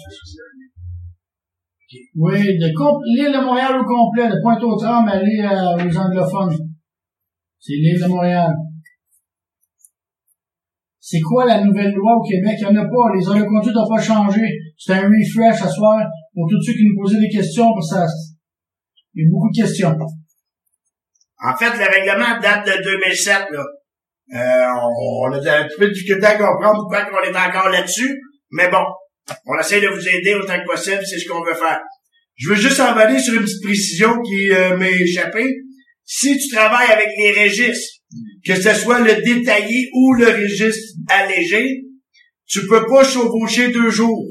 Oui, 2.15 2.39
de 2.39 2.68
l'île 3.15 3.31
de 3.31 3.45
Montréal 3.45 3.81
au 3.81 3.85
complet, 3.85 4.30
de 4.30 4.41
Pointe-aux-Trembles, 4.41 5.11
aller 5.11 5.41
euh, 5.43 5.85
aux 5.85 5.97
anglophones. 5.97 6.57
C'est 7.59 7.73
l'île 7.73 8.01
de 8.01 8.07
Montréal. 8.07 8.51
C'est 10.99 11.22
quoi 11.22 11.45
la 11.45 11.64
nouvelle 11.64 11.93
loi 11.93 12.15
au 12.18 12.23
Québec? 12.23 12.57
Il 12.59 12.68
n'y 12.68 12.77
en 12.80 12.81
a 12.81 12.85
pas. 12.85 13.15
Les 13.15 13.30
aéroconduits 13.30 13.73
n'ont 13.73 13.88
pas 13.88 14.01
changé. 14.01 14.41
C'est 14.76 14.93
un 14.93 15.07
refresh 15.07 15.61
à 15.61 15.69
soir 15.69 16.03
pour 16.38 16.47
tous 16.47 16.61
ceux 16.61 16.73
qui 16.73 16.85
nous 16.85 17.01
posaient 17.01 17.19
des 17.19 17.35
questions 17.35 17.73
parce 17.73 17.89
que 17.89 17.95
ça, 17.95 18.05
il 19.15 19.23
y 19.23 19.26
a 19.26 19.30
beaucoup 19.31 19.49
de 19.49 19.57
questions. 19.57 19.89
En 19.89 21.57
fait, 21.57 21.73
le 21.73 21.89
règlement 21.89 22.39
date 22.39 22.68
de 22.68 22.84
2007, 22.84 23.47
là. 23.51 23.65
Euh, 24.35 24.65
on, 25.23 25.31
a 25.31 25.38
un 25.38 25.68
petit 25.68 25.77
peu 25.80 25.88
de 25.88 25.93
difficulté 25.93 26.26
à 26.27 26.35
comprendre 26.35 26.81
pourquoi 26.81 27.07
on 27.11 27.23
est 27.23 27.35
encore 27.35 27.69
là-dessus, 27.69 28.19
mais 28.51 28.69
bon, 28.69 28.84
on 29.45 29.57
essaie 29.57 29.81
de 29.81 29.88
vous 29.88 30.07
aider 30.09 30.35
autant 30.35 30.59
que 30.59 30.65
possible, 30.65 31.01
c'est 31.05 31.18
ce 31.18 31.27
qu'on 31.27 31.43
veut 31.43 31.55
faire. 31.55 31.80
Je 32.35 32.49
veux 32.49 32.55
juste 32.55 32.80
envoler 32.80 33.19
sur 33.19 33.34
une 33.34 33.43
petite 33.43 33.64
précision 33.64 34.22
qui 34.22 34.51
euh, 34.51 34.77
m'est 34.77 35.01
échappée. 35.01 35.55
Si 36.03 36.38
tu 36.38 36.53
travailles 36.53 36.91
avec 36.91 37.07
les 37.18 37.45
registres, 37.45 38.01
que 38.45 38.55
ce 38.55 38.73
soit 38.73 38.99
le 38.99 39.22
détaillé 39.23 39.89
ou 39.93 40.14
le 40.14 40.27
registre 40.27 40.99
allégé, 41.07 41.85
tu 42.45 42.68
peux 42.68 42.85
pas 42.85 43.03
chevaucher 43.03 43.72
deux 43.72 43.89
jours. 43.89 44.26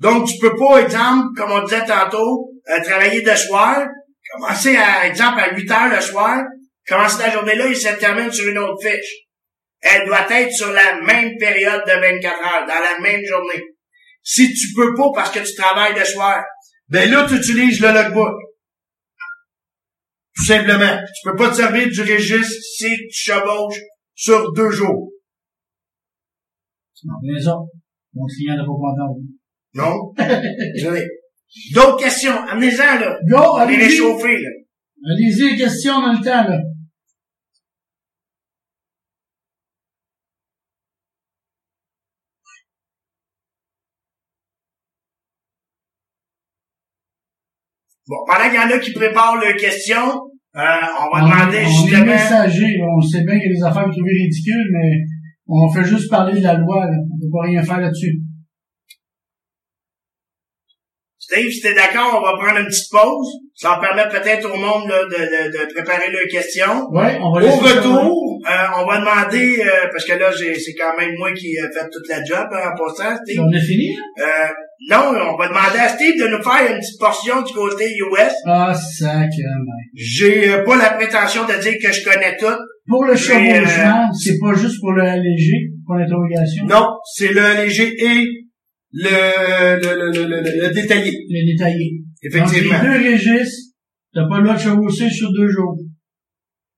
Donc, 0.00 0.26
tu 0.26 0.38
peux 0.38 0.56
pas, 0.56 0.82
exemple, 0.82 1.28
comme 1.36 1.52
on 1.52 1.62
disait 1.64 1.84
tantôt, 1.84 2.50
euh, 2.68 2.82
travailler 2.82 3.22
de 3.22 3.34
soir, 3.34 3.86
commencer 4.32 4.76
à, 4.76 5.06
exemple, 5.06 5.40
à 5.40 5.54
8 5.54 5.70
heures 5.70 5.94
le 5.94 6.00
soir, 6.00 6.42
commencer 6.88 7.22
la 7.22 7.30
journée 7.30 7.54
là 7.54 7.66
et 7.66 7.74
se 7.74 7.98
termine 7.98 8.32
sur 8.32 8.48
une 8.48 8.58
autre 8.58 8.82
fiche. 8.82 9.26
Elle 9.82 10.06
doit 10.06 10.26
être 10.30 10.52
sur 10.52 10.72
la 10.72 11.00
même 11.02 11.32
période 11.38 11.82
de 11.86 11.92
24 11.92 12.26
heures, 12.26 12.66
dans 12.66 12.74
la 12.74 12.98
même 13.00 13.24
journée. 13.24 13.62
Si 14.22 14.52
tu 14.52 14.74
peux 14.74 14.94
pas 14.94 15.10
parce 15.14 15.30
que 15.30 15.40
tu 15.40 15.54
travailles 15.54 15.98
le 15.98 16.04
soir, 16.04 16.44
ben 16.88 17.10
là, 17.10 17.26
tu 17.28 17.36
utilises 17.36 17.80
le 17.80 17.92
logbook. 17.92 18.34
Tout 20.34 20.44
simplement. 20.44 20.98
Tu 20.98 21.30
peux 21.30 21.36
pas 21.36 21.50
te 21.50 21.56
servir 21.56 21.88
du 21.88 22.00
registre 22.00 22.60
si 22.62 22.88
tu 23.08 23.32
chevauches 23.32 23.80
sur 24.14 24.52
deux 24.52 24.70
jours. 24.70 25.10
Non, 27.04 27.14
autres, 27.14 27.70
mon 28.14 28.26
client 28.26 28.56
n'a 28.56 28.64
pas. 28.64 29.39
Non? 29.74 30.12
Désolé. 30.74 31.06
D'autres 31.74 31.98
questions? 31.98 32.32
Amenez-en, 32.48 33.00
là. 33.00 33.18
Go, 33.28 33.36
On 33.38 33.58
est 33.60 33.62
allez-y. 33.62 33.82
réchauffé, 33.86 34.40
là. 34.40 34.50
Allez-y, 35.12 35.50
les 35.52 35.56
questions 35.56 36.00
dans 36.00 36.12
le 36.12 36.18
temps, 36.24 36.48
là. 36.48 36.58
Bon, 48.08 48.16
pendant 48.26 48.50
qu'il 48.50 48.54
y 48.54 48.58
en 48.58 48.76
a 48.76 48.78
qui 48.78 48.92
préparent 48.92 49.36
leurs 49.36 49.56
questions, 49.56 49.96
euh, 50.56 50.58
on 50.58 51.16
va 51.16 51.22
on, 51.22 51.28
demander 51.28 51.58
on 51.58 51.60
est 51.60 51.66
justement... 51.70 52.06
messager, 52.06 52.80
on 52.82 53.00
sait 53.00 53.22
bien 53.24 53.38
qu'il 53.38 53.52
y 53.52 53.54
a 53.54 53.56
des 53.56 53.62
affaires 53.62 53.88
qui 53.88 53.98
sont 53.98 54.04
ridicules, 54.04 54.68
mais 54.72 55.04
on 55.46 55.70
fait 55.70 55.84
juste 55.84 56.10
parler 56.10 56.38
de 56.38 56.44
la 56.44 56.54
loi, 56.54 56.86
là. 56.86 56.96
On 57.12 57.18
peut 57.20 57.30
pas 57.32 57.46
rien 57.46 57.62
faire 57.62 57.80
là-dessus. 57.80 58.20
Steve, 61.30 61.50
si 61.50 61.60
t'es 61.60 61.74
d'accord, 61.74 62.18
on 62.18 62.24
va 62.26 62.32
prendre 62.42 62.58
une 62.60 62.66
petite 62.66 62.90
pause. 62.90 63.28
Ça 63.54 63.70
va 63.70 63.78
permettre 63.86 64.20
peut-être 64.20 64.46
au 64.52 64.56
monde 64.56 64.88
là, 64.88 64.98
de, 65.04 65.10
de- 65.10 65.50
de 65.68 65.72
préparer 65.74 66.10
leurs 66.10 66.26
questions. 66.30 66.88
Ouais, 66.90 67.18
on 67.20 67.32
va 67.32 67.46
Au 67.46 67.50
retour, 67.56 68.40
euh, 68.48 68.66
on 68.78 68.86
va 68.86 68.98
demander, 68.98 69.60
euh, 69.60 69.86
parce 69.92 70.04
que 70.04 70.14
là, 70.18 70.30
c'est 70.32 70.74
quand 70.74 70.96
même 70.98 71.14
moi 71.18 71.30
qui 71.32 71.52
ai 71.52 71.60
fait 71.72 71.86
toute 71.92 72.08
la 72.08 72.24
job 72.24 72.48
hein, 72.52 72.70
en 72.72 72.76
passant. 72.78 73.16
Steve. 73.24 73.40
On 73.40 73.56
a 73.56 73.60
fini, 73.60 73.94
là? 73.94 74.24
Euh, 74.24 74.48
non, 74.88 75.12
on 75.34 75.36
va 75.36 75.48
demander 75.48 75.78
à 75.78 75.88
Steve 75.88 76.18
de 76.18 76.26
nous 76.28 76.42
faire 76.42 76.70
une 76.72 76.78
petite 76.78 76.98
portion 76.98 77.42
du 77.42 77.52
côté 77.52 77.84
US. 77.98 78.32
Ah, 78.46 78.72
sacrément. 78.74 79.76
J'ai 79.94 80.50
euh, 80.52 80.64
pas 80.64 80.76
la 80.76 80.90
prétention 80.90 81.42
de 81.44 81.60
dire 81.60 81.74
que 81.82 81.92
je 81.92 82.02
connais 82.02 82.36
tout. 82.38 82.46
Pour 82.88 83.04
le 83.04 83.14
chevauchement, 83.14 84.08
c'est 84.18 84.38
pas 84.40 84.52
juste 84.54 84.80
pour 84.80 84.92
le 84.92 85.02
alléger, 85.02 85.68
pour 85.86 85.94
l'interrogation? 85.94 86.64
Non, 86.66 86.86
c'est 87.14 87.28
le 87.32 87.62
léger 87.62 87.92
et 88.02 88.24
le, 88.92 89.80
le, 89.80 89.94
le, 89.94 90.10
le, 90.12 90.26
le- 90.42 90.66
le 90.68 90.74
détaillé, 90.74 91.12
Le 91.28 91.52
détaillé. 91.52 92.02
effectivement. 92.22 92.78
Donc, 92.82 92.82
les 92.92 92.98
deux 93.00 93.12
registres, 93.12 93.72
t'as 94.14 94.28
pas 94.28 94.38
le 94.38 94.44
droit 94.44 94.56
de 94.56 94.60
chevaucher 94.60 95.08
sur 95.10 95.30
deux 95.32 95.48
jours. 95.48 95.78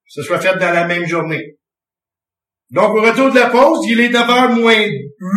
Ce 0.07 0.23
soit 0.23 0.39
fait 0.41 0.59
dans 0.59 0.73
la 0.73 0.87
même 0.87 1.07
journée. 1.07 1.57
Donc, 2.71 2.91
au 2.95 3.03
retour 3.03 3.31
de 3.31 3.39
la 3.39 3.49
pause, 3.51 3.87
il 3.89 4.01
est 4.01 4.09
9h 4.11 4.61
moins 4.61 4.85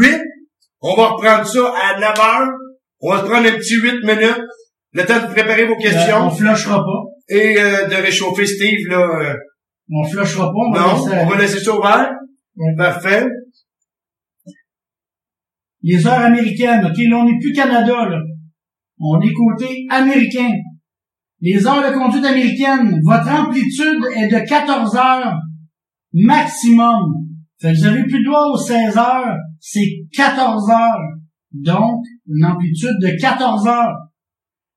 8. 0.02 0.22
On 0.81 0.95
va 0.95 1.07
reprendre 1.10 1.45
ça 1.47 1.73
à 1.81 1.99
9h. 1.99 2.47
On 3.02 3.11
va 3.11 3.19
se 3.22 3.26
prendre 3.26 3.47
un 3.47 3.52
petit 3.53 3.76
8 3.76 4.03
minutes. 4.03 4.41
Le 4.93 5.06
temps 5.06 5.19
de 5.27 5.34
préparer 5.34 5.65
vos 5.65 5.73
Euh, 5.76 5.81
questions 5.81 6.27
on 6.27 6.30
flushera 6.31 6.77
pas. 6.77 7.03
et 7.35 7.60
euh, 7.60 7.88
de 7.88 7.95
réchauffer 7.95 8.45
Steve, 8.45 8.88
là. 8.89 9.02
euh, 9.02 9.34
On 9.91 10.03
flushera 10.07 10.45
pas, 10.47 10.52
on 10.56 10.72
va 10.72 10.80
non, 10.80 10.93
laisser 11.06 11.18
on 11.22 11.26
va 11.30 11.38
laisser 11.38 11.60
ça 11.60 11.77
ouvert. 11.77 12.11
Ouais. 12.56 12.76
Parfait. 12.77 13.26
Les 15.86 16.07
heures 16.07 16.20
américaines. 16.20 16.84
OK, 16.84 16.98
là, 16.98 17.18
on 17.18 17.26
n'est 17.26 17.40
plus 17.40 17.53
Canada, 17.53 18.10
là. 18.10 18.20
On 18.99 19.22
est 19.22 19.34
côté 19.34 19.86
américain. 19.90 20.52
Les 21.41 21.66
heures 21.68 21.88
de 21.88 21.95
conduite 21.95 22.26
américaines, 22.26 22.99
votre 23.03 23.30
amplitude 23.30 24.03
est 24.16 24.28
de 24.28 24.48
14 24.48 24.95
heures 24.95 25.38
maximum. 26.12 27.14
Fait 27.62 27.72
que 27.72 27.78
vous 27.78 27.86
avez 27.86 28.03
plus 28.03 28.24
droit 28.24 28.48
aux 28.48 28.57
16 28.57 28.98
heures, 28.98 29.38
c'est 29.60 30.07
14 30.14 30.70
heures. 30.72 31.03
Donc, 31.52 32.03
une 32.28 32.45
amplitude 32.45 32.98
de 32.99 33.20
14 33.22 33.68
heures. 33.68 33.95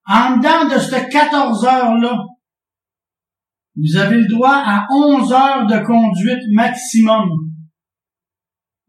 En 0.06 0.36
dedans 0.36 0.74
de 0.74 0.78
ces 0.78 1.08
14 1.08 1.64
heures-là, 1.64 2.18
vous 3.76 3.96
avez 3.96 4.16
le 4.16 4.28
droit 4.28 4.62
à 4.64 4.86
11 4.90 5.32
heures 5.32 5.66
de 5.66 5.86
conduite 5.86 6.42
maximum. 6.52 7.28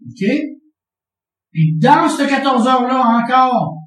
OK? 0.06 0.59
Puis 1.60 1.78
dans 1.78 2.08
ces 2.08 2.26
14 2.26 2.66
heures-là 2.66 3.22
encore, 3.22 3.80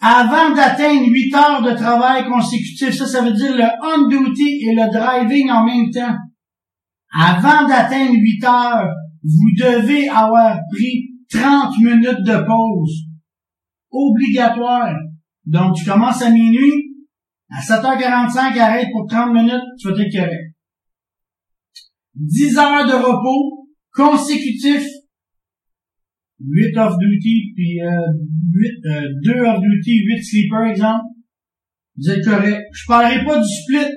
avant 0.00 0.54
d'atteindre 0.54 1.04
8 1.06 1.34
heures 1.34 1.60
de 1.60 1.72
travail 1.72 2.24
consécutif, 2.26 2.94
ça, 2.94 3.06
ça 3.06 3.20
veut 3.20 3.34
dire 3.34 3.54
le 3.54 3.66
on-duty 3.82 4.62
et 4.62 4.74
le 4.74 4.90
driving 4.90 5.50
en 5.50 5.66
même 5.66 5.90
temps. 5.90 6.16
Avant 7.14 7.68
d'atteindre 7.68 8.14
8 8.14 8.44
heures, 8.44 8.88
vous 9.22 9.50
devez 9.58 10.08
avoir 10.08 10.60
pris 10.72 11.10
30 11.30 11.78
minutes 11.80 12.24
de 12.24 12.38
pause. 12.46 13.02
Obligatoire. 13.90 14.94
Donc, 15.44 15.76
tu 15.76 15.84
commences 15.84 16.22
à 16.22 16.30
minuit, 16.30 16.96
à 17.50 17.60
7h45, 17.60 18.58
arrête 18.58 18.88
pour 18.92 19.06
30 19.06 19.34
minutes, 19.34 19.60
tu 19.78 19.88
vas 19.88 19.94
correct. 19.94 20.54
10 22.14 22.56
heures 22.56 22.86
de 22.86 22.94
repos 22.94 23.68
consécutifs 23.92 24.88
8 26.40 26.76
off-duty, 26.76 27.52
puis 27.54 27.80
euh, 27.82 27.88
8, 28.52 28.86
euh, 28.86 29.08
2 29.24 29.30
off-duty, 29.44 30.04
8 30.04 30.24
sleeper, 30.24 30.64
exemple. 30.70 31.04
Vous 31.96 32.10
êtes 32.10 32.24
correct. 32.24 32.62
Je 32.72 32.86
parlerai 32.86 33.24
pas 33.24 33.38
du 33.38 33.48
split. 33.48 33.92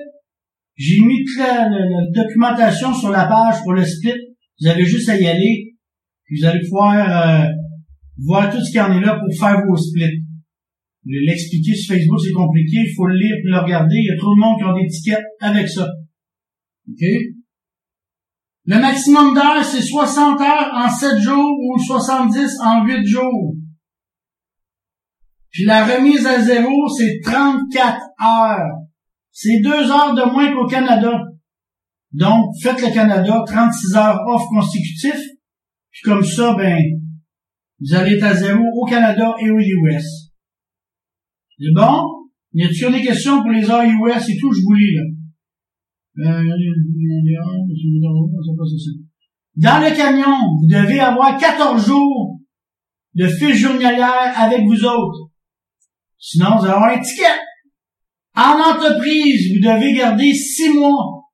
J'ai 0.76 1.00
mis 1.00 1.24
toute 1.24 1.38
la, 1.38 1.68
documentation 2.12 2.92
sur 2.92 3.10
la 3.10 3.26
page 3.26 3.62
pour 3.62 3.72
le 3.72 3.84
split. 3.84 4.20
Vous 4.60 4.68
avez 4.68 4.84
juste 4.84 5.08
à 5.08 5.18
y 5.18 5.26
aller. 5.26 5.74
Puis 6.24 6.40
vous 6.40 6.46
allez 6.46 6.60
pouvoir 6.60 6.94
euh, 6.98 7.48
voir 8.18 8.52
tout 8.52 8.62
ce 8.62 8.70
qu'il 8.70 8.78
y 8.78 8.82
en 8.82 8.98
est 8.98 9.04
là 9.04 9.18
pour 9.18 9.34
faire 9.38 9.62
vos 9.66 9.76
splits. 9.76 10.22
L'expliquer 11.06 11.74
sur 11.74 11.94
Facebook, 11.94 12.18
c'est 12.24 12.32
compliqué. 12.32 12.78
Il 12.88 12.94
faut 12.94 13.06
le 13.06 13.14
lire 13.14 13.36
puis 13.42 13.52
le 13.52 13.58
regarder. 13.58 13.96
Il 13.96 14.06
y 14.06 14.10
a 14.10 14.18
trop 14.18 14.34
de 14.34 14.40
monde 14.40 14.58
qui 14.58 14.64
ont 14.64 14.80
des 14.80 14.88
tickets 14.88 15.24
avec 15.40 15.68
ça. 15.68 15.88
OK? 16.88 17.04
Le 18.66 18.80
maximum 18.80 19.34
d'heures, 19.34 19.64
c'est 19.64 19.82
60 19.82 20.40
heures 20.40 20.70
en 20.72 20.88
7 20.88 21.18
jours 21.18 21.58
ou 21.60 21.78
70 21.78 22.60
en 22.62 22.84
8 22.84 23.06
jours. 23.06 23.56
Puis 25.50 25.64
la 25.66 25.84
remise 25.84 26.26
à 26.26 26.40
zéro, 26.40 26.88
c'est 26.88 27.20
34 27.22 28.00
heures. 28.22 28.72
C'est 29.30 29.60
2 29.62 29.70
heures 29.70 30.14
de 30.14 30.30
moins 30.30 30.52
qu'au 30.54 30.66
Canada. 30.66 31.12
Donc, 32.12 32.54
faites 32.62 32.80
le 32.80 32.92
Canada, 32.92 33.42
36 33.46 33.96
heures 33.96 34.20
off 34.28 34.42
consécutif. 34.48 35.20
Puis 35.90 36.02
comme 36.02 36.24
ça, 36.24 36.54
ben, 36.54 36.78
vous 37.80 37.94
allez 37.94 38.16
être 38.16 38.24
à 38.24 38.34
zéro 38.34 38.62
au 38.74 38.86
Canada 38.86 39.34
et 39.40 39.50
aux 39.50 39.58
US. 39.58 40.32
C'est 41.58 41.72
bon? 41.74 42.02
Y 42.52 42.64
a-t-il 42.64 42.92
des 42.92 43.02
questions 43.02 43.42
pour 43.42 43.50
les 43.50 43.68
heures 43.68 43.84
US 43.84 44.28
et 44.28 44.38
tout? 44.40 44.52
Je 44.52 44.60
vous 44.64 44.74
lis, 44.74 44.94
là. 44.94 45.02
Dans 49.56 49.80
le 49.80 49.96
camion, 49.96 50.36
vous 50.60 50.68
devez 50.68 51.00
avoir 51.00 51.36
14 51.38 51.86
jours 51.86 52.38
de 53.14 53.26
fiche 53.26 53.56
journalière 53.56 54.32
avec 54.36 54.64
vous 54.64 54.84
autres. 54.84 55.30
Sinon, 56.18 56.56
vous 56.58 56.64
allez 56.64 56.74
avoir 56.74 56.96
un 56.96 57.00
ticket. 57.00 57.24
En 58.36 58.58
entreprise, 58.58 59.54
vous 59.54 59.60
devez 59.60 59.92
garder 59.94 60.32
6 60.32 60.70
mois. 60.74 61.24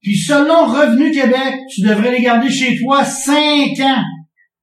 Puis 0.00 0.16
selon 0.16 0.66
Revenu 0.66 1.10
Québec, 1.10 1.60
tu 1.72 1.82
devrais 1.82 2.10
les 2.16 2.22
garder 2.22 2.50
chez 2.50 2.76
toi 2.78 3.04
5 3.04 3.78
ans. 3.80 4.02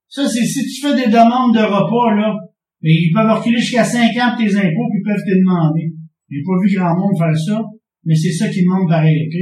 Ça, 0.07 0.27
c'est 0.27 0.45
si 0.45 0.65
tu 0.65 0.81
fais 0.81 0.95
des 0.95 1.07
demandes 1.07 1.55
de 1.55 1.61
repas, 1.61 2.15
là. 2.15 2.35
Mais 2.81 2.91
ils 2.91 3.11
peuvent 3.13 3.31
reculer 3.31 3.59
jusqu'à 3.59 3.83
5 3.83 4.15
ans 4.17 4.35
pour 4.35 4.39
tes 4.39 4.55
impôts, 4.55 4.89
puis 4.89 4.99
ils 4.99 5.05
peuvent 5.05 5.23
te 5.23 5.37
demander. 5.39 5.93
J'ai 6.29 6.43
pas 6.45 6.59
vu 6.61 6.75
grand 6.75 6.95
monde 6.95 7.17
faire 7.17 7.37
ça, 7.37 7.61
mais 8.03 8.15
c'est 8.15 8.31
ça 8.31 8.49
qu'ils 8.49 8.63
demandent 8.63 8.89
pareil, 8.89 9.27
OK? 9.27 9.35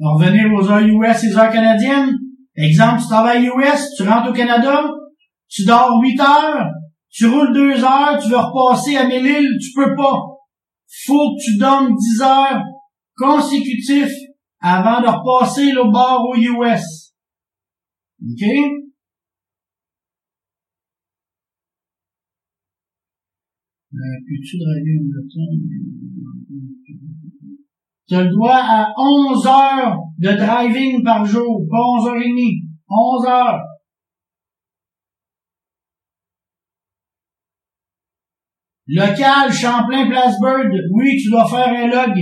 Revenir 0.00 0.52
aux 0.52 0.70
heures 0.70 0.86
US 0.86 1.24
et 1.24 1.36
heures 1.36 1.52
canadiennes. 1.52 2.16
Exemple, 2.56 3.00
tu 3.00 3.06
travailles 3.06 3.46
US, 3.46 3.94
tu 3.96 4.02
rentres 4.02 4.30
au 4.30 4.32
Canada, 4.32 4.90
tu 5.48 5.64
dors 5.64 6.00
8 6.02 6.20
heures, 6.20 6.66
tu 7.10 7.26
roules 7.26 7.54
2 7.54 7.84
heures, 7.84 8.18
tu 8.22 8.28
veux 8.28 8.36
repasser 8.36 8.96
à 8.96 9.06
Mélile, 9.06 9.48
tu 9.60 9.72
peux 9.74 9.94
pas. 9.96 10.20
Faut 11.06 11.34
que 11.34 11.44
tu 11.44 11.58
dormes 11.58 11.94
10 11.94 12.22
heures 12.22 12.62
consécutifs 13.16 14.14
avant 14.60 15.00
de 15.00 15.06
repasser 15.06 15.72
le 15.72 15.90
bord 15.90 16.26
aux 16.28 16.36
US. 16.36 17.14
OK? 18.22 18.89
Peux-tu 24.00 24.58
draguer 24.58 24.96
une 24.96 25.12
Tu 28.08 28.14
as 28.14 28.24
le 28.24 28.30
droit 28.30 28.60
à 28.62 28.88
11 28.96 29.46
heures 29.46 29.98
de 30.18 30.28
driving 30.36 31.04
par 31.04 31.24
jour, 31.24 31.66
pas 31.70 31.78
11 32.00 32.08
heures 32.08 32.22
et 32.22 32.28
demie. 32.28 32.62
11 32.88 33.26
heures. 33.26 33.60
Local, 38.88 39.52
Champlain, 39.52 40.08
Bird, 40.08 40.34
oui, 40.92 41.16
tu 41.22 41.30
dois 41.30 41.48
faire 41.48 41.68
un 41.68 41.86
log. 41.86 42.18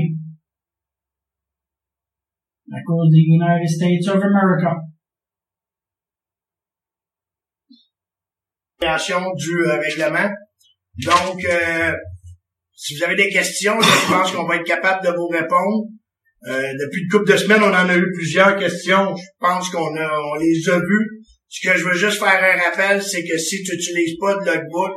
À 2.70 2.82
cause 2.84 3.10
des 3.10 3.20
United 3.20 3.66
States 3.66 4.06
of 4.14 4.22
America. 4.22 4.76
du 9.36 9.64
euh, 9.64 9.78
règlement. 9.78 10.34
Donc, 11.04 11.44
euh, 11.44 11.92
si 12.74 12.96
vous 12.96 13.04
avez 13.04 13.16
des 13.16 13.28
questions, 13.28 13.80
je 13.80 14.12
pense 14.12 14.32
qu'on 14.32 14.46
va 14.46 14.56
être 14.56 14.66
capable 14.66 15.06
de 15.06 15.12
vous 15.12 15.28
répondre. 15.28 15.86
Euh, 16.46 16.72
depuis 16.80 17.02
une 17.02 17.08
couple 17.08 17.32
de 17.32 17.36
semaines, 17.36 17.62
on 17.62 17.74
en 17.74 17.88
a 17.88 17.96
eu 17.96 18.12
plusieurs 18.12 18.56
questions. 18.56 19.14
Je 19.16 19.22
pense 19.40 19.70
qu'on 19.70 19.96
a, 19.96 20.20
on 20.20 20.34
les 20.36 20.68
a 20.68 20.78
vues. 20.78 21.22
Ce 21.48 21.66
que 21.66 21.76
je 21.76 21.84
veux 21.84 21.94
juste 21.94 22.18
faire 22.18 22.28
un 22.28 22.70
rappel, 22.70 23.02
c'est 23.02 23.24
que 23.24 23.38
si 23.38 23.62
tu 23.62 23.72
n'utilises 23.72 24.16
pas 24.20 24.34
de 24.34 24.44
logbook, 24.44 24.92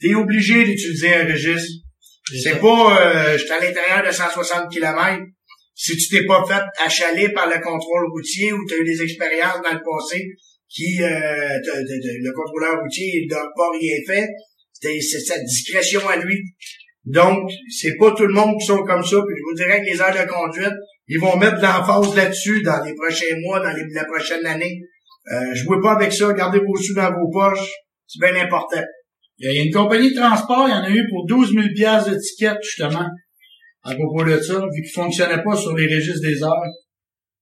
tu 0.00 0.10
es 0.10 0.14
obligé 0.14 0.64
d'utiliser 0.64 1.14
un 1.14 1.26
registre. 1.26 1.82
C'est 2.42 2.60
pas, 2.60 3.00
euh, 3.00 3.38
je 3.38 3.44
suis 3.44 3.52
à 3.52 3.60
l'intérieur 3.60 4.04
de 4.04 4.12
160 4.12 4.72
km. 4.72 5.22
Si 5.74 5.96
tu 5.96 6.08
t'es 6.08 6.26
pas 6.26 6.44
fait 6.46 6.62
achaler 6.84 7.28
par 7.30 7.46
le 7.46 7.60
contrôle 7.60 8.10
routier 8.10 8.52
ou 8.52 8.58
tu 8.66 8.74
as 8.74 8.78
eu 8.78 8.84
des 8.84 9.02
expériences 9.02 9.62
dans 9.62 9.74
le 9.74 9.82
passé 9.84 10.24
qui, 10.68 11.02
euh, 11.02 11.08
le 11.08 12.32
contrôleur 12.32 12.80
routier 12.82 13.26
n'a 13.30 13.44
pas 13.56 13.70
rien 13.78 13.96
fait, 14.06 14.28
c'est 14.80 15.20
sa 15.20 15.38
discrétion 15.38 16.08
à 16.08 16.16
lui. 16.16 16.36
Donc, 17.04 17.50
c'est 17.70 17.96
pas 17.96 18.12
tout 18.12 18.26
le 18.26 18.34
monde 18.34 18.56
qui 18.58 18.66
sont 18.66 18.82
comme 18.82 19.04
ça. 19.04 19.16
Puis 19.16 19.36
je 19.36 19.42
vous 19.48 19.54
dirais 19.54 19.80
que 19.80 19.86
les 19.86 20.00
heures 20.00 20.12
de 20.12 20.28
conduite, 20.28 20.74
ils 21.08 21.20
vont 21.20 21.36
mettre 21.36 21.62
l'emphase 21.62 22.16
là-dessus 22.16 22.62
dans 22.62 22.82
les 22.84 22.94
prochains 22.94 23.36
mois, 23.44 23.60
dans 23.60 23.70
les, 23.70 23.84
la 23.94 24.04
prochaine 24.04 24.44
année. 24.44 24.80
Euh, 25.32 25.54
jouez 25.54 25.80
pas 25.80 25.92
avec 25.92 26.12
ça, 26.12 26.32
gardez 26.32 26.58
vos 26.58 26.76
sous 26.76 26.94
dans 26.94 27.12
vos 27.12 27.30
poches. 27.30 27.70
C'est 28.06 28.20
bien 28.20 28.42
important. 28.44 28.82
Il 29.38 29.52
y 29.52 29.58
a 29.58 29.62
une 29.62 29.72
compagnie 29.72 30.10
de 30.10 30.16
transport, 30.16 30.66
il 30.66 30.70
y 30.70 30.74
en 30.74 30.82
a 30.82 30.90
eu 30.90 31.06
pour 31.10 31.26
12 31.26 31.52
000 31.52 31.66
piastres 31.74 32.10
d'étiquette, 32.10 32.58
justement, 32.62 33.06
à 33.82 33.94
propos 33.94 34.24
de 34.24 34.40
ça, 34.40 34.54
vu 34.54 34.82
qu'ils 34.82 34.92
fonctionnaient 34.94 35.42
pas 35.42 35.54
sur 35.56 35.76
les 35.76 35.94
registres 35.94 36.22
des 36.22 36.42
heures, 36.42 36.72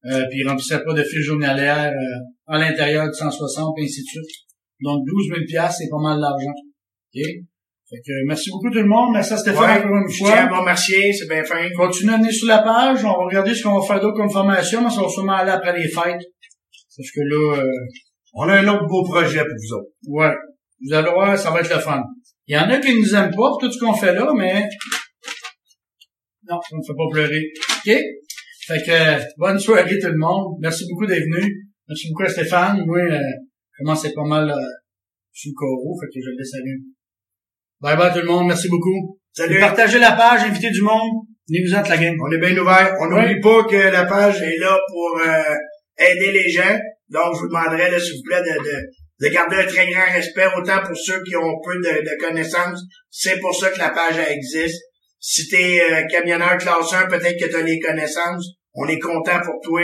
euh, 0.06 0.24
puis 0.28 0.40
ils 0.40 0.48
remplissaient 0.48 0.82
pas 0.82 0.93
de 0.93 1.05
fiches 1.05 1.24
journalières 1.24 1.93
euh, 1.93 2.52
à 2.52 2.59
l'intérieur 2.59 3.06
de 3.06 3.12
160, 3.12 3.78
et 3.78 3.82
ainsi 3.82 4.02
de 4.02 4.06
suite. 4.06 4.31
Donc, 4.81 5.05
12 5.06 5.28
000 5.28 5.40
piastres, 5.47 5.78
c'est 5.78 5.89
pas 5.89 6.02
mal 6.02 6.20
d'argent. 6.20 6.55
OK? 7.15 7.23
Fait 7.91 8.01
que, 8.01 8.12
merci 8.27 8.51
beaucoup 8.51 8.70
tout 8.70 8.78
le 8.81 8.89
monde. 8.89 9.12
Merci 9.12 9.35
à 9.35 9.36
Stéphane 9.36 9.78
encore 9.78 9.99
une 9.99 10.11
fois. 10.11 10.28
Je 10.28 10.32
tiens 10.32 10.47
à 10.47 10.49
vous 10.49 10.61
remercier, 10.61 11.12
c'est 11.12 11.28
bien 11.28 11.45
fin. 11.45 11.69
Continuez 11.77 12.15
à 12.15 12.16
venir 12.16 12.32
sur 12.32 12.49
la 12.49 12.62
page. 12.62 13.05
On 13.05 13.09
va 13.09 13.24
regarder 13.27 13.55
ce 13.55 13.62
qu'on 13.62 13.78
va 13.78 13.86
faire 13.86 14.01
d'autre 14.01 14.16
comme 14.16 14.31
formation, 14.31 14.82
mais 14.82 14.91
ça 14.91 15.03
va 15.03 15.09
sûrement 15.09 15.35
aller 15.35 15.51
après 15.51 15.78
les 15.78 15.89
fêtes. 15.89 16.24
Parce 16.97 17.11
que 17.11 17.20
là, 17.20 17.59
euh, 17.59 17.70
on 18.35 18.49
a 18.49 18.55
un 18.55 18.69
autre 18.69 18.86
beau 18.86 19.05
projet 19.05 19.41
pour 19.41 19.55
vous 19.57 19.77
autres. 19.77 19.91
Ouais. 20.09 20.35
Vous 20.81 20.95
allez 20.95 21.11
voir, 21.11 21.39
ça 21.39 21.51
va 21.51 21.61
être 21.61 21.74
le 21.74 21.81
fun. 21.81 22.03
Il 22.47 22.57
y 22.57 22.59
en 22.59 22.70
a 22.70 22.78
qui 22.78 22.99
nous 22.99 23.15
aiment 23.15 23.31
pas 23.31 23.49
pour 23.51 23.59
tout 23.61 23.70
ce 23.70 23.78
qu'on 23.78 23.95
fait 23.95 24.15
là, 24.15 24.32
mais 24.35 24.66
non, 26.49 26.59
ça 26.61 26.77
ne 26.77 26.82
fait 26.82 26.97
pas 26.97 27.09
pleurer. 27.11 27.45
OK? 27.70 27.93
Fait 28.66 28.82
que, 28.86 29.39
bonne 29.39 29.59
soirée 29.59 29.99
tout 29.99 30.09
le 30.09 30.19
monde. 30.19 30.57
Merci 30.61 30.85
beaucoup 30.91 31.07
d'être 31.07 31.24
venu. 31.24 31.69
Merci 31.89 32.09
beaucoup 32.09 32.24
à 32.24 32.28
Stéphane. 32.28 32.85
Moi, 32.86 32.99
euh, 32.99 33.20
comment 33.78 33.95
c'est 33.95 34.15
pas 34.15 34.24
mal 34.24 34.51
euh, 34.51 34.55
sur 35.32 35.51
le 35.51 35.55
coraux, 35.55 35.99
fait 36.01 36.07
que 36.07 36.24
je 36.24 36.31
le 36.31 36.36
laisse 36.39 36.55
aller. 36.55 36.77
Bye 37.85 37.98
bye 37.98 38.11
tout 38.15 38.20
le 38.20 38.24
monde, 38.24 38.47
merci 38.47 38.66
beaucoup. 38.70 39.19
Salut. 39.35 39.61
Partagez 39.61 39.98
la 39.98 40.12
page, 40.12 40.40
invitez 40.44 40.70
du 40.70 40.81
monde. 40.81 41.27
Venez-vous 41.47 41.70
la 41.70 41.97
game. 41.98 42.16
On 42.19 42.32
est 42.32 42.39
bien 42.39 42.56
ouvert. 42.56 42.97
On 42.98 43.09
n'oublie 43.09 43.39
pas 43.43 43.62
que 43.65 43.77
la 43.77 44.06
page 44.06 44.40
est 44.40 44.56
là 44.59 44.78
pour 44.89 45.20
euh, 45.20 45.55
aider 45.98 46.32
les 46.32 46.48
gens. 46.48 46.78
Donc, 47.11 47.35
je 47.35 47.40
vous 47.40 47.48
demanderai, 47.48 48.01
s'il 48.01 48.15
vous 48.15 48.23
plaît, 48.24 48.40
de, 48.40 49.27
de 49.27 49.31
garder 49.31 49.56
un 49.56 49.66
très 49.66 49.86
grand 49.90 50.11
respect, 50.11 50.47
autant 50.56 50.78
pour 50.82 50.97
ceux 50.97 51.23
qui 51.24 51.36
ont 51.36 51.61
peu 51.62 51.77
de, 51.77 52.27
connaissances. 52.27 52.81
C'est 53.11 53.39
pour 53.39 53.55
ça 53.55 53.69
que 53.69 53.78
la 53.78 53.90
page 53.90 54.16
existe. 54.31 54.81
Si 55.20 55.47
t'es 55.51 55.82
euh, 55.82 56.06
camionneur 56.11 56.56
classe 56.56 56.90
1, 56.90 57.09
peut-être 57.09 57.39
que 57.39 57.51
tu 57.51 57.55
as 57.55 57.61
les 57.61 57.81
connaissances. 57.81 58.47
On 58.73 58.89
est 58.89 58.98
content 58.98 59.40
pour 59.44 59.61
toi. 59.62 59.82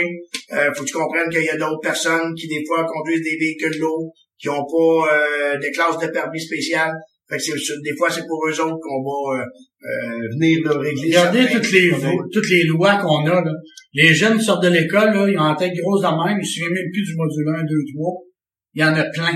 Euh, 0.52 0.72
faut 0.74 0.84
que 0.84 0.88
tu 0.88 0.94
comprennes 0.94 1.28
qu'il 1.28 1.44
y 1.44 1.50
a 1.50 1.58
d'autres 1.58 1.82
personnes 1.82 2.34
qui, 2.34 2.48
des 2.48 2.64
fois, 2.66 2.86
conduisent 2.86 3.24
des 3.24 3.36
véhicules 3.38 3.78
lourds, 3.78 4.10
qui 4.38 4.48
ont 4.48 4.64
pas 4.64 5.12
euh, 5.12 5.58
de 5.58 5.74
classe 5.74 5.98
de 5.98 6.06
permis 6.06 6.40
spécial. 6.40 6.92
Fait 7.30 7.38
que 7.38 7.82
des 7.82 7.96
fois, 7.96 8.10
c'est 8.10 8.26
pour 8.26 8.44
eux 8.48 8.60
autres 8.60 8.80
qu'on 8.82 9.02
va 9.02 9.38
euh, 9.38 9.44
euh 9.86 10.28
venir 10.34 10.58
là, 10.64 10.78
régler 10.78 11.16
Regardez 11.16 11.46
toutes 11.52 11.70
les, 11.72 11.90
toutes 12.32 12.50
les 12.50 12.64
lois 12.64 12.96
qu'on 12.96 13.24
a. 13.26 13.40
Là. 13.44 13.52
Les 13.94 14.12
jeunes 14.12 14.40
sortent 14.40 14.64
de 14.64 14.68
l'école, 14.68 15.14
là, 15.14 15.28
ils 15.28 15.38
ont 15.38 15.42
en 15.42 15.54
tête 15.54 15.72
grosse 15.74 16.02
de 16.02 16.08
même, 16.08 16.38
ils 16.40 16.46
se 16.46 16.54
souviennent 16.54 16.74
même 16.74 16.90
plus 16.92 17.04
du 17.04 17.14
module 17.14 17.48
1, 17.56 17.62
2, 17.62 17.68
3 17.94 18.14
il 18.74 18.82
y 18.82 18.84
en 18.84 18.94
a 18.94 19.04
plein. 19.04 19.32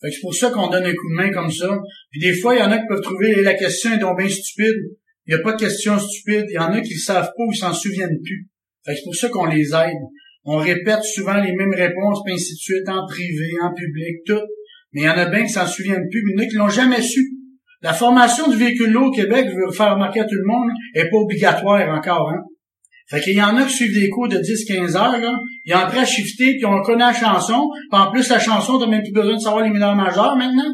Fait 0.00 0.08
que 0.08 0.14
c'est 0.14 0.20
pour 0.20 0.34
ça 0.34 0.50
qu'on 0.50 0.68
donne 0.68 0.84
un 0.84 0.92
coup 0.92 1.08
de 1.10 1.16
main 1.16 1.30
comme 1.30 1.50
ça. 1.50 1.78
Puis 2.10 2.20
des 2.20 2.34
fois, 2.34 2.54
il 2.54 2.58
y 2.58 2.62
en 2.62 2.70
a 2.70 2.78
qui 2.78 2.86
peuvent 2.88 3.00
trouver 3.00 3.42
la 3.42 3.54
question 3.54 3.94
est 3.94 3.98
donc 3.98 4.18
bien 4.18 4.28
stupide. 4.28 4.76
Il 5.26 5.34
n'y 5.34 5.40
a 5.40 5.42
pas 5.42 5.52
de 5.52 5.58
question 5.58 5.98
stupide. 5.98 6.44
Il 6.48 6.54
y 6.54 6.58
en 6.58 6.72
a 6.72 6.80
qui 6.80 6.94
ne 6.94 6.98
savent 6.98 7.30
pas 7.36 7.44
ou 7.44 7.52
ils 7.52 7.56
s'en 7.56 7.72
souviennent 7.72 8.18
plus. 8.22 8.48
Fait 8.84 8.92
que 8.92 8.98
c'est 8.98 9.04
pour 9.04 9.14
ça 9.14 9.28
qu'on 9.30 9.46
les 9.46 9.74
aide. 9.74 10.04
On 10.44 10.58
répète 10.58 11.02
souvent 11.02 11.40
les 11.40 11.52
mêmes 11.52 11.74
réponses, 11.74 12.20
puis 12.24 12.34
ainsi 12.34 12.52
de 12.52 12.58
suite, 12.58 12.88
en 12.88 13.04
privé, 13.06 13.48
en 13.62 13.74
public, 13.74 14.18
tout. 14.24 14.46
Mais 14.96 15.02
il 15.02 15.04
y 15.04 15.10
en 15.10 15.18
a 15.18 15.26
bien 15.26 15.42
qui 15.42 15.50
s'en 15.50 15.66
souviennent 15.66 16.08
plus, 16.10 16.22
mais 16.24 16.32
il 16.32 16.36
y 16.36 16.40
en 16.40 16.46
a 16.46 16.48
qui 16.48 16.56
l'ont 16.56 16.68
jamais 16.70 17.02
su. 17.02 17.20
La 17.82 17.92
formation 17.92 18.48
du 18.48 18.56
véhicule 18.56 18.92
lourd 18.92 19.08
au 19.08 19.10
Québec, 19.10 19.46
je 19.46 19.54
veux 19.54 19.70
faire 19.70 19.92
remarquer 19.92 20.20
à 20.20 20.24
tout 20.24 20.36
le 20.36 20.46
monde, 20.46 20.70
est 20.94 21.10
pas 21.10 21.18
obligatoire 21.18 21.86
encore, 21.94 22.30
hein. 22.30 22.40
Fait 23.10 23.20
qu'il 23.20 23.34
y 23.34 23.42
en 23.42 23.54
a 23.58 23.64
qui 23.64 23.74
suivent 23.74 23.94
des 23.94 24.08
cours 24.08 24.26
de 24.26 24.38
10-15 24.38 24.96
heures, 24.96 25.20
là. 25.20 25.38
Ils 25.66 25.74
ont 25.74 25.80
appris 25.80 25.98
à 25.98 26.06
shifter, 26.06 26.54
puis 26.56 26.64
on 26.64 26.80
connaît 26.80 27.04
la 27.04 27.12
chanson. 27.12 27.68
Puis 27.90 28.00
en 28.00 28.10
plus, 28.10 28.26
la 28.30 28.38
chanson, 28.38 28.78
t'as 28.78 28.86
même 28.86 29.02
plus 29.02 29.12
besoin 29.12 29.34
de 29.34 29.38
savoir 29.38 29.64
les 29.64 29.70
mineurs 29.70 29.94
majeurs 29.94 30.34
maintenant. 30.34 30.72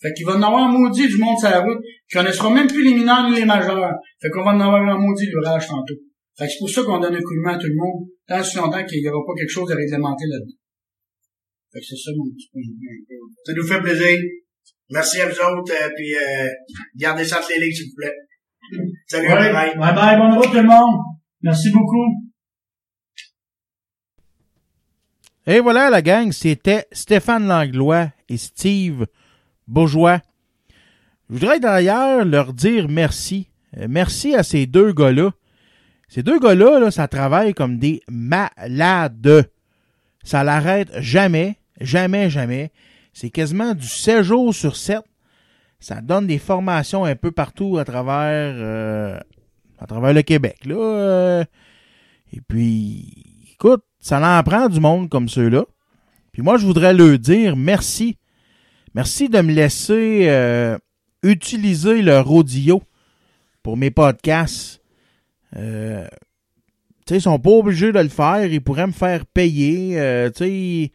Fait 0.00 0.12
qu'il 0.12 0.24
va 0.24 0.36
en 0.36 0.42
avoir 0.42 0.68
un 0.68 0.68
maudit 0.68 1.08
du 1.08 1.18
monde 1.18 1.36
sur 1.38 1.50
la 1.50 1.60
route. 1.60 1.78
Qui 2.08 2.18
connaîtront 2.18 2.50
même 2.50 2.68
plus 2.68 2.84
les 2.84 2.94
mineurs 2.94 3.28
ni 3.28 3.36
les 3.36 3.44
majeurs. 3.44 3.90
Fait 4.22 4.30
qu'on 4.30 4.44
va 4.44 4.52
en 4.52 4.60
avoir 4.60 4.80
un 4.80 4.96
maudit 4.96 5.26
l'orage 5.32 5.66
tantôt. 5.66 5.94
Fait 6.38 6.46
que 6.46 6.52
c'est 6.52 6.58
pour 6.60 6.70
ça 6.70 6.82
qu'on 6.82 6.98
donne 6.98 7.16
un 7.16 7.20
coup 7.20 7.34
de 7.34 7.42
main 7.42 7.54
à 7.54 7.58
tout 7.58 7.66
le 7.66 7.74
monde, 7.74 8.06
tant 8.28 8.42
si 8.44 8.56
longtemps 8.56 8.84
qu'il 8.84 9.02
n'y 9.02 9.08
aura 9.08 9.20
pas 9.26 9.32
quelque 9.36 9.50
chose 9.50 9.70
à 9.72 9.74
réglementer 9.74 10.24
là-dedans. 10.28 10.65
Fait 11.72 11.80
que 11.80 11.86
c'est 11.86 11.96
ça 11.96 12.10
mon 12.16 12.30
petit 12.32 12.48
point 12.52 12.62
Ça 13.44 13.52
nous 13.54 13.66
fait 13.66 13.80
plaisir. 13.80 14.18
Merci 14.90 15.20
à 15.20 15.28
vous 15.28 15.34
autres, 15.34 15.72
euh, 15.72 15.88
puis 15.96 16.14
euh, 16.14 16.48
gardez 16.94 17.24
ça 17.24 17.40
les 17.48 17.64
lignes, 17.64 17.74
s'il 17.74 17.86
vous 17.86 17.96
plaît. 17.96 18.14
Salut, 19.08 19.28
bye 19.28 19.52
bye. 19.52 19.76
Bye 19.76 19.94
bye, 19.94 20.16
bonne 20.16 20.38
route 20.38 20.50
tout 20.50 20.56
le 20.56 20.62
monde. 20.62 21.00
Merci 21.42 21.70
beaucoup. 21.70 22.30
Et 25.48 25.60
voilà 25.60 25.90
la 25.90 26.02
gang, 26.02 26.32
c'était 26.32 26.86
Stéphane 26.92 27.46
Langlois 27.46 28.10
et 28.28 28.36
Steve 28.36 29.06
Bourgeois. 29.68 30.20
Je 31.28 31.34
voudrais 31.34 31.60
d'ailleurs 31.60 32.24
leur 32.24 32.52
dire 32.52 32.88
merci. 32.88 33.48
Euh, 33.76 33.86
merci 33.88 34.34
à 34.34 34.42
ces 34.42 34.66
deux 34.66 34.92
gars-là. 34.92 35.32
Ces 36.08 36.22
deux 36.22 36.38
gars-là, 36.38 36.78
là, 36.78 36.90
ça 36.90 37.08
travaille 37.08 37.54
comme 37.54 37.78
des 37.78 38.02
malades. 38.08 39.50
Ça 40.26 40.42
l'arrête 40.42 40.90
jamais, 40.98 41.56
jamais, 41.80 42.30
jamais. 42.30 42.72
C'est 43.12 43.30
quasiment 43.30 43.74
du 43.74 43.86
7 43.86 44.24
jours 44.24 44.52
sur 44.52 44.74
7. 44.74 44.98
Ça 45.78 46.00
donne 46.00 46.26
des 46.26 46.38
formations 46.38 47.04
un 47.04 47.14
peu 47.14 47.30
partout 47.30 47.78
à 47.78 47.84
travers 47.84 48.54
euh, 48.56 49.20
à 49.78 49.86
travers 49.86 50.12
le 50.12 50.22
Québec. 50.22 50.64
Là, 50.64 50.74
euh, 50.74 51.44
et 52.32 52.40
puis, 52.40 53.52
écoute, 53.52 53.84
ça 54.00 54.18
en 54.38 54.42
prend 54.42 54.68
du 54.68 54.80
monde 54.80 55.08
comme 55.08 55.28
ceux-là. 55.28 55.64
Puis 56.32 56.42
moi, 56.42 56.58
je 56.58 56.66
voudrais 56.66 56.92
leur 56.92 57.20
dire 57.20 57.54
merci. 57.54 58.18
Merci 58.94 59.28
de 59.28 59.40
me 59.40 59.52
laisser 59.52 60.28
euh, 60.28 60.76
utiliser 61.22 62.02
leur 62.02 62.28
audio 62.32 62.82
pour 63.62 63.76
mes 63.76 63.92
podcasts. 63.92 64.82
Euh, 65.54 66.08
sais, 67.14 67.18
ils 67.18 67.22
sont 67.22 67.38
pas 67.38 67.50
obligés 67.50 67.92
de 67.92 68.00
le 68.00 68.08
faire. 68.08 68.46
Ils 68.46 68.60
pourraient 68.60 68.86
me 68.86 68.92
faire 68.92 69.26
payer. 69.26 70.30
tu 70.34 70.44
sais, 70.44 70.92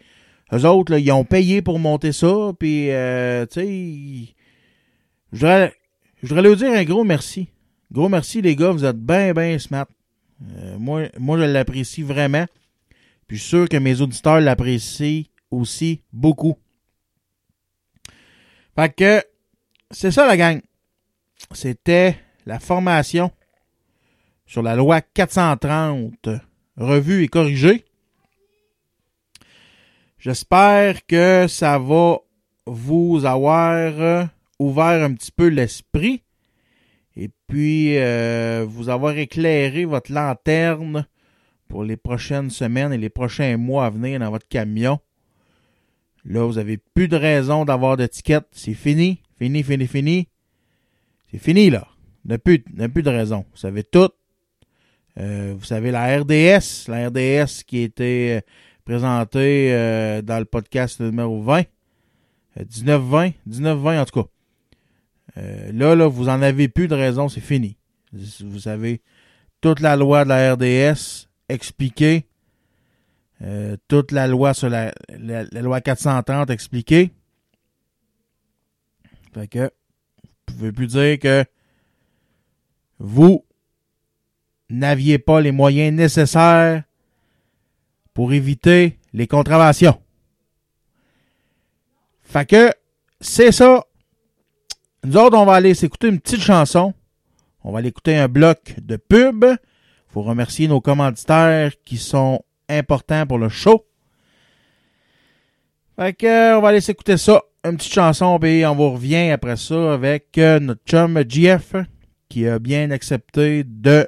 eux 0.54 0.66
autres, 0.66 0.92
là, 0.92 1.00
ils 1.00 1.12
ont 1.12 1.24
payé 1.24 1.62
pour 1.62 1.80
monter 1.80 2.12
ça, 2.12 2.52
puis, 2.60 2.92
euh, 2.92 3.46
tu 3.46 3.62
sais, 3.62 4.36
je 5.32 5.38
voudrais, 5.40 5.74
je 6.22 6.28
voudrais 6.28 6.42
leur 6.42 6.56
dire 6.58 6.72
un 6.74 6.84
gros 6.84 7.04
merci. 7.06 7.48
Gros 7.92 8.10
merci, 8.10 8.42
les 8.42 8.56
gars, 8.56 8.72
vous 8.72 8.84
êtes 8.84 9.00
bien, 9.00 9.34
bien 9.34 9.58
smart. 9.60 9.88
Euh, 10.58 10.78
moi, 10.78 11.04
moi, 11.18 11.38
je 11.38 11.44
l'apprécie 11.44 12.04
vraiment. 12.04 12.46
Puis 13.28 13.40
sûr 13.40 13.70
que 13.70 13.78
mes 13.78 14.02
auditeurs 14.02 14.42
l'apprécient 14.42 15.24
aussi 15.52 16.02
beaucoup. 16.12 16.58
Fait 18.76 18.94
que, 18.94 19.24
c'est 19.90 20.12
ça 20.12 20.28
la 20.28 20.36
gang. 20.36 20.62
C'était 21.54 22.18
la 22.46 22.60
formation 22.60 23.32
sur 24.52 24.62
la 24.62 24.76
loi 24.76 25.00
430, 25.00 26.28
revue 26.76 27.24
et 27.24 27.30
corrigée. 27.30 27.86
J'espère 30.20 31.06
que 31.06 31.46
ça 31.48 31.80
va 31.80 32.18
vous 32.66 33.24
avoir 33.24 33.94
euh, 34.02 34.26
ouvert 34.60 35.06
un 35.06 35.14
petit 35.14 35.32
peu 35.32 35.48
l'esprit 35.48 36.24
et 37.16 37.30
puis 37.48 37.98
euh, 37.98 38.66
vous 38.68 38.90
avoir 38.90 39.18
éclairé 39.18 39.86
votre 39.86 40.12
lanterne 40.12 41.08
pour 41.70 41.86
les 41.86 41.96
prochaines 41.96 42.50
semaines 42.50 42.92
et 42.92 42.98
les 42.98 43.10
prochains 43.10 43.56
mois 43.56 43.86
à 43.86 43.90
venir 43.90 44.20
dans 44.20 44.32
votre 44.32 44.50
camion. 44.50 45.00
Là, 46.26 46.46
vous 46.46 46.58
avez 46.58 46.76
plus 46.76 47.08
de 47.08 47.16
raison 47.16 47.64
d'avoir 47.64 47.96
d'étiquette. 47.96 48.48
C'est 48.52 48.74
fini, 48.74 49.22
fini, 49.40 49.64
fini, 49.64 49.88
fini. 49.88 50.28
C'est 51.32 51.40
fini, 51.40 51.70
là. 51.70 51.88
Il 52.26 52.28
n'y 52.28 52.34
a, 52.34 52.38
plus- 52.38 52.60
plus 52.60 53.02
de 53.02 53.10
raison. 53.10 53.46
Vous 53.50 53.58
savez 53.58 53.86
tout. 53.86 54.10
Euh, 55.22 55.54
vous 55.56 55.66
savez 55.66 55.92
la 55.92 56.18
RDS, 56.18 56.88
la 56.88 57.10
RDS 57.10 57.64
qui 57.68 57.80
été 57.80 58.38
euh, 58.38 58.42
présentée 58.86 59.72
euh, 59.72 60.24
dans 60.24 60.40
le 60.40 60.46
podcast 60.46 61.00
numéro 61.00 61.44
20. 61.44 61.64
Euh, 62.58 62.64
19-20, 62.64 63.34
19-20 63.48 64.00
en 64.02 64.06
tout 64.06 64.24
cas. 64.24 64.30
Là, 65.36 65.96
là, 65.96 66.08
vous 66.08 66.28
en 66.28 66.42
avez 66.42 66.68
plus 66.68 66.90
de 66.90 66.96
raison, 66.96 67.30
c'est 67.30 67.40
fini. 67.40 67.78
Vous 68.12 68.60
savez 68.60 69.02
toute 69.62 69.80
la 69.80 69.96
loi 69.96 70.26
de 70.26 70.30
la 70.30 70.54
RDS 70.56 71.30
expliquée. 71.48 72.26
Toute 73.88 74.12
la 74.12 74.28
loi 74.28 74.54
sur 74.54 74.70
la, 74.70 74.92
loi 75.54 75.80
430 75.80 76.50
expliquée. 76.50 77.12
Fait 79.34 79.48
que 79.48 79.72
vous 80.50 80.56
pouvez 80.58 80.72
plus 80.74 80.88
dire 80.88 81.18
que 81.18 81.46
vous 83.00 83.46
n'aviez 84.72 85.20
pas 85.20 85.42
les 85.42 85.52
moyens 85.52 85.96
nécessaires 85.96 86.84
pour 88.14 88.34
éviter 88.34 88.98
les 89.14 89.28
contraventions. 89.28 90.00
Fait 92.24 92.46
que 92.46 92.72
c'est 93.20 93.52
ça. 93.52 93.86
Nous 95.04 95.18
autres, 95.18 95.38
on 95.38 95.46
va 95.46 95.56
aller 95.56 95.74
s'écouter 95.74 96.08
une 96.08 96.20
petite 96.20 96.42
chanson. 96.42 96.94
On 97.64 97.72
va 97.72 97.80
aller 97.80 97.90
écouter 97.90 98.16
un 98.16 98.28
bloc 98.28 98.76
de 98.82 98.96
pub. 98.96 99.46
Faut 100.08 100.22
remercier 100.22 100.68
nos 100.68 100.82
commanditaires 100.82 101.74
qui 101.86 101.98
sont 101.98 102.44
importants 102.70 103.26
pour 103.28 103.38
le 103.38 103.50
show. 103.50 103.86
Fait 105.98 106.14
que, 106.14 106.56
on 106.58 106.62
va 106.62 106.70
aller 106.70 106.82
s'écouter 106.82 107.18
ça. 107.18 107.42
Une 107.64 107.78
petite 107.78 107.94
chanson, 107.94 108.40
puis 108.40 108.66
on 108.66 108.76
vous 108.76 108.92
revient 108.92 109.30
après 109.30 109.58
ça 109.58 109.94
avec 109.94 110.38
euh, 110.38 110.60
notre 110.60 110.82
chum 110.86 111.22
GF 111.28 111.76
qui 112.28 112.48
a 112.48 112.58
bien 112.58 112.90
accepté 112.92 113.64
de 113.64 114.08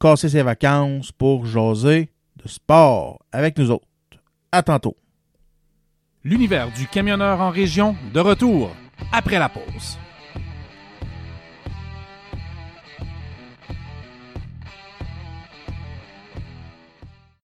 casser 0.00 0.30
ses 0.30 0.42
vacances 0.42 1.12
pour 1.12 1.44
jaser 1.44 2.10
de 2.42 2.48
sport 2.48 3.20
avec 3.32 3.58
nous 3.58 3.70
autres. 3.70 3.86
À 4.50 4.62
tantôt. 4.62 4.96
L'univers 6.24 6.72
du 6.72 6.86
camionneur 6.86 7.40
en 7.40 7.50
région, 7.50 7.94
de 8.12 8.20
retour 8.20 8.70
après 9.12 9.38
la 9.38 9.48
pause. 9.48 9.98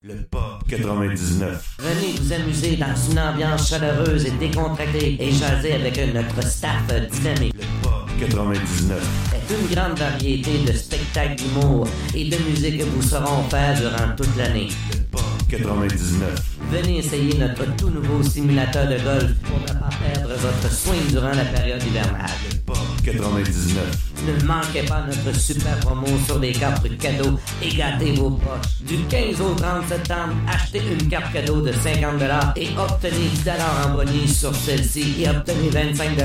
Le 0.07 0.23
Pop 0.31 0.63
99. 0.69 1.79
Venez 1.81 2.13
vous 2.21 2.33
amuser 2.33 2.77
dans 2.77 2.95
une 3.11 3.19
ambiance 3.19 3.69
chaleureuse 3.69 4.25
et 4.27 4.31
décontractée 4.31 5.17
et 5.21 5.33
jaser 5.33 5.73
avec 5.73 5.99
notre 6.15 6.47
staff 6.47 6.87
dynamique. 7.11 7.55
Le 7.57 7.65
Pop 7.83 8.09
99. 8.21 9.03
C'est 9.49 9.55
une 9.55 9.67
grande 9.75 9.99
variété 9.99 10.59
de 10.65 10.71
spectacles 10.71 11.43
d'humour 11.43 11.89
et 12.15 12.29
de 12.29 12.37
musique 12.49 12.79
que 12.79 12.85
vous 12.85 13.03
saurons 13.03 13.43
faire 13.51 13.75
durant 13.75 14.15
toute 14.17 14.37
l'année. 14.37 14.69
Le 14.93 14.99
Pop 15.11 15.36
99. 15.49 16.57
Venez 16.71 16.99
essayer 16.99 17.39
notre 17.39 17.77
tout 17.77 17.89
nouveau 17.91 18.23
simulateur 18.23 18.89
de 18.89 18.99
golf 18.99 19.33
pour 19.45 19.61
ne 19.61 19.79
pas 19.79 19.91
perdre 20.03 20.35
votre 20.35 20.73
swing 20.73 21.07
durant 21.11 21.31
la 21.31 21.45
période 21.45 21.83
hivernale. 21.83 22.31
Le 22.51 22.59
Pop 22.67 22.77
99. 23.05 24.07
Ne 24.27 24.45
manquez 24.45 24.83
pas 24.83 25.05
notre 25.07 25.39
super 25.39 25.79
promo 25.79 26.07
sur 26.27 26.41
les 26.41 26.53
cartes 26.53 26.89
cadeaux 26.99 27.39
et 27.63 27.69
gâtez 27.69 28.13
vos 28.13 28.31
poches. 28.31 28.83
Du 28.83 28.97
15 29.05 29.41
au 29.41 29.55
30 29.55 29.89
septembre, 29.89 30.35
achetez 30.49 30.83
une 30.99 31.09
carte 31.09 31.33
cadeau 31.33 31.61
de 31.61 31.71
50 31.71 32.57
et 32.57 32.69
obtenez 32.77 33.29
10 33.45 33.51
en 33.85 33.95
bonus 33.95 34.41
sur 34.41 34.55
celle-ci 34.55 35.23
et 35.23 35.29
obtenez 35.29 35.71
25 35.71 36.19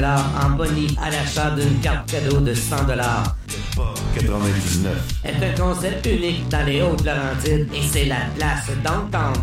en 0.44 0.50
bonus 0.52 0.94
à 1.00 1.12
l'achat 1.12 1.52
d'une 1.52 1.80
carte 1.80 2.10
cadeau 2.12 2.40
de 2.40 2.56
100 2.56 2.88
Le 2.88 3.76
Pop 3.76 4.00
99. 4.16 5.22
est 5.24 5.46
un 5.46 5.62
concept 5.64 6.06
unique 6.08 6.48
dans 6.50 6.66
les 6.66 6.82
Hautes-Laurentides 6.82 7.68
et 7.74 7.82
c'est 7.92 8.06
la 8.06 8.22
place 8.36 8.72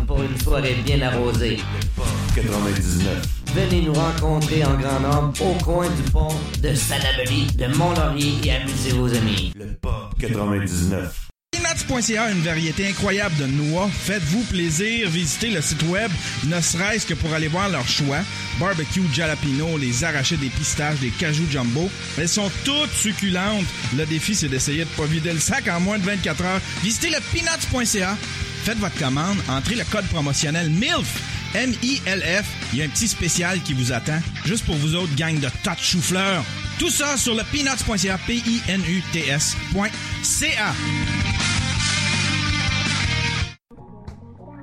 pour 0.07 0.21
une 0.21 0.37
soirée 0.39 0.75
bien 0.83 1.01
arrosée. 1.01 1.57
Le 1.57 1.85
Pop 1.95 2.05
99. 2.35 3.21
Venez 3.53 3.81
nous 3.81 3.93
rencontrer 3.93 4.63
en 4.63 4.75
grand 4.75 4.99
nombre 4.99 5.33
au 5.41 5.53
coin 5.63 5.87
du 5.89 6.01
pont 6.11 6.33
de 6.61 6.73
Salaberry, 6.73 7.47
de 7.55 7.67
Mont-Laurier 7.77 8.33
et 8.43 8.51
amusez 8.51 8.91
vos 8.93 9.13
amis. 9.13 9.53
Le 9.55 9.67
Pop 9.75 10.13
99. 10.19 11.27
Peanuts.ca, 11.51 12.31
une 12.31 12.41
variété 12.41 12.87
incroyable 12.87 13.35
de 13.37 13.45
noix. 13.45 13.89
Faites-vous 13.91 14.43
plaisir, 14.43 15.09
visitez 15.09 15.49
le 15.49 15.61
site 15.61 15.81
web, 15.83 16.11
ne 16.45 16.61
serait-ce 16.61 17.07
que 17.07 17.15
pour 17.15 17.33
aller 17.33 17.47
voir 17.47 17.69
leur 17.69 17.87
choix. 17.87 18.19
Barbecue, 18.59 19.01
jalapeno, 19.13 19.77
les 19.77 20.03
arrachés 20.03 20.37
des 20.37 20.49
pistaches, 20.49 20.99
des 20.99 21.09
cajou 21.09 21.45
jumbo. 21.49 21.89
Elles 22.17 22.29
sont 22.29 22.51
toutes 22.65 22.91
succulentes. 22.91 23.65
Le 23.97 24.05
défi, 24.05 24.35
c'est 24.35 24.47
d'essayer 24.47 24.85
de 24.85 24.89
pas 24.89 25.05
vider 25.05 25.33
le 25.33 25.39
sac 25.39 25.67
en 25.67 25.79
moins 25.79 25.97
de 25.97 26.03
24 26.03 26.41
heures. 26.43 26.61
Visitez 26.83 27.09
le 27.09 27.17
peanuts.ca. 27.33 28.15
Faites 28.63 28.77
votre 28.77 28.97
commande, 28.97 29.37
entrez 29.49 29.75
le 29.75 29.83
code 29.85 30.05
promotionnel 30.07 30.69
MILF. 30.69 31.37
M-I-L-F. 31.55 32.45
Il 32.73 32.79
y 32.79 32.81
a 32.83 32.85
un 32.85 32.89
petit 32.89 33.07
spécial 33.07 33.59
qui 33.61 33.73
vous 33.73 33.91
attend, 33.91 34.19
juste 34.45 34.65
pour 34.65 34.75
vous 34.75 34.93
autres, 34.95 35.15
gang 35.15 35.39
de 35.39 35.47
tas 35.63 35.73
de 35.73 35.79
chou-fleurs. 35.79 36.43
Tout 36.77 36.89
ça 36.89 37.17
sur 37.17 37.33
le 37.33 37.41
peanuts.ca, 37.51 38.19
P-I-N-U-T-S.ca. 38.27 39.55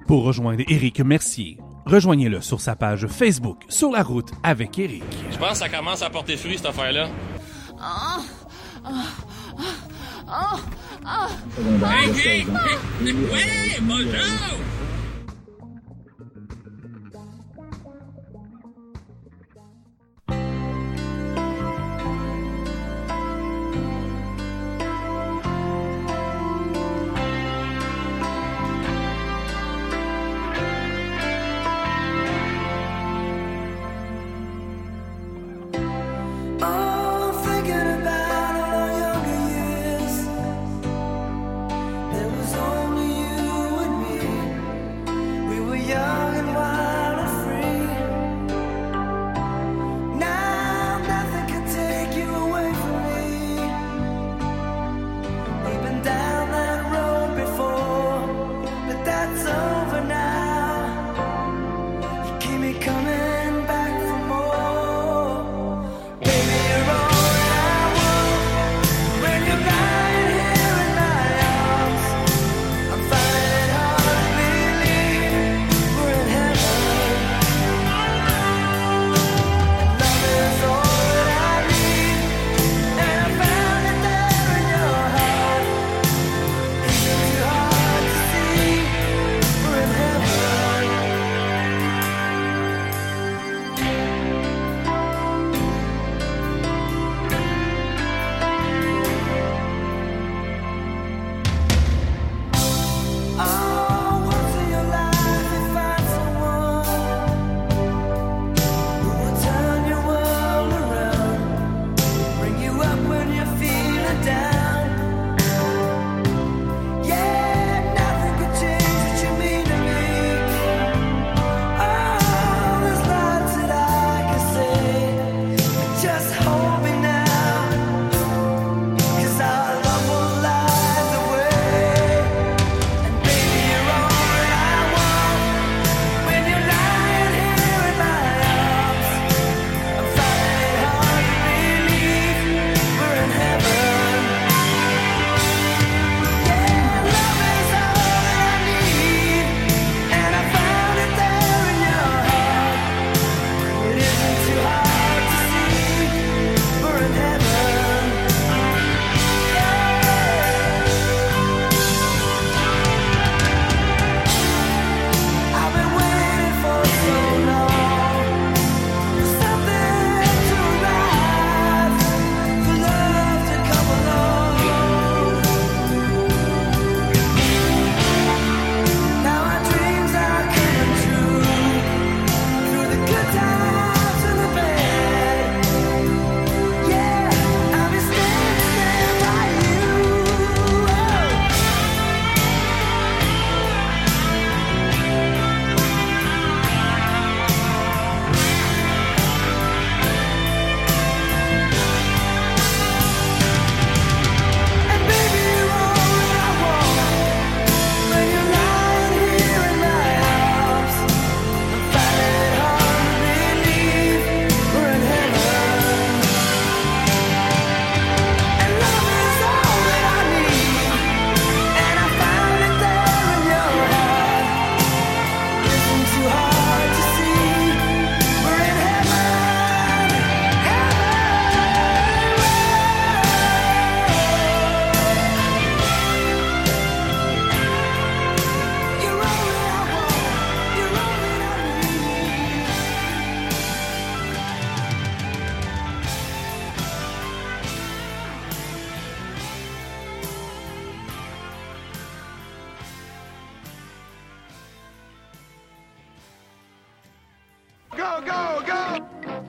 Pour 0.07 0.23
rejoindre 0.23 0.63
Éric 0.69 1.01
Mercier, 1.01 1.59
rejoignez-le 1.85 2.41
sur 2.41 2.61
sa 2.61 2.77
page 2.77 3.09
Facebook 3.09 3.63
Sur 3.69 3.91
la 3.91 4.05
route 4.05 4.31
avec 4.45 4.79
Éric. 4.79 5.03
Je 5.33 5.39
pense 5.39 5.51
que 5.51 5.57
ça 5.59 5.69
commence 5.69 6.03
à 6.03 6.11
porter 6.11 6.37
fruit, 6.37 6.57
cette 6.57 6.67
affaire-là. 6.67 7.09
Hey, 11.05 12.13
hey, 12.13 12.41
hey! 12.41 13.13
Ouais, 13.31 13.79
bonjour! 13.83 14.13
Oh, 14.15 14.86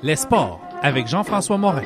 Les 0.08 0.16
sports 0.16 0.62
avec 0.82 1.06
Jean-François 1.06 1.58
Morin. 1.58 1.84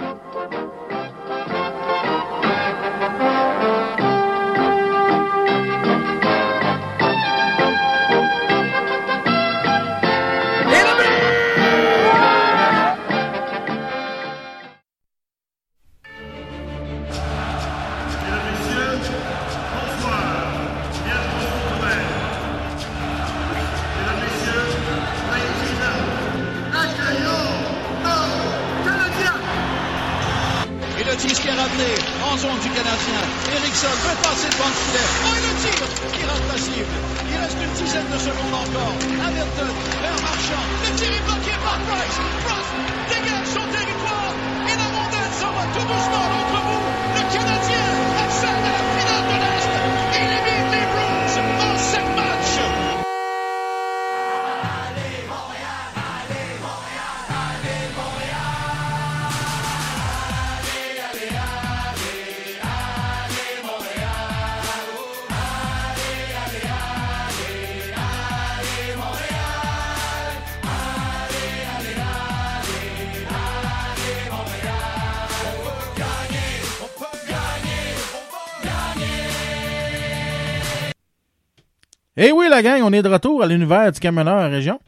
Gang, 82.82 82.88
on 82.90 82.94
est 82.94 83.02
de 83.02 83.10
retour 83.10 83.44
à 83.44 83.48
l'univers 83.48 83.91
du 83.91 83.99
camionneur 83.99 84.36
en 84.41 84.49
région. 84.49 84.80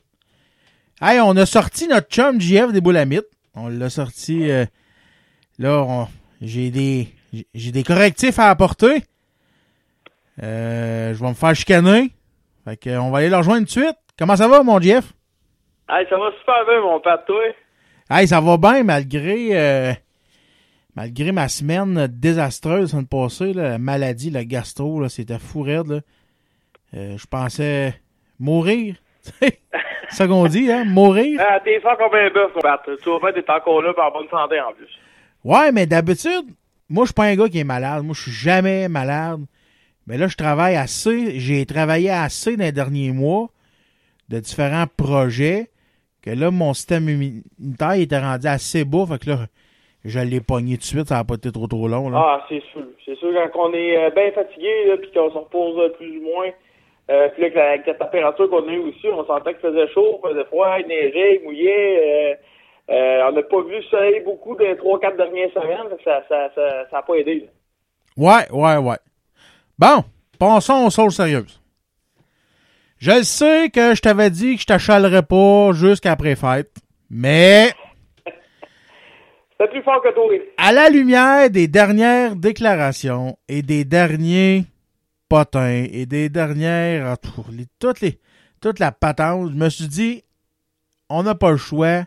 Hey, 1.01 1.19
on 1.19 1.35
a 1.35 1.45
sorti 1.45 1.87
notre 1.87 2.07
chum 2.09 2.39
JF 2.39 2.71
des 2.71 2.81
Boulamites. 2.81 3.27
On 3.55 3.67
l'a 3.67 3.89
sorti. 3.89 4.49
euh, 4.49 4.65
là, 5.59 6.07
j'ai 6.41 6.69
des 6.71 7.09
j'ai 7.53 7.71
des 7.71 7.83
correctifs 7.83 8.39
à 8.39 8.49
apporter. 8.49 9.03
Euh, 10.41 11.13
je 11.13 11.19
vais 11.19 11.29
me 11.29 11.33
faire 11.33 11.55
chicaner. 11.55 12.11
Fait 12.65 12.77
que, 12.77 12.97
on 12.97 13.11
va 13.11 13.19
aller 13.19 13.29
le 13.29 13.37
rejoindre 13.37 13.67
tout 13.67 13.79
de 13.79 13.85
suite. 13.85 13.97
Comment 14.17 14.35
ça 14.35 14.47
va, 14.47 14.63
mon 14.63 14.79
JF? 14.79 15.13
Hey, 15.89 16.05
ça 16.09 16.17
va 16.17 16.31
super 16.39 16.65
bien, 16.65 16.81
mon 16.81 16.99
père, 16.99 17.23
toi. 17.25 17.41
Hey, 18.09 18.27
ça 18.27 18.39
va 18.39 18.57
bien 18.57 18.83
malgré 18.83 19.49
euh, 19.51 19.93
malgré 20.95 21.31
ma 21.31 21.47
semaine 21.49 22.07
désastreuse 22.07 22.81
la 22.81 22.87
semaine 22.87 23.07
passée, 23.07 23.53
la 23.53 23.77
maladie, 23.77 24.29
le 24.29 24.43
gastro, 24.43 25.07
c'était 25.09 25.39
fou 25.39 25.61
raide. 25.63 25.87
Là. 25.87 25.99
Euh, 26.95 27.17
je 27.17 27.25
pensais 27.25 27.93
mourir. 28.39 28.95
c'est 29.39 29.59
ça 30.09 30.27
qu'on 30.27 30.47
dit, 30.47 30.71
hein? 30.71 30.83
Mourir. 30.85 31.41
Ah, 31.43 31.59
t'es 31.63 31.79
fort 31.79 31.97
comme 31.97 32.13
un 32.13 32.29
bœuf. 32.29 32.51
Tu 32.53 33.09
vas 33.09 33.19
faire, 33.19 33.33
t'es 33.33 33.51
encore 33.51 33.81
là, 33.81 33.93
par 33.93 34.11
bonne 34.11 34.29
santé 34.29 34.59
en 34.59 34.73
plus. 34.73 34.89
Ouais, 35.43 35.71
mais 35.71 35.85
d'habitude, 35.85 36.45
moi, 36.89 37.03
je 37.03 37.07
suis 37.07 37.13
pas 37.13 37.25
un 37.25 37.35
gars 37.35 37.49
qui 37.49 37.59
est 37.59 37.63
malade. 37.63 38.03
Moi, 38.03 38.13
je 38.15 38.23
suis 38.23 38.31
jamais 38.31 38.87
malade. 38.87 39.41
Mais 40.07 40.17
là, 40.17 40.27
je 40.27 40.35
travaille 40.35 40.75
assez. 40.75 41.39
J'ai 41.39 41.65
travaillé 41.65 42.09
assez 42.09 42.57
dans 42.57 42.65
les 42.65 42.71
derniers 42.71 43.11
mois 43.11 43.49
de 44.29 44.39
différents 44.39 44.85
projets 44.97 45.69
que 46.21 46.29
là, 46.29 46.51
mon 46.51 46.73
système 46.73 47.09
immunitaire 47.09 47.93
était 47.93 48.19
rendu 48.19 48.47
assez 48.47 48.85
bas. 48.85 49.05
Fait 49.07 49.19
que 49.19 49.29
là, 49.29 49.37
je 50.05 50.19
l'ai 50.19 50.41
pogné 50.41 50.75
tout 50.75 50.81
de 50.81 50.85
suite. 50.85 51.07
Ça 51.07 51.15
n'a 51.15 51.23
pas 51.23 51.35
été 51.35 51.51
trop 51.51 51.67
trop 51.67 51.87
long. 51.87 52.09
Là. 52.09 52.19
Ah, 52.21 52.45
c'est 52.49 52.63
sûr. 52.71 52.83
C'est 53.05 53.15
sûr, 53.17 53.29
quand 53.53 53.69
on 53.69 53.73
est 53.73 53.97
euh, 53.97 54.09
bien 54.11 54.31
fatigué, 54.31 54.69
puis 55.01 55.11
qu'on 55.11 55.31
se 55.31 55.37
repose 55.37 55.79
euh, 55.79 55.89
plus 55.97 56.17
ou 56.17 56.23
moins, 56.23 56.49
euh, 57.11 57.29
puis 57.29 57.43
là, 57.43 57.49
la, 57.55 57.69
avec 57.71 57.85
la 57.87 57.93
température 57.95 58.49
qu'on 58.49 58.67
a 58.67 58.71
eue 58.71 58.79
aussi, 58.79 59.07
on 59.07 59.25
sentait 59.25 59.53
qu'il 59.53 59.61
faisait 59.61 59.87
chaud, 59.93 60.19
il 60.23 60.29
faisait 60.29 60.45
froid, 60.45 60.77
il 60.79 60.87
neigeait, 60.87 61.35
il 61.39 61.43
mouillait. 61.43 62.31
euh, 62.31 62.35
euh, 62.89 63.29
on 63.29 63.31
n'a 63.31 63.43
pas 63.43 63.61
vu 63.61 63.75
le 63.77 63.81
soleil 63.83 64.21
beaucoup 64.25 64.55
dans 64.55 64.63
les 64.65 64.75
3-4 64.75 65.15
dernières 65.17 65.51
semaines, 65.53 65.97
ça 66.03 66.21
ça, 66.27 66.49
ça, 66.55 66.85
ça 66.91 66.97
a 66.97 67.01
pas 67.01 67.15
aidé. 67.15 67.39
là. 67.45 67.47
Ouais, 68.17 68.51
ouais, 68.51 68.77
ouais. 68.77 68.97
Bon, 69.79 70.03
passons 70.39 70.85
aux 70.85 70.89
choses 70.89 71.15
sérieuses. 71.15 71.59
Je 72.99 73.11
le 73.11 73.23
sais 73.23 73.69
que 73.69 73.95
je 73.95 74.01
t'avais 74.01 74.29
dit 74.29 74.55
que 74.55 74.61
je 74.61 74.65
t'achalerais 74.65 75.23
pas 75.23 75.71
jusqu'après 75.73 76.35
fête, 76.35 76.71
mais 77.09 77.71
C'était 79.51 79.71
plus 79.71 79.81
fort 79.83 80.01
que 80.01 80.13
toi. 80.13 80.25
à 80.57 80.71
la 80.73 80.89
lumière 80.89 81.49
des 81.49 81.67
dernières 81.67 82.35
déclarations 82.35 83.37
et 83.47 83.61
des 83.61 83.83
derniers 83.85 84.63
et 85.91 86.05
des 86.05 86.29
dernières 86.29 87.07
en 87.07 87.15
tout, 87.15 87.45
les- 87.51 87.65
toutes 87.79 88.01
les 88.01 88.19
toute 88.61 88.79
la 88.79 88.91
patente, 88.91 89.49
je 89.51 89.55
me 89.55 89.69
suis 89.69 89.87
dit 89.87 90.23
on 91.09 91.23
n'a 91.23 91.35
pas 91.35 91.51
le 91.51 91.57
choix. 91.57 92.03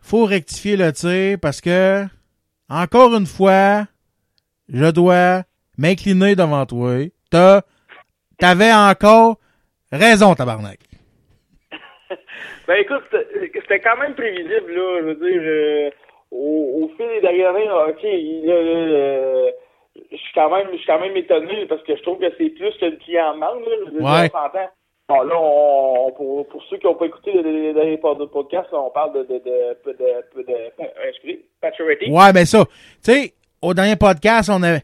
Faut 0.00 0.24
rectifier 0.24 0.76
le 0.76 0.92
tir 0.92 1.38
parce 1.40 1.60
que 1.60 2.04
encore 2.68 3.14
une 3.14 3.26
fois, 3.26 3.86
je 4.68 4.90
dois 4.90 5.42
m'incliner 5.78 6.34
devant 6.34 6.66
toi. 6.66 6.96
T'as 7.30 7.62
t'avais 8.38 8.72
encore 8.72 9.38
raison 9.90 10.34
tabarnak. 10.34 10.80
Ben 12.68 12.76
écoute, 12.80 13.02
c'était 13.54 13.80
quand 13.80 13.96
même 13.98 14.14
prévisible, 14.14 14.72
là. 14.72 15.00
Je 15.00 15.06
veux 15.06 15.14
dire, 15.16 15.42
euh, 15.42 15.90
au, 16.30 16.88
fil 16.96 17.08
des 17.08 17.20
dernières 17.20 17.50
années, 17.50 17.68
ok, 17.88 18.02
il- 18.04 18.44
je 18.46 19.50
suis 20.32 20.40
quand 20.40 20.50
même, 20.56 20.68
je 20.72 20.76
suis 20.78 20.86
quand 20.86 21.00
même 21.00 21.16
étonné 21.16 21.66
parce 21.68 21.82
que 21.82 21.96
je 21.96 22.02
trouve 22.02 22.18
que 22.18 22.26
c'est 22.38 22.50
plus 22.50 22.72
que 22.80 22.86
le 22.86 22.96
client 22.96 23.34
demande, 23.34 23.60
là. 23.60 23.70
Je 23.80 23.84
veux 23.86 23.90
dire, 23.98 24.02
Ouais. 24.02 24.30
Bon, 25.08 25.22
là, 25.22 25.34
on, 25.36 26.06
on- 26.08 26.12
pour, 26.12 26.48
pour 26.48 26.62
ceux 26.70 26.78
qui 26.78 26.86
n'ont 26.86 26.94
pas 26.94 27.06
écouté 27.06 27.32
les, 27.34 27.42
les 27.42 27.74
derniers 27.74 27.98
pod- 27.98 28.30
podcasts, 28.30 28.70
là, 28.72 28.78
on 28.80 28.90
parle 28.90 29.12
de, 29.14 29.22
de, 29.24 29.38
de, 29.38 29.76
de, 29.86 29.92
de, 29.92 30.42
de, 30.42 30.52
euh, 30.52 31.08
excusez, 31.08 31.44
Paturity. 31.60 32.10
Ouais, 32.10 32.32
ben 32.32 32.46
ça. 32.46 32.64
Tu 33.04 33.12
sais, 33.12 33.34
au 33.60 33.74
dernier 33.74 33.96
podcast, 33.96 34.48
on 34.50 34.62
avait, 34.62 34.82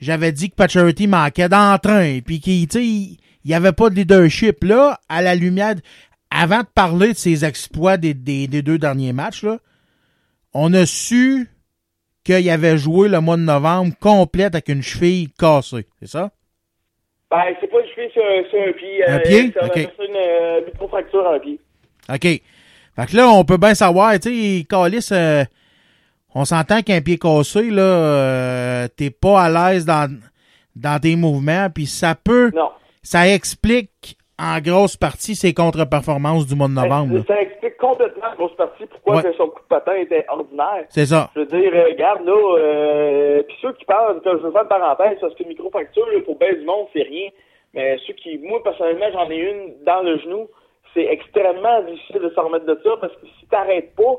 j'avais 0.00 0.32
dit 0.32 0.50
que 0.50 0.56
Paturity 0.56 1.06
manquait 1.06 1.48
d'entrain, 1.48 2.18
puis 2.26 2.40
qu'il, 2.40 2.66
tu 2.68 2.78
sais, 2.78 2.84
il 2.84 3.16
il 3.44 3.52
y 3.52 3.54
avait 3.54 3.72
pas 3.72 3.88
de 3.88 3.94
leadership. 3.94 4.62
Là, 4.64 4.98
à 5.08 5.22
la 5.22 5.34
lumière, 5.34 5.76
de- 5.76 5.80
avant 6.30 6.60
de 6.60 6.66
parler 6.74 7.12
de 7.12 7.16
ses 7.16 7.44
exploits 7.46 7.96
des, 7.96 8.12
des, 8.12 8.48
des 8.48 8.60
deux 8.60 8.76
derniers 8.76 9.14
matchs, 9.14 9.44
là, 9.44 9.58
on 10.52 10.74
a 10.74 10.84
su 10.84 11.48
qu'il 12.36 12.50
avait 12.50 12.76
joué 12.78 13.08
le 13.08 13.20
mois 13.20 13.36
de 13.36 13.42
novembre 13.42 13.92
complète 14.00 14.54
avec 14.54 14.68
une 14.68 14.82
cheville 14.82 15.28
cassée. 15.38 15.86
C'est 16.00 16.08
ça? 16.08 16.30
Ben, 17.30 17.42
c'est 17.60 17.66
pas 17.66 17.80
une 17.80 17.88
cheville 17.94 18.10
sur, 18.12 18.22
un- 18.22 18.48
sur 18.50 18.68
un 18.68 18.72
pied. 18.72 19.06
Un 19.06 19.14
euh, 19.16 19.18
pied? 19.20 19.52
ça 19.52 20.04
une 20.04 20.16
euh, 20.16 20.60
microfracture 20.66 21.26
à 21.26 21.34
un 21.34 21.38
pied. 21.38 21.58
OK. 22.08 22.22
Fait 22.22 23.06
que 23.10 23.16
là, 23.16 23.28
on 23.30 23.44
peut 23.44 23.56
bien 23.56 23.74
savoir, 23.74 24.18
tu 24.18 24.58
sais, 24.60 24.64
Calis, 24.68 25.08
euh, 25.12 25.44
on 26.34 26.44
s'entend 26.44 26.82
qu'un 26.82 27.00
pied 27.00 27.18
cassé, 27.18 27.70
là, 27.70 27.82
euh, 27.82 28.88
t'es 28.96 29.10
pas 29.10 29.42
à 29.42 29.72
l'aise 29.72 29.84
dans, 29.84 30.10
dans 30.76 31.00
tes 31.00 31.16
mouvements, 31.16 31.68
puis 31.70 31.86
ça 31.86 32.14
peut, 32.14 32.50
Non. 32.54 32.70
ça 33.02 33.28
explique 33.28 34.17
en 34.38 34.58
grosse 34.60 34.96
partie 34.96 35.34
ses 35.34 35.52
contre-performances 35.54 36.46
du 36.46 36.54
mois 36.54 36.68
de 36.68 36.74
novembre. 36.74 37.14
Ben, 37.14 37.24
Ça 37.26 37.40
explique 37.40 37.76
complètement, 37.76 38.26
en 38.32 38.36
grosse 38.36 38.54
partie, 38.56 38.86
pourquoi 38.86 39.16
Ouais. 39.16 39.22
que 39.22 39.32
son 39.34 39.48
coup 39.48 39.60
de 39.62 39.68
patin 39.68 39.94
était 39.94 40.24
ordinaire. 40.28 40.84
C'est 40.90 41.06
ça. 41.06 41.30
Je 41.34 41.40
veux 41.40 41.46
dire, 41.46 41.72
euh, 41.74 41.84
regarde, 41.86 42.24
là, 42.24 42.56
euh, 42.58 43.42
puis 43.42 43.56
ceux 43.62 43.72
qui 43.72 43.84
parlent, 43.84 44.20
je 44.24 44.30
veux 44.30 44.50
faire 44.52 44.62
une 44.62 44.68
parenthèse, 44.68 45.18
parce 45.20 45.34
que 45.34 45.44
microfracture, 45.44 46.06
pour 46.24 46.38
bien 46.38 46.52
du 46.52 46.64
monde, 46.64 46.86
c'est 46.92 47.02
rien. 47.02 47.28
Mais 47.74 47.98
ceux 48.06 48.14
qui, 48.14 48.38
moi, 48.38 48.62
personnellement, 48.62 49.06
j'en 49.12 49.30
ai 49.30 49.36
une 49.38 49.84
dans 49.84 50.02
le 50.02 50.18
genou. 50.18 50.48
C'est 50.94 51.04
extrêmement 51.04 51.82
difficile 51.82 52.20
de 52.20 52.30
s'en 52.30 52.44
remettre 52.44 52.64
de 52.66 52.80
ça, 52.82 52.90
parce 53.00 53.12
que 53.14 53.26
si 53.38 53.46
t'arrêtes 53.48 53.94
pas, 53.94 54.14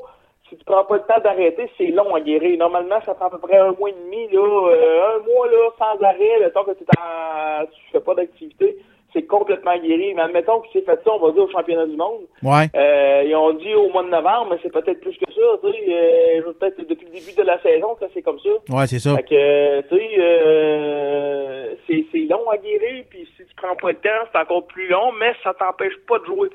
si 0.48 0.56
tu 0.56 0.64
prends 0.64 0.84
pas 0.84 0.96
le 0.96 1.02
temps 1.02 1.20
d'arrêter, 1.22 1.68
c'est 1.78 1.86
long 1.88 2.14
à 2.14 2.20
guérir. 2.20 2.58
Normalement, 2.58 3.00
ça 3.06 3.14
prend 3.14 3.26
à 3.26 3.30
peu 3.30 3.38
près 3.38 3.58
un 3.58 3.72
mois 3.72 3.88
et 3.90 3.94
demi, 4.04 4.28
là, 4.32 4.40
euh, 4.70 5.16
un 5.16 5.18
mois, 5.24 5.46
là, 5.48 5.70
sans 5.78 6.04
arrêt, 6.04 6.38
le 6.40 6.50
temps 6.52 6.64
que 6.64 6.70
en, 6.70 7.64
tu 7.66 7.80
fais 7.92 8.00
pas 8.00 8.14
d'activité, 8.14 8.76
c'est 9.12 9.26
complètement 9.26 9.76
guéri. 9.78 10.14
Mais 10.14 10.22
admettons 10.22 10.60
qu'il 10.60 10.80
s'est 10.80 10.86
fait 10.86 11.00
ça, 11.04 11.12
on 11.12 11.18
va 11.18 11.32
dire, 11.32 11.44
au 11.44 11.50
championnat 11.50 11.86
du 11.86 11.96
monde. 11.96 12.22
Ouais. 12.42 12.68
Euh, 12.74 13.22
ils 13.26 13.34
ont 13.34 13.52
dit 13.52 13.74
au 13.74 13.88
mois 13.90 14.04
de 14.04 14.10
novembre, 14.10 14.48
mais 14.50 14.58
c'est 14.62 14.72
peut-être 14.72 15.00
plus 15.00 15.16
que 15.16 15.32
ça, 15.32 15.42
tu 15.62 15.70
sais. 15.70 15.84
Euh, 15.88 16.52
peut-être 16.58 16.88
depuis 16.88 17.06
le 17.06 17.12
début 17.12 17.34
de 17.36 17.42
la 17.42 17.60
saison 17.62 17.94
que 17.94 18.06
c'est 18.14 18.22
comme 18.22 18.38
ça. 18.40 18.50
Ouais, 18.74 18.86
c'est 18.86 18.98
ça. 18.98 19.16
Fait 19.16 19.22
que, 19.22 19.34
euh, 19.34 19.82
tu 19.88 19.96
sais, 19.96 20.10
euh, 20.18 21.74
c'est, 21.86 22.06
c'est 22.12 22.26
long 22.28 22.48
à 22.50 22.56
guérir, 22.56 23.04
puis 23.10 23.28
si 23.36 23.44
tu 23.44 23.54
prends 23.56 23.76
pas 23.76 23.90
le 23.90 23.96
temps, 23.96 24.28
c'est 24.32 24.38
encore 24.38 24.66
plus 24.66 24.88
long, 24.88 25.12
mais 25.18 25.34
ça 25.42 25.54
t'empêche 25.54 25.96
pas 26.08 26.18
de 26.18 26.24
jouer. 26.26 26.50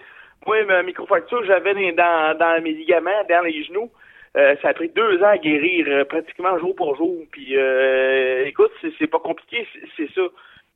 Moi, 0.45 0.63
ma 0.65 0.83
microfracture 0.83 1.41
que 1.41 1.47
j'avais 1.47 1.73
dans, 1.93 2.37
dans, 2.37 2.63
mes 2.63 2.71
ligaments, 2.71 3.23
dans 3.27 3.41
les 3.43 3.63
genoux, 3.63 3.89
euh, 4.37 4.55
ça 4.61 4.69
a 4.69 4.73
pris 4.73 4.89
deux 4.89 5.21
ans 5.23 5.29
à 5.29 5.37
guérir, 5.37 5.85
euh, 5.87 6.05
pratiquement 6.05 6.57
jour 6.59 6.75
pour 6.75 6.95
jour. 6.95 7.15
Puis, 7.31 7.57
euh, 7.57 8.45
écoute, 8.45 8.71
c'est, 8.81 8.91
c'est 8.99 9.07
pas 9.07 9.19
compliqué, 9.19 9.67
c'est 9.97 10.09
ça. 10.13 10.21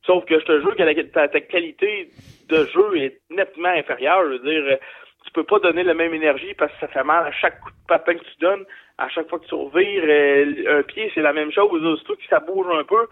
Sauf 0.05 0.25
que 0.25 0.39
je 0.39 0.45
te 0.45 0.61
jure 0.61 0.75
que 0.75 0.83
la, 0.83 0.95
ta, 1.03 1.27
ta 1.27 1.41
qualité 1.41 2.09
de 2.47 2.65
jeu 2.65 2.97
est 2.97 3.19
nettement 3.29 3.69
inférieure. 3.69 4.23
Je 4.23 4.37
veux 4.37 4.39
dire, 4.39 4.63
euh, 4.73 4.77
tu 5.25 5.31
peux 5.33 5.43
pas 5.43 5.59
donner 5.59 5.83
la 5.83 5.93
même 5.93 6.13
énergie 6.13 6.53
parce 6.57 6.71
que 6.73 6.79
ça 6.79 6.87
fait 6.87 7.03
mal 7.03 7.25
à 7.27 7.31
chaque 7.31 7.59
coup 7.59 7.69
de 7.69 7.87
papin 7.87 8.13
que 8.15 8.23
tu 8.23 8.39
donnes, 8.39 8.65
à 8.97 9.09
chaque 9.09 9.29
fois 9.29 9.39
que 9.39 9.45
tu 9.45 9.55
revires. 9.55 10.03
euh, 10.05 10.79
un 10.79 10.83
pied, 10.83 11.11
c'est 11.13 11.21
la 11.21 11.33
même 11.33 11.51
chose. 11.51 11.81
Surtout 11.97 12.15
que 12.15 12.27
ça 12.29 12.39
bouge 12.39 12.65
un 12.73 12.83
peu. 12.83 13.07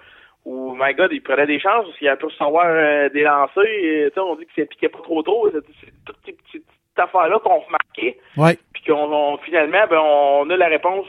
Ou, 0.46 0.76
my 0.80 0.94
God, 0.94 1.12
il 1.12 1.22
prenait 1.22 1.46
des 1.46 1.60
chances 1.60 1.86
parce 1.86 1.98
qu'il 1.98 2.08
a 2.08 2.16
pu 2.16 2.26
recevoir 2.26 2.68
euh, 2.70 3.10
des 3.10 3.24
lancers. 3.24 3.64
Et, 3.66 4.10
on 4.18 4.36
dit 4.36 4.46
que 4.46 4.62
ça 4.62 4.66
piquait 4.66 4.90
pas 4.90 5.00
trop 5.04 5.22
tôt. 5.22 5.50
C'est, 5.52 5.60
c'est 5.82 5.94
toutes 6.06 6.18
ces 6.26 6.32
petites 6.34 6.66
affaires-là 6.96 7.38
qu'on 7.40 7.60
remarquait. 7.60 8.18
Ouais. 8.38 8.58
Puis 8.74 8.84
qu'on 8.86 9.12
on- 9.12 9.38
finalement, 9.40 9.86
ben, 9.90 10.00
on 10.00 10.50
a 10.50 10.56
la 10.56 10.68
réponse 10.68 11.06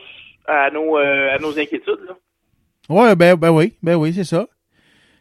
à 0.46 0.70
nos, 0.70 0.98
euh, 0.98 1.34
à 1.34 1.38
nos 1.38 1.56
inquiétudes. 1.58 2.04
Là. 2.08 2.16
Ouais, 2.90 3.14
ben, 3.14 3.36
ben 3.36 3.50
oui, 3.50 3.74
ben 3.82 3.94
oui, 3.94 4.12
c'est 4.12 4.24
ça. 4.24 4.46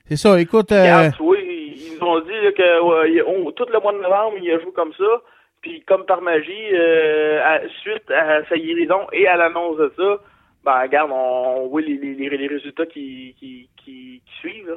C'est 0.10 0.16
ça, 0.18 0.40
écoute, 0.40 0.72
euh, 0.72 0.82
Regarde, 0.82 1.14
tu 1.18 1.24
vois, 1.24 1.38
ils 1.40 1.98
ont 2.02 2.20
dit 2.22 2.32
là, 2.32 2.52
que 2.52 3.24
on- 3.28 3.52
tout 3.52 3.66
le 3.72 3.80
mois 3.80 3.94
de 3.94 3.98
novembre, 4.00 4.38
il 4.42 4.52
a 4.52 4.60
joué 4.60 4.72
comme 4.74 4.94
ça. 4.94 5.22
Puis 5.62 5.82
comme 5.88 6.06
par 6.06 6.22
magie, 6.22 6.52
euh, 6.74 7.42
à- 7.44 7.68
suite 7.82 8.10
à 8.12 8.46
sa 8.48 8.58
guérison 8.58 9.08
et 9.12 9.28
à 9.28 9.36
l'annonce 9.36 9.78
de 9.78 9.92
ça, 9.98 10.18
ben 10.64 10.82
regarde, 10.84 11.12
on, 11.12 11.64
on 11.64 11.68
voit 11.68 11.82
les, 11.82 11.98
les, 11.98 12.14
les- 12.14 12.38
les 12.38 12.48
résultats 12.48 12.86
qui, 12.86 13.36
qui, 13.40 13.70
qui, 13.84 14.22
qui 14.24 14.32
suivent. 14.40 14.68
Là. 14.70 14.76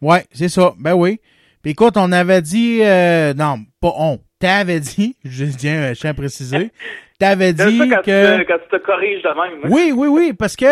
ouais, 0.00 0.24
c'est 0.32 0.48
ça, 0.48 0.72
ben 0.78 0.94
oui. 0.94 1.20
Puis 1.62 1.72
écoute, 1.72 1.94
on 1.96 2.12
avait 2.12 2.42
dit, 2.42 2.80
euh, 2.82 3.32
non, 3.34 3.56
pas 3.80 3.92
on, 3.98 4.18
t'avais 4.38 4.80
dit, 4.80 5.16
je 5.24 5.44
tiens, 5.46 5.92
je 5.94 6.00
tiens 6.00 6.10
à 6.10 6.14
préciser, 6.14 6.70
t'avais 7.18 7.52
dit 7.52 7.78
ça 7.78 7.84
quand, 7.96 8.02
que... 8.02 8.36
tu 8.38 8.44
te, 8.44 8.48
quand 8.52 8.58
tu 8.58 8.68
te 8.78 8.84
corriges 8.84 9.22
de 9.22 9.28
même. 9.28 9.60
hein. 9.64 9.68
Oui, 9.70 9.92
oui, 9.94 10.08
oui, 10.08 10.32
parce 10.32 10.56
que 10.56 10.66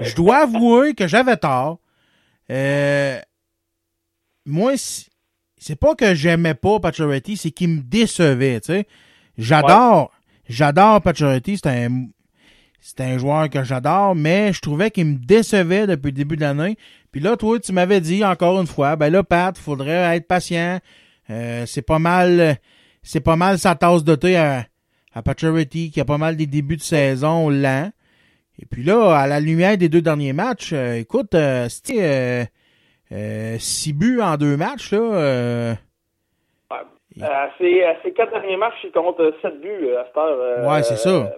je 0.00 0.14
dois 0.16 0.38
avouer 0.38 0.94
que 0.94 1.06
j'avais 1.06 1.36
tort. 1.36 1.78
Euh, 2.50 3.20
moi, 4.44 4.72
c'est 5.56 5.76
pas 5.76 5.94
que 5.94 6.14
j'aimais 6.14 6.54
pas 6.54 6.80
Pacioretty, 6.80 7.36
c'est 7.36 7.50
qu'il 7.50 7.68
me 7.68 7.80
décevait, 7.82 8.60
tu 8.60 8.72
sais. 8.72 8.86
J'adore, 9.38 10.10
j'adore 10.48 11.00
Pacioretty, 11.00 11.58
c'est 11.58 11.68
un, 11.68 12.06
c'est 12.80 13.00
un 13.00 13.18
joueur 13.18 13.48
que 13.48 13.62
j'adore, 13.62 14.14
mais 14.14 14.52
je 14.52 14.60
trouvais 14.60 14.90
qu'il 14.90 15.06
me 15.06 15.18
décevait 15.18 15.86
depuis 15.86 16.08
le 16.08 16.16
début 16.16 16.36
de 16.36 16.40
l'année. 16.40 16.76
Puis 17.12 17.20
là, 17.20 17.36
toi, 17.36 17.58
tu 17.60 17.72
m'avais 17.72 18.00
dit 18.00 18.24
encore 18.24 18.60
une 18.60 18.66
fois, 18.66 18.96
ben 18.96 19.10
là, 19.10 19.22
Pat, 19.22 19.56
faudrait 19.56 20.16
être 20.16 20.26
patient. 20.26 20.80
Euh, 21.28 21.64
c'est 21.66 21.82
pas 21.82 21.98
mal, 21.98 22.58
c'est 23.02 23.20
pas 23.20 23.36
mal 23.36 23.58
sa 23.58 23.74
tasse 23.74 24.02
de 24.02 24.14
thé 24.14 24.36
à, 24.36 24.66
à 25.12 25.22
Pacioretty, 25.22 25.90
qui 25.90 26.00
a 26.00 26.04
pas 26.04 26.18
mal 26.18 26.36
des 26.36 26.46
débuts 26.46 26.76
de 26.76 26.82
saison 26.82 27.48
lents. 27.48 27.90
Et 28.62 28.66
puis 28.66 28.82
là, 28.82 29.16
à 29.16 29.26
la 29.26 29.40
lumière 29.40 29.78
des 29.78 29.88
deux 29.88 30.02
derniers 30.02 30.34
matchs, 30.34 30.72
euh, 30.74 30.96
écoute, 30.96 31.34
euh, 31.34 31.66
c'était 31.70 32.44
euh, 33.10 33.56
six 33.58 33.94
buts 33.94 34.20
en 34.22 34.36
deux 34.36 34.56
matchs, 34.56 34.92
là. 34.92 35.76
à, 37.22 37.50
ces, 37.58 38.12
quatre 38.14 38.32
derniers 38.32 38.58
matchs, 38.58 38.84
il 38.84 38.92
compte 38.92 39.20
sept 39.40 39.60
buts 39.62 39.88
à 39.98 40.04
cette 40.04 40.16
heure. 40.16 40.70
Ouais, 40.70 40.82
c'est 40.82 40.96
ça. 40.96 41.32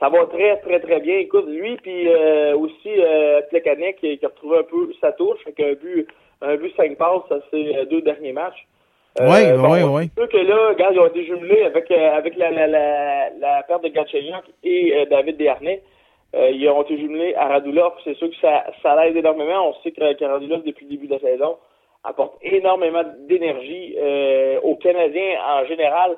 ça 0.00 0.08
va 0.08 0.24
très, 0.26 0.56
très, 0.60 0.80
très 0.80 1.00
bien. 1.00 1.18
Écoute, 1.18 1.48
lui, 1.48 1.76
puis 1.76 2.08
aussi 2.54 2.96
Plekanec, 3.50 3.96
qui, 3.96 4.16
qui 4.16 4.24
a 4.24 4.28
retrouvé 4.28 4.58
un 4.58 4.62
peu 4.62 4.90
sa 5.02 5.12
touche, 5.12 5.40
avec 5.44 5.60
un 5.60 5.74
but, 5.74 6.08
un 6.40 6.56
but 6.56 6.74
cinq 6.76 6.96
passes 6.96 7.30
à 7.30 7.40
ces 7.50 7.76
euh, 7.76 7.84
deux 7.84 8.00
derniers 8.00 8.32
matchs. 8.32 8.66
Ouais, 9.20 9.52
bon, 9.52 9.72
ouais, 9.72 9.82
ouais. 9.82 10.08
C'est 10.16 10.22
sûr 10.22 10.28
que 10.30 10.46
là, 10.46 10.68
regarde, 10.68 10.94
ils 10.94 11.00
ont 11.00 11.06
été 11.08 11.26
jumelés 11.26 11.64
avec, 11.64 11.90
avec 11.90 12.36
la, 12.36 12.50
la, 12.52 12.66
la, 12.68 13.30
la 13.38 13.62
perte 13.64 13.82
de 13.82 13.88
Gatchenyuk 13.88 14.44
et 14.62 15.06
David 15.10 15.36
Desharnais. 15.36 15.82
Euh, 16.34 16.50
ils 16.50 16.68
ont 16.68 16.82
été 16.82 16.98
jumelés 16.98 17.34
à 17.36 17.48
Radulov. 17.48 17.92
C'est 18.04 18.14
sûr 18.14 18.28
que 18.30 18.36
ça, 18.36 18.64
ça 18.82 19.02
l'aide 19.02 19.16
énormément. 19.16 19.70
On 19.70 19.74
sait 19.82 19.92
que, 19.92 20.12
que 20.14 20.24
Radulov, 20.24 20.62
depuis 20.62 20.84
le 20.84 20.90
début 20.90 21.06
de 21.06 21.14
la 21.14 21.20
saison, 21.20 21.56
apporte 22.04 22.34
énormément 22.42 23.02
d'énergie 23.28 23.94
euh, 23.98 24.60
aux 24.62 24.76
Canadiens 24.76 25.38
en 25.46 25.64
général. 25.66 26.16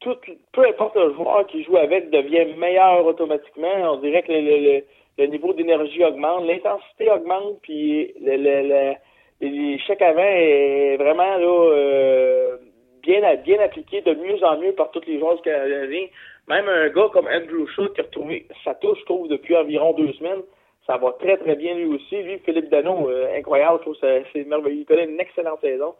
Tout, 0.00 0.16
peu 0.52 0.66
importe 0.66 0.94
le 0.96 1.14
joueur 1.14 1.46
qui 1.46 1.64
joue 1.64 1.78
avec 1.78 2.10
devient 2.10 2.54
meilleur 2.58 3.06
automatiquement. 3.06 3.94
On 3.94 3.96
dirait 3.96 4.22
que 4.22 4.32
le, 4.32 4.40
le, 4.40 4.84
le- 5.18 5.26
niveau 5.26 5.54
d'énergie 5.54 6.04
augmente, 6.04 6.44
l'intensité 6.46 7.10
augmente, 7.10 7.58
puis 7.62 8.12
le, 8.20 8.36
le, 8.36 8.68
le- 8.68 8.94
les 9.40 9.78
chèques 9.80 10.02
avant 10.02 10.22
est 10.22 10.96
vraiment 10.98 11.36
là, 11.38 11.70
euh, 11.72 12.56
bien, 13.02 13.34
bien 13.36 13.58
appliqué 13.60 14.02
de 14.02 14.14
mieux 14.14 14.42
en 14.44 14.58
mieux 14.58 14.72
par 14.72 14.90
tous 14.90 15.02
les 15.06 15.18
joueurs 15.18 15.40
canadiens. 15.40 16.06
Même 16.48 16.68
un 16.68 16.88
gars 16.90 17.08
comme 17.12 17.26
Andrew 17.26 17.66
Shaw 17.74 17.88
qui 17.88 18.00
a 18.00 18.04
retrouvé 18.04 18.46
sa 18.64 18.74
touche, 18.74 18.98
je 19.00 19.04
trouve, 19.04 19.28
depuis 19.28 19.56
environ 19.56 19.92
deux 19.94 20.12
semaines, 20.14 20.42
ça 20.86 20.96
va 20.96 21.12
très 21.18 21.36
très 21.38 21.56
bien 21.56 21.74
lui 21.74 21.86
aussi. 21.86 22.22
Lui, 22.22 22.38
Philippe 22.44 22.68
Dano, 22.70 23.08
euh, 23.10 23.36
incroyable, 23.36 23.78
je 23.78 23.82
trouve 23.82 23.98
que 24.00 24.22
c'est- 24.32 24.44
merveilleux. 24.44 24.80
Il 24.82 24.84
connaît 24.86 25.04
une 25.06 25.18
excellente 25.20 25.60
saison. 25.60 25.94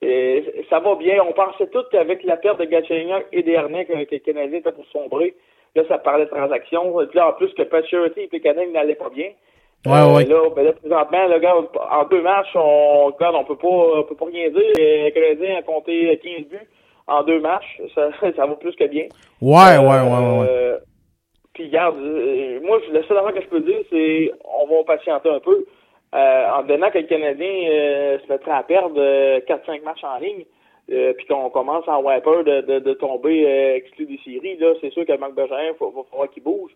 Et 0.00 0.44
ça 0.70 0.78
va 0.78 0.94
bien. 0.94 1.20
On 1.28 1.32
pensait 1.32 1.66
tous 1.68 1.82
qu'avec 1.90 2.22
la 2.22 2.36
perte 2.36 2.60
de 2.60 2.66
Gatchenyuk 2.66 3.26
et 3.32 3.42
Desharnais 3.42 3.84
que, 3.84 4.04
que 4.04 4.14
le 4.14 4.18
Canadien 4.20 4.58
était 4.60 4.70
pour 4.70 4.86
sombrer. 4.92 5.34
Là, 5.74 5.82
ça 5.88 5.98
parlait 5.98 6.26
de 6.26 6.30
transactions. 6.30 7.00
Et 7.00 7.06
puis 7.08 7.16
là, 7.18 7.30
en 7.30 7.32
plus 7.32 7.52
que 7.54 7.62
Pacioretty 7.62 8.20
et 8.20 8.28
Pécanin 8.28 8.66
n'allaient 8.68 8.94
pas 8.94 9.10
bien. 9.10 9.30
Ouais, 9.86 9.92
Euh, 9.98 10.14
ouais. 10.14 10.24
Là, 10.24 10.48
ben 10.54 10.62
là, 10.64 10.72
présentement, 10.72 11.26
là, 11.26 11.54
en 11.90 12.04
deux 12.04 12.22
matchs, 12.22 12.54
on, 12.54 13.06
regarde, 13.06 13.34
on 13.36 13.44
peut 13.44 13.56
pas, 13.56 13.66
on 13.68 14.02
peut 14.04 14.14
pas 14.16 14.26
rien 14.26 14.48
dire. 14.50 14.72
Le 14.76 15.10
Canadien 15.10 15.56
a 15.58 15.62
compté 15.62 16.16
15 16.22 16.46
buts 16.46 16.68
en 17.08 17.22
deux 17.24 17.40
matchs. 17.40 17.80
Ça, 17.94 18.10
ça 18.36 18.46
va 18.46 18.54
plus 18.54 18.74
que 18.76 18.84
bien. 18.84 19.06
Ouais, 19.40 19.76
ouais, 19.78 19.78
ouais, 19.78 20.02
ouais, 20.02 20.38
ouais. 20.40 20.46
Euh, 20.48 20.78
Puis 21.54 21.64
regarde, 21.64 21.96
euh, 21.98 22.60
moi, 22.62 22.78
le 22.92 23.02
seul 23.04 23.16
affaire 23.18 23.34
que 23.34 23.42
je 23.42 23.48
peux 23.48 23.60
dire, 23.60 23.80
c'est 23.90 24.30
on 24.44 24.66
va 24.66 24.84
patienter 24.84 25.30
un 25.30 25.40
peu. 25.40 25.64
Euh, 26.14 26.50
en 26.50 26.62
donnant 26.62 26.90
que 26.90 26.98
le 26.98 27.06
Canadien 27.06 27.68
euh, 27.70 28.18
se 28.20 28.32
mettrait 28.32 28.52
à 28.52 28.62
perdre 28.62 28.96
euh, 28.96 29.40
4-5 29.40 29.82
matchs 29.82 30.04
en 30.04 30.18
ligne, 30.18 30.44
euh, 30.90 31.12
puis 31.12 31.26
qu'on 31.26 31.50
commence 31.50 31.86
à 31.86 31.96
avoir 31.96 32.18
peur 32.22 32.44
de, 32.44 32.62
de, 32.62 32.78
de 32.78 32.92
tomber 32.94 33.44
euh, 33.46 33.76
exclu 33.76 34.06
des 34.06 34.18
séries, 34.24 34.56
là, 34.56 34.72
c'est 34.80 34.90
sûr 34.90 35.04
que 35.04 35.14
Marc 35.18 35.34
Bergerin, 35.34 35.64
il 35.64 35.72
va 35.78 36.02
falloir 36.10 36.30
qu'il 36.30 36.42
bouge. 36.42 36.70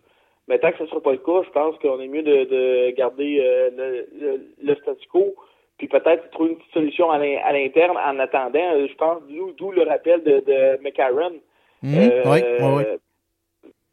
Mais 0.47 0.59
tant 0.59 0.71
que 0.71 0.77
ce 0.77 0.83
ne 0.83 0.87
sera 0.89 1.01
pas 1.01 1.13
le 1.13 1.17
cas, 1.17 1.41
je 1.45 1.49
pense 1.49 1.75
qu'on 1.79 1.99
est 1.99 2.07
mieux 2.07 2.21
de, 2.21 2.43
de 2.43 2.91
garder 2.91 3.39
euh, 3.41 3.69
le, 3.75 4.07
le, 4.19 4.41
le 4.61 4.75
statu 4.75 5.07
quo, 5.07 5.33
puis 5.77 5.87
peut-être 5.87 6.29
trouver 6.31 6.51
une 6.51 6.57
petite 6.57 6.73
solution 6.73 7.09
à 7.11 7.17
l'in- 7.17 7.39
à 7.43 7.51
l'interne 7.53 7.97
en 7.97 8.19
attendant. 8.19 8.59
Euh, 8.73 8.87
Je 8.87 8.95
pense 8.95 9.21
d'où 9.57 9.71
le 9.71 9.83
rappel 9.83 10.23
de, 10.23 10.39
de 10.39 10.81
McCarron. 10.83 11.33
Mhm, 11.81 11.95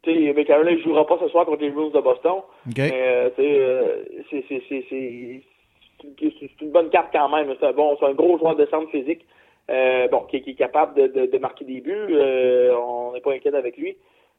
Euh, 0.07 0.33
McCarron 0.33 0.63
ne 0.63 0.77
jouera 0.77 1.05
pas 1.05 1.17
ce 1.21 1.27
soir 1.29 1.45
contre 1.45 1.61
les 1.61 1.69
Bruins 1.69 1.89
de 1.89 1.99
Boston. 1.99 2.41
Mais 2.91 3.29
euh, 3.39 4.03
c'est 4.29 5.41
une 6.61 6.71
bonne 6.71 6.89
carte 6.89 7.09
quand 7.11 7.29
même. 7.29 7.53
C'est 7.59 7.65
un 7.67 7.73
bon, 7.73 7.95
c'est 7.99 8.05
un 8.05 8.13
gros 8.13 8.37
joueur 8.37 8.55
de 8.55 8.65
centre 8.67 8.89
physique. 8.89 9.25
Euh, 9.69 10.07
bon, 10.07 10.21
qui, 10.21 10.41
qui 10.41 10.51
est 10.51 10.55
capable 10.55 10.95
de, 10.95 11.07
de, 11.07 11.25
de 11.27 11.37
marquer 11.37 11.65
des 11.65 11.81
buts. 11.81 11.93
Euh, 12.09 12.75
on 12.75 13.11
n'est 13.13 13.21
pas 13.21 13.33
inquiet 13.33 13.53
avec 13.55 13.77
lui. 13.77 13.95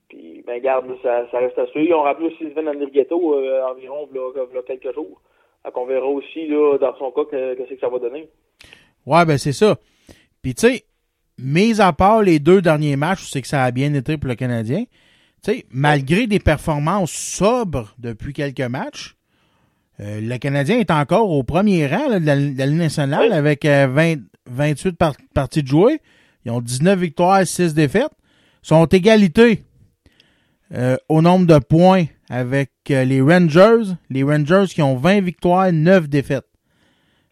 Puis, 0.09 0.43
ben, 0.47 0.61
garde, 0.61 0.87
ça, 1.03 1.27
ça 1.31 1.39
reste 1.39 1.59
à 1.59 1.67
suivre. 1.69 1.99
Ont 1.99 2.03
rappelé 2.03 2.29
aussi 2.29 2.51
Sven 2.51 2.69
Anderghetto 2.69 3.35
euh, 3.35 3.63
environ 3.65 4.07
v'là, 4.11 4.45
v'là 4.51 4.63
quelques 4.67 4.93
jours. 4.95 5.21
Donc, 5.65 5.77
on 5.77 5.87
verra 5.87 6.07
aussi, 6.07 6.49
là, 6.49 6.77
dans 6.79 6.97
son 6.99 7.11
cas, 7.13 7.25
que, 7.31 7.55
que 7.57 7.63
c'est 7.69 7.75
que 7.77 7.81
ça 7.81 7.89
va 7.89 7.99
donner. 7.99 8.29
Ouais, 9.07 9.25
ben 9.25 9.39
c'est 9.39 9.53
ça. 9.53 9.77
Puis 10.43 10.55
tu 10.55 10.67
sais, 10.67 10.85
mis 11.39 11.81
à 11.81 11.93
part 11.93 12.23
les 12.23 12.39
deux 12.39 12.63
derniers 12.63 12.97
matchs 12.97 13.23
où 13.23 13.27
c'est 13.27 13.43
que 13.43 13.49
ça 13.49 13.65
a 13.65 13.71
bien 13.71 13.93
été 13.95 14.17
pour 14.17 14.29
le 14.29 14.35
Canadien, 14.35 14.85
tu 15.45 15.53
sais, 15.53 15.67
malgré 15.71 16.27
des 16.27 16.39
performances 16.39 17.11
sobres 17.13 17.95
depuis 17.99 18.33
quelques 18.33 18.61
matchs, 18.61 19.17
euh, 20.01 20.21
le 20.21 20.37
Canadien 20.39 20.79
est 20.79 20.91
encore 20.91 21.31
au 21.31 21.43
premier 21.43 21.87
rang 21.87 22.09
là, 22.09 22.19
de 22.21 22.27
la, 22.27 22.37
de 22.37 22.59
la 22.59 22.67
Ligue 22.67 22.79
nationale 22.79 23.33
avec 23.33 23.65
euh, 23.65 23.87
20, 23.89 24.17
28 24.47 24.93
par- 24.97 25.17
parties 25.35 25.63
de 25.63 25.69
jouer. 25.69 26.01
Ils 26.45 26.51
ont 26.51 26.61
19 26.61 26.99
victoires, 26.99 27.47
6 27.47 27.75
défaites. 27.75 28.11
Ils 28.65 28.69
sont 28.69 28.87
égalité 28.87 29.65
euh, 30.75 30.97
au 31.09 31.23
nombre 31.23 31.47
de 31.47 31.59
points 31.59 32.05
avec 32.33 32.71
euh, 32.91 33.05
les 33.05 33.21
Rangers. 33.21 33.93
Les 34.11 34.23
Rangers 34.23 34.65
qui 34.73 34.81
ont 34.83 34.97
20 34.97 35.21
victoires, 35.21 35.71
9 35.71 36.09
défaites. 36.09 36.47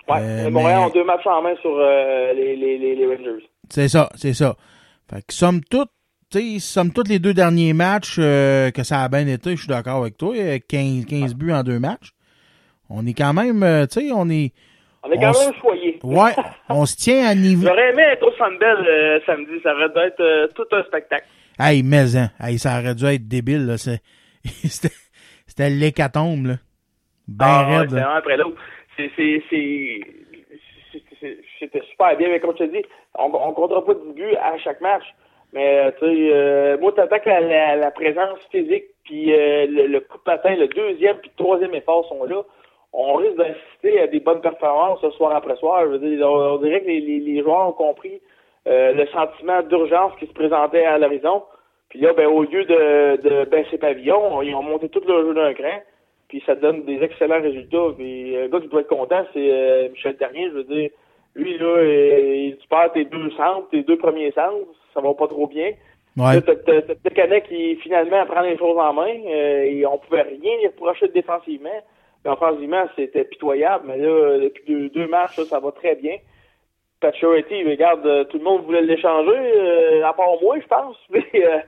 Ouais, 0.08 0.18
Euh, 0.20 0.50
Montréal 0.50 0.80
mais- 0.80 0.84
ont 0.86 0.90
deux 0.90 1.04
matchs 1.04 1.26
en 1.26 1.40
main 1.42 1.54
sur 1.62 1.70
euh, 1.74 2.32
les, 2.34 2.54
les, 2.56 2.78
les, 2.78 2.94
les 2.96 3.06
Rangers. 3.06 3.46
C'est 3.70 3.88
ça, 3.88 4.10
c'est 4.14 4.34
ça. 4.34 4.56
Fait 5.10 5.22
que 5.26 5.32
somme 5.32 5.60
toute, 5.70 5.88
somme 6.58 6.92
toute 6.92 7.08
les 7.08 7.18
deux 7.18 7.32
derniers 7.34 7.72
matchs 7.72 8.16
euh, 8.18 8.70
que 8.72 8.82
ça 8.82 9.02
a 9.02 9.08
bien 9.08 9.26
été, 9.26 9.52
je 9.52 9.56
suis 9.62 9.68
d'accord 9.68 10.02
avec 10.02 10.16
toi, 10.18 10.34
euh, 10.36 10.58
15, 10.68 11.06
15 11.06 11.34
buts 11.34 11.52
en 11.52 11.62
deux 11.62 11.78
matchs. 11.78 12.10
On 12.90 13.06
est 13.06 13.14
quand 13.14 13.32
même, 13.32 13.86
tu 13.88 14.00
sais, 14.00 14.10
on 14.12 14.28
est... 14.28 14.52
On 15.02 15.10
est 15.10 15.16
quand 15.16 15.32
on 15.34 15.44
même 15.46 15.60
choyé. 15.60 15.98
Ouais, 16.04 16.32
on 16.68 16.84
se 16.84 16.96
tient 16.96 17.26
à 17.26 17.34
niveau... 17.34 17.66
J'aurais 17.66 17.90
aimé 17.90 18.02
être 18.12 18.26
au 18.26 18.32
Sandbell 18.36 19.22
samedi. 19.24 19.52
Ça 19.62 19.72
aurait 19.74 19.88
dû 19.88 19.98
être 20.00 20.52
tout 20.54 20.66
un 20.72 20.82
spectacle. 20.84 21.24
Hey, 21.58 21.82
mais 21.82 22.16
hein, 22.16 22.30
hey, 22.40 22.58
ça 22.58 22.78
aurait 22.80 22.94
dû 22.94 23.06
être 23.06 23.26
débile, 23.28 23.64
là. 23.66 23.78
c'est- 23.78 24.00
C'était 25.46 25.70
l'hécatombe, 25.70 26.46
là. 26.46 26.54
Ben 27.28 27.46
Ah, 27.46 27.66
raide, 27.66 27.94
un 27.94 28.16
après 28.16 28.36
l'autre. 28.36 28.56
C'était 28.96 29.42
super 31.90 32.16
bien. 32.16 32.28
Mais 32.28 32.40
comme 32.40 32.52
je 32.58 32.64
te 32.64 32.70
dis, 32.70 32.84
on 33.14 33.28
ne 33.28 33.54
comptera 33.54 33.84
pas 33.84 33.94
de 33.94 34.12
but 34.12 34.36
à 34.36 34.58
chaque 34.58 34.80
match. 34.80 35.04
Mais 35.52 35.78
euh, 35.78 35.90
tu 35.98 36.06
sais, 36.06 36.30
euh, 36.32 36.78
moi, 36.78 36.92
t'attends 36.92 37.18
que 37.18 37.28
la, 37.28 37.40
la, 37.40 37.76
la 37.76 37.90
présence 37.90 38.38
physique, 38.50 38.84
puis 39.04 39.32
euh, 39.32 39.66
le, 39.68 39.86
le 39.88 40.00
coup 40.00 40.18
de 40.18 40.22
patin, 40.22 40.54
le 40.54 40.68
deuxième 40.68 41.16
puis 41.18 41.30
le 41.36 41.42
troisième 41.42 41.74
effort 41.74 42.06
sont 42.08 42.24
là. 42.24 42.42
On 42.92 43.14
risque 43.14 43.36
d'assister 43.36 44.00
à 44.00 44.06
des 44.06 44.20
bonnes 44.20 44.40
performances 44.40 45.00
ce 45.00 45.10
soir 45.10 45.34
après 45.34 45.56
soir. 45.56 45.82
Je 45.84 45.96
veux 45.96 45.98
dire, 45.98 46.26
on, 46.28 46.54
on 46.54 46.58
dirait 46.58 46.80
que 46.80 46.86
les, 46.86 47.00
les, 47.00 47.20
les 47.20 47.42
joueurs 47.42 47.68
ont 47.68 47.72
compris 47.72 48.20
euh, 48.66 48.92
le 48.92 49.06
sentiment 49.08 49.62
d'urgence 49.62 50.12
qui 50.18 50.26
se 50.26 50.32
présentait 50.32 50.84
à 50.84 50.98
l'horizon. 50.98 51.44
Puis 51.90 52.00
là, 52.00 52.12
ben, 52.14 52.26
au 52.26 52.42
lieu 52.44 52.64
de, 52.64 53.16
de 53.20 53.44
baisser 53.50 53.76
pavillon, 53.78 54.40
ils 54.42 54.54
ont 54.54 54.62
monté 54.62 54.88
tout 54.88 55.02
le 55.06 55.22
jeu 55.26 55.34
d'un 55.34 55.52
cran. 55.54 55.80
Puis 56.28 56.42
ça 56.46 56.54
donne 56.54 56.84
des 56.84 57.02
excellents 57.02 57.42
résultats. 57.42 57.88
Puis 57.98 58.36
euh, 58.36 58.42
le 58.42 58.48
gars 58.48 58.60
qui 58.60 58.68
doit 58.68 58.80
être 58.82 58.88
content, 58.88 59.24
c'est 59.34 59.50
euh, 59.52 59.88
Michel 59.90 60.16
Terrien. 60.16 60.48
Je 60.50 60.54
veux 60.54 60.64
dire, 60.64 60.90
lui, 61.34 61.58
là, 61.58 61.66
euh, 61.66 62.50
tu 62.60 62.68
perds 62.68 62.92
tes 62.92 63.04
deux 63.04 63.30
centres, 63.32 63.68
tes 63.70 63.82
deux 63.82 63.96
premiers 63.98 64.30
centres, 64.32 64.66
ça 64.94 65.00
va 65.00 65.12
pas 65.14 65.26
trop 65.26 65.46
bien. 65.48 65.72
Ouais. 66.16 66.40
T'as- 66.40 66.94
Plekanec 67.04 67.48
qui 67.48 67.76
finalement 67.76 68.24
prend 68.26 68.40
les 68.42 68.56
choses 68.56 68.78
en 68.78 68.92
main. 68.92 69.12
euh, 69.26 69.62
et 69.64 69.84
on 69.86 69.98
pouvait 69.98 70.22
rien 70.22 70.56
les 70.62 70.68
reprocher 70.68 71.08
défensivement. 71.08 71.70
Mais 72.24 72.30
offensivement, 72.30 72.84
c'était 72.96 73.24
pitoyable. 73.24 73.84
Mais 73.88 73.96
là, 73.96 74.38
depuis 74.38 74.62
deux, 74.68 74.88
deux 74.90 75.06
matchs, 75.08 75.38
là, 75.38 75.44
ça 75.44 75.58
va 75.58 75.72
très 75.72 75.94
bien. 75.96 76.16
Paturity, 77.00 77.64
regarde, 77.64 78.06
euh, 78.06 78.24
tout 78.24 78.38
le 78.38 78.44
monde 78.44 78.64
voulait 78.64 78.82
l'échanger, 78.82 79.30
euh, 79.36 80.04
à 80.06 80.12
part 80.12 80.34
moi, 80.42 80.56
je 80.60 80.66
pense. 80.66 80.96
Mais, 81.10 81.24
euh, 81.34 81.58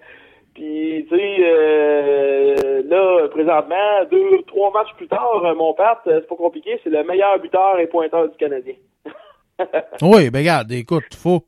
puis, 0.55 1.07
tu 1.09 1.17
sais, 1.17 1.37
euh, 1.41 2.83
là, 2.87 3.29
présentement, 3.29 4.05
deux, 4.11 4.43
trois 4.47 4.71
matchs 4.73 4.93
plus 4.97 5.09
tard, 5.09 5.43
mon 5.57 5.73
Pat, 5.75 5.99
c'est 6.05 6.27
pas 6.29 6.37
compliqué, 6.37 6.79
c'est 6.85 6.91
le 6.91 7.03
meilleur 7.05 7.39
buteur 7.39 7.79
et 7.79 7.87
pointeur 7.87 8.29
du 8.29 8.37
Canadien. 8.37 8.75
Oui, 10.03 10.29
ben 10.31 10.41
regarde, 10.41 10.73
écoute, 10.73 11.15
faut, 11.15 11.43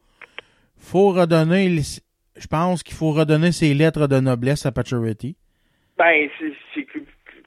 faut 0.79 1.09
redonner, 1.11 1.69
les- 1.69 2.01
je 2.37 2.47
pense 2.47 2.83
qu'il 2.85 2.95
faut 2.95 3.11
redonner 3.11 3.51
ses 3.51 3.75
lettres 3.75 4.07
de 4.07 4.21
noblesse 4.21 4.67
à 4.67 4.73
Pacioretty. 4.73 5.37
Ben, 5.99 6.29
c'est, 6.39 6.87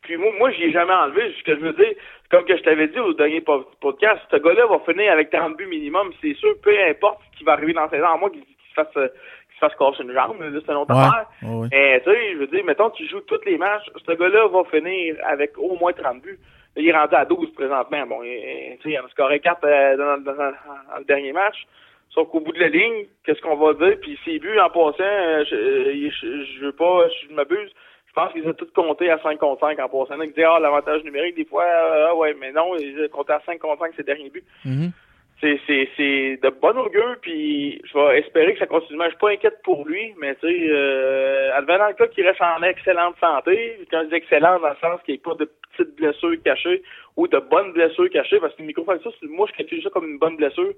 puis 0.02 0.18
moi, 0.18 0.30
moi 0.40 0.52
j'y 0.52 0.64
ai 0.64 0.72
jamais 0.72 0.94
enlevé. 0.94 1.34
Ce 1.40 1.44
que 1.44 1.56
je 1.56 1.62
veux 1.62 1.74
dire, 1.74 1.94
comme 2.30 2.46
que 2.46 2.58
je 2.58 2.64
t'avais 2.64 2.88
dit 2.88 3.00
au 3.00 3.14
dernier 3.14 3.42
po- 3.42 3.66
podcast, 3.82 4.22
ce 4.32 4.38
gars-là 4.38 4.66
va 4.68 4.80
finir 4.80 5.12
avec 5.12 5.30
30 5.30 5.56
buts 5.58 5.66
minimum, 5.68 6.12
c'est 6.22 6.34
sûr, 6.36 6.56
peu 6.62 6.74
importe 6.90 7.20
ce 7.32 7.38
qui 7.38 7.44
va 7.44 7.54
arriver 7.54 7.74
dans 7.74 7.84
la 7.84 7.90
saison, 7.90 8.08
à 8.08 8.18
moins 8.18 8.30
qu'il, 8.30 8.42
se 8.42 8.74
fasse, 8.76 8.88
euh, 8.98 9.08
qu'il 9.08 9.56
se 9.56 9.60
fasse 9.60 9.76
casser 9.76 10.04
une 10.04 10.14
jambe, 10.14 10.40
là, 10.42 10.48
c'est 10.66 10.72
une 10.72 10.78
autre 10.78 10.94
Ouais, 10.94 11.02
affaire. 11.02 11.26
ouais, 11.44 11.56
ouais. 11.62 11.68
Mais, 11.72 12.02
tu 12.02 12.12
sais, 12.12 12.32
je 12.34 12.38
veux 12.38 12.48
dire, 12.48 12.66
mettons, 12.66 12.90
tu 12.92 13.08
joues 13.08 13.22
tous 13.22 13.40
les 13.46 13.58
matchs, 13.58 13.86
ce 14.06 14.12
gars-là 14.12 14.48
va 14.48 14.64
finir 14.66 15.16
avec 15.24 15.58
au 15.58 15.76
moins 15.78 15.94
30 15.94 16.22
buts. 16.22 16.40
Il 16.76 16.88
est 16.88 16.92
rendu 16.96 17.16
à 17.16 17.26
12 17.26 17.52
présentement. 17.56 18.06
Bon, 18.06 18.22
il, 18.24 18.78
tu 18.82 18.84
sais, 18.84 18.96
il 18.96 19.00
en 19.00 19.06
a 19.06 19.10
scoré 19.10 19.40
4 19.40 19.64
euh, 19.64 19.98
dans, 19.98 20.18
dans- 20.24 20.34
dans- 20.38 20.52
dans 20.52 20.98
le 21.00 21.06
dernier 21.06 21.32
match. 21.34 21.66
Sauf 22.10 22.30
qu'au 22.30 22.40
bout 22.40 22.52
de 22.52 22.60
la 22.60 22.68
ligne, 22.70 23.06
qu'est-ce 23.26 23.42
qu'on 23.42 23.56
va 23.56 23.74
dire? 23.74 23.98
Puis 24.02 24.18
ses 24.26 24.38
buts 24.38 24.60
en 24.60 24.70
passant, 24.70 24.94
euh, 25.02 25.44
je, 25.50 26.10
je, 26.10 26.44
je 26.44 26.66
veux 26.66 26.72
pas, 26.72 27.06
je 27.10 27.34
m'abuse. 27.34 27.72
Je 28.18 28.24
pense 28.24 28.34
qu'ils 28.34 28.48
ont 28.48 28.54
tous 28.54 28.72
compté 28.74 29.12
à 29.12 29.20
5 29.20 29.38
contre 29.38 29.60
5 29.60 29.78
en 29.78 29.90
passant. 29.90 30.20
Ils 30.20 30.30
disaient, 30.30 30.46
ah, 30.46 30.58
l'avantage 30.60 31.04
numérique, 31.04 31.36
des 31.36 31.46
fois, 31.46 31.66
euh, 31.66 32.08
ah 32.10 32.16
ouais, 32.16 32.36
mais 32.40 32.52
non, 32.52 32.76
ils 32.76 33.06
ont 33.06 33.10
compté 33.10 33.34
à 33.34 33.42
5 33.46 33.60
contre 33.60 33.84
5 33.84 33.94
ces 33.96 34.02
derniers 34.02 34.32
buts. 34.32 34.44
Mhm. 34.66 34.92
C'est, 35.40 35.60
c'est, 35.68 35.88
c'est 35.96 36.40
de 36.42 36.50
bon 36.50 36.76
augure, 36.80 37.16
puis 37.22 37.80
je 37.86 37.94
vais 37.96 38.18
espérer 38.22 38.54
que 38.54 38.60
ça 38.60 38.66
continue. 38.66 39.00
Je 39.04 39.10
suis 39.10 39.18
pas 39.20 39.30
inquiète 39.30 39.62
pour 39.64 39.88
lui, 39.88 40.16
mais 40.20 40.34
tu 40.38 40.48
sais, 40.48 40.68
euh, 40.72 41.52
advenant 41.54 41.90
le 41.90 41.94
cas 41.94 42.08
qu'il 42.08 42.26
reste 42.26 42.42
en 42.42 42.64
excellente 42.64 43.16
santé, 43.20 43.86
quand 43.92 44.02
je 44.06 44.08
dis 44.10 44.16
excellente 44.16 44.64
dans 44.64 44.70
le 44.70 44.76
sens 44.82 45.00
qu'il 45.04 45.14
n'y 45.14 45.20
ait 45.20 45.22
pas 45.22 45.36
de 45.36 45.48
petites 45.78 45.96
blessures 45.96 46.42
cachées 46.44 46.82
ou 47.18 47.28
de 47.28 47.38
bonnes 47.38 47.72
blessures 47.74 48.10
cachées, 48.10 48.40
parce 48.40 48.56
que 48.56 48.64
le 48.64 48.68
microfracture, 48.68 49.14
c'est- 49.20 49.28
moi 49.28 49.46
je 49.52 49.58
calcule 49.58 49.84
ça 49.84 49.92
comme 49.92 50.10
une 50.10 50.18
bonne 50.18 50.38
blessure. 50.38 50.74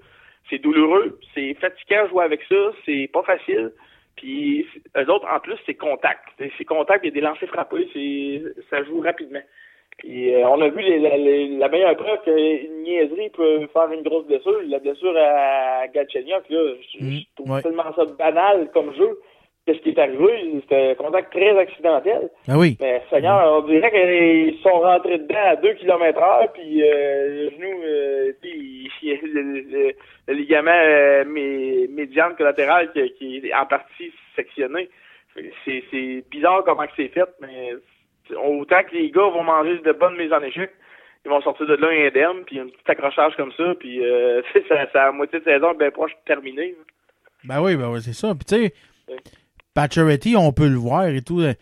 C'est 0.49 0.57
douloureux, 0.59 1.17
c'est 1.33 1.53
fatigant 1.53 2.03
de 2.03 2.09
jouer 2.09 2.25
avec 2.25 2.41
ça, 2.49 2.73
c'est 2.85 3.09
pas 3.13 3.23
facile. 3.23 3.71
Puis 4.19 4.65
eux 4.97 5.09
autres, 5.09 5.25
en 5.33 5.39
plus, 5.39 5.55
c'est 5.65 5.75
contact. 5.75 6.23
C'est 6.57 6.65
contact, 6.65 7.03
il 7.05 7.07
y 7.07 7.11
a 7.11 7.13
des 7.13 7.21
lancers 7.21 7.47
frappés, 7.47 7.87
c'est 7.93 8.41
ça 8.69 8.83
joue 8.83 8.99
rapidement. 8.99 9.39
Puis 9.97 10.33
euh, 10.33 10.47
on 10.47 10.61
a 10.61 10.67
vu 10.69 10.81
les- 10.81 10.99
la, 10.99 11.17
les- 11.17 11.57
la 11.57 11.67
meilleure 11.69 11.95
preuve 11.95 12.21
qu'une 12.23 12.83
niaiserie 12.83 13.29
peut 13.29 13.67
faire 13.73 13.91
une 13.91 14.03
grosse 14.03 14.25
blessure. 14.27 14.61
La 14.67 14.79
blessure 14.79 15.15
à 15.17 15.87
Galchenyuk, 15.87 16.49
là, 16.49 16.73
je, 16.93 17.05
je 17.05 17.23
trouve 17.35 17.51
ouais. 17.51 17.61
tellement 17.61 17.93
ça 17.95 18.05
banal 18.05 18.69
comme 18.73 18.93
jeu. 18.95 19.19
Qu'est-ce 19.69 19.83
qui 19.83 19.89
est 19.89 19.99
arrivé? 19.99 20.61
C'était 20.61 20.91
un 20.91 20.95
contact 20.95 21.31
très 21.31 21.55
accidentel. 21.59 22.29
Ah 22.47 22.57
oui. 22.57 22.75
Mais 22.81 23.03
Seigneur, 23.11 23.61
on 23.63 23.67
dirait 23.67 23.91
qu'ils 23.91 24.57
sont 24.63 24.79
rentrés 24.79 25.19
dedans 25.19 25.45
à 25.45 25.55
2 25.57 25.73
km 25.73 26.19
heure, 26.19 26.51
puis 26.53 26.81
euh, 26.81 27.43
le 27.45 27.49
genou, 27.51 27.81
euh, 27.83 28.31
puis 28.41 28.89
le, 29.03 29.41
le- 29.41 29.93
le 30.27 30.33
ligament 30.33 30.71
euh, 30.73 31.23
mé- 31.25 31.87
médiane 31.89 32.35
collatéral 32.35 32.91
qui, 32.93 33.13
qui 33.13 33.37
est 33.47 33.53
en 33.53 33.65
partie 33.67 34.11
sectionné. 34.35 34.89
C'est, 35.65 36.23
bizarre 36.31 36.63
comment 36.65 36.83
c'est 36.95 37.09
fait, 37.09 37.29
mais 37.41 37.73
autant 38.35 38.81
que 38.83 38.95
les 38.95 39.11
gars 39.11 39.27
vont 39.29 39.43
manger 39.43 39.77
de 39.77 39.91
bonnes 39.91 40.17
mises 40.17 40.33
en 40.33 40.41
échec, 40.41 40.71
ils 41.25 41.29
vont 41.29 41.41
sortir 41.41 41.67
de 41.67 41.75
là 41.75 41.89
indemne, 41.89 42.43
puis 42.45 42.59
un 42.59 42.65
petit 42.67 42.79
accrochage 42.91 43.35
comme 43.35 43.51
ça, 43.53 43.75
puis 43.79 44.03
euh, 44.03 44.41
ça, 44.67 44.85
ça 44.91 45.05
la 45.05 45.11
moitié 45.11 45.39
de 45.39 45.43
saison 45.45 45.73
ben 45.75 45.91
proche 45.91 46.11
de 46.11 46.25
terminer. 46.25 46.75
Ben 47.43 47.61
oui, 47.61 47.75
ben 47.75 47.89
oui, 47.91 47.99
c'est 48.01 48.13
ça. 48.13 48.33
Puis 48.35 48.45
tu 48.45 48.67
sais, 48.67 48.73
Pacioretty, 49.73 50.35
on 50.35 50.51
peut 50.51 50.67
le 50.67 50.77
voir 50.77 51.07
et 51.07 51.21
tout 51.21 51.39
euh, 51.41 51.53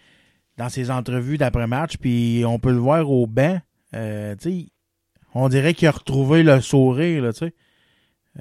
dans 0.58 0.70
ses 0.70 0.90
entrevues 0.92 1.38
d'après-match, 1.38 1.98
puis 1.98 2.44
on 2.48 2.60
peut 2.60 2.72
le 2.72 2.78
voir 2.78 3.10
au 3.10 3.28
banc. 3.28 3.58
Euh, 3.94 4.36
on 5.36 5.50
dirait 5.50 5.74
qu'il 5.74 5.88
a 5.88 5.92
retrouvé 5.92 6.44
le 6.44 6.62
sourire, 6.62 7.24
là, 7.24 7.34
tu 7.34 7.48
sais. 7.48 7.54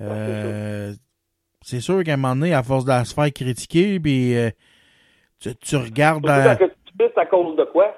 Euh, 0.00 0.92
c'est 1.62 1.80
sûr 1.80 2.04
qu'à 2.04 2.14
un 2.14 2.16
moment 2.16 2.34
donné, 2.36 2.54
à 2.54 2.62
force 2.62 2.84
de 2.84 3.04
se 3.04 3.14
faire 3.14 3.32
critiquer, 3.32 3.98
puis 4.00 4.36
euh, 4.36 4.50
tu, 5.40 5.54
tu 5.56 5.76
regardes... 5.76 6.24
Quand 6.24 6.56
tu 6.58 6.92
pisses 6.96 7.16
à 7.18 7.26
cause 7.26 7.56
de 7.56 7.64
quoi? 7.64 7.94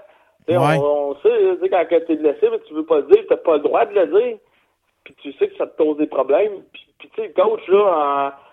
Ouais. 0.48 0.56
On, 0.56 1.10
on 1.10 1.14
sait, 1.20 1.68
quand 1.70 1.84
tu 1.88 2.12
es 2.12 2.16
blessé, 2.16 2.46
mais 2.50 2.58
tu 2.66 2.74
veux 2.74 2.86
pas 2.86 3.00
le 3.00 3.06
dire, 3.08 3.22
tu 3.28 3.36
pas 3.44 3.56
le 3.56 3.62
droit 3.62 3.84
de 3.84 3.94
le 3.94 4.06
dire. 4.06 4.38
Puis 5.04 5.14
tu 5.22 5.32
sais 5.34 5.48
que 5.48 5.56
ça 5.56 5.66
te 5.66 5.76
cause 5.76 5.98
des 5.98 6.06
problèmes. 6.06 6.62
Puis, 6.72 6.86
tu 6.98 7.08
sais, 7.16 7.28
le 7.28 7.34
coach, 7.34 7.60
là, 7.68 8.32
en- 8.32 8.47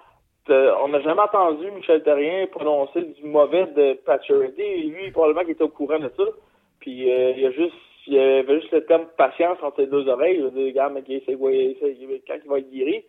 on 0.49 0.87
n'a 0.89 1.01
jamais 1.01 1.21
entendu 1.21 1.71
Michel 1.71 2.03
Terrien 2.03 2.47
prononcer 2.47 3.01
du 3.01 3.23
mauvais 3.27 3.65
de 3.75 3.93
Paturity. 4.05 4.83
Lui, 4.89 5.11
probablement 5.11 5.41
qu'il 5.41 5.51
était 5.51 5.63
au 5.63 5.69
courant 5.69 5.99
de 5.99 6.11
ça. 6.15 6.23
Puis 6.79 7.11
euh, 7.11 7.31
il 7.35 7.41
y 7.43 7.45
a 7.47 7.51
juste 7.51 7.73
il 8.07 8.19
avait 8.19 8.61
juste 8.61 8.71
le 8.71 8.85
terme 8.85 9.05
patience 9.17 9.57
entre 9.63 9.77
ses 9.77 9.87
deux 9.87 10.07
oreilles. 10.07 10.37
Je 10.37 10.43
veux 10.43 10.51
dire, 10.51 10.73
c'est- 12.07 12.21
quand 12.27 12.35
il 12.43 12.49
va 12.49 12.59
être 12.59 12.71
guéri, 12.71 13.03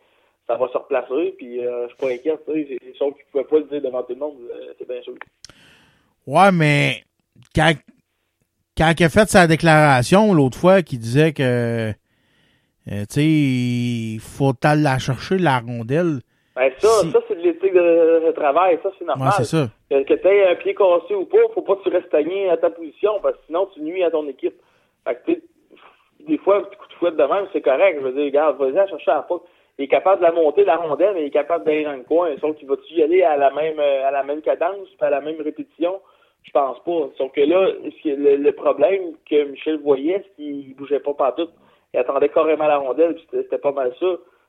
ça 0.46 0.56
va 0.56 0.68
se 0.68 0.78
replacer. 0.78 1.34
Puis 1.36 1.64
euh, 1.64 1.86
je 1.88 1.94
suis 1.94 1.96
pas 1.98 2.12
sais, 2.46 2.78
C'est 2.82 2.94
sûr 2.96 3.14
qu'il 3.14 3.24
pouvait 3.30 3.44
pas 3.44 3.58
le 3.58 3.64
dire 3.64 3.82
devant 3.82 4.02
tout 4.02 4.14
le 4.14 4.20
monde. 4.20 4.36
euh, 4.54 4.72
C'est 4.78 4.88
bien 4.88 5.02
sûr. 5.02 5.14
Ouais, 6.26 6.50
mais 6.52 7.02
quand, 7.54 7.72
quand 8.76 8.92
il 8.98 9.04
a 9.04 9.08
fait 9.10 9.28
sa 9.28 9.46
déclaration 9.46 10.32
l'autre 10.32 10.58
fois, 10.58 10.82
qui 10.82 10.96
disait 10.98 11.32
que, 11.34 11.90
euh, 11.90 11.92
tu 12.88 13.06
sais, 13.10 13.24
il 13.24 14.18
faut 14.20 14.54
aller 14.64 14.82
la 14.82 14.98
chercher, 14.98 15.36
la 15.38 15.58
rondelle. 15.60 16.20
Ben 16.56 16.72
ça, 16.78 16.88
ça 17.12 17.20
c'est 17.28 17.34
de 17.34 17.42
l'éthique 17.42 17.74
de, 17.74 18.26
de 18.26 18.32
travail, 18.32 18.78
ça 18.82 18.90
c'est 18.98 19.04
normal. 19.04 19.28
Ouais, 19.38 19.44
ça. 19.44 19.68
Que, 19.90 20.02
que 20.04 20.14
tu 20.14 20.26
aies 20.26 20.48
un 20.48 20.54
pied 20.54 20.74
cassé 20.74 21.14
ou 21.14 21.26
pas, 21.26 21.36
faut 21.54 21.60
pas 21.60 21.76
que 21.76 21.82
tu 21.82 21.90
restes 21.90 22.14
à 22.14 22.56
ta 22.56 22.70
position 22.70 23.20
parce 23.22 23.36
que 23.36 23.42
sinon 23.46 23.68
tu 23.74 23.80
nuis 23.82 24.02
à 24.02 24.10
ton 24.10 24.26
équipe. 24.26 24.54
Fait 25.06 25.16
que 25.16 25.20
tu 25.26 25.34
sais, 25.34 25.42
des 26.26 26.38
fois, 26.38 26.56
un 26.56 26.62
petit 26.62 26.76
coup 26.76 26.88
de 26.88 26.92
fouette 26.94 27.16
de 27.16 27.22
même, 27.22 27.46
c'est 27.52 27.60
correct. 27.60 27.98
Je 28.00 28.06
veux 28.06 28.12
dire, 28.12 28.24
regarde, 28.24 28.56
vas-y 28.56 28.78
à 28.78 28.86
chercher 28.86 29.10
à 29.10 29.26
la. 29.28 29.36
Il 29.78 29.84
est 29.84 29.88
capable 29.88 30.22
de 30.22 30.26
la 30.26 30.32
monter, 30.32 30.64
la 30.64 30.76
rondelle, 30.76 31.12
mais 31.14 31.24
il 31.24 31.26
est 31.26 31.30
capable 31.30 31.66
d'aller 31.66 31.84
dans 31.84 31.92
le 31.92 32.02
coin. 32.04 32.30
Sauf 32.40 32.56
qu'il 32.56 32.66
va-tu 32.66 32.94
y 32.94 33.02
aller 33.02 33.22
à 33.22 33.36
la 33.36 33.50
même 33.50 33.78
à 33.78 34.10
la 34.10 34.22
même 34.22 34.40
cadence, 34.40 34.88
à 35.00 35.10
la 35.10 35.20
même 35.20 35.40
répétition? 35.42 36.00
Je 36.42 36.50
pense 36.52 36.82
pas. 36.82 37.10
Sauf 37.18 37.32
que 37.32 37.42
là, 37.42 37.68
le, 38.04 38.36
le 38.36 38.52
problème 38.52 39.12
que 39.28 39.44
Michel 39.44 39.78
voyait, 39.82 40.24
c'est 40.24 40.42
qu'il 40.42 40.74
bougeait 40.74 41.00
pas 41.00 41.12
partout. 41.12 41.48
Il 41.92 42.00
attendait 42.00 42.30
carrément 42.30 42.66
la 42.66 42.78
rondelle, 42.78 43.14
puis 43.14 43.26
c'était 43.30 43.58
pas 43.58 43.72
mal 43.72 43.94
ça. 44.00 44.06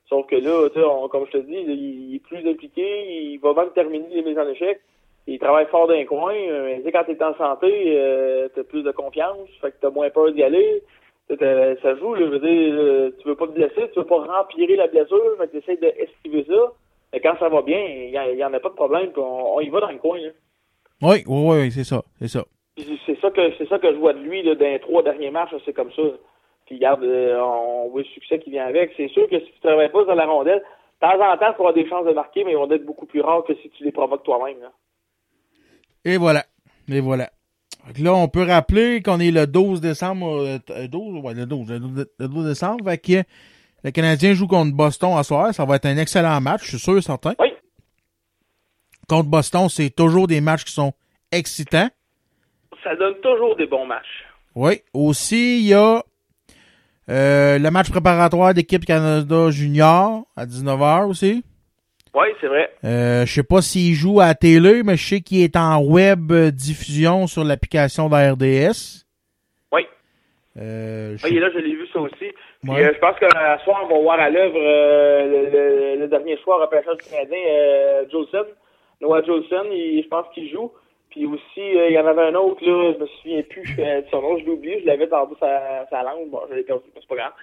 Sauf 0.09 0.25
que 0.27 0.35
là, 0.35 0.69
on- 0.89 1.07
comme 1.09 1.25
je 1.27 1.31
te 1.31 1.37
dis, 1.39 1.55
il 1.55 2.15
est 2.15 2.19
plus 2.19 2.47
impliqué, 2.49 3.31
il 3.33 3.37
va 3.39 3.53
même 3.53 3.71
terminer 3.75 4.07
les 4.11 4.21
mises 4.21 4.37
en 4.39 4.47
échec. 4.47 4.79
Il 5.27 5.39
travaille 5.39 5.65
fort 5.67 5.87
d'un 5.87 6.05
coin. 6.05 6.33
euh, 6.33 6.77
Mais 6.83 6.91
quand 6.91 7.03
t'es 7.03 7.21
en 7.21 7.35
santé, 7.35 7.69
euh, 7.97 8.47
t'as 8.55 8.63
plus 8.63 8.83
de 8.83 8.91
confiance, 8.91 9.49
fait 9.61 9.71
que 9.71 9.75
t'as 9.81 9.89
moins 9.89 10.09
peur 10.09 10.31
d'y 10.31 10.43
aller. 10.43 10.81
Ça 11.29 11.95
joue, 11.97 12.13
là, 12.15 12.21
je 12.21 12.31
veux 12.31 12.39
dire, 12.39 13.11
tu 13.21 13.27
veux 13.27 13.35
pas 13.35 13.47
te 13.47 13.51
blesser, 13.51 13.89
tu 13.91 13.99
veux 13.99 14.05
pas 14.05 14.23
rempirer 14.23 14.77
la 14.77 14.87
blessure, 14.87 15.35
fait 15.37 15.47
que 15.49 15.57
t'essaies 15.57 15.75
d'esquiver 15.75 16.45
ça. 16.47 16.71
Mais 17.11 17.19
quand 17.19 17.35
ça 17.39 17.49
va 17.49 17.61
bien, 17.61 17.79
il 17.85 18.09
y, 18.11 18.43
en- 18.45 18.53
a 18.53 18.59
pas 18.61 18.69
de 18.69 18.73
problème, 18.75 19.11
puis 19.11 19.21
on, 19.21 19.55
on 19.55 19.59
y 19.59 19.67
va 19.69 19.81
dans 19.81 19.91
le 19.91 19.97
coin. 19.97 20.19
Là. 20.19 20.29
Oui, 21.01 21.23
oui, 21.27 21.57
oui, 21.59 21.71
c'est 21.71 21.83
ça, 21.83 22.01
c'est 22.19 22.29
ça. 22.29 22.45
C'est 22.77 23.19
ça 23.19 23.29
que 23.31 23.41
c'est 23.57 23.67
ça 23.67 23.79
que 23.79 23.91
je 23.91 23.97
vois 23.97 24.13
de 24.13 24.19
lui 24.19 24.41
là, 24.43 24.55
dans 24.55 24.65
les 24.65 24.79
trois 24.79 25.03
derniers 25.03 25.31
matchs, 25.31 25.53
c'est 25.65 25.73
comme 25.73 25.91
ça. 25.91 26.03
Puis 26.67 26.75
regarde, 26.75 27.03
euh, 27.03 27.39
on 27.41 27.89
voit 27.89 28.01
le 28.01 28.07
succès 28.07 28.37
qui 28.39 28.51
vient 28.51 28.65
avec. 28.65 28.91
C'est 28.95 29.07
sûr 29.09 29.27
que 29.29 29.39
si 29.39 29.45
tu 29.51 29.59
travailles 29.61 29.91
pas 29.91 30.03
dans 30.05 30.13
la 30.15 30.25
rondelle, 30.25 30.59
de 30.59 31.07
temps 31.07 31.13
en 31.19 31.37
temps, 31.37 31.53
tu 31.55 31.61
auras 31.61 31.73
des 31.73 31.87
chances 31.89 32.05
de 32.05 32.11
marquer, 32.13 32.43
mais 32.43 32.51
ils 32.51 32.57
vont 32.57 32.69
être 32.69 32.85
beaucoup 32.85 33.05
plus 33.05 33.21
rares 33.21 33.43
que 33.47 33.55
si 33.55 33.69
tu 33.71 33.83
les 33.83 33.91
provoques 33.91 34.23
toi-même. 34.23 34.59
là. 34.61 34.71
Et 36.05 36.17
voilà. 36.17 36.45
Et 36.89 36.99
voilà. 36.99 37.29
Que 37.95 38.03
là, 38.03 38.13
on 38.13 38.27
peut 38.27 38.43
rappeler 38.43 39.01
qu'on 39.01 39.19
est 39.19 39.31
le 39.31 39.47
12 39.47 39.79
décembre. 39.81 40.27
euh, 40.43 40.57
t- 40.59 40.87
12, 40.89 41.23
ouais, 41.23 41.33
le 41.33 41.45
12, 41.45 41.69
le 41.71 41.79
12 41.79 42.07
le 42.19 42.27
12 42.27 42.45
décembre. 42.47 42.83
Fait 42.85 42.97
que 42.97 43.23
Le 43.83 43.91
Canadien 43.91 44.33
joue 44.33 44.47
contre 44.47 44.75
Boston 44.75 45.11
à 45.17 45.23
soir. 45.23 45.53
Ça 45.53 45.63
va 45.65 45.75
être 45.77 45.85
un 45.85 45.97
excellent 45.97 46.41
match, 46.41 46.63
je 46.65 46.69
suis 46.71 46.79
sûr 46.79 46.97
et 46.97 47.01
certain. 47.01 47.33
Oui. 47.39 47.47
Contre 49.07 49.29
Boston, 49.29 49.69
c'est 49.69 49.89
toujours 49.95 50.27
des 50.27 50.41
matchs 50.41 50.65
qui 50.65 50.73
sont 50.73 50.91
excitants. 51.31 51.87
Ça 52.83 52.95
donne 52.95 53.15
toujours 53.21 53.55
des 53.55 53.67
bons 53.67 53.85
matchs. 53.85 54.25
Oui. 54.55 54.81
Aussi, 54.93 55.59
il 55.61 55.67
y 55.67 55.73
a 55.73 56.03
euh, 57.09 57.57
le 57.59 57.69
match 57.71 57.89
préparatoire 57.89 58.53
d'équipe 58.53 58.85
Canada 58.85 59.49
Junior 59.49 60.25
à 60.35 60.45
19h 60.45 61.07
aussi. 61.07 61.43
Oui, 62.13 62.27
c'est 62.41 62.47
vrai. 62.47 62.71
Euh, 62.83 63.25
je 63.25 63.33
sais 63.33 63.43
pas 63.43 63.61
s'il 63.61 63.93
joue 63.93 64.19
à 64.21 64.27
la 64.27 64.35
télé, 64.35 64.81
mais 64.83 64.97
je 64.97 65.07
sais 65.07 65.21
qu'il 65.21 65.41
est 65.41 65.55
en 65.55 65.79
web 65.83 66.31
diffusion 66.51 67.27
sur 67.27 67.43
l'application 67.43 68.07
de 68.09 68.13
la 68.15 68.31
RDS. 68.33 69.05
Oui. 69.71 69.85
Euh, 70.57 71.15
je 71.17 71.23
Oui, 71.27 71.33
sais- 71.33 71.39
là, 71.39 71.49
je 71.53 71.59
l'ai 71.59 71.75
vu 71.75 71.85
ça 71.93 71.99
aussi. 71.99 72.15
Puis, 72.63 72.71
Ouais. 72.71 72.83
euh, 72.85 72.91
je 72.95 72.99
pense 72.99 73.17
qu'à 73.19 73.59
soir, 73.63 73.81
on 73.83 73.93
va 73.95 74.01
voir 74.01 74.19
à 74.19 74.29
l'œuvre 74.31 74.57
le, 74.57 75.49
le- 75.51 75.99
le 75.99 76.07
dernier 76.07 76.37
soir 76.37 76.59
repêchage 76.61 76.97
du 76.97 77.09
Canadien, 77.09 77.37
Jolson. 78.11 78.45
Noah 78.99 79.21
Jolson, 79.23 79.65
je 79.71 80.07
pense 80.07 80.25
qu'il 80.33 80.49
joue. 80.49 80.71
Puis 81.09 81.25
aussi, 81.25 81.77
euh, 81.77 81.87
il 81.89 81.93
y 81.93 81.99
en 81.99 82.05
avait 82.05 82.23
un 82.23 82.35
autre, 82.35 82.63
là, 82.65 82.93
je 82.93 82.99
me 82.99 83.07
souviens 83.07 83.41
plus 83.43 83.75
euh, 83.79 84.01
de 84.01 84.07
son 84.09 84.21
nom, 84.21 84.37
je 84.37 84.43
l'ai 84.45 84.51
oublié, 84.51 84.81
je 84.81 84.85
l'avais 84.85 85.07
tardé 85.07 85.35
sa, 85.39 85.85
sa 85.89 86.03
langue, 86.03 86.29
bon, 86.29 86.41
je 86.49 86.55
l'ai 86.55 86.63
perdu, 86.63 86.83
mais 86.93 87.01
c'est 87.01 87.07
pas 87.07 87.15
grave. 87.15 87.33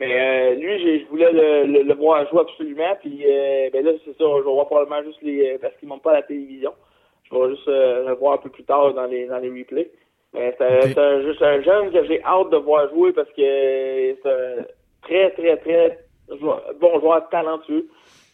Mais 0.00 0.12
euh, 0.12 0.54
lui, 0.56 1.00
je 1.00 1.06
voulais 1.06 1.32
le, 1.32 1.64
le, 1.66 1.82
le 1.82 1.94
voir 1.94 2.28
jouer 2.28 2.40
absolument, 2.40 2.96
puis 3.00 3.24
euh, 3.26 3.70
ben 3.72 3.84
là, 3.84 3.92
c'est 4.04 4.16
ça, 4.16 4.24
je 4.24 4.36
vais 4.36 4.42
voir 4.42 4.66
probablement 4.66 5.02
juste 5.04 5.22
les... 5.22 5.56
parce 5.58 5.74
qu'ils 5.76 5.88
montent 5.88 6.02
pas 6.02 6.10
à 6.10 6.14
la 6.14 6.22
télévision. 6.22 6.72
Je 7.24 7.34
vais 7.34 7.50
juste 7.54 7.66
le 7.66 8.12
voir 8.14 8.34
un 8.34 8.38
peu 8.38 8.50
plus 8.50 8.64
tard 8.64 8.92
dans 8.92 9.06
les, 9.06 9.26
dans 9.26 9.38
les 9.38 9.48
replays. 9.48 9.90
Mais 10.34 10.54
c'est 10.58 10.98
un, 10.98 11.22
juste 11.22 11.40
un 11.42 11.62
jeune 11.62 11.92
que 11.92 12.04
j'ai 12.06 12.22
hâte 12.24 12.50
de 12.50 12.56
voir 12.56 12.88
jouer 12.90 13.12
parce 13.12 13.28
que 13.30 14.16
c'est 14.20 14.26
un 14.26 14.64
très, 15.02 15.30
très, 15.30 15.56
très 15.58 15.98
joueur- 16.40 16.64
bon 16.80 17.00
joueur 17.00 17.28
talentueux 17.30 17.86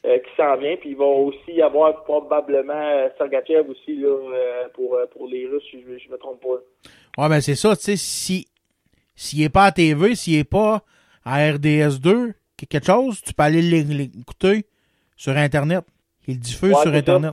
euh, 0.06 0.18
qui 0.18 0.31
s'en 0.36 0.56
vient. 0.56 0.77
Puis 0.77 0.90
il 0.90 0.97
va 0.97 1.05
aussi 1.05 1.52
y 1.52 1.62
avoir 1.62 2.02
probablement 2.05 2.72
euh, 2.74 3.09
Sergachev 3.18 3.68
aussi 3.70 3.97
là, 3.97 4.09
euh, 4.09 4.68
pour, 4.74 4.94
euh, 4.94 5.06
pour 5.06 5.27
les 5.28 5.47
Russes, 5.47 5.62
si 5.70 5.82
je, 5.82 5.98
je 5.98 6.10
me 6.10 6.16
trompe 6.18 6.40
pas. 6.40 7.22
Ouais, 7.22 7.28
ben 7.28 7.40
c'est 7.40 7.55
ça, 7.56 7.77
tu 7.77 7.82
sais, 7.82 7.97
si 7.97 8.47
s'il 9.14 9.43
est 9.43 9.51
pas 9.52 9.64
à 9.66 9.72
TV, 9.72 10.14
s'il 10.14 10.39
est 10.39 10.44
pas 10.48 10.82
à 11.24 11.39
RDS2, 11.51 12.32
que- 12.56 12.64
quelque 12.66 12.86
chose, 12.86 13.20
tu 13.22 13.35
peux 13.35 13.43
aller 13.43 13.60
l'é- 13.60 13.82
l'écouter 13.85 14.64
sur 15.16 15.36
Internet. 15.36 15.85
Il 16.27 16.39
diffuse 16.39 16.72
Ouais, 16.74 16.82
sur 16.82 16.94
Internet. 16.94 17.32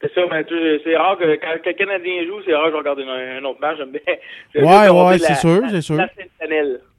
C'est 0.00 0.12
ça, 0.14 0.20
mais 0.30 0.44
tu- 0.44 0.80
c'est 0.84 0.96
rare 0.96 1.16
que 1.18 1.24
quand, 1.36 1.54
quand 1.64 1.70
le 1.70 1.72
Canadien 1.72 2.24
joue, 2.26 2.40
c'est 2.44 2.54
rare 2.54 2.66
que 2.66 2.72
je 2.72 2.76
regarde 2.76 3.00
un, 3.00 3.38
un 3.38 3.44
autre 3.44 3.60
match. 3.60 3.78
J'aime 3.78 3.90
bien. 4.54 4.64
Ouais, 4.64 4.88
ouais, 4.90 5.18
c'est 5.18 5.34
sûr, 5.34 5.62
c'est 5.70 5.80
sûr. 5.80 5.98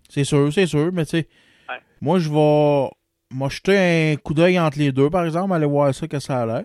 C'est 0.09 0.23
sûr, 0.23 0.51
c'est 0.51 0.65
sûr, 0.65 0.89
mais 0.91 1.05
tu 1.05 1.11
sais, 1.19 1.27
Ouais. 1.69 1.75
moi 2.01 2.17
je 2.19 2.29
vais 2.29 2.89
moi 3.31 3.49
jeter 3.49 3.77
un 3.77 4.15
coup 4.17 4.33
d'œil 4.33 4.59
entre 4.59 4.79
les 4.79 4.91
deux, 4.91 5.09
par 5.09 5.25
exemple, 5.25 5.53
aller 5.53 5.65
voir 5.65 5.93
ça, 5.93 6.07
que 6.07 6.19
ça 6.19 6.41
a 6.41 6.45
l'air. 6.45 6.63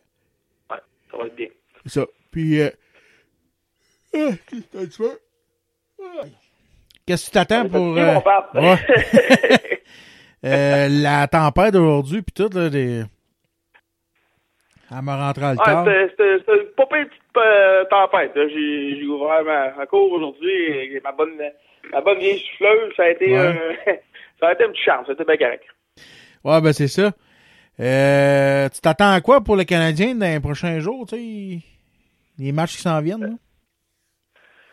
Ouais, 0.70 0.78
ça 1.10 1.16
va 1.18 1.26
être 1.26 1.34
bien. 1.36 1.48
C'est 1.84 2.00
ça. 2.00 2.06
Puis, 2.30 2.60
euh... 2.60 2.70
ah, 4.14 4.30
qu'est-ce 4.48 4.62
que 4.86 4.96
tu 4.96 5.02
veux? 5.02 5.20
Ah. 6.02 6.24
Qu'est-ce 7.06 7.26
que 7.26 7.30
tu 7.30 7.32
t'attends 7.32 7.68
pour 7.68 7.96
euh, 7.98 8.18
ouais. 8.54 8.76
Euh, 10.46 10.88
la 10.90 11.26
tempête 11.26 11.72
d'aujourd'hui, 11.72 12.20
puis 12.20 12.34
tout, 12.34 12.50
là, 12.54 12.68
des... 12.68 13.02
Elle 14.90 15.02
me 15.02 15.10
rentré 15.12 15.40
le 15.40 15.48
Ouais, 15.52 15.56
corps. 15.56 15.84
c'était- 15.86 16.38
c'était 16.38 16.60
une 16.60 16.68
pas 16.76 16.84
petite 16.86 17.12
euh, 17.38 17.84
tempête. 17.86 18.32
J'ai 18.34 19.06
ouvert 19.06 19.42
ma, 19.42 19.70
ma 19.74 19.86
cour 19.86 20.12
aujourd'hui 20.12 20.52
et 20.52 21.00
ma 21.02 21.12
bonne, 21.12 21.40
ma 21.90 22.00
bonne 22.02 22.18
vieille 22.18 22.38
souffleuse. 22.40 22.92
Ça 22.94 23.04
a 23.04 23.08
été, 23.08 23.32
Ouais. 23.32 24.02
ça 24.40 24.48
a 24.48 24.52
été 24.52 24.64
un 24.64 24.68
petit 24.68 24.82
charme. 24.82 25.04
C'était 25.08 25.24
bien 25.24 25.38
correct. 25.38 25.64
Ouais, 26.44 26.60
ben 26.60 26.72
c'est 26.72 26.88
ça. 26.88 27.12
Euh, 27.80 28.68
tu 28.68 28.80
t'attends 28.80 29.12
à 29.12 29.20
quoi 29.20 29.40
pour 29.40 29.56
le 29.56 29.64
Canadien 29.64 30.14
dans 30.14 30.26
les 30.32 30.40
prochains 30.40 30.78
jours, 30.78 31.06
tu 31.08 31.16
sais? 31.16 31.58
Les 32.38 32.52
matchs 32.52 32.76
qui 32.76 32.82
s'en 32.82 33.00
viennent, 33.00 33.22
là? 33.22 33.32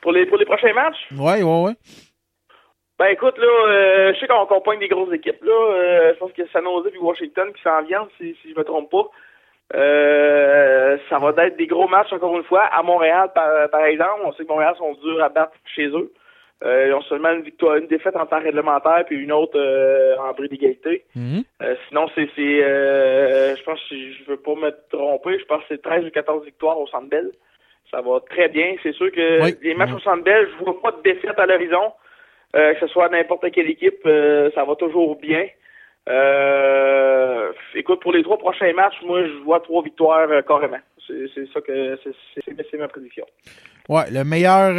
Pour 0.02 0.12
les, 0.12 0.26
pour 0.26 0.38
les 0.38 0.46
prochains 0.46 0.74
matchs, 0.74 0.98
Ouais, 1.18 1.42
ouais, 1.44 1.62
ouais. 1.64 1.74
ben 3.00 3.08
écoute, 3.08 3.38
là, 3.38 3.48
euh, 3.68 4.14
je 4.14 4.20
sais 4.20 4.28
qu'on 4.28 4.46
compagne 4.48 4.80
des 4.80 4.88
grosses 4.88 5.14
équipes. 5.14 5.44
Là, 5.44 5.52
Euh, 5.74 6.14
je 6.14 6.20
pense 6.20 6.32
a 6.32 6.52
San 6.52 6.64
Jose 6.64 6.92
et 6.94 6.98
Washington 6.98 7.52
qui 7.56 7.62
s'en 7.62 7.82
viennent, 7.84 8.08
si, 8.20 8.36
si 8.42 8.52
je 8.52 8.58
me 8.58 8.64
trompe 8.64 8.90
pas. 8.92 9.10
Euh, 9.74 10.98
ça 11.10 11.18
va 11.20 11.30
être 11.46 11.56
des 11.58 11.68
gros 11.68 11.88
matchs, 11.88 12.12
encore 12.12 12.36
une 12.36 12.44
fois. 12.44 12.64
À 12.66 12.82
Montréal, 12.84 13.32
par, 13.34 13.48
par 13.70 13.86
exemple, 13.86 14.22
on 14.26 14.34
sait 14.34 14.44
que 14.44 14.50
Montréal 14.50 14.76
sont 14.78 14.94
durs 15.04 15.24
à 15.24 15.30
battre 15.30 15.54
chez 15.76 15.88
eux. 15.88 16.12
Euh, 16.64 16.88
ils 16.88 16.94
ont 16.94 17.02
seulement 17.04 17.32
une 17.32 17.42
victoire, 17.42 17.76
une 17.78 17.88
défaite 17.88 18.16
en 18.16 18.26
temps 18.28 18.40
réglementaire, 18.40 19.04
puis 19.08 19.18
une 19.18 19.32
autre 19.32 19.58
euh, 19.60 20.16
en 20.18 20.32
bris 20.34 20.48
d'égalité. 20.48 21.04
Mhm. 21.16 21.44
Euh, 21.64 21.76
sinon, 21.88 22.08
c'est, 22.14 22.30
c'est 22.36 22.64
euh, 22.64 23.56
je 23.56 23.64
pense, 23.64 23.80
que 23.90 23.96
je 23.96 24.24
veux 24.30 24.38
pas 24.38 24.54
me 24.56 24.72
tromper, 24.92 25.40
je 25.40 25.46
pense 25.46 25.62
que 25.62 25.66
c'est 25.70 25.82
13 25.82 26.06
ou 26.06 26.12
14 26.12 26.46
victoires 26.46 26.80
au 26.80 26.86
Centre 26.88 27.10
Bell. 27.10 27.32
Ça 27.90 28.00
va 28.02 28.20
très 28.30 28.48
bien. 28.48 28.76
C'est 28.84 28.94
sûr 28.94 29.12
que 29.12 29.44
Oui. 29.44 29.56
les 29.64 29.74
matchs 29.74 29.90
Mhm. 29.90 29.96
au 29.96 30.00
Centre 30.02 30.24
Bell, 30.24 30.48
je 30.60 30.64
vois 30.64 30.80
pas 30.82 30.92
de 30.92 31.02
défaite 31.02 31.38
à 31.40 31.46
l'horizon. 31.46 31.92
Euh, 32.56 32.74
que 32.74 32.82
ce 32.82 32.88
soit 32.88 33.08
n'importe 33.10 33.50
quelle 33.52 33.70
équipe, 33.70 34.02
euh, 34.06 34.52
ça 34.54 34.64
va 34.66 34.76
toujours 34.76 35.16
bien. 35.20 35.46
Euh, 36.10 37.52
écoute, 37.76 38.02
pour 38.02 38.12
les 38.14 38.24
trois 38.24 38.38
prochains 38.38 38.74
matchs, 38.74 39.02
moi, 39.04 39.24
je 39.26 39.38
vois 39.44 39.60
trois 39.62 39.82
victoires 39.84 40.30
euh, 40.30 40.42
carrément. 40.42 40.80
C'est, 41.08 41.28
c'est 41.34 41.48
ça 41.54 41.62
que 41.62 41.98
c'est, 42.04 42.12
c'est, 42.36 42.68
c'est 42.70 42.78
ma 42.78 42.88
prédiction. 42.88 43.26
Ouais, 43.90 44.04
le 44.12 44.24
meilleur 44.24 44.72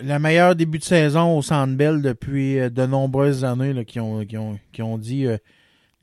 euh, 0.00 0.14
le 0.14 0.18
meilleur 0.18 0.54
début 0.56 0.78
de 0.78 0.84
saison 0.84 1.36
au 1.38 1.42
Centre 1.42 1.74
Bell 1.74 2.02
depuis 2.02 2.58
euh, 2.58 2.70
de 2.70 2.86
nombreuses 2.86 3.44
années 3.44 3.72
là, 3.72 3.84
qui, 3.84 4.00
ont, 4.00 4.24
qui, 4.24 4.36
ont, 4.36 4.58
qui 4.72 4.82
ont 4.82 4.98
dit 4.98 5.26
euh, 5.26 5.36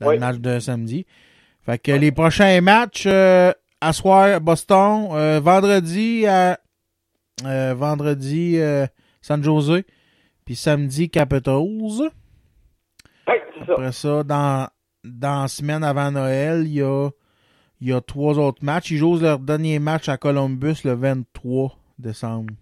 dans 0.00 0.08
Oui. 0.08 0.14
le 0.14 0.20
match 0.20 0.38
de 0.38 0.58
samedi. 0.58 1.06
Fait 1.62 1.78
que 1.78 1.92
les 1.92 2.12
prochains 2.12 2.60
matchs 2.60 3.04
euh, 3.06 3.52
à 3.80 3.92
soir 3.92 4.40
Boston, 4.40 5.08
euh, 5.12 5.40
vendredi 5.42 6.26
à 6.26 6.58
vendredi 7.44 8.58
San 9.20 9.44
Jose, 9.44 9.82
puis 10.44 10.56
samedi 10.56 11.08
Capitals. 11.08 11.54
Oui, 11.60 12.08
c'est 13.26 13.66
ça. 13.66 13.72
Après 13.72 13.92
ça, 13.92 14.22
dans, 14.24 14.68
dans 15.04 15.42
la 15.42 15.48
semaine 15.48 15.84
avant 15.84 16.10
Noël, 16.10 16.62
il 16.66 16.72
y 16.74 16.82
a, 16.82 17.10
il 17.80 17.88
y 17.88 17.92
a 17.92 18.00
trois 18.00 18.38
autres 18.38 18.64
matchs. 18.64 18.90
Ils 18.90 18.96
jouent 18.96 19.18
leur 19.20 19.38
dernier 19.38 19.78
match 19.78 20.08
à 20.08 20.16
Columbus 20.16 20.78
le 20.84 20.94
23 20.94 21.78
décembre. 21.98 22.54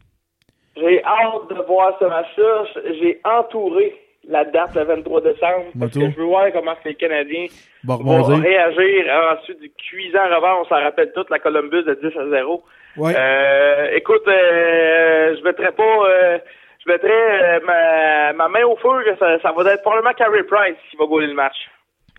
J'ai 0.76 1.02
hâte 1.04 1.48
de 1.48 1.62
voir 1.66 1.96
ce 1.98 2.04
match-là. 2.04 2.64
J'ai 3.00 3.20
entouré 3.24 3.94
la 4.28 4.44
date 4.44 4.74
le 4.74 4.82
23 4.84 5.20
décembre 5.20 5.64
parce 5.78 5.94
Moto. 5.94 6.00
que 6.00 6.10
je 6.12 6.16
veux 6.16 6.24
voir 6.26 6.50
comment 6.52 6.74
les 6.84 6.94
Canadiens 6.94 7.46
Bon, 7.84 7.96
vont 7.96 8.22
réagir 8.40 9.06
ensuite 9.32 9.60
du 9.60 9.70
cuisant 9.70 10.24
revers. 10.24 10.58
On 10.60 10.64
s'en 10.64 10.82
rappelle 10.82 11.12
toute 11.14 11.30
la 11.30 11.38
Columbus 11.38 11.84
de 11.84 11.94
10 11.94 12.18
à 12.18 12.28
0. 12.28 12.62
Ouais. 12.96 13.12
Euh, 13.16 13.90
écoute, 13.94 14.26
euh, 14.26 15.36
je 15.38 15.42
mettrais 15.44 15.72
pas... 15.72 15.82
euh, 16.08 16.38
je 16.84 16.92
mettrais 16.92 17.10
euh, 17.10 17.60
ma, 17.64 18.32
ma 18.32 18.48
main 18.48 18.64
au 18.64 18.76
feu 18.76 19.02
que 19.04 19.16
ça, 19.18 19.38
ça 19.40 19.52
va 19.52 19.72
être 19.72 19.82
probablement 19.82 20.12
Carey 20.14 20.44
Price 20.44 20.76
qui 20.90 20.96
va 20.96 21.06
gauler 21.06 21.26
le 21.26 21.34
match. 21.34 21.56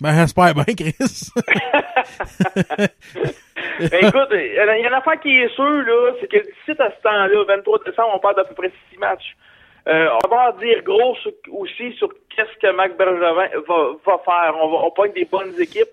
Ben, 0.01 0.13
j'espère 0.13 0.53
bien, 0.53 0.63
Chris. 0.75 1.31
Ben, 3.79 4.07
écoute, 4.07 4.29
il 4.31 4.53
y 4.55 4.61
en 4.61 4.67
a- 4.69 4.77
il 4.77 4.81
y 4.81 4.85
a 4.85 4.87
une 4.87 4.93
affaire 4.93 5.19
qui 5.19 5.37
est 5.37 5.49
sûre, 5.53 5.65
là, 5.85 6.11
c'est 6.19 6.27
que 6.27 6.37
d'ici 6.37 6.71
à 6.81 6.89
ce 6.89 7.01
temps-là, 7.03 7.43
23 7.47 7.79
décembre, 7.85 8.09
on 8.15 8.19
parle 8.19 8.35
d'à 8.35 8.43
peu 8.43 8.55
près 8.55 8.71
6 8.91 8.97
matchs. 8.97 9.35
Euh, 9.87 10.09
on 10.25 10.27
va 10.27 10.51
dire 10.53 10.81
gros 10.83 11.15
aussi 11.51 11.93
sur 11.93 12.09
qu'est-ce 12.35 12.57
que 12.59 12.71
Mac 12.73 12.97
Bergevin 12.97 13.47
va, 13.67 14.17
faire. 14.25 14.55
On 14.61 14.67
va 14.69 14.77
on 14.85 14.91
pogne 14.91 15.13
des 15.13 15.25
bonnes 15.25 15.53
équipes. 15.59 15.87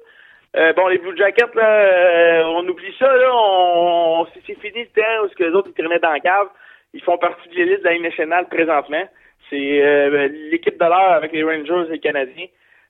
Euh, 0.57 0.73
bon, 0.73 0.89
les 0.89 0.99
Blue 0.99 1.17
Jackets, 1.17 1.55
là, 1.55 1.69
euh, 1.69 2.43
on 2.47 2.67
oublie 2.69 2.95
ça, 2.99 3.07
là, 3.15 3.31
on, 3.35 4.27
c'est 4.33 4.41
c'est 4.47 4.59
fini 4.61 4.85
le 4.85 5.01
temps 5.03 5.25
où 5.25 5.29
ce 5.29 5.35
que 5.35 5.45
les 5.45 5.51
autres 5.51 5.69
ils 5.69 5.75
traînaient 5.75 5.99
dans 5.99 6.13
la 6.13 6.21
cave. 6.21 6.49
Ils 6.95 7.03
font 7.03 7.19
partie 7.19 7.49
de 7.51 7.55
l'élite 7.55 7.81
de 7.83 7.89
la 7.89 7.99
nationale 7.99 8.49
présentement. 8.49 9.05
C'est 9.51 9.83
euh, 9.83 10.29
l'équipe 10.51 10.75
de 10.79 10.85
l'heure 10.85 11.13
avec 11.13 11.33
les 11.33 11.43
Rangers 11.45 11.89
et 11.89 11.93
les 11.93 12.01
Canadiens. 12.01 12.47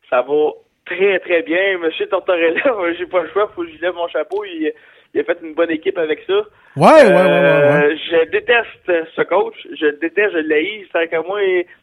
Ça 0.09 0.23
va 0.23 0.51
très, 0.87 1.19
très 1.21 1.43
bien. 1.43 1.79
Monsieur 1.79 2.07
Tortorella, 2.07 2.63
j'ai 2.99 3.07
pas 3.07 3.23
le 3.23 3.29
choix, 3.31 3.51
faut 3.55 3.63
que 3.63 3.69
je 3.69 3.73
lui 3.73 3.81
lève 3.81 3.95
mon 3.95 4.09
chapeau. 4.09 4.45
Il, 4.45 4.73
il 5.15 5.21
a 5.21 5.25
fait 5.25 5.39
une 5.43 5.55
bonne 5.55 5.71
équipe 5.71 5.97
avec 5.99 6.21
ça. 6.27 6.33
Ouais, 6.77 6.83
ouais, 6.87 7.05
ouais, 7.07 7.13
ouais, 7.13 7.21
Euh, 7.21 7.89
ouais. 7.89 7.97
Je 7.97 8.25
déteste 8.31 9.09
ce 9.15 9.23
coach. 9.23 9.55
Je 9.79 9.87
le 9.87 9.93
déteste, 9.99 10.33
je 10.33 10.39
l'haïs. 10.39 10.87
C'est 10.93 11.09
que 11.09 11.25
moi, 11.27 11.39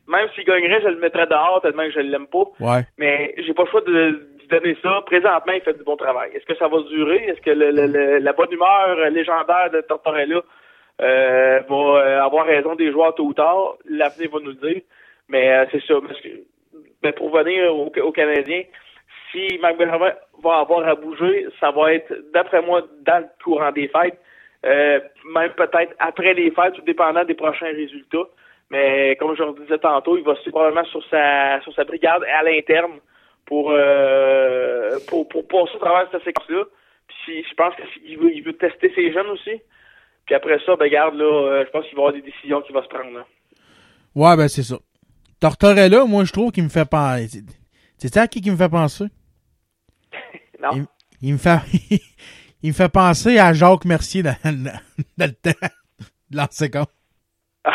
même 0.07 0.27
s'il 0.35 0.43
gagnerait, 0.43 0.81
je 0.81 0.89
le 0.89 0.99
mettrais 0.99 1.27
dehors 1.27 1.59
tellement 1.61 1.83
que 1.85 1.91
je 1.91 1.99
l'aime 2.01 2.27
pas. 2.27 2.43
Ouais. 2.59 2.81
Mais 2.97 3.33
j'ai 3.37 3.53
pas 3.53 3.63
le 3.63 3.69
choix 3.69 3.81
de 3.81 3.91
lui 4.37 4.47
donner 4.49 4.75
ça. 4.83 5.01
Présentement, 5.05 5.53
il 5.53 5.61
fait 5.61 5.77
du 5.77 5.83
bon 5.85 5.95
travail. 5.95 6.31
Est-ce 6.35 6.45
que 6.45 6.55
ça 6.57 6.67
va 6.67 6.77
durer? 6.89 7.23
Est-ce 7.27 7.39
que 7.41 7.51
le- 7.51 8.17
la 8.19 8.33
bonne 8.33 8.51
humeur 8.51 9.09
légendaire 9.11 9.69
de 9.71 9.79
Tortorella 9.79 10.41
euh, 11.01 11.59
va 11.69 11.75
euh, 11.75 12.21
avoir 12.21 12.45
raison 12.45 12.75
des 12.75 12.91
joueurs 12.91 13.15
tôt 13.15 13.23
ou 13.27 13.33
tard? 13.33 13.75
L'avenir 13.89 14.29
va 14.31 14.39
nous 14.39 14.51
le 14.61 14.73
dire. 14.73 14.81
Mais 15.29 15.53
euh, 15.53 15.65
c'est 15.71 15.81
ça. 15.85 15.93
Parce 16.05 16.19
que, 16.19 16.27
ben, 17.01 17.13
pour 17.13 17.29
venir 17.35 17.73
aux 17.73 17.89
au 18.03 18.11
Canadiens, 18.11 18.63
si 19.31 19.57
Marc 19.59 19.77
va 19.77 20.59
avoir 20.59 20.87
à 20.87 20.95
bouger, 20.95 21.47
ça 21.59 21.71
va 21.71 21.93
être, 21.93 22.13
d'après 22.33 22.61
moi, 22.61 22.81
dans 23.05 23.19
le 23.19 23.27
courant 23.43 23.71
des 23.71 23.87
fêtes. 23.87 24.19
Euh, 24.63 24.99
même 25.33 25.51
peut-être 25.53 25.95
après 25.99 26.33
les 26.33 26.51
fêtes, 26.51 26.73
tout 26.73 26.81
dépendant 26.81 27.23
des 27.23 27.33
prochains 27.33 27.73
résultats. 27.73 28.27
Mais 28.69 29.15
comme 29.19 29.35
je 29.35 29.43
le 29.43 29.53
disais 29.59 29.79
tantôt, 29.79 30.17
il 30.17 30.23
va 30.23 30.35
se 30.35 30.49
probablement 30.49 30.85
sur 30.85 31.03
sa 31.09 31.59
sur 31.61 31.73
sa 31.73 31.83
brigade 31.83 32.23
à 32.23 32.43
l'interne 32.43 32.99
pour, 33.45 33.71
euh, 33.71 34.97
pour 35.07 35.27
pour 35.27 35.47
passer 35.47 35.75
à 35.75 35.79
travers 35.79 36.11
cette 36.11 36.23
séquence-là. 36.23 36.63
Puis 37.07 37.43
je 37.49 37.53
pense 37.55 37.73
qu'il 37.75 38.17
veut, 38.17 38.31
il 38.33 38.43
veut 38.43 38.53
tester 38.53 38.91
ses 38.95 39.11
jeunes 39.11 39.27
aussi. 39.27 39.61
Puis 40.25 40.35
après 40.35 40.59
ça, 40.65 40.75
ben 40.75 40.87
garde 40.89 41.15
là, 41.15 41.25
euh, 41.25 41.65
je 41.65 41.71
pense 41.71 41.85
qu'il 41.87 41.95
va 41.95 42.03
y 42.03 42.05
avoir 42.05 42.13
des 42.13 42.21
décisions 42.21 42.61
qui 42.61 42.71
vont 42.71 42.83
se 42.83 42.87
prendre. 42.87 43.11
Là. 43.11 43.25
Ouais, 44.15 44.37
ben 44.37 44.47
c'est 44.47 44.63
ça. 44.63 44.77
Tortorella, 45.41 46.05
moi, 46.05 46.23
je 46.23 46.31
trouve 46.31 46.51
qu'il 46.51 46.63
me 46.63 46.69
fait 46.69 46.87
penser. 46.87 47.41
C'est 47.97 48.13
ça 48.13 48.27
qui, 48.27 48.41
qui 48.41 48.51
me 48.51 48.55
fait 48.57 48.69
penser? 48.69 49.05
Non. 50.61 50.69
Il, 50.73 50.85
il 51.21 51.33
me 51.33 51.37
fait. 51.37 51.59
il 52.63 52.69
me 52.69 52.73
fait 52.73 52.89
penser 52.89 53.39
à 53.39 53.53
Jacques 53.53 53.85
Mercier 53.85 54.23
dans, 54.23 54.35
dans, 54.43 54.79
dans 55.17 55.25
le 55.25 55.33
temps 55.33 55.67
de 56.29 56.37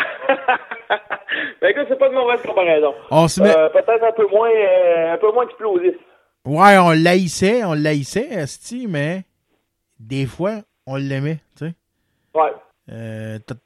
ben 1.61 1.69
écoute, 1.69 1.85
c'est 1.89 1.97
pas 1.99 2.09
de 2.09 2.13
mauvaise 2.13 2.41
comparaison. 2.41 2.93
On 3.11 3.27
se 3.27 3.41
met- 3.41 3.55
Euh, 3.55 3.69
peut-être 3.69 4.03
un 4.03 4.11
peu 4.11 4.27
moins 4.27 4.49
euh, 4.49 5.13
un 5.13 5.17
peu 5.17 5.31
moins 5.31 5.43
explosif. 5.45 5.95
Ouais, 6.45 6.77
on 6.77 6.91
l'haïssait, 6.91 7.63
on 7.63 7.73
l'haïssait, 7.73 8.27
Esti, 8.31 8.87
mais 8.87 9.23
des 9.99 10.25
fois, 10.25 10.61
on 10.85 10.95
l'aimait, 10.95 11.39
tu 11.57 11.65
sais. 11.67 11.73
Ouais. 12.33 12.51
Euh, 12.89 13.39
Tor- 13.39 13.57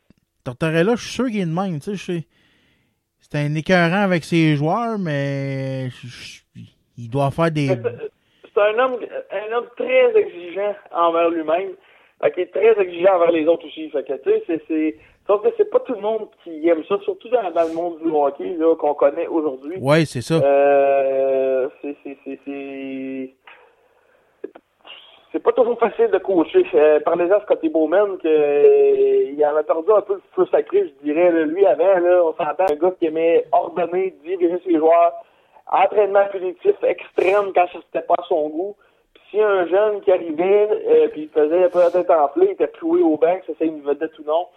Tortorella, 0.43 0.95
je 0.95 1.01
suis 1.03 1.11
sûr 1.13 1.27
qu'il 1.27 1.41
est 1.41 1.45
de 1.45 1.51
même, 1.53 1.79
tu 1.79 1.95
sais. 1.97 2.25
C'est 3.19 3.35
un 3.39 3.53
écœurant 3.55 4.01
avec 4.03 4.23
ses 4.25 4.55
joueurs, 4.55 4.97
mais 4.97 5.89
il 6.97 7.09
doit 7.09 7.29
faire 7.31 7.51
des... 7.51 7.77
C'est 8.53 8.61
un 8.61 8.79
homme 8.79 8.97
un 9.31 9.55
homme 9.57 9.67
très 9.77 10.15
exigeant 10.17 10.75
envers 10.93 11.29
lui-même. 11.29 11.71
Fait 12.21 12.31
qu'il 12.31 12.43
est 12.43 12.53
très 12.53 12.79
exigeant 12.81 13.15
envers 13.15 13.31
les 13.31 13.47
autres 13.47 13.65
aussi. 13.65 13.89
Fait 13.89 14.03
que 14.03 14.13
tu 14.13 14.29
sais, 14.29 14.43
c'est 14.47 14.61
c'est 14.67 14.95
sauf 15.27 15.41
que 15.41 15.49
c'est 15.57 15.69
pas 15.69 15.79
tout 15.79 15.93
le 15.93 16.01
monde 16.01 16.27
qui 16.43 16.67
aime 16.67 16.83
ça, 16.85 16.97
surtout 17.03 17.29
dans, 17.29 17.49
dans 17.51 17.67
le 17.67 17.73
monde 17.73 17.99
du 18.03 18.11
hockey 18.11 18.55
là 18.57 18.75
qu'on 18.75 18.93
connaît 18.93 19.27
aujourd'hui. 19.27 19.77
Ouais, 19.79 20.05
c'est 20.05 20.21
ça. 20.21 20.35
Euh, 20.35 21.69
c'est 21.81 21.95
c'est 22.03 22.17
c'est 22.25 22.39
c'est 22.45 23.33
c'est 25.31 25.39
pas 25.41 25.53
toujours 25.53 25.79
facile 25.79 26.09
de 26.11 26.17
coacher. 26.17 26.65
Euh, 26.73 26.99
Parlez-en 26.99 27.37
à 27.37 27.41
Scotty 27.43 27.69
Bowman 27.69 28.17
que 28.17 28.27
euh, 28.27 29.31
il 29.31 29.45
en 29.45 29.55
a 29.55 29.63
perdu 29.63 29.89
un 29.95 30.01
peu 30.01 30.15
le 30.15 30.21
feu 30.35 30.45
sacré, 30.51 30.89
je 30.89 31.05
dirais. 31.05 31.31
là. 31.31 31.45
Lui 31.45 31.65
avant, 31.65 31.99
là, 31.99 32.21
on 32.25 32.33
s'entend 32.33 32.65
un 32.69 32.75
gars 32.75 32.91
qui 32.99 33.05
aimait 33.05 33.45
ordonner, 33.53 34.13
diriger 34.25 34.59
ses 34.65 34.75
joueurs, 34.77 35.13
entraînement 35.67 36.25
punitif 36.31 36.75
extrême 36.83 37.51
quand 37.53 37.67
ça 37.71 37.79
c'était 37.85 38.05
pas 38.05 38.23
son 38.27 38.49
goût. 38.49 38.75
Puis 39.13 39.41
a 39.41 39.47
un 39.47 39.67
jeune 39.67 40.01
qui 40.01 40.11
arrivait 40.11 40.69
euh, 40.87 41.07
puis 41.09 41.23
il 41.23 41.29
faisait 41.29 41.69
peu 41.69 41.79
la 41.79 41.91
tête 41.91 42.09
enflée, 42.09 42.47
il 42.47 42.51
était 42.51 42.67
cloué 42.67 43.01
au 43.01 43.17
banc, 43.17 43.39
ça 43.47 43.53
c'est 43.57 43.67
une 43.67 43.81
vedette 43.81 44.17
ou 44.19 44.23
non. 44.23 44.47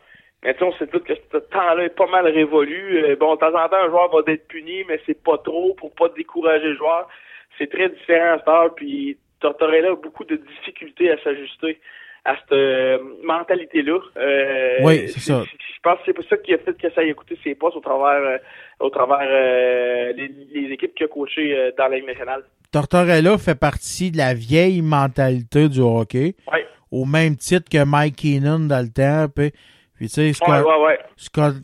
Mais 0.42 0.54
tu 0.54 0.62
on 0.62 0.72
sait 0.74 0.86
tous 0.86 1.00
que 1.00 1.14
ce 1.14 1.38
temps-là 1.38 1.84
est 1.84 1.96
pas 1.96 2.06
mal 2.06 2.26
révolu. 2.26 3.02
Euh, 3.02 3.16
bon, 3.16 3.34
de 3.34 3.40
temps 3.40 3.54
en 3.54 3.68
temps, 3.68 3.76
un 3.76 3.88
joueur 3.88 4.10
va 4.10 4.20
être 4.30 4.46
puni, 4.46 4.84
mais 4.84 5.00
c'est 5.06 5.22
pas 5.22 5.38
trop 5.38 5.72
pour 5.74 5.94
pas 5.94 6.10
décourager 6.10 6.68
le 6.68 6.76
joueur. 6.76 7.08
C'est 7.56 7.70
très 7.70 7.88
différent 7.88 8.34
à 8.34 8.38
cette 8.38 8.48
heure, 8.48 8.74
puis 8.74 9.16
Tortorella 9.40 9.92
a 9.92 9.96
beaucoup 9.96 10.24
de 10.24 10.36
difficultés 10.36 11.10
à 11.10 11.18
s'ajuster 11.22 11.80
à 12.24 12.36
cette 12.36 12.52
euh, 12.52 12.98
mentalité-là. 13.24 13.98
Euh, 14.16 14.78
Oui, 14.82 15.08
c'est 15.08 15.20
ça. 15.20 15.44
Je 15.44 15.80
pense 15.82 15.98
que 15.98 16.02
c'est 16.06 16.12
pour 16.14 16.24
ça 16.24 16.36
qu'il 16.38 16.54
a 16.54 16.58
fait 16.58 16.72
que 16.80 16.90
ça 16.94 17.04
ait 17.04 17.12
coûté 17.12 17.38
ses 17.44 17.54
postes 17.54 17.76
au 17.76 17.80
travers, 17.80 18.22
euh, 18.26 18.38
au 18.80 18.88
travers 18.90 19.18
euh, 19.20 20.12
les, 20.16 20.28
les 20.54 20.72
équipes 20.72 20.94
qu'il 20.94 21.04
a 21.04 21.08
coachées 21.08 21.54
euh, 21.54 21.70
dans 21.76 21.88
la 21.88 21.96
Ligue 21.96 22.06
nationale. 22.06 22.42
Tortorella 22.72 23.36
fait 23.38 23.54
partie 23.58 24.10
de 24.10 24.16
la 24.16 24.32
vieille 24.34 24.80
mentalité 24.82 25.68
du 25.68 25.80
hockey. 25.80 26.34
Ouais. 26.50 26.66
Au 26.90 27.04
même 27.04 27.36
titre 27.36 27.68
que 27.70 27.84
Mike 27.84 28.16
Keenan 28.16 28.60
dans 28.68 28.80
le 28.84 28.90
temps. 28.92 29.26
Puis, 29.34 29.52
puis 29.94 30.06
tu 30.08 30.14
sais, 30.14 30.26
Ouais, 30.28 30.32
Scott, 30.32 30.64
ouais, 30.66 30.84
ouais. 30.86 30.98
Scott- 31.16 31.62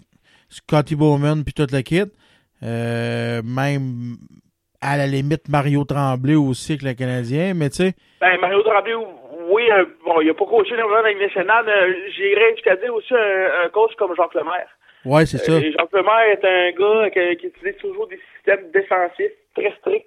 Scotty 0.49 0.97
Bowman 0.97 1.43
puis 1.45 1.55
toute 1.55 1.73
la 1.73 1.82
kit. 1.82 2.03
Euh, 2.62 3.41
même 3.43 4.16
à 4.82 4.97
la 4.97 5.07
limite 5.07 5.49
Mario 5.49 5.85
Tremblay 5.85 6.35
aussi 6.35 6.73
avec 6.73 6.82
le 6.82 6.93
Canadien. 6.95 7.55
Mais 7.55 7.70
tu 7.70 7.77
sais, 7.77 7.95
Ben, 8.20 8.39
Mario 8.41 8.62
Tremblay, 8.62 8.93
oui, 9.51 9.70
euh, 9.70 9.85
bon, 10.05 10.20
il 10.20 10.31
a 10.31 10.35
pas 10.35 10.47
coaché 10.47 10.77
dans 10.77 10.89
la 10.89 11.14
nationale. 11.14 11.68
Euh, 11.68 11.93
J'irais 12.16 12.52
jusqu'à 12.55 12.77
dire 12.77 12.94
aussi 12.94 13.12
un, 13.14 13.64
un 13.64 13.68
coach 13.70 13.94
comme 13.97 14.14
Jacques 14.16 14.35
Lemaire. 14.35 14.68
ouais, 15.05 15.27
c'est 15.27 15.39
ça. 15.39 15.52
Euh, 15.52 15.72
Jacques 15.77 15.93
Lemaire 15.93 16.24
est 16.32 16.44
un 16.44 16.70
gars 16.72 17.10
qui, 17.10 17.36
qui 17.39 17.47
utilise 17.48 17.77
toujours 17.78 18.06
des 18.09 18.18
systèmes 18.36 18.70
défensifs 18.72 19.32
très 19.55 19.72
stricts. 19.81 20.06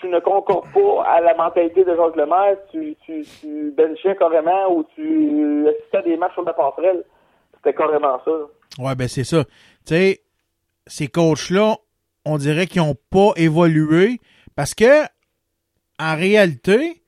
Tu 0.00 0.08
ne 0.08 0.18
concordes 0.20 0.70
pas 0.72 1.04
à 1.06 1.20
la 1.20 1.34
mentalité 1.34 1.84
de 1.84 1.94
Jacques 1.96 2.16
Lemaire. 2.16 2.56
Tu, 2.70 2.96
tu, 3.06 3.22
tu 3.40 3.72
benchais 3.76 4.16
carrément 4.16 4.72
ou 4.74 4.84
tu 4.94 5.66
assistais 5.68 5.98
à 5.98 6.02
des 6.02 6.16
matchs 6.16 6.34
sur 6.34 6.44
la 6.44 6.52
passerelle. 6.52 7.04
C'était 7.56 7.74
carrément 7.74 8.20
ça. 8.24 8.30
Ouais, 8.78 8.94
ben 8.96 9.08
c'est 9.08 9.24
ça. 9.24 9.44
Tu 9.86 9.94
sais, 9.94 10.20
ces 10.86 11.06
coachs-là, 11.08 11.76
on 12.26 12.36
dirait 12.38 12.66
qu'ils 12.66 12.82
n'ont 12.82 12.96
pas 13.10 13.32
évolué 13.36 14.18
parce 14.56 14.74
que, 14.74 15.04
en 16.00 16.16
réalité, 16.16 17.00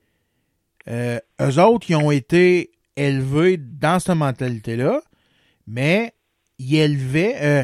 euh, 0.89 1.19
eux 1.41 1.59
autres, 1.59 1.89
ils 1.89 1.95
ont 1.95 2.11
été 2.11 2.71
élevés 2.95 3.57
dans 3.57 3.99
cette 3.99 4.15
mentalité-là, 4.15 5.01
mais 5.67 6.13
ils 6.59 6.77
élevaient, 6.77 7.35
euh, 7.41 7.63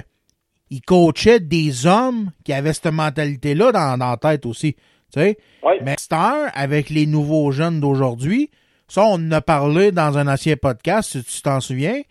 ils 0.70 0.82
coachaient 0.82 1.40
des 1.40 1.86
hommes 1.86 2.32
qui 2.44 2.54
avaient 2.54 2.74
cette 2.74 2.94
mentalité-là 2.94 3.72
dans, 3.72 3.98
dans 3.98 4.12
la 4.12 4.18
tête 4.18 4.46
aussi. 4.46 4.74
Tu 4.74 5.20
sais? 5.20 5.38
Mais 5.84 5.96
Star, 6.00 6.52
avec 6.54 6.90
les 6.90 7.06
nouveaux 7.06 7.52
jeunes 7.52 7.80
d'aujourd'hui, 7.80 8.50
ça, 8.88 9.04
on 9.06 9.16
en 9.16 9.32
a 9.32 9.42
parlé 9.42 9.92
dans 9.92 10.18
un 10.18 10.28
ancien 10.28 10.56
podcast, 10.56 11.12
si 11.12 11.24
tu 11.24 11.42
t'en 11.42 11.60
souviens. 11.60 12.02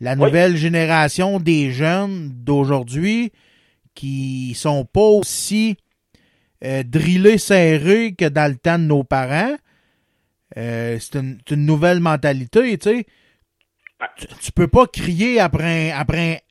La 0.00 0.16
nouvelle 0.16 0.56
génération 0.56 1.38
des 1.38 1.70
jeunes 1.70 2.30
d'aujourd'hui 2.32 3.32
qui 3.94 4.54
sont 4.54 4.84
pas 4.84 5.00
aussi 5.00 5.76
euh, 6.64 6.82
drillés 6.82 7.38
serrés 7.38 8.14
que 8.14 8.24
dans 8.24 8.50
le 8.50 8.56
temps 8.56 8.78
de 8.78 8.84
nos 8.84 9.04
parents. 9.04 9.56
Euh, 10.56 10.96
c'est 11.00 11.18
une, 11.18 11.38
une 11.50 11.66
nouvelle 11.66 12.00
mentalité, 12.00 12.76
tu 12.78 12.90
sais. 12.90 13.06
Tu, 14.16 14.26
tu 14.40 14.52
peux 14.52 14.66
pas 14.68 14.86
crier 14.86 15.38
après, 15.40 15.92
un- 15.92 15.98
après, 15.98 16.42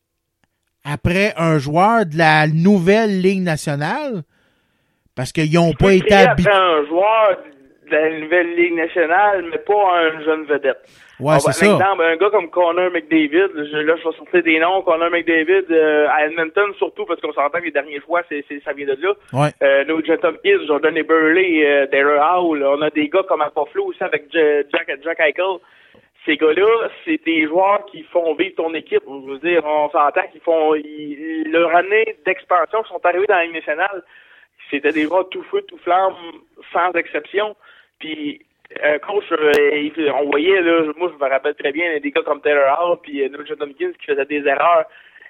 un- 0.85 0.91
après 0.93 1.33
un 1.37 1.57
joueur 1.59 2.05
de 2.05 2.17
la 2.17 2.47
nouvelle 2.47 3.21
Ligue 3.21 3.41
nationale 3.41 4.23
parce 5.15 5.31
qu'ils 5.31 5.53
n'ont 5.53 5.73
pas 5.73 5.93
été 5.93 6.13
habitués. 6.13 6.51
un 6.51 6.85
joueur 6.87 7.37
de 7.85 7.91
la 7.91 8.19
nouvelle 8.21 8.55
Ligue 8.55 8.75
nationale, 8.75 9.45
mais 9.51 9.57
pas 9.59 9.99
un 9.99 10.23
jeune 10.23 10.45
vedette. 10.45 10.79
Ouais, 11.21 11.35
On 11.35 11.39
c'est 11.39 11.47
va- 11.47 11.53
ça. 11.53 11.65
Exemple, 11.65 12.03
un 12.03 12.15
gars 12.17 12.29
comme 12.31 12.49
Connor 12.49 12.91
McDavid, 12.91 13.49
je, 13.55 13.77
là, 13.77 13.95
je 13.95 14.03
vais 14.07 14.15
sortir 14.15 14.43
des 14.43 14.59
noms. 14.59 14.81
Connor 14.81 15.09
McDavid, 15.11 15.65
euh, 15.71 16.07
à 16.09 16.25
Edmonton, 16.25 16.73
surtout, 16.77 17.05
parce 17.05 17.21
qu'on 17.21 17.31
s'entend 17.33 17.59
que 17.59 17.65
les 17.65 17.71
derniers 17.71 18.01
choix, 18.01 18.21
c'est, 18.27 18.43
c'est, 18.47 18.61
ça 18.63 18.73
vient 18.73 18.87
de 18.87 18.97
là. 19.01 19.13
Ouais. 19.33 19.49
Euh, 19.61 19.83
Nugent 19.85 20.19
Hopkins, 20.23 20.65
Jordan 20.67 20.97
Eberle, 20.97 21.37
euh, 21.37 21.85
Darrell 21.87 22.19
Howell. 22.21 22.63
On 22.65 22.81
a 22.81 22.89
des 22.89 23.07
gars 23.07 23.23
comme 23.27 23.43
Buffalo 23.55 23.85
aussi 23.85 24.03
avec 24.03 24.23
J- 24.33 24.65
Jack, 24.71 24.91
Jack 25.03 25.19
Eichel. 25.19 25.57
Ces 26.25 26.37
gars-là, 26.37 26.89
c'est 27.03 27.23
des 27.25 27.47
joueurs 27.47 27.83
qui 27.87 28.03
font 28.03 28.35
vivre 28.35 28.55
ton 28.55 28.73
équipe. 28.75 29.01
Je 29.07 29.31
veux 29.31 29.39
dire, 29.39 29.63
on 29.65 29.89
s'entend 29.89 30.21
qu'ils 30.31 30.41
font, 30.41 30.75
ils- 30.75 31.49
leur 31.51 31.75
année 31.75 32.15
d'expansion 32.25 32.83
sont 32.85 32.99
arrivés 33.03 33.25
dans 33.27 33.35
la 33.37 33.45
Ligue 33.45 33.55
nationale. 33.55 34.03
C'était 34.69 34.91
des 34.91 35.03
joueurs 35.03 35.27
tout 35.29 35.43
feu, 35.49 35.61
tout 35.67 35.77
flamme, 35.79 36.13
sans 36.71 36.91
exception. 36.93 37.55
Puis, 37.99 38.39
euh, 38.83 38.99
coach, 38.99 39.25
euh, 39.31 40.11
on 40.21 40.29
voyait, 40.29 40.61
là, 40.61 40.81
moi, 40.97 41.11
je 41.17 41.23
me 41.23 41.29
rappelle 41.29 41.55
très 41.55 41.71
bien, 41.71 41.99
des 41.99 42.11
gars 42.11 42.21
comme 42.23 42.41
Taylor 42.41 42.77
Hall 42.79 42.97
puis 43.01 43.21
euh, 43.23 43.29
Nugent 43.29 43.51
Hopkins 43.59 43.91
qui 43.99 44.05
faisaient 44.05 44.25
des 44.25 44.45
erreurs 44.47 44.85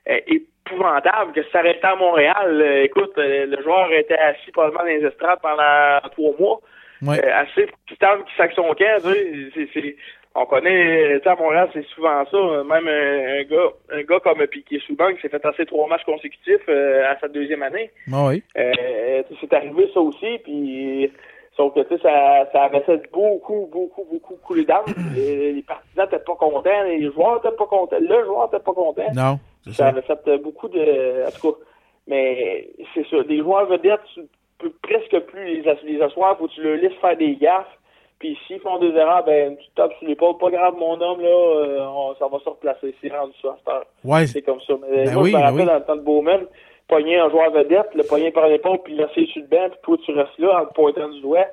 euh, 0.10 0.20
épouvantables, 0.28 1.34
que 1.34 1.44
ça 1.52 1.62
à 1.84 1.96
Montréal. 1.96 2.62
Euh, 2.62 2.84
écoute, 2.84 3.14
le 3.18 3.62
joueur 3.64 3.92
était 3.94 4.18
assis 4.18 4.52
probablement 4.52 4.84
dans 4.84 4.88
les 4.90 5.06
estrades 5.06 5.40
pendant 5.42 6.00
trois 6.12 6.34
mois. 6.40 6.60
Ouais. 7.06 7.24
Assez 7.32 7.68
stable 7.96 8.24
qui 8.26 8.36
sac 8.36 8.52
son 8.54 8.74
camp, 8.74 9.02
tu 9.04 9.52
sais, 9.56 9.68
c'est- 9.74 9.96
on 10.34 10.46
connaît, 10.46 11.18
tu 11.18 11.24
sais, 11.24 11.30
à 11.30 11.36
Montréal, 11.36 11.70
c'est 11.74 11.86
souvent 11.88 12.24
ça. 12.26 12.38
Même 12.64 12.88
un, 12.88 13.40
un 13.40 13.44
gars, 13.44 13.72
un 13.92 14.02
gars 14.04 14.20
comme 14.22 14.48
Piquet 14.48 14.80
Souban 14.80 15.14
qui 15.14 15.20
s'est 15.22 15.28
fait 15.30 15.40
passer 15.40 15.66
trois 15.66 15.90
matchs 15.90 16.06
consécutifs 16.06 16.62
euh, 16.70 17.04
à 17.12 17.20
sa 17.20 17.28
deuxième 17.28 17.64
année. 17.64 17.92
Ah 18.14 18.28
oui. 18.28 18.42
Euh, 18.58 19.24
c'est 19.42 19.54
arrivé 19.54 19.90
ça 19.94 20.00
aussi, 20.00 20.40
puis 20.44 21.12
sauf 21.58 21.74
que 21.74 21.82
tu 21.82 21.96
sais, 21.96 22.02
ça, 22.02 22.50
ça 22.52 22.64
avait 22.64 22.84
beaucoup, 23.12 23.68
beaucoup, 23.72 24.06
beaucoup 24.12 24.36
couler 24.44 24.66
d'âme. 24.66 24.86
les, 25.16 25.54
les 25.54 25.62
partisans 25.62 26.06
n'étaient 26.06 26.24
pas 26.24 26.36
contents, 26.36 26.84
les 26.86 27.12
joueurs 27.12 27.36
n'étaient 27.44 27.56
pas 27.56 27.66
contents, 27.66 27.98
le 28.00 28.26
joueur 28.26 28.46
n'était 28.52 28.64
pas 28.64 28.74
content. 28.74 29.12
Non, 29.16 29.40
c'est 29.64 29.72
Ça 29.72 29.76
ça. 29.78 29.88
avait 29.90 30.02
fait 30.02 30.20
euh, 30.28 30.38
beaucoup 30.38 30.68
de. 30.70 31.26
En 31.28 31.32
tout 31.32 31.52
cas, 31.52 31.58
mais 32.08 32.70
c'est 32.94 33.06
ça. 33.08 33.24
Des 33.24 33.40
joueurs 33.40 33.68
vedettes, 33.68 34.00
tu 34.14 34.22
peux 34.60 34.72
presque 34.82 35.20
plus 35.28 35.62
les, 35.62 35.68
ass- 35.70 35.84
les 35.84 36.02
asseoir, 36.02 36.38
faut 36.38 36.48
que 36.48 36.54
tu 36.54 36.62
leur 36.64 36.78
laisses 36.78 36.98
faire 37.00 37.18
des 37.18 37.36
gaffes. 37.36 37.78
Puis 38.20 38.38
s'ils 38.46 38.60
font 38.60 38.78
des 38.78 38.92
erreurs, 38.96 39.24
ben 39.26 39.58
tu 39.58 39.66
tapes 39.76 39.94
sur 39.98 40.08
l'épaule. 40.08 40.38
Pas 40.38 40.52
grave, 40.52 40.76
mon 40.78 41.00
homme, 41.02 41.22
là, 41.22 41.28
euh, 41.28 41.80
on- 41.88 42.14
ça 42.16 42.28
va 42.28 42.38
se 42.40 42.50
replacer. 42.50 42.94
C'est 43.02 43.10
rendu 43.12 43.34
ça 43.42 43.58
heure. 43.68 43.86
Ouais. 44.04 44.28
C'est 44.28 44.44
comme 44.44 44.62
ça. 44.62 44.74
Mais 44.90 45.06
Ben 45.06 45.14
moi, 45.14 45.24
oui, 45.24 45.32
je 45.32 45.36
me 45.38 45.42
ben 45.42 45.48
rappelle 45.48 45.62
oui. 45.62 45.66
dans 45.66 45.74
le 45.74 45.84
temps 45.84 45.96
de 45.96 46.02
Bowman, 46.02 46.42
pogner 46.88 47.18
un 47.20 47.30
joueur 47.30 47.52
vedette, 47.52 47.94
le 47.96 48.04
pogner 48.04 48.32
par 48.32 48.48
l'épaule, 48.48 48.80
puis 48.84 48.94
laisser 48.96 49.26
sur 49.28 49.42
le 49.42 49.48
banc, 49.48 49.70
puis 49.70 49.80
toi 49.84 49.98
tu 50.06 50.12
restes 50.12 50.38
là 50.40 50.62
en 50.62 50.66
te 50.66 50.74
pointant 50.74 51.10
du 51.10 51.22
doigt. 51.22 51.46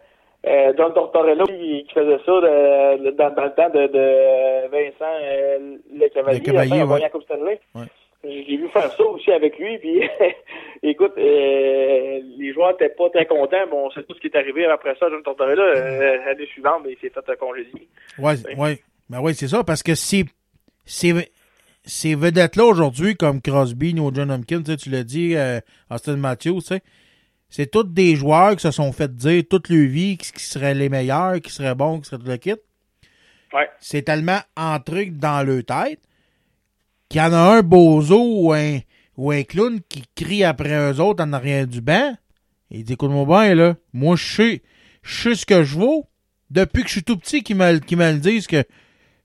Euh, 0.46 0.72
John 0.76 0.94
Tortorella 0.94 1.44
qui, 1.44 1.84
qui 1.88 1.92
faisait 1.94 2.18
ça 2.24 2.32
de- 2.32 3.04
de- 3.06 3.10
dans, 3.10 3.30
dans 3.34 3.44
le 3.44 3.54
temps 3.54 3.70
de, 3.70 3.86
de 3.88 4.68
Vincent 4.70 5.18
euh, 5.20 5.76
Le 5.92 6.08
Cavalier, 6.10 6.38
Le 6.38 6.44
Cavalier, 6.44 6.78
ouais. 6.78 6.84
voyant 6.84 7.08
Coupe 7.10 7.24
Stanley. 7.24 7.60
Ouais. 7.74 7.82
J'ai 8.24 8.56
vu 8.56 8.68
faire 8.68 8.90
ça 8.92 9.04
aussi 9.04 9.30
avec 9.32 9.58
lui, 9.58 9.78
puis 9.78 10.00
écoute, 10.82 11.12
euh, 11.18 12.20
les 12.38 12.52
joueurs 12.52 12.70
étaient 12.72 12.88
pas 12.88 13.10
très 13.10 13.26
contents. 13.26 13.66
Bon, 13.70 13.86
on 13.86 13.90
sait 13.90 14.02
tout 14.04 14.14
ce 14.14 14.20
qui 14.20 14.28
est 14.28 14.36
arrivé 14.36 14.64
après 14.66 14.94
ça, 14.98 15.06
John 15.10 15.22
Tortorella. 15.22 15.62
Euh, 15.62 16.16
L'année 16.24 16.46
suivante, 16.46 16.82
ben, 16.84 16.90
il 16.92 16.98
s'est 16.98 17.12
fait 17.14 17.36
congédier. 17.38 17.88
Ouais, 18.18 18.34
ouais. 18.56 18.78
Ben 19.10 19.18
oui, 19.20 19.34
c'est 19.34 19.48
ça, 19.48 19.62
parce 19.64 19.82
que 19.82 19.94
c'est 19.94 20.24
ces, 20.84 21.12
ces 21.88 22.14
vedettes-là 22.14 22.64
aujourd'hui, 22.64 23.16
comme 23.16 23.40
Crosby, 23.40 23.94
New 23.94 24.14
John 24.14 24.30
Hopkins, 24.30 24.62
tu 24.62 24.90
l'as 24.90 25.04
dit, 25.04 25.34
euh, 25.34 25.60
Austin 25.90 26.16
Matthews, 26.16 26.60
c'est 27.48 27.70
tous 27.70 27.84
des 27.84 28.14
joueurs 28.14 28.56
qui 28.56 28.62
se 28.62 28.70
sont 28.70 28.92
fait 28.92 29.14
dire 29.14 29.42
toute 29.48 29.70
leur 29.70 29.88
vie 29.88 30.18
qui, 30.18 30.30
seraient 30.44 30.74
les 30.74 30.90
meilleurs, 30.90 31.40
qui 31.40 31.50
seraient 31.50 31.74
bons, 31.74 32.00
qui 32.00 32.10
seraient 32.10 32.22
tout 32.22 32.28
le 32.28 32.36
kit. 32.36 32.54
Ouais. 33.54 33.70
C'est 33.80 34.02
tellement 34.02 34.40
entré 34.54 35.06
dans 35.06 35.42
leur 35.46 35.64
tête 35.64 36.00
qu'il 37.08 37.22
y 37.22 37.24
en 37.24 37.32
a 37.32 37.56
un 37.56 37.62
bozo 37.62 38.22
ou 38.22 38.52
un, 38.52 38.80
ou 39.16 39.30
un 39.30 39.42
clown 39.42 39.80
qui 39.88 40.04
crie 40.14 40.44
après 40.44 40.92
eux 40.92 41.00
autres 41.00 41.24
en 41.24 41.32
arrière 41.32 41.66
du 41.66 41.80
banc. 41.80 42.14
Il 42.70 42.84
dit, 42.84 42.92
écoute-moi 42.92 43.24
bien, 43.24 43.54
là, 43.54 43.76
moi, 43.94 44.14
je 44.16 44.34
sais, 44.36 44.62
je 45.02 45.22
sais 45.22 45.34
ce 45.34 45.46
que 45.46 45.64
je 45.64 45.78
vaux. 45.78 46.06
Depuis 46.50 46.82
que 46.82 46.88
je 46.88 46.92
suis 46.92 47.02
tout 47.02 47.16
petit, 47.16 47.42
qu'ils 47.42 47.56
me, 47.56 47.78
qu'ils 47.78 47.96
me 47.96 48.12
le 48.12 48.18
disent 48.18 48.46
que 48.46 48.62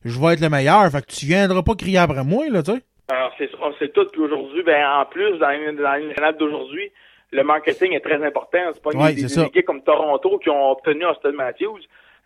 je 0.05 0.19
vais 0.19 0.33
être 0.33 0.41
le 0.41 0.49
meilleur. 0.49 0.89
Fait 0.91 1.01
que 1.01 1.11
tu 1.11 1.25
viendras 1.25 1.61
pas 1.63 1.75
crier 1.75 1.97
après 1.99 2.23
moi, 2.23 2.45
là, 2.49 2.63
tu 2.63 2.71
sais. 2.71 2.81
Alors, 3.11 3.31
c'est 3.37 3.49
on 3.61 3.73
sait 3.73 3.89
tout. 3.89 4.05
Puis 4.11 4.21
aujourd'hui, 4.21 4.63
ben, 4.63 4.85
en 4.87 5.05
plus, 5.05 5.37
dans, 5.37 5.51
une- 5.51 5.75
dans 5.75 6.37
d'aujourd'hui, 6.37 6.91
le 7.31 7.43
marketing 7.43 7.93
est 7.93 7.99
très 7.99 8.23
important. 8.23 8.59
C'est 8.73 8.81
pas 8.83 8.91
Ouais, 8.91 9.13
des, 9.13 9.23
des 9.23 9.39
équipes 9.39 9.65
comme 9.65 9.83
Toronto 9.83 10.37
qui 10.39 10.49
ont 10.49 10.71
obtenu 10.71 11.05
Austin 11.05 11.31
Matthews. 11.33 11.79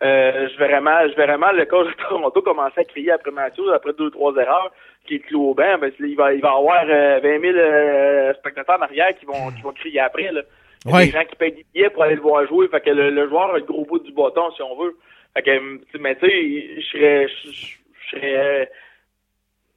Euh, 0.04 0.48
je 0.54 0.58
verrais 0.60 0.82
mal, 0.82 1.10
je 1.10 1.16
verrais 1.16 1.40
mal 1.40 1.58
le 1.58 1.66
coach 1.66 1.88
de 1.88 1.94
Toronto 2.10 2.42
commencer 2.44 2.82
à 2.82 2.84
crier 2.84 3.12
après 3.12 3.32
Matthews 3.32 3.70
après 3.74 3.94
deux 3.98 4.06
ou 4.06 4.10
trois 4.12 4.32
erreurs 4.36 4.72
qui 5.08 5.16
est 5.16 5.20
cloué 5.20 5.44
au 5.50 5.54
banc. 5.56 5.78
Ben, 5.82 5.92
il 6.00 6.16
va, 6.16 6.34
il 6.34 6.42
va 6.42 6.52
avoir 6.52 6.84
euh, 6.88 7.20
20 7.24 7.42
000 7.42 7.54
euh, 7.58 8.34
spectateurs 8.36 8.78
en 8.80 8.84
arrière 8.84 9.18
qui 9.20 9.26
vont, 9.26 9.50
qui 9.56 9.62
vont 9.64 9.72
crier 9.72 10.00
après, 10.02 10.32
là. 10.32 10.42
Il 10.86 10.92
y 10.92 10.94
a 10.94 10.98
des 11.06 11.12
gens 11.12 11.26
qui 11.26 11.36
payent 11.36 11.52
des 11.54 11.66
billets 11.74 11.90
pour 11.90 12.04
aller 12.04 12.16
le 12.16 12.22
voir 12.22 12.46
jouer. 12.48 12.68
Fait 12.68 12.80
que 12.82 12.92
le, 12.92 13.10
le 13.10 13.28
joueur 13.28 13.52
a 13.54 13.58
le 13.58 13.64
gros 13.64 13.86
bout 13.86 13.98
du 14.00 14.12
bâton, 14.14 14.52
si 14.56 14.62
on 14.62 14.76
veut. 14.82 14.96
Fait 15.38 15.44
que, 15.44 15.98
mais 16.00 16.16
tu 16.16 16.28
sais, 16.28 16.82
je 16.82 16.86
serais, 16.88 17.28
je 17.28 18.10
serais, 18.10 18.38
euh, 18.38 18.66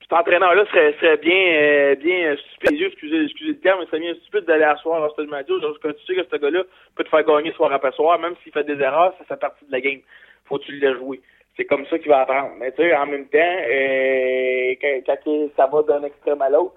cet 0.01 0.13
entraîneur-là 0.15 0.65
serait, 0.71 0.95
serait 0.95 1.19
bien, 1.19 1.53
euh, 1.53 1.95
bien 1.97 2.35
stupidieux, 2.37 2.87
excusez, 2.87 3.25
excusez 3.25 3.53
le 3.53 3.59
terme, 3.59 3.81
mais 3.81 3.87
serait 3.87 4.01
bien 4.01 4.15
stupide 4.15 4.47
d'aller 4.47 4.65
asseoir 4.65 5.03
Austin 5.03 5.27
Matthews. 5.27 5.61
Parce 5.61 5.79
que 5.79 5.89
tu 5.89 6.07
sais 6.07 6.15
que 6.15 6.27
ce 6.31 6.37
gars-là 6.41 6.63
peut 6.97 7.05
te 7.05 7.11
faire 7.11 7.25
gagner 7.25 7.53
soir 7.53 7.71
après 7.73 7.93
soir, 7.93 8.19
même 8.19 8.37
s'il 8.43 8.53
fait 8.53 8.65
des 8.65 8.81
erreurs, 8.81 9.15
ça 9.19 9.25
fait 9.25 9.39
partie 9.39 9.67
de 9.67 9.73
la 9.73 9.83
game. 9.83 10.01
Faut 10.47 10.59
tu 10.59 10.73
le 10.73 10.95
jouer. 10.95 11.21
C'est 11.59 11.67
comme 11.67 11.85
ça 11.87 11.99
qu'il 11.99 12.09
va 12.09 12.21
apprendre. 12.21 12.53
Mais 12.59 12.73
tu 12.73 12.79
sais, 12.79 12.97
en 12.97 13.05
même 13.05 13.29
temps, 13.29 13.39
euh, 13.39 14.75
quand, 14.81 15.19
quand 15.25 15.51
ça 15.59 15.67
va 15.67 15.83
d'un 15.83 16.05
extrême 16.05 16.41
à 16.41 16.49
l'autre, 16.49 16.75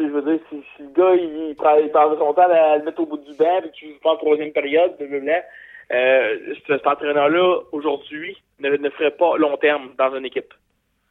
je 0.00 0.04
veux 0.04 0.40
si, 0.50 0.64
le 0.82 0.90
gars, 0.90 1.14
il, 1.14 1.50
il 1.50 1.54
prend, 1.54 1.76
il 1.76 1.90
passe 1.90 2.18
son 2.18 2.34
temps 2.34 2.42
à 2.42 2.78
le 2.78 2.84
mettre 2.84 3.00
au 3.00 3.06
bout 3.06 3.18
du 3.18 3.36
banc, 3.36 3.60
puis 3.60 3.70
tu 3.72 3.86
joues 3.86 4.00
pas 4.02 4.14
en 4.14 4.16
troisième 4.16 4.52
période, 4.52 4.96
blablabla, 4.98 5.44
euh, 5.92 6.54
ce- 6.66 6.72
cet 6.76 6.86
entraîneur-là, 6.86 7.60
aujourd'hui, 7.72 8.36
ne, 8.60 8.70
ne 8.70 8.90
ferait 8.90 9.10
pas 9.16 9.36
long 9.36 9.56
terme 9.56 9.94
dans 9.98 10.14
une 10.16 10.24
équipe. 10.24 10.52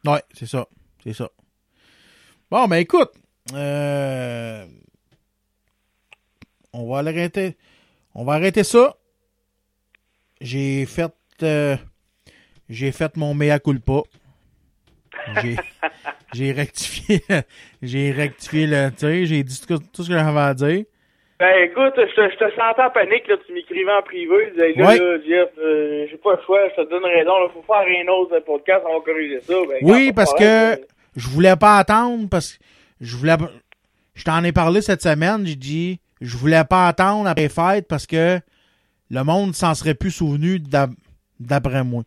Ouais, 0.05 0.21
c'est 0.33 0.47
ça. 0.47 0.67
C'est 1.03 1.13
ça. 1.13 1.29
Bon, 2.49 2.67
ben 2.67 2.77
écoute, 2.77 3.11
euh, 3.53 4.65
on 6.73 6.89
va 6.91 7.01
l'arrêter. 7.01 7.55
On 8.15 8.23
va 8.25 8.33
arrêter 8.33 8.63
ça. 8.63 8.95
J'ai 10.41 10.85
fait 10.85 11.13
euh, 11.43 11.75
j'ai 12.69 12.91
fait 12.91 13.15
mon 13.17 13.33
mea 13.33 13.59
culpa. 13.59 14.01
J'ai 15.41 15.55
j'ai 16.33 16.51
rectifié 16.51 17.21
j'ai 17.81 18.11
rectifié 18.11 18.67
le 18.67 18.91
j'ai 19.25 19.43
dit 19.43 19.61
tout, 19.67 19.77
tout 19.77 20.03
ce 20.03 20.09
que 20.09 20.13
j'avais 20.15 20.39
à 20.39 20.53
dire. 20.53 20.85
Ben 21.41 21.63
écoute, 21.65 21.93
je 21.97 22.13
te, 22.15 22.29
je 22.33 22.37
te 22.37 22.49
sentais 22.55 22.83
en 22.83 22.91
panique, 22.91 23.27
là, 23.27 23.35
tu 23.45 23.51
m'écrivais 23.53 23.91
en 23.91 24.03
privé, 24.03 24.35
tu 24.49 24.51
disais, 24.53 24.73
là, 24.75 24.87
Ouais. 24.87 24.97
là, 24.99 25.17
Jeff, 25.27 25.49
euh, 25.57 26.05
j'ai 26.09 26.17
pas 26.17 26.35
le 26.35 26.41
choix, 26.45 26.59
je 26.77 26.83
te 26.83 26.87
donne 26.89 27.03
raison, 27.03 27.33
là, 27.39 27.49
faut 27.51 27.63
faire 27.63 27.77
un 27.81 28.07
autre 28.13 28.37
podcast, 28.45 28.83
on 28.87 28.99
va 28.99 29.03
corriger 29.03 29.39
ça. 29.41 29.53
Ben, 29.67 29.77
Oui, 29.81 30.11
parce 30.13 30.33
que 30.35 30.79
je 31.15 31.27
voulais 31.29 31.55
pas 31.55 31.77
attendre 31.79 32.29
parce 32.29 32.53
que 32.57 32.63
je 33.01 33.15
voulais 33.17 33.35
je 34.13 34.23
t'en 34.23 34.43
ai 34.43 34.51
parlé 34.51 34.81
cette 34.83 35.01
semaine, 35.01 35.45
j'ai 35.47 35.55
dit 35.55 35.99
je 36.21 36.37
voulais 36.37 36.63
pas 36.63 36.87
attendre 36.87 37.27
après 37.27 37.43
les 37.43 37.49
fêtes 37.49 37.87
parce 37.87 38.05
que 38.05 38.39
le 39.09 39.23
monde 39.23 39.55
s'en 39.55 39.73
serait 39.73 39.95
plus 39.95 40.11
souvenu 40.11 40.59
d'ap- 40.59 40.91
d'après 41.39 41.83
moi. 41.83 42.03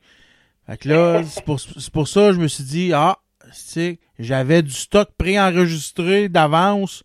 Fait 0.68 0.76
que 0.78 0.88
là, 0.90 1.22
c'est 1.26 1.44
pour, 1.44 1.58
c'est 1.58 1.92
pour 1.92 2.06
ça 2.06 2.28
que 2.28 2.34
je 2.34 2.40
me 2.40 2.46
suis 2.46 2.62
dit 2.64 2.92
ah, 2.94 3.16
tu 3.46 3.50
sais, 3.52 3.98
j'avais 4.20 4.62
du 4.62 4.70
stock 4.70 5.08
préenregistré 5.18 6.28
d'avance 6.28 7.02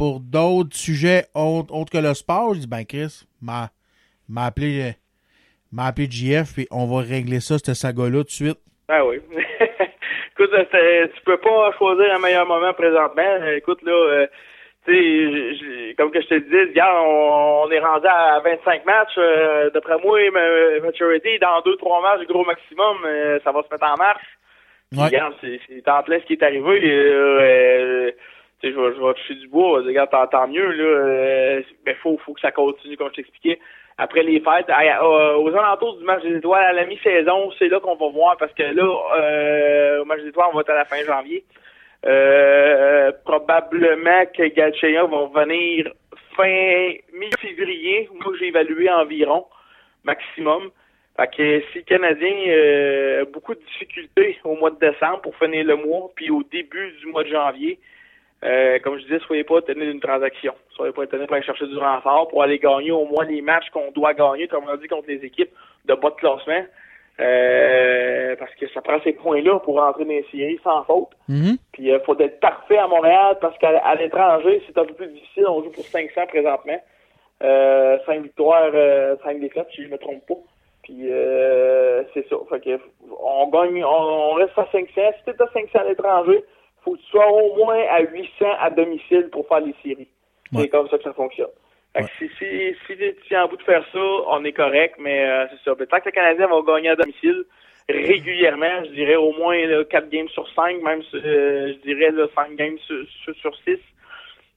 pour 0.00 0.18
d'autres 0.20 0.74
sujets 0.74 1.24
autres, 1.34 1.74
autres 1.74 1.92
que 1.92 1.98
le 1.98 2.14
sport. 2.14 2.54
J'ai 2.54 2.60
dit 2.60 2.66
ben 2.66 2.84
Chris, 2.86 3.26
m'a 3.42 3.68
m'a 4.30 4.46
appelé 4.46 4.94
m'a 5.70 5.84
appelé 5.88 6.08
JF 6.10 6.54
puis 6.54 6.66
on 6.70 6.86
va 6.86 7.02
régler 7.06 7.40
ça 7.40 7.58
cette 7.58 7.74
saga 7.74 8.04
là 8.04 8.18
tout 8.20 8.24
de 8.24 8.30
suite. 8.30 8.58
Ben 8.88 9.02
oui. 9.04 9.16
écoute, 10.32 10.50
euh, 10.54 11.06
tu 11.14 11.20
peux 11.26 11.36
pas 11.36 11.72
choisir 11.76 12.14
un 12.14 12.18
meilleur 12.18 12.46
moment 12.46 12.72
présentement. 12.72 13.22
Euh, 13.42 13.56
Écoute, 13.58 13.82
là, 13.82 13.92
euh, 13.92 14.26
tu 14.86 14.92
sais, 14.92 14.98
je- 15.02 15.54
je- 15.60 15.96
comme 15.96 16.10
que 16.10 16.22
je 16.22 16.28
te 16.28 16.34
disais, 16.44 16.62
regarde, 16.70 16.96
on, 17.06 17.64
on 17.66 17.70
est 17.70 17.78
rendu 17.78 18.06
à 18.08 18.40
25 18.42 18.86
matchs. 18.86 19.18
euh, 19.18 19.68
D'après 19.74 19.98
moi, 20.02 20.18
ma- 20.32 20.80
Maturity, 20.86 21.38
dans 21.40 21.60
2-3 21.60 22.00
matchs, 22.02 22.26
gros 22.26 22.44
maximum, 22.46 22.96
euh, 23.04 23.38
ça 23.44 23.52
va 23.52 23.62
se 23.62 23.68
mettre 23.70 23.84
en 23.92 23.96
marche. 23.98 24.24
Ouais. 24.96 25.04
Regarde, 25.04 25.34
c'est 25.42 25.88
en 25.88 26.02
plein 26.02 26.18
ce 26.20 26.24
qui 26.24 26.32
est 26.32 26.42
arrivé. 26.42 26.80
euh, 26.90 27.38
euh, 27.40 28.10
tu 28.60 28.68
sais, 28.68 28.74
je 28.74 28.80
vais, 28.80 28.94
je 28.94 29.00
vais 29.00 29.14
toucher 29.14 29.34
du 29.34 29.48
bois. 29.48 29.80
Regarde, 29.80 30.10
tant, 30.10 30.26
tant 30.26 30.48
mieux. 30.48 30.70
Là, 30.70 30.84
euh, 30.84 31.62
mais 31.86 31.94
faut, 31.94 32.18
faut 32.18 32.34
que 32.34 32.40
ça 32.40 32.50
continue, 32.52 32.96
comme 32.96 33.08
je 33.10 33.14
t'expliquais. 33.16 33.58
Après 33.98 34.22
les 34.22 34.40
fêtes, 34.40 34.68
à- 34.70 35.02
euh, 35.04 35.36
aux 35.36 35.54
alentours 35.54 35.96
du 35.98 36.04
match 36.04 36.22
des 36.22 36.36
étoiles 36.36 36.64
à 36.64 36.72
la 36.72 36.86
mi-saison, 36.86 37.50
c'est 37.58 37.68
là 37.68 37.80
qu'on 37.80 37.96
va 37.96 38.08
voir 38.08 38.36
parce 38.38 38.52
que 38.54 38.62
là, 38.62 38.98
euh, 39.18 40.00
au 40.02 40.04
match 40.06 40.20
des 40.22 40.28
étoiles, 40.28 40.48
on 40.52 40.56
va 40.56 40.62
être 40.62 40.70
à 40.70 40.74
la 40.74 40.84
fin 40.86 41.04
janvier. 41.04 41.44
Euh, 42.06 43.12
probablement 43.24 44.24
que 44.34 44.46
Galcheya 44.48 45.04
va 45.04 45.16
revenir 45.18 45.92
fin 46.34 46.92
mi-février. 47.12 48.08
Moi, 48.24 48.32
j'ai 48.38 48.46
évalué 48.48 48.88
environ 48.90 49.44
maximum. 50.04 50.70
Fait 51.18 51.28
que 51.36 51.60
si 51.72 51.78
le 51.80 51.84
Canadien 51.84 52.34
euh, 52.48 53.22
a 53.22 53.24
beaucoup 53.26 53.54
de 53.54 53.60
difficultés 53.60 54.38
au 54.44 54.54
mois 54.56 54.70
de 54.70 54.78
décembre 54.78 55.20
pour 55.20 55.36
finir 55.36 55.64
le 55.66 55.76
mois, 55.76 56.08
puis 56.14 56.30
au 56.30 56.42
début 56.50 56.92
du 57.00 57.06
mois 57.08 57.24
de 57.24 57.28
janvier, 57.28 57.78
euh, 58.42 58.78
comme 58.78 58.98
je 58.98 59.04
disais, 59.04 59.18
soyez 59.20 59.44
pas 59.44 59.58
étonnés 59.58 59.86
d'une 59.86 60.00
transaction. 60.00 60.54
Soyez 60.70 60.92
pas 60.92 61.04
étonnés 61.04 61.26
pour 61.26 61.34
aller 61.36 61.44
chercher 61.44 61.66
du 61.66 61.76
renfort, 61.76 62.28
pour 62.28 62.42
aller 62.42 62.58
gagner 62.58 62.90
au 62.90 63.04
moins 63.04 63.24
les 63.24 63.42
matchs 63.42 63.68
qu'on 63.70 63.90
doit 63.90 64.14
gagner, 64.14 64.48
comme 64.48 64.64
on 64.64 64.70
a 64.72 64.76
dit, 64.76 64.88
contre 64.88 65.08
les 65.08 65.24
équipes 65.24 65.50
de 65.84 65.94
bas 65.94 66.10
de 66.10 66.14
classement. 66.14 66.64
Euh, 67.20 68.34
parce 68.36 68.54
que 68.54 68.66
ça 68.68 68.80
prend 68.80 68.98
ces 69.04 69.12
points-là 69.12 69.58
pour 69.60 69.78
rentrer 69.78 70.04
dans 70.04 70.10
les 70.10 70.26
séries 70.30 70.60
sans 70.64 70.84
faute. 70.84 71.10
Mhm. 71.28 71.58
Puis 71.72 71.88
il 71.88 72.00
faut 72.06 72.18
être 72.18 72.40
parfait 72.40 72.78
à 72.78 72.86
Montréal 72.86 73.36
parce 73.42 73.58
qu'à 73.58 73.94
l'étranger, 73.96 74.62
c'est 74.66 74.78
un 74.78 74.86
peu 74.86 74.94
plus 74.94 75.08
difficile. 75.08 75.44
On 75.46 75.62
joue 75.62 75.70
pour 75.70 75.84
500 75.84 76.26
présentement. 76.28 76.80
Euh, 77.42 77.98
5 78.06 78.22
victoires, 78.22 78.70
euh, 78.72 79.16
5 79.22 79.38
défaites, 79.40 79.68
si 79.74 79.84
je 79.84 79.88
me 79.88 79.98
trompe 79.98 80.26
pas. 80.26 80.34
Puis 80.82 81.10
euh, 81.10 82.04
c'est 82.14 82.26
ça. 82.28 82.36
Fait 82.48 82.60
que 82.60 82.80
on 83.22 83.48
gagne, 83.48 83.84
on, 83.84 83.88
on 83.88 84.34
reste 84.34 84.56
à 84.56 84.66
500. 84.72 84.86
Si 84.86 85.24
t'es 85.24 85.42
à 85.42 85.48
500 85.52 85.78
à 85.78 85.84
l'étranger, 85.84 86.42
faut 86.84 86.92
que 86.94 87.00
tu 87.00 87.06
sois 87.06 87.30
au 87.30 87.56
moins 87.56 87.82
à 87.90 88.00
800 88.00 88.46
à 88.58 88.70
domicile 88.70 89.28
pour 89.30 89.46
faire 89.48 89.60
les 89.60 89.74
séries. 89.82 90.08
Ouais. 90.52 90.62
C'est 90.62 90.68
comme 90.68 90.88
ça 90.88 90.98
que 90.98 91.04
ça 91.04 91.12
fonctionne. 91.12 91.50
Fait 91.94 92.02
que 92.02 92.08
si, 92.18 92.28
si, 92.38 92.76
si 92.86 92.96
tu 92.96 93.16
tiens 93.26 93.44
en 93.44 93.48
bout 93.48 93.56
de 93.56 93.62
faire 93.62 93.84
ça, 93.92 93.98
on 93.98 94.44
est 94.44 94.52
correct, 94.52 94.96
mais 94.98 95.28
euh, 95.28 95.46
c'est 95.50 95.70
ça. 95.70 95.76
Mais 95.78 95.86
tant 95.86 95.98
que 95.98 96.06
le 96.06 96.12
Canadien 96.12 96.46
va 96.46 96.60
gagner 96.62 96.90
à 96.90 96.96
domicile 96.96 97.44
régulièrement, 97.88 98.84
je 98.84 98.90
dirais 98.90 99.16
au 99.16 99.32
moins 99.32 99.66
là, 99.66 99.84
4 99.84 100.08
games 100.08 100.28
sur 100.28 100.48
5, 100.54 100.82
même 100.82 101.02
euh, 101.14 101.74
je 101.74 101.78
dirais 101.82 102.10
là, 102.10 102.26
5 102.34 102.54
games 102.54 102.78
sur, 102.86 103.04
sur, 103.24 103.34
sur 103.36 103.56
6, 103.64 103.78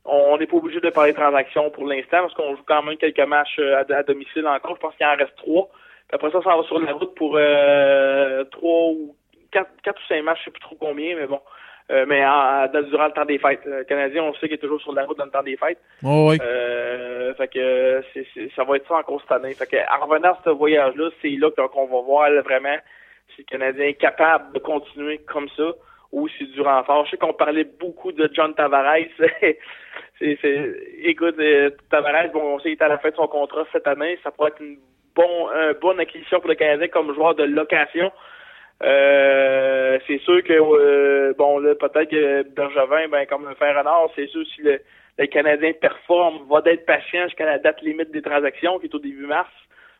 on 0.05 0.37
n'est 0.37 0.47
pas 0.47 0.57
obligé 0.57 0.79
de 0.79 0.89
parler 0.89 1.13
de 1.13 1.17
transactions 1.17 1.69
pour 1.71 1.85
l'instant 1.87 2.21
parce 2.21 2.33
qu'on 2.33 2.55
joue 2.55 2.63
quand 2.65 2.83
même 2.83 2.97
quelques 2.97 3.19
matchs 3.19 3.57
euh, 3.59 3.83
à, 3.89 3.95
à 3.95 4.03
domicile 4.03 4.45
encore. 4.47 4.75
Je 4.75 4.81
pense 4.81 4.95
qu'il 4.95 5.05
en 5.05 5.15
reste 5.15 5.35
3. 5.37 5.69
Puis 6.07 6.15
après 6.15 6.31
ça, 6.31 6.41
ça 6.43 6.55
va 6.55 6.63
sur 6.63 6.79
la 6.79 6.93
route 6.93 7.15
pour 7.15 7.35
euh, 7.37 8.43
3 8.45 8.69
ou 8.91 9.15
4, 9.51 9.69
4 9.83 9.97
ou 9.97 10.07
5 10.07 10.23
matchs, 10.23 10.39
je 10.39 10.45
sais 10.45 10.51
plus 10.51 10.61
trop 10.61 10.75
combien, 10.75 11.15
mais 11.15 11.27
bon. 11.27 11.39
Euh, 11.91 12.05
mais 12.07 12.25
en- 12.25 12.65
durant 12.89 13.07
le 13.07 13.11
temps 13.11 13.25
des 13.25 13.37
fêtes. 13.39 13.59
Le 13.65 13.83
Canadien, 13.83 14.23
on 14.23 14.33
sait 14.35 14.47
qu'il 14.47 14.53
est 14.53 14.57
toujours 14.57 14.79
sur 14.81 14.93
la 14.93 15.03
route 15.05 15.17
dans 15.17 15.25
le 15.25 15.31
temps 15.31 15.43
des 15.43 15.57
fêtes. 15.57 15.79
Oh, 16.03 16.27
oui. 16.29 16.37
Euh, 16.41 17.33
fait 17.35 17.47
que 17.49 18.01
c'est, 18.13 18.25
c'est- 18.33 18.49
ça 18.55 18.63
va 18.63 18.77
être 18.77 18.87
ça 18.87 18.95
encore 18.95 19.19
cette 19.21 19.31
année. 19.33 19.53
Fait 19.53 19.67
que 19.69 19.75
en 19.77 20.05
revenant 20.05 20.31
à 20.31 20.39
ce 20.45 20.49
voyage-là, 20.49 21.09
c'est 21.21 21.29
là 21.31 21.51
qu'on 21.51 21.67
qu'on 21.67 21.85
va 21.87 22.01
voir 22.01 22.29
là, 22.29 22.41
vraiment 22.41 22.77
si 23.35 23.41
le 23.41 23.45
Canadien 23.51 23.85
est 23.87 23.93
capable 23.95 24.53
de 24.53 24.59
continuer 24.59 25.17
comme 25.27 25.49
ça 25.57 25.71
ou 26.13 26.27
si 26.29 26.47
du 26.47 26.61
renfort. 26.61 27.05
Je 27.05 27.11
sais 27.11 27.17
qu'on 27.17 27.33
parlait 27.33 27.65
beaucoup 27.65 28.11
de 28.13 28.29
John 28.33 28.53
Tavares. 28.55 28.95
c'est, 30.19 30.37
écoute, 31.03 31.35
euh, 31.39 31.69
Tavares, 31.89 32.29
bon, 32.31 32.55
on 32.55 32.59
sait 32.59 32.69
qu'il 32.69 32.79
est 32.79 32.83
à 32.83 32.87
la 32.87 32.97
fin 32.99 33.09
de 33.09 33.15
son 33.15 33.27
contrat 33.27 33.65
cette 33.71 33.87
année. 33.87 34.17
Ça 34.23 34.31
pourrait 34.31 34.51
être 34.51 34.61
une 34.61 34.77
bon, 35.15 35.49
une 35.51 35.73
bonne 35.81 35.99
acquisition 35.99 36.39
pour 36.39 36.49
le 36.49 36.55
Canadien 36.55 36.87
comme 36.87 37.13
joueur 37.13 37.35
de 37.35 37.43
location. 37.43 38.11
Euh, 38.81 39.99
c'est 40.07 40.19
sûr 40.19 40.43
que 40.43 40.53
euh, 40.53 41.33
bon 41.37 41.59
là 41.59 41.75
peut-être 41.75 42.09
que 42.09 42.43
Bergevin, 42.49 43.07
ben 43.09 43.25
comme 43.27 43.47
un 43.47 43.55
fer 43.55 43.77
renard, 43.77 44.09
c'est 44.15 44.27
sûr 44.27 44.43
si 44.55 44.61
le, 44.61 44.79
le 45.17 45.25
Canadien 45.27 45.73
performe, 45.73 46.39
va 46.49 46.61
d'être 46.61 46.85
patient 46.85 47.25
jusqu'à 47.25 47.45
la 47.45 47.59
date 47.59 47.81
limite 47.81 48.11
des 48.11 48.21
transactions, 48.21 48.79
qui 48.79 48.87
est 48.87 48.95
au 48.95 48.99
début 48.99 49.25
mars, 49.25 49.51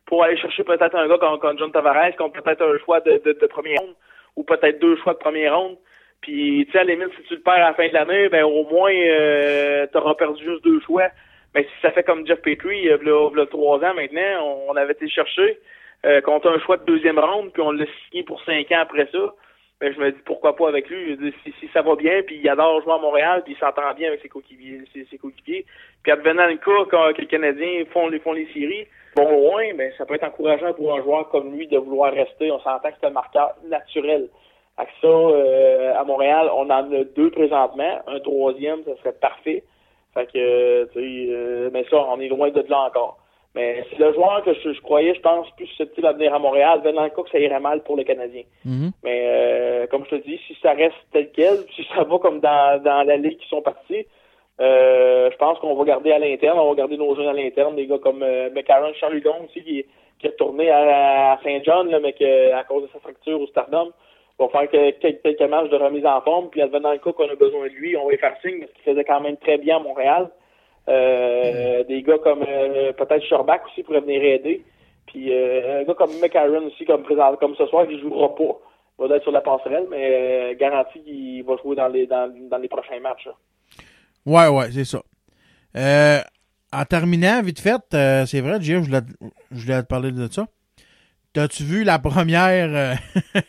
pour 0.05 0.23
aller 0.23 0.37
chercher 0.37 0.63
peut-être 0.63 0.95
un 0.95 1.07
gars 1.07 1.17
comme, 1.17 1.57
John 1.57 1.71
Tavares, 1.71 2.15
qui 2.15 2.21
ont 2.21 2.29
peut-être 2.29 2.61
un 2.61 2.77
choix 2.79 2.99
de, 3.01 3.47
première 3.47 3.79
ronde, 3.81 3.95
ou 4.35 4.43
peut-être 4.43 4.79
deux 4.79 4.97
choix 4.97 5.13
de 5.13 5.19
première 5.19 5.57
ronde. 5.57 5.77
Puis, 6.21 6.65
tu 6.65 6.71
sais, 6.71 6.79
à 6.79 6.83
la 6.83 6.95
limite, 6.95 7.13
si 7.17 7.23
tu 7.23 7.35
le 7.35 7.41
perds 7.41 7.53
à 7.53 7.59
la 7.59 7.73
fin 7.73 7.87
de 7.87 7.93
l'année, 7.93 8.29
ben 8.29 8.43
au 8.43 8.63
moins, 8.63 8.93
euh, 8.93 9.85
tu 9.91 9.97
auras 9.97 10.15
perdu 10.15 10.43
juste 10.43 10.63
deux 10.63 10.79
choix. 10.81 11.09
Mais 11.53 11.63
si 11.63 11.81
ça 11.81 11.91
fait 11.91 12.03
comme 12.03 12.25
Jeff 12.25 12.41
Petrie, 12.41 12.79
il 12.79 12.85
y 12.85 12.89
a, 12.89 13.45
trois 13.45 13.77
ans 13.77 13.93
maintenant, 13.93 14.41
on, 14.41 14.71
on 14.71 14.75
avait 14.75 14.93
été 14.93 15.05
le 15.05 15.11
chercher 15.11 15.59
euh, 16.05 16.21
contre 16.21 16.49
un 16.49 16.59
choix 16.59 16.77
de 16.77 16.85
deuxième 16.85 17.19
ronde, 17.19 17.51
puis 17.53 17.61
on 17.61 17.71
l'a 17.71 17.85
signé 18.07 18.23
pour 18.23 18.41
cinq 18.43 18.71
ans 18.71 18.81
après 18.81 19.07
ça. 19.11 19.34
Ben, 19.80 19.93
je 19.93 19.99
me 19.99 20.11
dis 20.11 20.21
pourquoi 20.25 20.55
pas 20.55 20.69
avec 20.69 20.89
lui? 20.89 21.17
Si, 21.43 21.53
si 21.59 21.67
ça 21.73 21.81
va 21.81 21.95
bien, 21.95 22.21
puis 22.23 22.38
il 22.41 22.49
adore 22.49 22.81
jouer 22.84 22.93
à 22.93 22.99
Montréal, 22.99 23.41
puis 23.43 23.53
il 23.53 23.59
s'entend 23.59 23.93
bien 23.93 24.07
avec 24.07 24.21
ses 24.21 24.30
coéquipiers, 24.30 24.81
ses, 24.93 25.05
ses 25.05 25.17
coéquipiers. 25.17 25.65
Puis 26.03 26.11
advenant 26.11 26.47
le 26.47 26.55
cas 26.55 26.85
quand 26.89 27.17
les 27.17 27.25
Canadiens 27.25 27.84
font 27.91 28.07
les 28.07 28.19
font 28.19 28.34
les 28.34 28.47
séries, 28.53 28.88
bon 29.15 29.27
au 29.27 29.51
loin, 29.51 29.73
ben 29.75 29.91
ça 29.97 30.05
peut 30.05 30.15
être 30.15 30.23
encourageant 30.23 30.73
pour 30.73 30.93
un 30.93 31.01
joueur 31.01 31.30
comme 31.30 31.53
lui 31.55 31.67
de 31.67 31.77
vouloir 31.77 32.13
rester. 32.13 32.51
On 32.51 32.59
s'entend 32.59 32.89
que 32.89 32.95
c'est 33.01 33.07
un 33.07 33.11
marqueur 33.11 33.55
naturel. 33.65 34.30
Avec 34.77 34.91
ça, 35.01 35.07
euh, 35.07 35.93
à 35.95 36.03
Montréal, 36.03 36.49
on 36.53 36.69
en 36.69 36.91
a 36.91 37.03
deux 37.15 37.30
présentement. 37.30 38.01
Un 38.07 38.19
troisième, 38.21 38.84
ça 38.85 38.95
serait 38.97 39.13
parfait. 39.13 39.63
Fait 40.13 40.25
que, 40.27 40.85
tu 40.85 40.93
sais, 40.93 41.34
euh, 41.34 41.69
mais 41.73 41.85
ça, 41.89 41.97
on 41.97 42.19
est 42.19 42.27
loin 42.27 42.49
de 42.49 42.63
là 42.69 42.81
encore. 42.88 43.17
Mais 43.55 43.85
c'est 43.89 43.99
le 43.99 44.13
joueur 44.13 44.43
que 44.43 44.53
je, 44.53 44.73
je 44.73 44.81
croyais, 44.81 45.13
je 45.13 45.21
pense, 45.21 45.49
plus 45.51 45.67
susceptible 45.67 46.07
à 46.07 46.13
venir 46.13 46.34
à 46.34 46.39
Montréal, 46.39 46.81
venant 46.84 47.03
le 47.03 47.09
cas 47.09 47.21
que 47.21 47.30
ça 47.30 47.39
irait 47.39 47.59
mal 47.59 47.84
pour 47.84 47.95
les 47.95 48.05
Canadiens. 48.05 48.43
Mhm. 48.65 48.91
Mais 49.03 49.23
euh, 49.25 49.88
comme 49.88 50.05
je 50.05 50.15
te 50.15 50.27
dis, 50.27 50.39
si 50.47 50.57
ça 50.61 50.73
reste 50.73 50.95
tel 51.11 51.30
quel, 51.31 51.57
si 51.75 51.85
ça 51.95 52.03
va 52.03 52.17
comme 52.17 52.39
dans, 52.39 52.81
dans 52.81 53.03
la 53.03 53.15
ligue 53.17 53.38
qui 53.38 53.47
sont 53.49 53.61
partis, 53.61 54.07
euh, 54.59 55.30
je 55.31 55.38
pense 55.38 55.59
qu'on 55.59 55.75
va 55.75 55.84
garder 55.84 56.11
à 56.11 56.19
l'interne, 56.19 56.57
on 56.59 56.69
va 56.69 56.75
garder 56.75 56.97
nos 56.97 57.15
jeunes 57.15 57.27
à 57.27 57.34
l'interne, 57.34 57.75
des 57.75 57.85
gars 57.85 57.99
comme 57.99 58.23
euh, 58.23 58.49
McCarron 58.51 58.93
Charludon 58.93 59.45
aussi, 59.45 59.63
qui, 59.63 59.85
qui 60.19 60.27
est 60.27 60.31
retourné 60.31 60.69
à, 60.71 61.34
à 61.34 61.39
Saint-John, 61.43 61.95
mais 62.01 62.13
que, 62.13 62.53
à 62.53 62.63
cause 62.63 62.84
de 62.84 62.89
sa 62.91 62.99
fracture 62.99 63.39
au 63.39 63.47
Stardom, 63.47 63.91
va 64.39 64.47
faire 64.49 64.69
que, 64.69 64.91
quelques, 64.91 65.21
quelques 65.21 65.49
matchs 65.49 65.69
de 65.69 65.77
remise 65.77 66.05
en 66.05 66.21
forme, 66.21 66.49
puis 66.49 66.61
advenant 66.61 66.91
le 66.91 66.97
cas 66.97 67.11
qu'on 67.11 67.30
a 67.30 67.35
besoin 67.35 67.67
de 67.67 67.73
lui, 67.73 67.95
on 67.97 68.07
va 68.07 68.13
y 68.13 68.17
faire 68.17 68.35
signe, 68.41 68.61
parce 68.61 68.71
qu'il 68.73 68.84
faisait 68.84 69.03
quand 69.03 69.21
même 69.21 69.38
très 69.38 69.57
bien 69.57 69.77
à 69.77 69.80
Montréal. 69.80 70.30
Euh, 70.89 71.84
Des 71.85 72.01
gars 72.01 72.18
comme 72.23 72.43
euh, 72.47 72.91
peut-être 72.93 73.23
Sherbach 73.23 73.61
aussi 73.68 73.84
pourraient 73.84 74.01
venir 74.01 74.22
aider. 74.23 74.64
Puis 75.07 75.31
euh, 75.31 75.81
un 75.81 75.84
gars 75.84 75.93
comme 75.93 76.19
McCarron 76.19 76.68
aussi, 76.68 76.85
comme 76.85 77.03
présent, 77.03 77.35
comme 77.38 77.55
ce 77.55 77.65
soir, 77.68 77.88
qui 77.88 77.99
jouera 77.99 78.35
pas. 78.35 78.60
Il 78.99 79.07
va 79.07 79.15
être 79.15 79.23
sur 79.23 79.31
la 79.31 79.41
passerelle, 79.41 79.88
mais 79.89 80.55
garanti 80.60 81.01
qu'il 81.03 81.43
va 81.43 81.55
jouer 81.57 81.76
dans 81.76 81.88
les 81.88 82.05
dans, 82.05 82.31
dans 82.49 82.57
les 82.57 82.68
prochains 82.68 82.99
matchs. 82.99 83.27
Ouais, 84.26 84.47
ouais, 84.47 84.72
c'est 84.72 84.85
ça. 84.85 85.01
En 86.72 86.85
terminant, 86.85 87.41
vite 87.41 87.60
fait, 87.60 87.81
c'est 87.91 88.41
vrai, 88.41 88.57
Jim, 88.61 88.84
je 88.84 88.89
voulais, 89.51 89.81
te 89.81 89.88
parler 89.88 90.11
de 90.11 90.27
ça. 90.31 90.47
T'as-tu 91.34 91.64
vu 91.64 91.84
la 91.84 91.99
première 91.99 92.97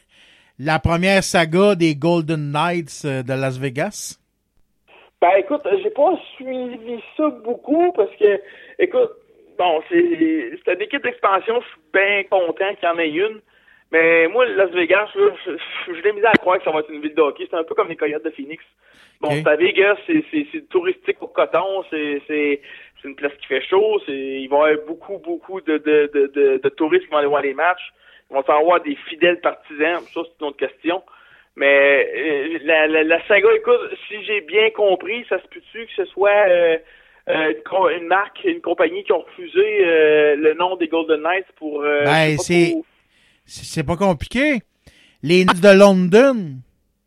la 0.59 0.78
première 0.78 1.23
saga 1.23 1.74
des 1.74 1.94
Golden 1.94 2.51
Knights 2.51 3.05
de 3.05 3.32
Las 3.32 3.59
Vegas? 3.59 4.19
Ben 5.24 5.38
écoute, 5.38 5.62
j'ai 5.82 5.88
pas 5.88 6.12
suivi 6.34 7.01
ça 7.16 7.30
beaucoup 7.30 7.92
parce 7.92 8.14
que, 8.16 8.38
écoute, 8.78 9.09
bon, 9.56 9.82
c'est 9.88 10.51
c'est 10.62 10.74
une 10.74 10.82
équipe 10.82 11.02
d'expansion, 11.02 11.62
je 11.62 11.66
suis 11.66 11.80
bien 11.94 12.24
content 12.24 12.74
qu'il 12.74 12.86
y 12.86 12.92
en 12.92 12.98
ait 12.98 13.09
une. 13.09 13.40
Mais 13.90 14.28
moi, 14.28 14.44
Las 14.44 14.70
Vegas, 14.72 15.09
je, 15.14 15.20
je, 15.46 15.94
je 15.94 16.02
l'ai 16.02 16.12
mis 16.12 16.22
à 16.26 16.32
croire 16.32 16.59
que 16.59 16.64
ça 16.64 16.72
va 16.72 16.80
être 16.80 16.90
une 16.90 17.01
ville 17.01 17.14
de 17.14 17.22
hockey. 17.22 17.46
C'est 17.48 17.56
un 17.56 17.64
peu 17.64 17.74
comme 17.74 17.88
les 17.88 17.96
Coyotes 17.96 18.22
de 18.22 18.28
Phoenix. 18.32 18.62
Bon, 19.22 19.28
Ok. 19.28 19.36
c'est 19.42 19.48
à 19.48 19.56
Vegas, 19.56 19.96
c'est 20.06 20.68
touristique 20.68 21.22
au 21.22 21.28
coton, 21.28 21.82
c'est 21.88 22.60
une 23.02 23.16
place 23.16 23.32
qui 23.40 23.46
fait 23.46 23.62
chaud, 23.62 24.01
il 24.09 24.46
va 24.48 24.56
y 24.56 24.72
avoir 24.72 24.86
beaucoup, 24.86 25.16
beaucoup 25.18 25.62
de, 25.62 25.78
de, 25.78 26.10
de, 26.12 26.26
de, 26.34 26.60
de 26.62 26.68
touristes 26.68 27.06
qui 27.06 27.10
vont 27.10 27.16
aller 27.18 27.28
voir 27.28 27.40
les 27.40 27.55
matchs. 27.55 27.92
Ils 28.30 28.34
vont 28.34 28.42
avoir 28.42 28.82
des 28.82 28.96
fidèles 29.09 29.40
partisans, 29.40 30.01
ça 30.01 30.20
c'est 30.24 30.40
une 30.42 30.48
autre 30.48 30.59
question. 30.59 31.02
Mais 31.56 32.10
euh, 32.16 32.59
la, 32.64 32.86
la, 32.89 33.05
la 33.05 33.26
saga, 33.28 33.48
écoute, 33.56 33.78
si 34.09 34.24
j'ai 34.24 34.40
bien 34.40 34.70
compris, 34.70 35.24
ça 35.28 35.40
se 35.40 35.47
peut-tu 35.48 35.86
que 35.86 35.93
ce 35.97 36.05
soit 36.06 36.48
euh, 36.48 36.78
euh, 37.28 37.52
une 37.97 38.06
marque, 38.09 38.43
une 38.44 38.60
compagnie 38.60 39.05
qui 39.05 39.12
ont 39.12 39.20
refusé 39.20 39.60
euh, 39.85 40.35
le 40.36 40.55
nom 40.55 40.76
des 40.76 40.89
Golden 40.89 41.22
Knights 41.22 41.47
pour... 41.56 41.82
euh, 41.82 42.05
Ben, 42.05 42.36
c'est 42.39 42.70
pour- 42.72 42.85
c'est 43.47 43.85
pas 43.86 43.97
compliqué. 43.97 44.60
Les 45.22 45.44
Knights 45.44 45.60
de 45.62 45.78
London, 45.78 46.56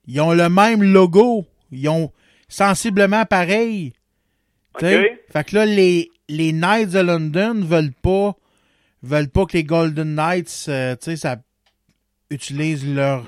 ils 0.08 0.22
ont 0.22 0.34
le 0.34 0.50
même 0.50 0.82
logo. 0.84 1.46
Ils 1.72 1.90
ont 1.90 2.12
sensiblement 2.48 3.26
pareil. 3.26 3.92
Tu 4.80 4.86
sais? 4.86 5.00
Ok. 5.12 5.20
Fait 5.34 5.44
que 5.50 5.56
là, 5.56 5.66
les, 5.66 6.10
les 6.30 6.54
Knights 6.54 6.92
de 6.94 7.00
London 7.00 7.56
veulent 7.64 7.94
pas 8.02 8.34
veulent 9.04 9.30
pas 9.30 9.46
que 9.46 9.58
les 9.58 9.64
Golden 9.64 10.16
Knights, 10.16 10.66
euh, 10.70 10.96
tu 10.96 11.12
sais, 11.12 11.16
ça 11.18 11.36
utilise 12.32 12.86
leur 12.96 13.26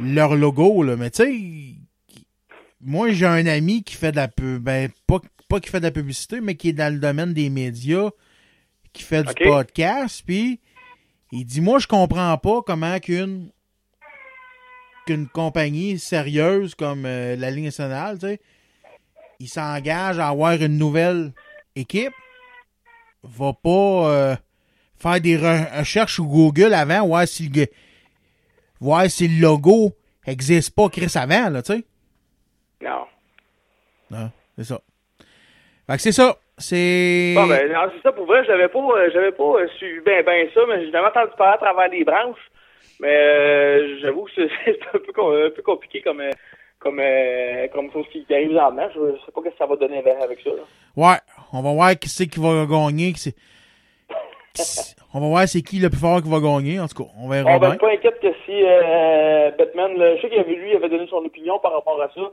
leur 0.00 0.34
logo, 0.36 0.82
là. 0.82 0.96
Mais 0.96 1.10
tu 1.10 1.22
sais, 1.22 2.24
moi, 2.80 3.10
j'ai 3.12 3.26
un 3.26 3.46
ami 3.46 3.82
qui 3.82 3.94
fait 3.94 4.12
de 4.12 4.16
la 4.16 4.28
pub, 4.28 4.62
ben, 4.62 4.90
pas, 5.06 5.20
pas 5.48 5.60
qui 5.60 5.70
fait 5.70 5.80
de 5.80 5.86
la 5.86 5.90
publicité, 5.90 6.40
mais 6.40 6.54
qui 6.54 6.70
est 6.70 6.72
dans 6.72 6.92
le 6.92 7.00
domaine 7.00 7.32
des 7.32 7.50
médias, 7.50 8.10
qui 8.92 9.02
fait 9.02 9.22
du 9.22 9.32
podcast, 9.44 10.22
puis 10.26 10.60
il 11.32 11.44
dit, 11.44 11.60
moi, 11.60 11.78
je 11.78 11.86
comprends 11.86 12.36
pas 12.38 12.62
comment 12.62 12.98
qu'une 12.98 13.50
qu'une 15.06 15.28
compagnie 15.28 16.00
sérieuse 16.00 16.74
comme 16.74 17.04
euh, 17.06 17.36
la 17.36 17.50
Ligue 17.52 17.66
nationale, 17.66 18.18
tu 18.18 18.26
sais, 18.26 18.40
il 19.38 19.48
s'engage 19.48 20.18
à 20.18 20.28
avoir 20.28 20.54
une 20.54 20.78
nouvelle 20.78 21.32
équipe, 21.76 22.12
va 23.22 23.52
pas 23.52 24.10
euh, 24.10 24.36
faire 24.96 25.20
des 25.20 25.38
re- 25.38 25.78
recherches 25.78 26.14
sur 26.14 26.24
Google 26.24 26.74
avant, 26.74 27.06
voir 27.06 27.28
si 27.28 27.48
le, 27.48 27.66
voir 28.80 29.08
si 29.10 29.28
le 29.28 29.40
logo 29.42 29.92
existe 30.26 30.74
pas 30.74 30.88
Chris 30.88 31.12
avant, 31.14 31.50
là, 31.50 31.62
tu 31.62 31.72
sais. 31.74 31.84
Non. 32.82 33.04
Non, 34.10 34.30
c'est 34.56 34.64
ça. 34.64 34.80
Fait 35.88 35.96
que 35.96 36.02
c'est 36.02 36.12
ça. 36.12 36.36
C'est. 36.58 37.34
Bon, 37.36 37.46
ben, 37.46 37.70
non, 37.70 37.90
c'est 37.94 38.02
ça, 38.02 38.12
pour 38.12 38.26
vrai, 38.26 38.42
j'avais 38.46 38.68
pas, 38.68 38.78
euh, 38.78 39.10
j'avais 39.12 39.32
pas 39.32 39.44
euh, 39.44 39.68
suivi 39.76 40.00
ben, 40.00 40.24
ben 40.24 40.48
ça, 40.54 40.60
mais 40.68 40.84
j'ai 40.84 40.90
jamais 40.90 41.08
entendu 41.08 41.32
parler 41.36 41.54
à 41.54 41.58
travers 41.58 41.88
les 41.90 42.02
branches. 42.04 42.50
Mais 42.98 43.14
euh, 43.14 43.98
j'avoue 44.00 44.24
que 44.24 44.30
c'est 44.34 44.48
c'est 44.64 44.78
un 44.94 44.98
peu, 44.98 45.12
com- 45.12 45.34
un 45.46 45.50
peu 45.50 45.62
compliqué 45.62 46.00
comme, 46.00 46.20
euh, 46.20 46.30
comme, 46.78 46.98
comme 47.72 47.92
chose 47.92 48.06
qui 48.10 48.24
arrive 48.32 48.52
match. 48.70 48.92
Je 48.94 49.16
sais 49.26 49.32
pas 49.34 49.42
ce 49.44 49.50
que 49.50 49.56
ça 49.58 49.66
va 49.66 49.76
donner 49.76 49.98
avec 49.98 50.40
ça. 50.42 50.50
là. 50.50 50.62
Ouais, 50.96 51.18
on 51.52 51.60
va 51.60 51.72
voir 51.74 51.98
qui 51.98 52.08
c'est 52.08 52.26
qui 52.26 52.40
va 52.40 52.64
gagner. 52.64 53.12
qui 53.12 53.20
c'est- 53.20 53.36
on 55.14 55.20
va 55.20 55.26
voir 55.28 55.48
c'est 55.48 55.62
qui 55.62 55.78
le 55.78 55.88
plus 55.90 55.98
fort 56.00 56.22
qui 56.22 56.30
va 56.30 56.40
gagner. 56.40 56.80
En 56.80 56.88
tout 56.88 57.02
cas, 57.04 57.10
on 57.20 57.28
verra 57.28 57.50
On 57.50 57.58
va 57.58 57.58
bien. 57.58 57.74
être 57.74 57.80
pas 57.80 57.90
inquiète 57.92 58.20
que 58.20 58.32
si 58.44 58.62
euh, 58.62 59.50
Batman, 59.58 59.96
là, 59.96 60.16
je 60.16 60.22
sais 60.22 60.28
qu'il 60.28 60.38
avait 60.38 60.54
lui, 60.54 60.70
il 60.70 60.76
avait 60.76 60.88
donné 60.88 61.06
son 61.08 61.24
opinion 61.24 61.58
par 61.58 61.72
rapport 61.72 62.00
à 62.00 62.08
ça. 62.14 62.30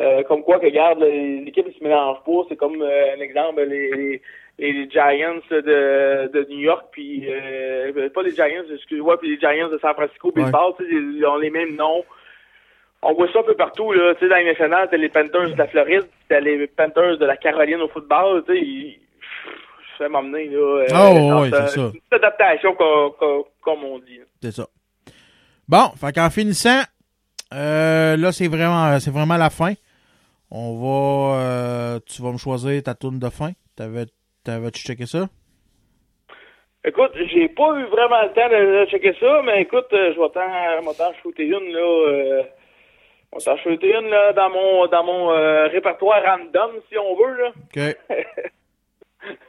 Euh, 0.00 0.24
comme 0.24 0.42
quoi 0.42 0.58
que 0.58 0.64
regarde, 0.66 1.00
l'équipe 1.00 1.66
ne 1.66 1.72
se 1.72 1.82
mélange 1.84 2.18
pas. 2.26 2.46
C'est 2.48 2.56
comme 2.56 2.82
euh, 2.82 3.14
un 3.16 3.20
exemple, 3.20 3.62
les, 3.62 4.20
les, 4.58 4.72
les 4.72 4.90
Giants 4.90 5.40
de, 5.50 6.30
de 6.32 6.46
New 6.50 6.58
York, 6.58 6.86
puis 6.90 7.26
euh, 7.28 8.08
pas 8.10 8.22
les 8.22 8.32
Giants, 8.32 8.64
excusez-moi, 8.74 9.18
puis 9.20 9.30
les 9.30 9.38
Giants 9.38 9.68
de 9.68 9.78
San 9.78 9.94
Francisco, 9.94 10.32
tu 10.34 10.42
sais, 10.42 10.48
ils 10.90 11.24
ont 11.26 11.36
les 11.36 11.50
mêmes 11.50 11.76
noms. 11.76 12.04
On 13.02 13.12
voit 13.12 13.30
ça 13.32 13.40
un 13.40 13.44
peu 13.44 13.54
partout, 13.54 13.92
là. 13.92 14.14
Tu 14.14 14.20
sais, 14.20 14.28
dans 14.30 14.36
les 14.36 14.46
nationales, 14.46 14.88
t'as 14.90 14.96
les 14.96 15.10
Panthers 15.10 15.50
de 15.50 15.58
la 15.58 15.66
Floride, 15.68 16.08
t'as 16.28 16.40
les 16.40 16.66
Panthers 16.66 17.18
de 17.18 17.26
la 17.26 17.36
Caroline 17.36 17.82
au 17.82 17.88
football, 17.88 18.42
tu 18.48 18.54
sais. 18.58 18.98
Je 19.98 20.04
fais 20.04 20.08
m'emmener, 20.08 20.48
là. 20.48 20.58
euh, 20.58 20.86
Oh, 20.90 21.28
dans 21.30 21.42
ouais, 21.42 21.50
ce- 21.50 21.56
c'est 21.68 21.74
ça. 21.76 21.80
une 21.82 21.90
petite 21.92 22.12
adaptation, 22.12 22.74
comme, 22.74 23.84
on 23.84 23.98
dit. 23.98 24.20
C'est 24.42 24.52
ça. 24.52 24.66
Bon, 25.68 25.88
fait 25.98 26.12
qu'en 26.12 26.30
finissant, 26.30 26.82
euh, 27.54 28.16
là, 28.16 28.32
c'est 28.32 28.48
vraiment, 28.48 28.98
c'est 29.00 29.10
vraiment 29.12 29.36
la 29.36 29.50
fin. 29.50 29.72
On 30.50 30.74
va, 30.74 31.38
euh, 31.40 31.98
tu 32.06 32.22
vas 32.22 32.32
me 32.32 32.36
choisir 32.38 32.82
ta 32.82 32.94
tourne 32.94 33.18
de 33.18 33.28
fin. 33.30 33.52
T'avais, 33.76 34.04
t'avais-tu 34.44 34.82
checké 34.82 35.06
ça? 35.06 35.26
Écoute, 36.86 37.12
j'ai 37.32 37.48
pas 37.48 37.78
eu 37.78 37.84
vraiment 37.86 38.22
le 38.22 38.32
temps 38.34 38.48
de, 38.48 38.84
de 38.84 38.90
checker 38.90 39.14
ça, 39.18 39.40
mais 39.44 39.62
écoute, 39.62 39.86
euh, 39.94 40.12
je 40.14 40.20
vais 40.20 40.28
t'en, 40.28 40.86
vais 40.86 40.94
shooter 41.22 41.44
une, 41.46 41.72
là, 41.72 41.80
euh, 42.08 42.42
vais 43.32 43.38
t'en 43.42 43.56
shooter 43.56 43.94
une, 43.96 44.10
là, 44.10 44.32
dans 44.34 44.50
mon, 44.50 44.86
dans 44.88 45.02
mon 45.02 45.30
euh, 45.32 45.66
répertoire 45.68 46.22
random, 46.22 46.72
si 46.90 46.98
on 46.98 47.16
veut, 47.16 47.42
là. 47.42 47.52
OK. 47.56 47.96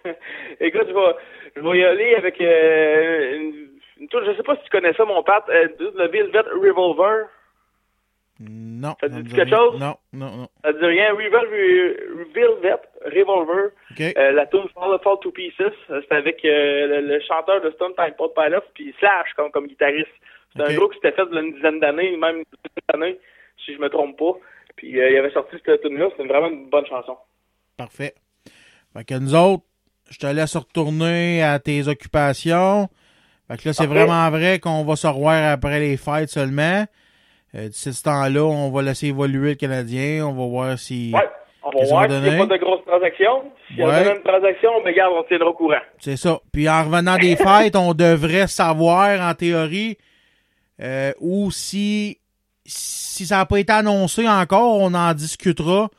Écoute, 0.60 0.86
je 0.88 0.94
vais, 0.94 1.16
je 1.56 1.62
vais 1.62 1.78
y 1.80 1.84
aller 1.86 2.16
avec 2.16 2.40
euh, 2.42 3.36
une, 3.38 3.68
une 4.02 4.08
touche, 4.10 4.26
je 4.26 4.36
sais 4.36 4.44
pas 4.44 4.56
si 4.58 4.64
tu 4.64 4.70
connais 4.70 4.94
ça, 4.94 5.06
mon 5.06 5.24
Pat, 5.24 5.44
euh, 5.50 5.68
le 5.80 6.08
Velvet 6.08 6.40
Revolver. 6.52 7.28
Non. 8.40 8.96
Ça 9.00 9.08
te 9.08 9.14
dit 9.16 9.34
quelque 9.34 9.56
chose? 9.56 9.80
Non, 9.80 9.96
non, 10.12 10.36
non. 10.36 10.48
Ça 10.64 10.74
te 10.74 10.80
dit 10.80 10.86
rien? 10.86 11.14
Velvet, 11.14 11.98
Velvet 12.34 12.76
Revolver. 13.06 13.70
OK. 13.92 14.02
Euh, 14.18 14.32
la 14.32 14.46
tune 14.48 14.68
Fall, 14.74 15.00
Fall 15.02 15.18
to 15.22 15.32
Pieces, 15.32 15.62
euh, 15.90 16.02
c'est 16.02 16.12
avec 16.16 16.42
le, 16.44 17.00
le 17.02 17.20
chanteur 17.22 17.62
de 17.62 17.72
Stone 17.72 17.94
Temple 17.96 18.34
Pilots, 18.36 18.66
puis 18.74 18.94
Slash 19.00 19.34
comme, 19.38 19.52
comme 19.52 19.68
guitariste. 19.68 20.10
C'est 20.56 20.62
Ok. 20.64 20.70
un 20.70 20.76
groupe 20.76 20.92
qui 20.94 21.00
s'était 21.00 21.14
fait 21.14 21.24
il 21.32 21.36
y 21.36 21.38
a 21.38 21.42
une 21.42 21.54
dizaine 21.54 21.80
d'années, 21.80 22.18
même 22.18 22.38
une 22.38 22.44
dizaine 22.44 22.84
d'années, 22.94 23.20
si 23.64 23.74
je 23.74 23.80
me 23.80 23.90
trompe 23.90 24.18
pas. 24.18 24.34
Puis 24.76 24.90
il 24.90 25.02
avait 25.18 25.32
sorti 25.32 25.56
cette 25.66 25.82
tune-là, 25.82 26.10
c'était 26.12 26.28
vraiment 26.28 26.48
une 26.50 26.70
bonne 26.70 26.86
chanson. 26.88 27.18
Parfait. 27.78 28.14
Fait 28.96 29.04
que 29.04 29.16
nous 29.16 29.36
autres, 29.36 29.64
je 30.10 30.18
te 30.20 30.28
laisse 30.28 30.56
retourner 30.56 31.44
à 31.44 31.60
tes 31.60 31.88
occupations. 31.88 32.88
Fait 33.48 33.58
que 33.58 33.70
là, 33.70 33.74
c'est 33.74 33.86
vraiment 33.86 34.30
vrai 34.30 34.60
qu'on 34.60 34.84
va 34.84 34.96
se 34.96 35.08
revoir 35.08 35.52
après 35.52 35.80
les 35.80 35.98
fêtes 35.98 36.30
seulement. 36.30 36.86
Euh, 37.56 37.68
D'ici 37.70 37.94
ce 37.94 38.04
temps-là, 38.04 38.44
on 38.44 38.72
va 38.72 38.82
laisser 38.82 39.08
évoluer 39.08 39.50
le 39.50 39.56
Canadien. 39.56 40.26
On 40.26 40.34
va 40.34 40.46
voir 40.46 40.80
si. 40.80 41.12
Ouais, 41.14 41.28
on 41.64 41.72
va 41.72 41.86
voir 41.88 42.10
s'il 42.10 42.22
n'y 42.22 42.30
a 42.30 42.38
pas 42.38 42.58
de 42.58 42.58
grosses 42.64 42.86
transactions. 42.86 43.44
S'il 43.68 43.80
y 43.80 43.84
a 43.84 44.16
une 44.16 44.24
transaction, 44.24 44.70
ben 44.84 44.92
regarde, 44.92 45.14
on 45.18 45.24
tiendra 45.24 45.50
au 45.50 45.54
courant. 45.54 45.82
C'est 46.00 46.18
ça. 46.18 46.40
Puis 46.52 46.70
en 46.70 46.84
revenant 46.86 47.18
des 47.18 47.36
fêtes, 47.36 47.76
on 47.76 47.94
devrait 47.94 48.48
savoir 48.48 49.20
en 49.22 49.34
théorie 49.34 49.98
euh, 50.82 51.12
ou 51.20 51.52
si 51.52 52.20
si 52.66 53.26
ça 53.26 53.38
n'a 53.38 53.46
pas 53.46 53.60
été 53.60 53.72
annoncé 53.72 54.28
encore, 54.28 54.80
on 54.80 54.94
en 54.94 55.14
discutera 55.14 55.90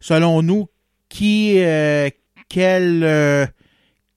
selon 0.00 0.42
nous 0.42 0.68
qui 1.08 1.62
euh, 1.62 2.08
quel 2.48 3.02
euh, 3.04 3.46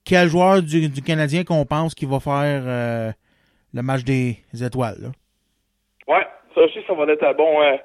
quel 0.04 0.28
joueur 0.28 0.62
du, 0.62 0.88
du 0.88 1.02
Canadien 1.02 1.44
qu'on 1.44 1.64
pense 1.64 1.94
qui 1.94 2.06
va 2.06 2.20
faire 2.20 2.62
euh, 2.66 3.10
le 3.72 3.82
match 3.82 4.04
des 4.04 4.36
étoiles. 4.62 4.98
là? 5.00 5.08
Ouais, 6.08 6.26
ça 6.54 6.62
aussi, 6.62 6.78
ça 6.86 6.94
va 6.94 7.04
être 7.12 7.22
un 7.22 7.34
bon, 7.34 7.62
euh, 7.62 7.76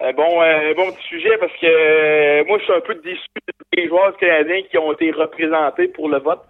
un 0.00 0.12
bon, 0.12 0.40
un 0.40 0.74
bon 0.74 0.92
petit 0.92 1.06
sujet 1.08 1.36
parce 1.38 1.52
que 1.60 2.46
moi, 2.46 2.58
je 2.58 2.64
suis 2.64 2.72
un 2.72 2.80
peu 2.80 2.94
déçu 3.02 3.26
des 3.76 3.88
joueurs 3.88 4.16
canadiens 4.16 4.62
qui 4.70 4.78
ont 4.78 4.92
été 4.92 5.10
représentés 5.10 5.88
pour 5.88 6.08
le 6.08 6.18
vote. 6.18 6.40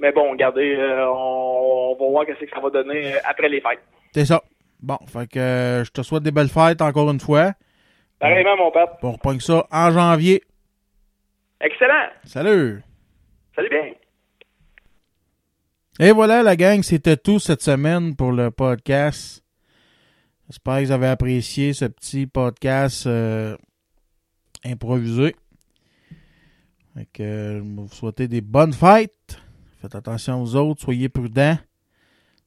Mais 0.00 0.12
bon, 0.12 0.30
regardez, 0.30 0.76
on, 0.78 1.96
on 1.98 2.04
va 2.04 2.10
voir 2.10 2.26
qu'est-ce 2.26 2.44
que 2.44 2.50
ça 2.50 2.60
va 2.60 2.70
donner 2.70 3.14
après 3.28 3.48
les 3.48 3.60
fêtes. 3.60 3.80
C'est 4.12 4.26
ça. 4.26 4.42
Bon, 4.80 4.98
fait 5.06 5.28
que 5.28 5.82
je 5.84 5.90
te 5.90 6.02
souhaite 6.02 6.22
des 6.22 6.30
belles 6.30 6.48
fêtes 6.48 6.80
encore 6.82 7.10
une 7.10 7.18
fois. 7.18 7.52
Pareillement, 8.20 8.56
mon 8.56 8.70
père. 8.70 8.88
On 9.02 9.12
repogne 9.12 9.40
ça 9.40 9.66
en 9.72 9.90
janvier. 9.90 10.42
Excellent. 11.60 12.10
Salut! 12.24 12.82
Salut 13.56 13.68
bien. 13.68 13.92
Et 15.98 16.12
voilà, 16.12 16.44
la 16.44 16.54
gang, 16.54 16.82
c'était 16.82 17.16
tout 17.16 17.40
cette 17.40 17.62
semaine 17.62 18.14
pour 18.14 18.30
le 18.30 18.52
podcast. 18.52 19.42
J'espère 20.48 20.78
que 20.78 20.84
vous 20.84 20.92
avez 20.92 21.08
apprécié 21.08 21.72
ce 21.72 21.86
petit 21.86 22.28
podcast 22.28 23.06
euh, 23.08 23.56
improvisé. 24.64 25.34
Que, 27.12 27.22
euh, 27.22 27.58
je 27.58 27.62
vais 27.64 27.74
vous 27.74 27.88
souhaiter 27.88 28.28
des 28.28 28.40
bonnes 28.40 28.72
fêtes. 28.72 29.40
Faites 29.80 29.96
attention 29.96 30.40
aux 30.40 30.54
autres, 30.54 30.82
soyez 30.82 31.08
prudents. 31.08 31.58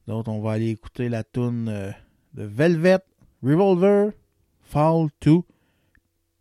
D'autres, 0.07 0.31
on 0.31 0.41
va 0.41 0.53
aller 0.53 0.69
écouter 0.69 1.09
la 1.09 1.25
tune 1.25 1.67
euh, 1.67 1.91
de 2.33 2.43
Velvet, 2.43 2.99
Revolver, 3.43 4.11
Fall 4.61 5.09
to 5.19 5.45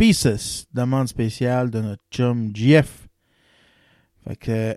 Pieces. 0.01 0.65
Demande 0.73 1.09
spéciale 1.09 1.69
de 1.69 1.83
notre 1.83 2.03
chum 2.11 2.51
GF. 2.55 3.07
Fait 4.27 4.37
que 4.37 4.75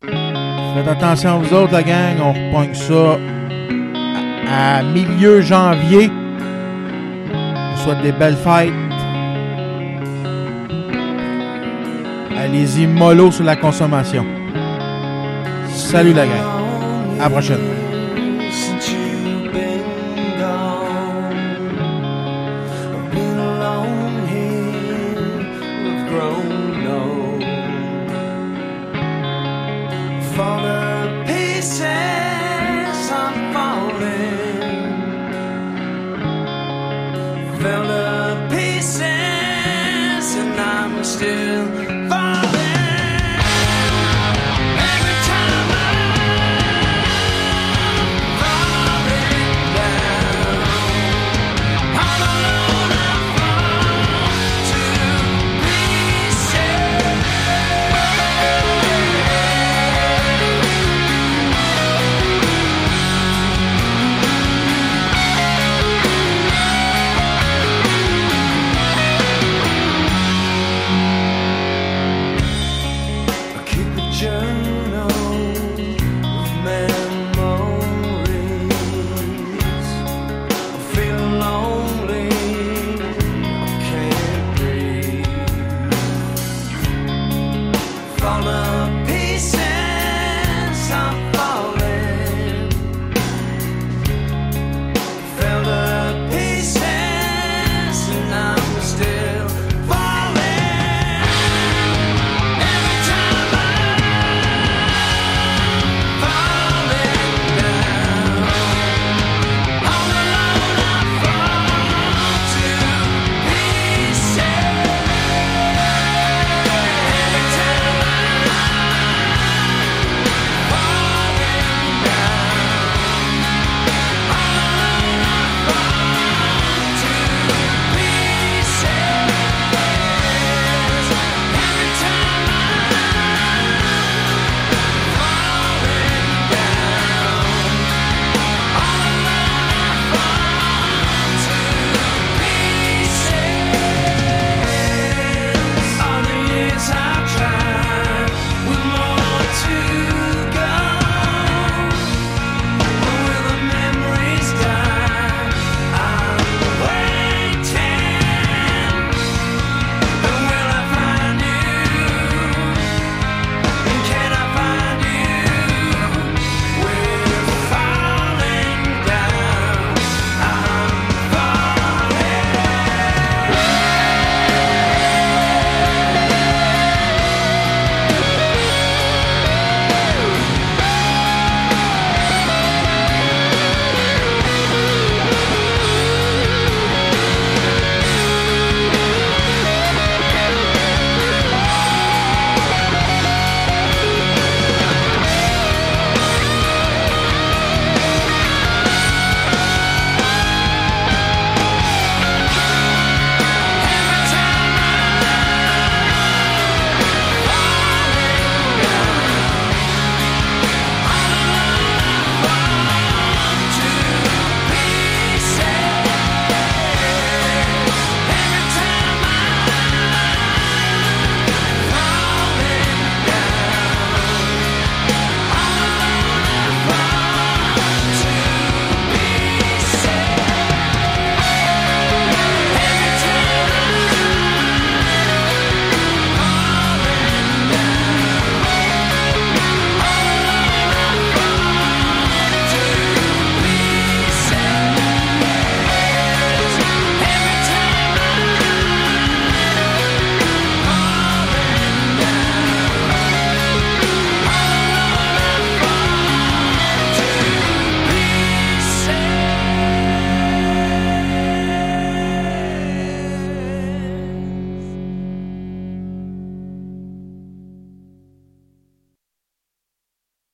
Faites 0.00 0.88
attention 0.88 1.40
vous 1.40 1.52
autres, 1.52 1.72
la 1.72 1.82
gang. 1.82 2.20
On 2.20 2.32
repogne 2.32 2.72
ça 2.72 3.18
à, 4.46 4.78
à 4.78 4.82
milieu 4.84 5.40
janvier. 5.40 6.10
On 7.32 7.76
souhaite 7.78 8.02
des 8.02 8.12
belles 8.12 8.36
fêtes. 8.36 8.72
Allez-y 12.38 12.86
mollo 12.86 13.32
sur 13.32 13.42
la 13.42 13.56
consommation. 13.56 14.24
Salut 15.70 16.12
la 16.12 16.24
gang. 16.24 17.18
À 17.18 17.24
la 17.24 17.30
prochaine. 17.30 17.91